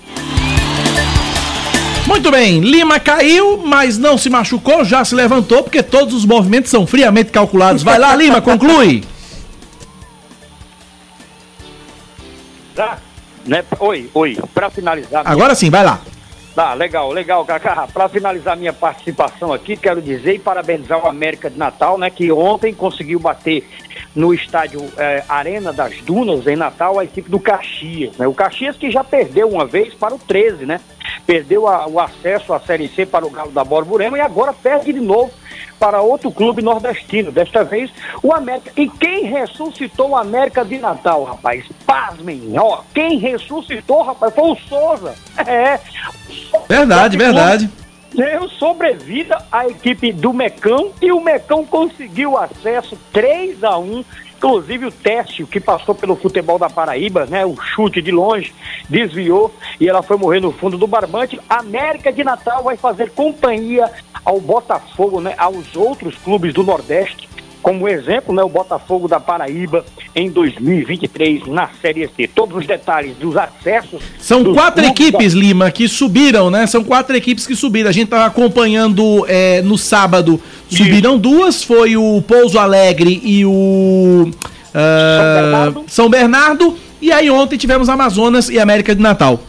Muito 2.07 2.31
bem, 2.31 2.61
Lima 2.61 3.01
caiu, 3.01 3.59
mas 3.59 3.99
não 3.99 4.17
se 4.17 4.31
machucou, 4.31 4.85
já 4.85 5.05
se 5.05 5.15
levantou, 5.15 5.63
porque 5.63 5.83
todos 5.83 6.15
os 6.15 6.25
movimentos 6.25 6.71
são 6.71 6.87
friamente 6.87 7.31
calculados. 7.33 7.83
Vai 7.83 7.99
lá, 7.99 8.15
Lima, 8.15 8.41
conclui. 8.41 9.03
Tá? 12.75 12.99
Né? 13.45 13.65
Oi, 13.81 14.09
oi. 14.15 14.37
Para 14.55 14.71
finalizar. 14.71 15.23
minha- 15.25 15.33
Agora 15.33 15.55
sim, 15.55 15.69
vai 15.71 15.85
lá. 15.85 16.01
Tá, 16.55 16.73
legal, 16.75 17.13
legal, 17.13 17.45
Cacá. 17.45 17.87
Para 17.93 18.09
finalizar 18.09 18.57
minha 18.57 18.73
participação 18.73 19.53
aqui, 19.53 19.77
quero 19.77 20.01
dizer 20.01 20.35
e 20.37 20.39
parabenizar 20.39 21.05
o 21.05 21.07
América 21.09 21.51
de 21.51 21.59
Natal, 21.59 21.99
né? 21.99 22.09
Que 22.09 22.33
ontem 22.33 22.73
conseguiu 22.73 23.19
bater 23.21 23.69
no 24.15 24.33
estádio 24.33 24.83
eh, 24.97 25.23
Arena 25.29 25.71
das 25.71 25.97
Dunas, 26.01 26.47
em 26.47 26.57
Natal, 26.57 26.99
a 26.99 27.05
equipe 27.05 27.29
do 27.31 27.39
Caxias. 27.39 28.17
Né? 28.17 28.27
O 28.27 28.33
Caxias 28.33 28.75
que 28.77 28.91
já 28.91 29.05
perdeu 29.05 29.49
uma 29.51 29.67
vez 29.67 29.93
para 29.93 30.15
o 30.15 30.19
13, 30.19 30.65
né? 30.65 30.81
Perdeu 31.25 31.67
a- 31.69 31.87
o 31.87 32.01
acesso 32.01 32.53
à 32.53 32.61
Série 32.61 32.89
C 32.89 33.07
para 33.07 33.27
o 33.27 33.31
Galo 33.31 33.51
da 33.53 33.65
Borborema 33.65 34.19
e 34.19 34.21
agora 34.21 34.53
perde 34.53 34.93
de 34.93 35.01
novo 35.01 35.31
para 35.79 36.01
outro 36.01 36.31
clube 36.31 36.63
nordestino. 36.63 37.31
Desta 37.31 37.63
vez, 37.63 37.91
o 38.23 38.33
América. 38.33 38.73
E 38.77 38.89
quem 38.89 39.25
ressuscitou 39.25 40.11
o 40.11 40.17
América 40.17 40.65
de 40.65 40.79
Natal, 40.79 41.25
rapaz? 41.25 41.65
Pasmem, 41.85 42.53
ó. 42.59 42.81
Quem 42.95 43.19
ressuscitou, 43.19 44.03
rapaz, 44.03 44.35
foi 44.35 44.51
o 44.51 44.57
Souza. 44.57 45.15
É. 45.47 45.79
Verdade, 46.69 47.17
verdade. 47.17 47.71
Deu 48.15 48.49
sobrevida 48.49 49.37
à 49.53 49.67
equipe 49.69 50.13
do 50.13 50.33
Mecão 50.33 50.91
e 51.03 51.13
o 51.13 51.21
Mecão 51.21 51.65
conseguiu 51.65 52.37
acesso 52.39 52.97
3 53.13 53.63
a 53.63 53.77
1 53.79 54.03
Inclusive 54.37 54.87
o 54.87 54.93
teste 54.93 55.45
que 55.45 55.59
passou 55.59 55.95
pelo 55.95 56.15
futebol 56.15 56.59
da 56.59 56.69
Paraíba, 56.69 57.27
né? 57.27 57.45
O 57.45 57.57
chute 57.57 58.03
de 58.03 58.11
longe, 58.11 58.53
desviou 58.89 59.53
e 59.81 59.89
ela 59.89 60.03
foi 60.03 60.17
morrer 60.17 60.41
no 60.41 60.53
fundo 60.53 60.77
do 60.77 60.87
barbante. 60.87 61.41
América 61.49 62.13
de 62.13 62.23
Natal 62.23 62.63
vai 62.63 62.77
fazer 62.77 63.11
companhia 63.11 63.91
ao 64.25 64.41
Botafogo, 64.41 65.21
né? 65.21 65.35
Aos 65.39 65.75
outros 65.75 66.17
clubes 66.17 66.53
do 66.53 66.63
Nordeste. 66.63 67.29
Como 67.67 67.89
exemplo, 67.89 68.33
né, 68.33 68.45
o 68.45 68.49
Botafogo 68.49 69.09
da 69.09 69.19
Paraíba 69.19 69.85
em 70.15 70.31
2023 70.31 71.49
na 71.49 71.69
Série 71.83 72.09
C. 72.17 72.29
Todos 72.33 72.59
os 72.59 72.65
detalhes 72.65 73.17
dos 73.17 73.37
acessos. 73.37 74.01
São 74.21 74.45
dos 74.45 74.55
quatro 74.55 74.85
clubes 74.85 74.97
da- 75.01 75.05
equipes, 75.05 75.33
Lima, 75.33 75.69
que 75.73 75.89
subiram, 75.89 76.49
né? 76.49 76.65
São 76.69 76.85
quatro 76.85 77.17
equipes 77.17 77.45
que 77.45 77.57
subiram. 77.57 77.91
A 77.91 77.93
gente 77.93 78.07
tava 78.07 78.25
acompanhando 78.25 79.27
é, 79.29 79.63
no 79.63 79.77
sábado. 79.77 80.41
Subiram 80.69 81.19
duas, 81.19 81.65
foi 81.65 81.97
o 81.97 82.23
Pouso 82.23 82.57
Alegre 82.57 83.21
e 83.25 83.45
o 83.45 84.31
ah, 84.73 85.73
São 85.89 86.09
Bernardo. 86.09 86.79
E 87.03 87.11
aí 87.11 87.29
ontem 87.29 87.57
tivemos 87.57 87.89
Amazonas 87.89 88.49
e 88.49 88.61
América 88.61 88.95
de 88.95 89.03
Natal. 89.03 89.41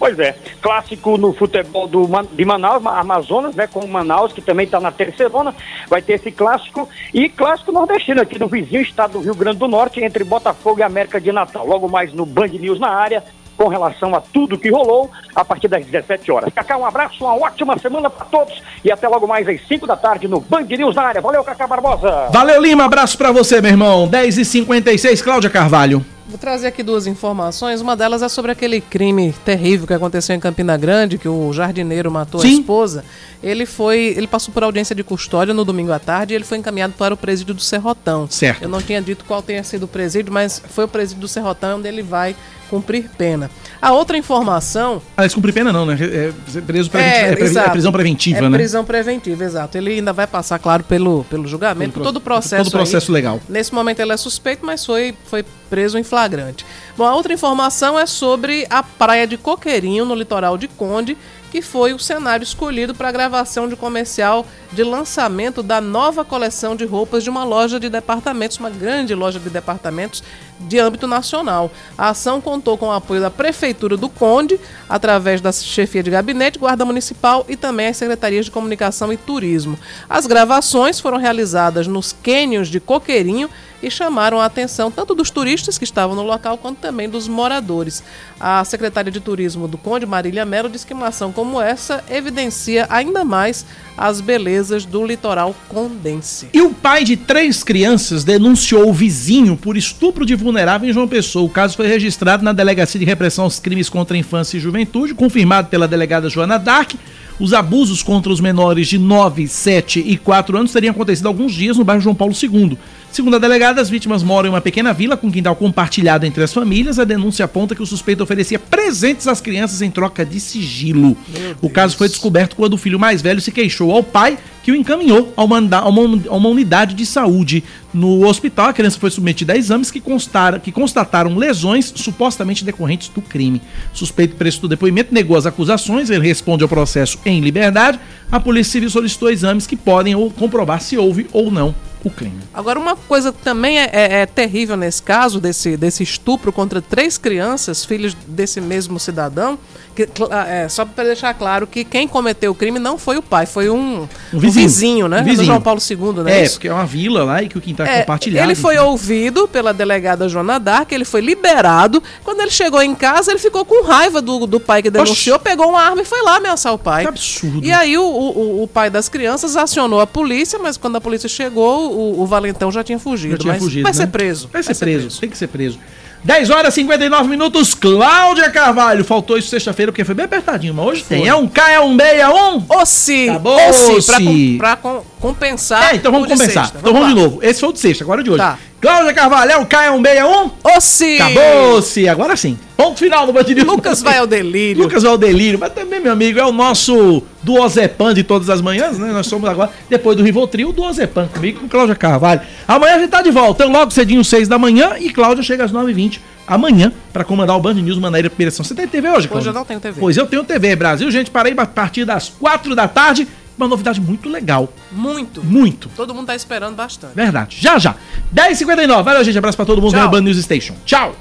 Pois 0.00 0.18
é, 0.18 0.34
clássico 0.62 1.18
no 1.18 1.34
futebol 1.34 1.86
do, 1.86 2.08
de 2.32 2.44
Manaus, 2.44 2.82
Ma- 2.82 2.98
Amazonas, 2.98 3.54
né, 3.54 3.66
com 3.66 3.80
o 3.80 3.86
Manaus, 3.88 4.32
que 4.32 4.40
também 4.40 4.64
está 4.64 4.80
na 4.80 4.90
terceirona, 4.90 5.54
vai 5.88 6.00
ter 6.00 6.14
esse 6.14 6.32
clássico, 6.32 6.88
e 7.12 7.28
clássico 7.28 7.70
nordestino 7.70 8.22
aqui 8.22 8.38
do 8.38 8.46
vizinho 8.48 8.80
estado 8.80 9.12
do 9.12 9.20
Rio 9.20 9.34
Grande 9.34 9.58
do 9.58 9.68
Norte, 9.68 10.00
entre 10.02 10.24
Botafogo 10.24 10.80
e 10.80 10.82
América 10.82 11.20
de 11.20 11.30
Natal. 11.30 11.66
Logo 11.66 11.86
mais 11.86 12.14
no 12.14 12.24
Band 12.24 12.48
News 12.48 12.80
na 12.80 12.88
área, 12.88 13.22
com 13.58 13.68
relação 13.68 14.14
a 14.14 14.22
tudo 14.22 14.56
que 14.56 14.70
rolou, 14.70 15.10
a 15.36 15.44
partir 15.44 15.68
das 15.68 15.84
17 15.84 16.32
horas. 16.32 16.50
Cacá, 16.54 16.78
um 16.78 16.86
abraço, 16.86 17.22
uma 17.22 17.36
ótima 17.36 17.78
semana 17.78 18.08
para 18.08 18.24
todos, 18.24 18.62
e 18.82 18.90
até 18.90 19.06
logo 19.06 19.26
mais 19.26 19.46
às 19.46 19.60
5 19.68 19.86
da 19.86 19.96
tarde 19.98 20.26
no 20.26 20.40
Band 20.40 20.62
News 20.62 20.94
na 20.96 21.02
área. 21.02 21.20
Valeu, 21.20 21.44
Cacá 21.44 21.66
Barbosa! 21.66 22.28
Valeu, 22.32 22.62
Lima. 22.62 22.86
Abraço 22.86 23.18
pra 23.18 23.30
você, 23.32 23.60
meu 23.60 23.70
irmão. 23.70 24.08
10h56, 24.08 25.22
Cláudia 25.22 25.50
Carvalho. 25.50 26.02
Vou 26.30 26.38
trazer 26.38 26.68
aqui 26.68 26.82
duas 26.82 27.06
informações. 27.08 27.80
Uma 27.80 27.96
delas 27.96 28.22
é 28.22 28.28
sobre 28.28 28.52
aquele 28.52 28.80
crime 28.80 29.34
terrível 29.44 29.84
que 29.86 29.92
aconteceu 29.92 30.34
em 30.36 30.38
Campina 30.40 30.76
Grande, 30.76 31.18
que 31.18 31.28
o 31.28 31.52
jardineiro 31.52 32.08
matou 32.10 32.40
a 32.40 32.44
Sim. 32.44 32.60
esposa. 32.60 33.04
Ele 33.42 33.66
foi, 33.66 34.14
ele 34.16 34.26
passou 34.28 34.54
por 34.54 34.62
audiência 34.62 34.94
de 34.94 35.02
custódia 35.02 35.52
no 35.52 35.64
domingo 35.64 35.90
à 35.92 35.98
tarde 35.98 36.32
e 36.32 36.36
ele 36.36 36.44
foi 36.44 36.58
encaminhado 36.58 36.94
para 36.96 37.12
o 37.12 37.16
presídio 37.16 37.52
do 37.54 37.60
Serrotão. 37.60 38.28
Certo. 38.30 38.62
Eu 38.62 38.68
não 38.68 38.80
tinha 38.80 39.02
dito 39.02 39.24
qual 39.24 39.42
tenha 39.42 39.64
sido 39.64 39.84
o 39.84 39.88
presídio, 39.88 40.32
mas 40.32 40.62
foi 40.70 40.84
o 40.84 40.88
presídio 40.88 41.20
do 41.20 41.26
Serrotão 41.28 41.78
onde 41.78 41.88
ele 41.88 42.02
vai 42.02 42.36
cumprir 42.68 43.10
pena. 43.18 43.50
A 43.82 43.92
outra 43.92 44.16
informação 44.16 45.02
Ah, 45.16 45.26
esse 45.26 45.34
cumprir 45.34 45.52
pena 45.52 45.72
não, 45.72 45.84
né? 45.84 45.98
É, 46.00 46.32
é 46.58 46.60
preso 46.60 46.88
é, 46.94 47.00
é, 47.00 47.32
é 47.32 47.70
prisão 47.70 47.90
preventiva, 47.90 48.38
é 48.38 48.48
né? 48.48 48.56
prisão 48.56 48.84
preventiva, 48.84 49.42
exato. 49.42 49.76
Ele 49.76 49.94
ainda 49.94 50.12
vai 50.12 50.28
passar, 50.28 50.60
claro, 50.60 50.84
pelo, 50.84 51.24
pelo 51.24 51.48
julgamento, 51.48 51.94
Todo 51.94 52.02
por 52.02 52.04
todo 52.04 52.16
o 52.18 52.20
pro- 52.20 52.34
processo. 52.34 52.62
todo 52.64 52.68
o 52.74 52.76
processo 52.76 53.10
aí. 53.10 53.14
legal. 53.14 53.40
Nesse 53.48 53.74
momento 53.74 53.98
ele 53.98 54.12
é 54.12 54.16
suspeito, 54.16 54.64
mas 54.64 54.86
foi, 54.86 55.12
foi 55.24 55.44
preso 55.70 55.96
em 55.96 56.02
flagrante. 56.02 56.66
Bom, 56.96 57.06
a 57.06 57.14
outra 57.14 57.32
informação 57.32 57.96
é 57.98 58.04
sobre 58.04 58.66
a 58.68 58.82
praia 58.82 59.26
de 59.26 59.38
Coqueirinho, 59.38 60.04
no 60.04 60.14
litoral 60.14 60.58
de 60.58 60.66
Conde, 60.66 61.16
que 61.50 61.60
foi 61.60 61.92
o 61.92 61.98
cenário 61.98 62.44
escolhido 62.44 62.94
para 62.94 63.08
a 63.08 63.12
gravação 63.12 63.68
de 63.68 63.74
comercial 63.74 64.46
de 64.72 64.84
lançamento 64.84 65.62
da 65.62 65.80
nova 65.80 66.24
coleção 66.24 66.76
de 66.76 66.84
roupas 66.84 67.24
de 67.24 67.30
uma 67.30 67.42
loja 67.42 67.80
de 67.80 67.88
departamentos, 67.88 68.58
uma 68.58 68.70
grande 68.70 69.14
loja 69.14 69.40
de 69.40 69.50
departamentos 69.50 70.22
de 70.60 70.78
âmbito 70.78 71.08
nacional. 71.08 71.70
A 71.98 72.10
ação 72.10 72.40
contou 72.40 72.78
com 72.78 72.86
o 72.86 72.92
apoio 72.92 73.20
da 73.20 73.30
Prefeitura 73.30 73.96
do 73.96 74.08
Conde, 74.08 74.60
através 74.88 75.40
da 75.40 75.50
chefia 75.50 76.02
de 76.02 76.10
gabinete, 76.10 76.58
Guarda 76.58 76.84
Municipal 76.84 77.44
e 77.48 77.56
também 77.56 77.88
as 77.88 77.96
secretarias 77.96 78.44
de 78.44 78.50
Comunicação 78.50 79.12
e 79.12 79.16
Turismo. 79.16 79.78
As 80.08 80.26
gravações 80.26 81.00
foram 81.00 81.18
realizadas 81.18 81.86
nos 81.86 82.12
cânions 82.12 82.68
de 82.68 82.78
Coqueirinho 82.78 83.50
e 83.82 83.90
chamaram 83.90 84.40
a 84.40 84.44
atenção 84.44 84.90
tanto 84.90 85.14
dos 85.14 85.30
turistas 85.30 85.78
que 85.78 85.84
estavam 85.84 86.16
no 86.16 86.22
local 86.22 86.58
quanto 86.58 86.78
também 86.78 87.08
dos 87.08 87.28
moradores. 87.28 88.02
A 88.38 88.64
secretária 88.64 89.10
de 89.10 89.20
Turismo 89.20 89.66
do 89.66 89.78
Conde, 89.78 90.06
Marília 90.06 90.44
Melo, 90.44 90.68
disse 90.68 90.86
que 90.86 90.94
uma 90.94 91.08
ação 91.08 91.32
como 91.32 91.60
essa 91.60 92.04
evidencia 92.10 92.86
ainda 92.90 93.24
mais 93.24 93.64
as 93.96 94.20
belezas 94.20 94.86
do 94.86 95.04
litoral 95.04 95.54
condense. 95.68 96.48
E 96.54 96.62
o 96.62 96.70
pai 96.70 97.04
de 97.04 97.16
três 97.16 97.62
crianças 97.62 98.24
denunciou 98.24 98.88
o 98.88 98.94
vizinho 98.94 99.56
por 99.56 99.76
estupro 99.76 100.24
de 100.24 100.34
vulnerável 100.34 100.88
em 100.88 100.92
João 100.92 101.06
Pessoa. 101.06 101.44
O 101.44 101.50
caso 101.50 101.76
foi 101.76 101.86
registrado 101.86 102.42
na 102.42 102.52
Delegacia 102.52 102.98
de 102.98 103.04
Repressão 103.04 103.44
aos 103.44 103.58
Crimes 103.58 103.90
contra 103.90 104.16
a 104.16 104.20
Infância 104.20 104.56
e 104.56 104.60
Juventude, 104.60 105.14
confirmado 105.14 105.68
pela 105.68 105.86
delegada 105.86 106.30
Joana 106.30 106.58
Dark. 106.58 106.92
Os 107.38 107.54
abusos 107.54 108.02
contra 108.02 108.30
os 108.30 108.38
menores 108.38 108.86
de 108.86 108.98
9, 108.98 109.48
7 109.48 110.00
e 110.00 110.18
4 110.18 110.58
anos 110.58 110.72
teriam 110.72 110.92
acontecido 110.92 111.24
há 111.24 111.30
alguns 111.30 111.54
dias 111.54 111.78
no 111.78 111.84
bairro 111.84 112.02
João 112.02 112.14
Paulo 112.14 112.34
II. 112.34 112.76
Segundo 113.12 113.34
a 113.34 113.38
delegada, 113.40 113.80
as 113.80 113.90
vítimas 113.90 114.22
moram 114.22 114.48
em 114.48 114.52
uma 114.52 114.60
pequena 114.60 114.92
vila 114.92 115.16
com 115.16 115.32
quintal 115.32 115.56
compartilhado 115.56 116.24
entre 116.24 116.44
as 116.44 116.54
famílias. 116.54 116.96
A 116.96 117.04
denúncia 117.04 117.44
aponta 117.44 117.74
que 117.74 117.82
o 117.82 117.86
suspeito 117.86 118.22
oferecia 118.22 118.56
presentes 118.56 119.26
às 119.26 119.40
crianças 119.40 119.82
em 119.82 119.90
troca 119.90 120.24
de 120.24 120.38
sigilo. 120.38 121.16
O 121.60 121.68
caso 121.68 121.96
foi 121.96 122.08
descoberto 122.08 122.54
quando 122.54 122.74
o 122.74 122.78
filho 122.78 123.00
mais 123.00 123.20
velho 123.20 123.40
se 123.40 123.50
queixou 123.50 123.90
ao 123.90 124.04
pai, 124.04 124.38
que 124.62 124.70
o 124.70 124.76
encaminhou 124.76 125.32
a 125.36 125.42
uma, 125.42 125.58
a 125.58 125.88
uma, 125.88 126.22
a 126.28 126.36
uma 126.36 126.48
unidade 126.48 126.94
de 126.94 127.04
saúde. 127.04 127.64
No 127.92 128.24
hospital, 128.28 128.68
a 128.68 128.72
criança 128.72 129.00
foi 129.00 129.10
submetida 129.10 129.54
a 129.54 129.56
exames 129.56 129.90
que, 129.90 130.00
constaram, 130.00 130.60
que 130.60 130.70
constataram 130.70 131.36
lesões 131.36 131.92
supostamente 131.96 132.64
decorrentes 132.64 133.08
do 133.08 133.20
crime. 133.20 133.60
O 133.92 133.98
suspeito 133.98 134.36
prestou 134.36 134.68
depoimento, 134.68 135.12
negou 135.12 135.36
as 135.36 135.46
acusações, 135.46 136.10
ele 136.10 136.28
responde 136.28 136.62
ao 136.62 136.68
processo 136.68 137.18
em 137.26 137.40
liberdade. 137.40 137.98
A 138.30 138.38
Polícia 138.38 138.72
Civil 138.72 138.88
solicitou 138.88 139.30
exames 139.30 139.66
que 139.66 139.76
podem 139.76 140.14
ou 140.14 140.30
comprovar 140.30 140.80
se 140.80 140.96
houve 140.96 141.26
ou 141.32 141.50
não 141.50 141.74
o 142.04 142.10
crime. 142.10 142.40
Agora, 142.52 142.78
uma 142.78 142.96
coisa 142.96 143.32
também 143.32 143.78
é, 143.78 143.90
é, 143.92 144.12
é, 144.22 144.26
terrível 144.26 144.76
nesse 144.76 145.02
caso, 145.02 145.40
desse, 145.40 145.76
desse 145.76 146.02
estupro 146.02 146.52
contra 146.52 146.80
três 146.80 147.18
crianças, 147.18 147.84
filhos 147.84 148.14
desse 148.26 148.60
mesmo 148.60 148.98
cidadão, 148.98 149.58
que, 149.94 150.08
é, 150.48 150.68
só 150.68 150.84
para 150.84 151.04
deixar 151.04 151.34
claro 151.34 151.66
que 151.66 151.84
quem 151.84 152.06
cometeu 152.06 152.52
o 152.52 152.54
crime 152.54 152.78
não 152.78 152.96
foi 152.96 153.16
o 153.16 153.22
pai, 153.22 153.46
foi 153.46 153.68
um, 153.68 154.08
um, 154.32 154.38
vizinho, 154.38 154.38
um 154.38 154.40
vizinho, 154.40 155.08
né? 155.08 155.22
vizinho. 155.22 155.38
Do 155.38 155.44
João 155.44 155.60
Paulo 155.60 155.80
II, 155.80 156.24
né? 156.24 156.44
É, 156.44 156.48
porque 156.48 156.68
é 156.68 156.72
uma 156.72 156.86
vila 156.86 157.24
lá 157.24 157.42
e 157.42 157.48
que 157.48 157.58
o 157.58 157.60
quintal 157.60 157.86
é, 157.86 158.00
compartilhado. 158.00 158.46
Ele 158.46 158.54
foi 158.54 158.78
ouvido 158.78 159.48
pela 159.48 159.72
delegada 159.72 160.28
Joana 160.28 160.58
Dark, 160.58 160.90
ele 160.92 161.04
foi 161.04 161.20
liberado. 161.20 162.02
Quando 162.24 162.40
ele 162.40 162.50
chegou 162.50 162.82
em 162.82 162.94
casa, 162.94 163.32
ele 163.32 163.38
ficou 163.38 163.64
com 163.64 163.84
raiva 163.84 164.20
do, 164.22 164.46
do 164.46 164.60
pai 164.60 164.82
que 164.82 164.90
denunciou, 164.90 165.36
Oxi. 165.36 165.44
pegou 165.44 165.68
uma 165.68 165.80
arma 165.80 166.02
e 166.02 166.04
foi 166.04 166.22
lá 166.22 166.36
ameaçar 166.36 166.72
o 166.72 166.78
pai. 166.78 167.02
Que 167.02 167.08
absurdo. 167.08 167.64
E 167.64 167.72
aí 167.72 167.96
o, 167.98 168.02
o, 168.02 168.62
o 168.62 168.68
pai 168.68 168.90
das 168.90 169.08
crianças 169.08 169.56
acionou 169.56 170.00
a 170.00 170.06
polícia, 170.06 170.58
mas 170.58 170.76
quando 170.76 170.96
a 170.96 171.00
polícia 171.00 171.28
chegou, 171.28 171.92
o, 171.92 172.22
o 172.22 172.26
Valentão 172.26 172.70
já 172.70 172.84
tinha 172.84 172.98
fugido. 172.98 173.32
Já 173.32 173.38
tinha 173.38 173.52
mas 173.54 173.62
fugido, 173.62 173.82
vai 173.82 173.92
né? 173.92 173.96
ser 173.96 174.06
preso. 174.06 174.48
Vai, 174.52 174.62
ser, 174.62 174.74
preso. 174.74 175.00
preso, 175.00 175.20
tem 175.20 175.30
que 175.30 175.38
ser 175.38 175.48
preso. 175.48 175.78
10 176.22 176.50
horas 176.50 176.74
e 176.74 176.80
59 176.80 177.28
minutos, 177.28 177.74
Cláudia 177.74 178.50
Carvalho. 178.50 179.04
Faltou 179.04 179.38
isso 179.38 179.48
sexta-feira 179.48 179.90
porque 179.90 180.04
foi 180.04 180.14
bem 180.14 180.26
apertadinho, 180.26 180.74
mas 180.74 180.86
hoje 180.86 181.02
foi. 181.04 181.18
tem. 181.18 181.28
É 181.28 181.34
um 181.34 181.48
K, 181.48 181.70
é 181.70 181.80
um 181.80 181.96
B, 181.96 182.02
é 182.04 182.28
um. 182.28 182.62
Ossi! 182.68 183.28
Acabou, 183.28 183.56
Ossi! 183.68 184.06
Pra, 184.06 184.18
com, 184.20 184.58
pra 184.58 184.76
com, 184.76 185.02
compensar. 185.20 185.92
É, 185.92 185.96
então 185.96 186.10
vamos 186.10 186.28
compensar. 186.28 186.64
Sexta. 186.64 186.78
Então 186.78 186.92
vamos, 186.92 187.08
vamos 187.08 187.22
de 187.22 187.28
novo. 187.28 187.44
Esse 187.44 187.60
foi 187.60 187.68
o 187.68 187.72
de 187.72 187.78
sexta, 187.78 188.04
agora 188.04 188.22
de 188.22 188.30
hoje. 188.30 188.38
Tá. 188.38 188.58
Cláudia 188.80 189.12
Carvalho, 189.12 189.50
é 189.50 189.54
é 189.54 190.16
é 190.16 190.24
um. 190.24 190.50
Ossi! 190.64 191.20
Acabou-se! 191.20 192.08
Agora 192.08 192.34
sim. 192.34 192.58
Ponto 192.78 192.98
final 192.98 193.26
no 193.26 193.32
Band 193.32 193.44
Lucas 193.66 194.00
vai 194.00 194.16
ao 194.16 194.26
delírio. 194.26 194.82
Lucas 194.82 195.02
vai 195.02 195.12
ao 195.12 195.18
delírio, 195.18 195.58
mas 195.58 195.74
também, 195.74 196.00
meu 196.00 196.10
amigo, 196.10 196.38
é 196.38 196.44
o 196.46 196.50
nosso 196.50 197.22
Duozepan 197.42 198.14
de 198.14 198.24
todas 198.24 198.48
as 198.48 198.62
manhãs, 198.62 198.98
né? 198.98 199.12
Nós 199.12 199.26
somos 199.26 199.48
agora, 199.50 199.70
depois 199.90 200.16
do 200.16 200.22
Rivotril, 200.22 200.70
o 200.70 200.72
Duozepan 200.72 201.28
comigo 201.28 201.60
com 201.60 201.68
Cláudia 201.68 201.94
Carvalho. 201.94 202.40
Amanhã 202.66 202.94
a 202.94 202.98
gente 203.00 203.10
tá 203.10 203.20
de 203.20 203.30
volta, 203.30 203.64
então 203.64 203.78
logo 203.78 203.90
cedinho, 203.90 204.24
6 204.24 204.48
da 204.48 204.58
manhã, 204.58 204.92
e 204.98 205.10
Cláudia 205.10 205.42
chega 205.42 205.64
às 205.64 205.72
9h20 205.72 206.20
amanhã 206.46 206.90
para 207.12 207.22
comandar 207.22 207.56
o 207.56 207.60
Band 207.60 207.74
News 207.74 207.98
Manaíra 207.98 208.28
Primeira 208.28 208.50
Você 208.50 208.74
tem 208.74 208.88
TV 208.88 209.08
hoje, 209.08 209.28
Cláudia? 209.28 209.38
Hoje 209.38 209.48
eu 209.50 209.54
não 209.54 209.64
tenho 209.64 209.78
TV. 209.78 210.00
Pois 210.00 210.16
eu 210.16 210.26
tenho 210.26 210.42
TV, 210.42 210.74
Brasil. 210.74 211.10
Gente, 211.10 211.30
parei 211.30 211.54
a 211.56 211.66
partir 211.66 212.04
das 212.06 212.30
4 212.30 212.74
da 212.74 212.88
tarde. 212.88 213.28
Uma 213.60 213.68
novidade 213.68 214.00
muito 214.00 214.26
legal. 214.26 214.72
Muito. 214.90 215.44
Muito. 215.44 215.90
Todo 215.94 216.14
mundo 216.14 216.28
tá 216.28 216.34
esperando 216.34 216.74
bastante. 216.74 217.14
Verdade. 217.14 217.58
Já, 217.60 217.78
já. 217.78 217.94
10h59. 218.34 219.02
Valeu, 219.02 219.22
gente. 219.22 219.36
Abraço 219.36 219.56
pra 219.56 219.66
todo 219.66 219.82
mundo 219.82 219.92
Tchau. 219.92 220.08
Band 220.08 220.22
News 220.22 220.38
Station. 220.38 220.74
Tchau. 220.86 221.14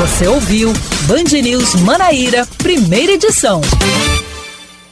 Você 0.00 0.26
ouviu 0.26 0.72
Band 1.02 1.40
News 1.40 1.76
Manaíra, 1.76 2.44
primeira 2.58 3.12
edição. 3.12 3.60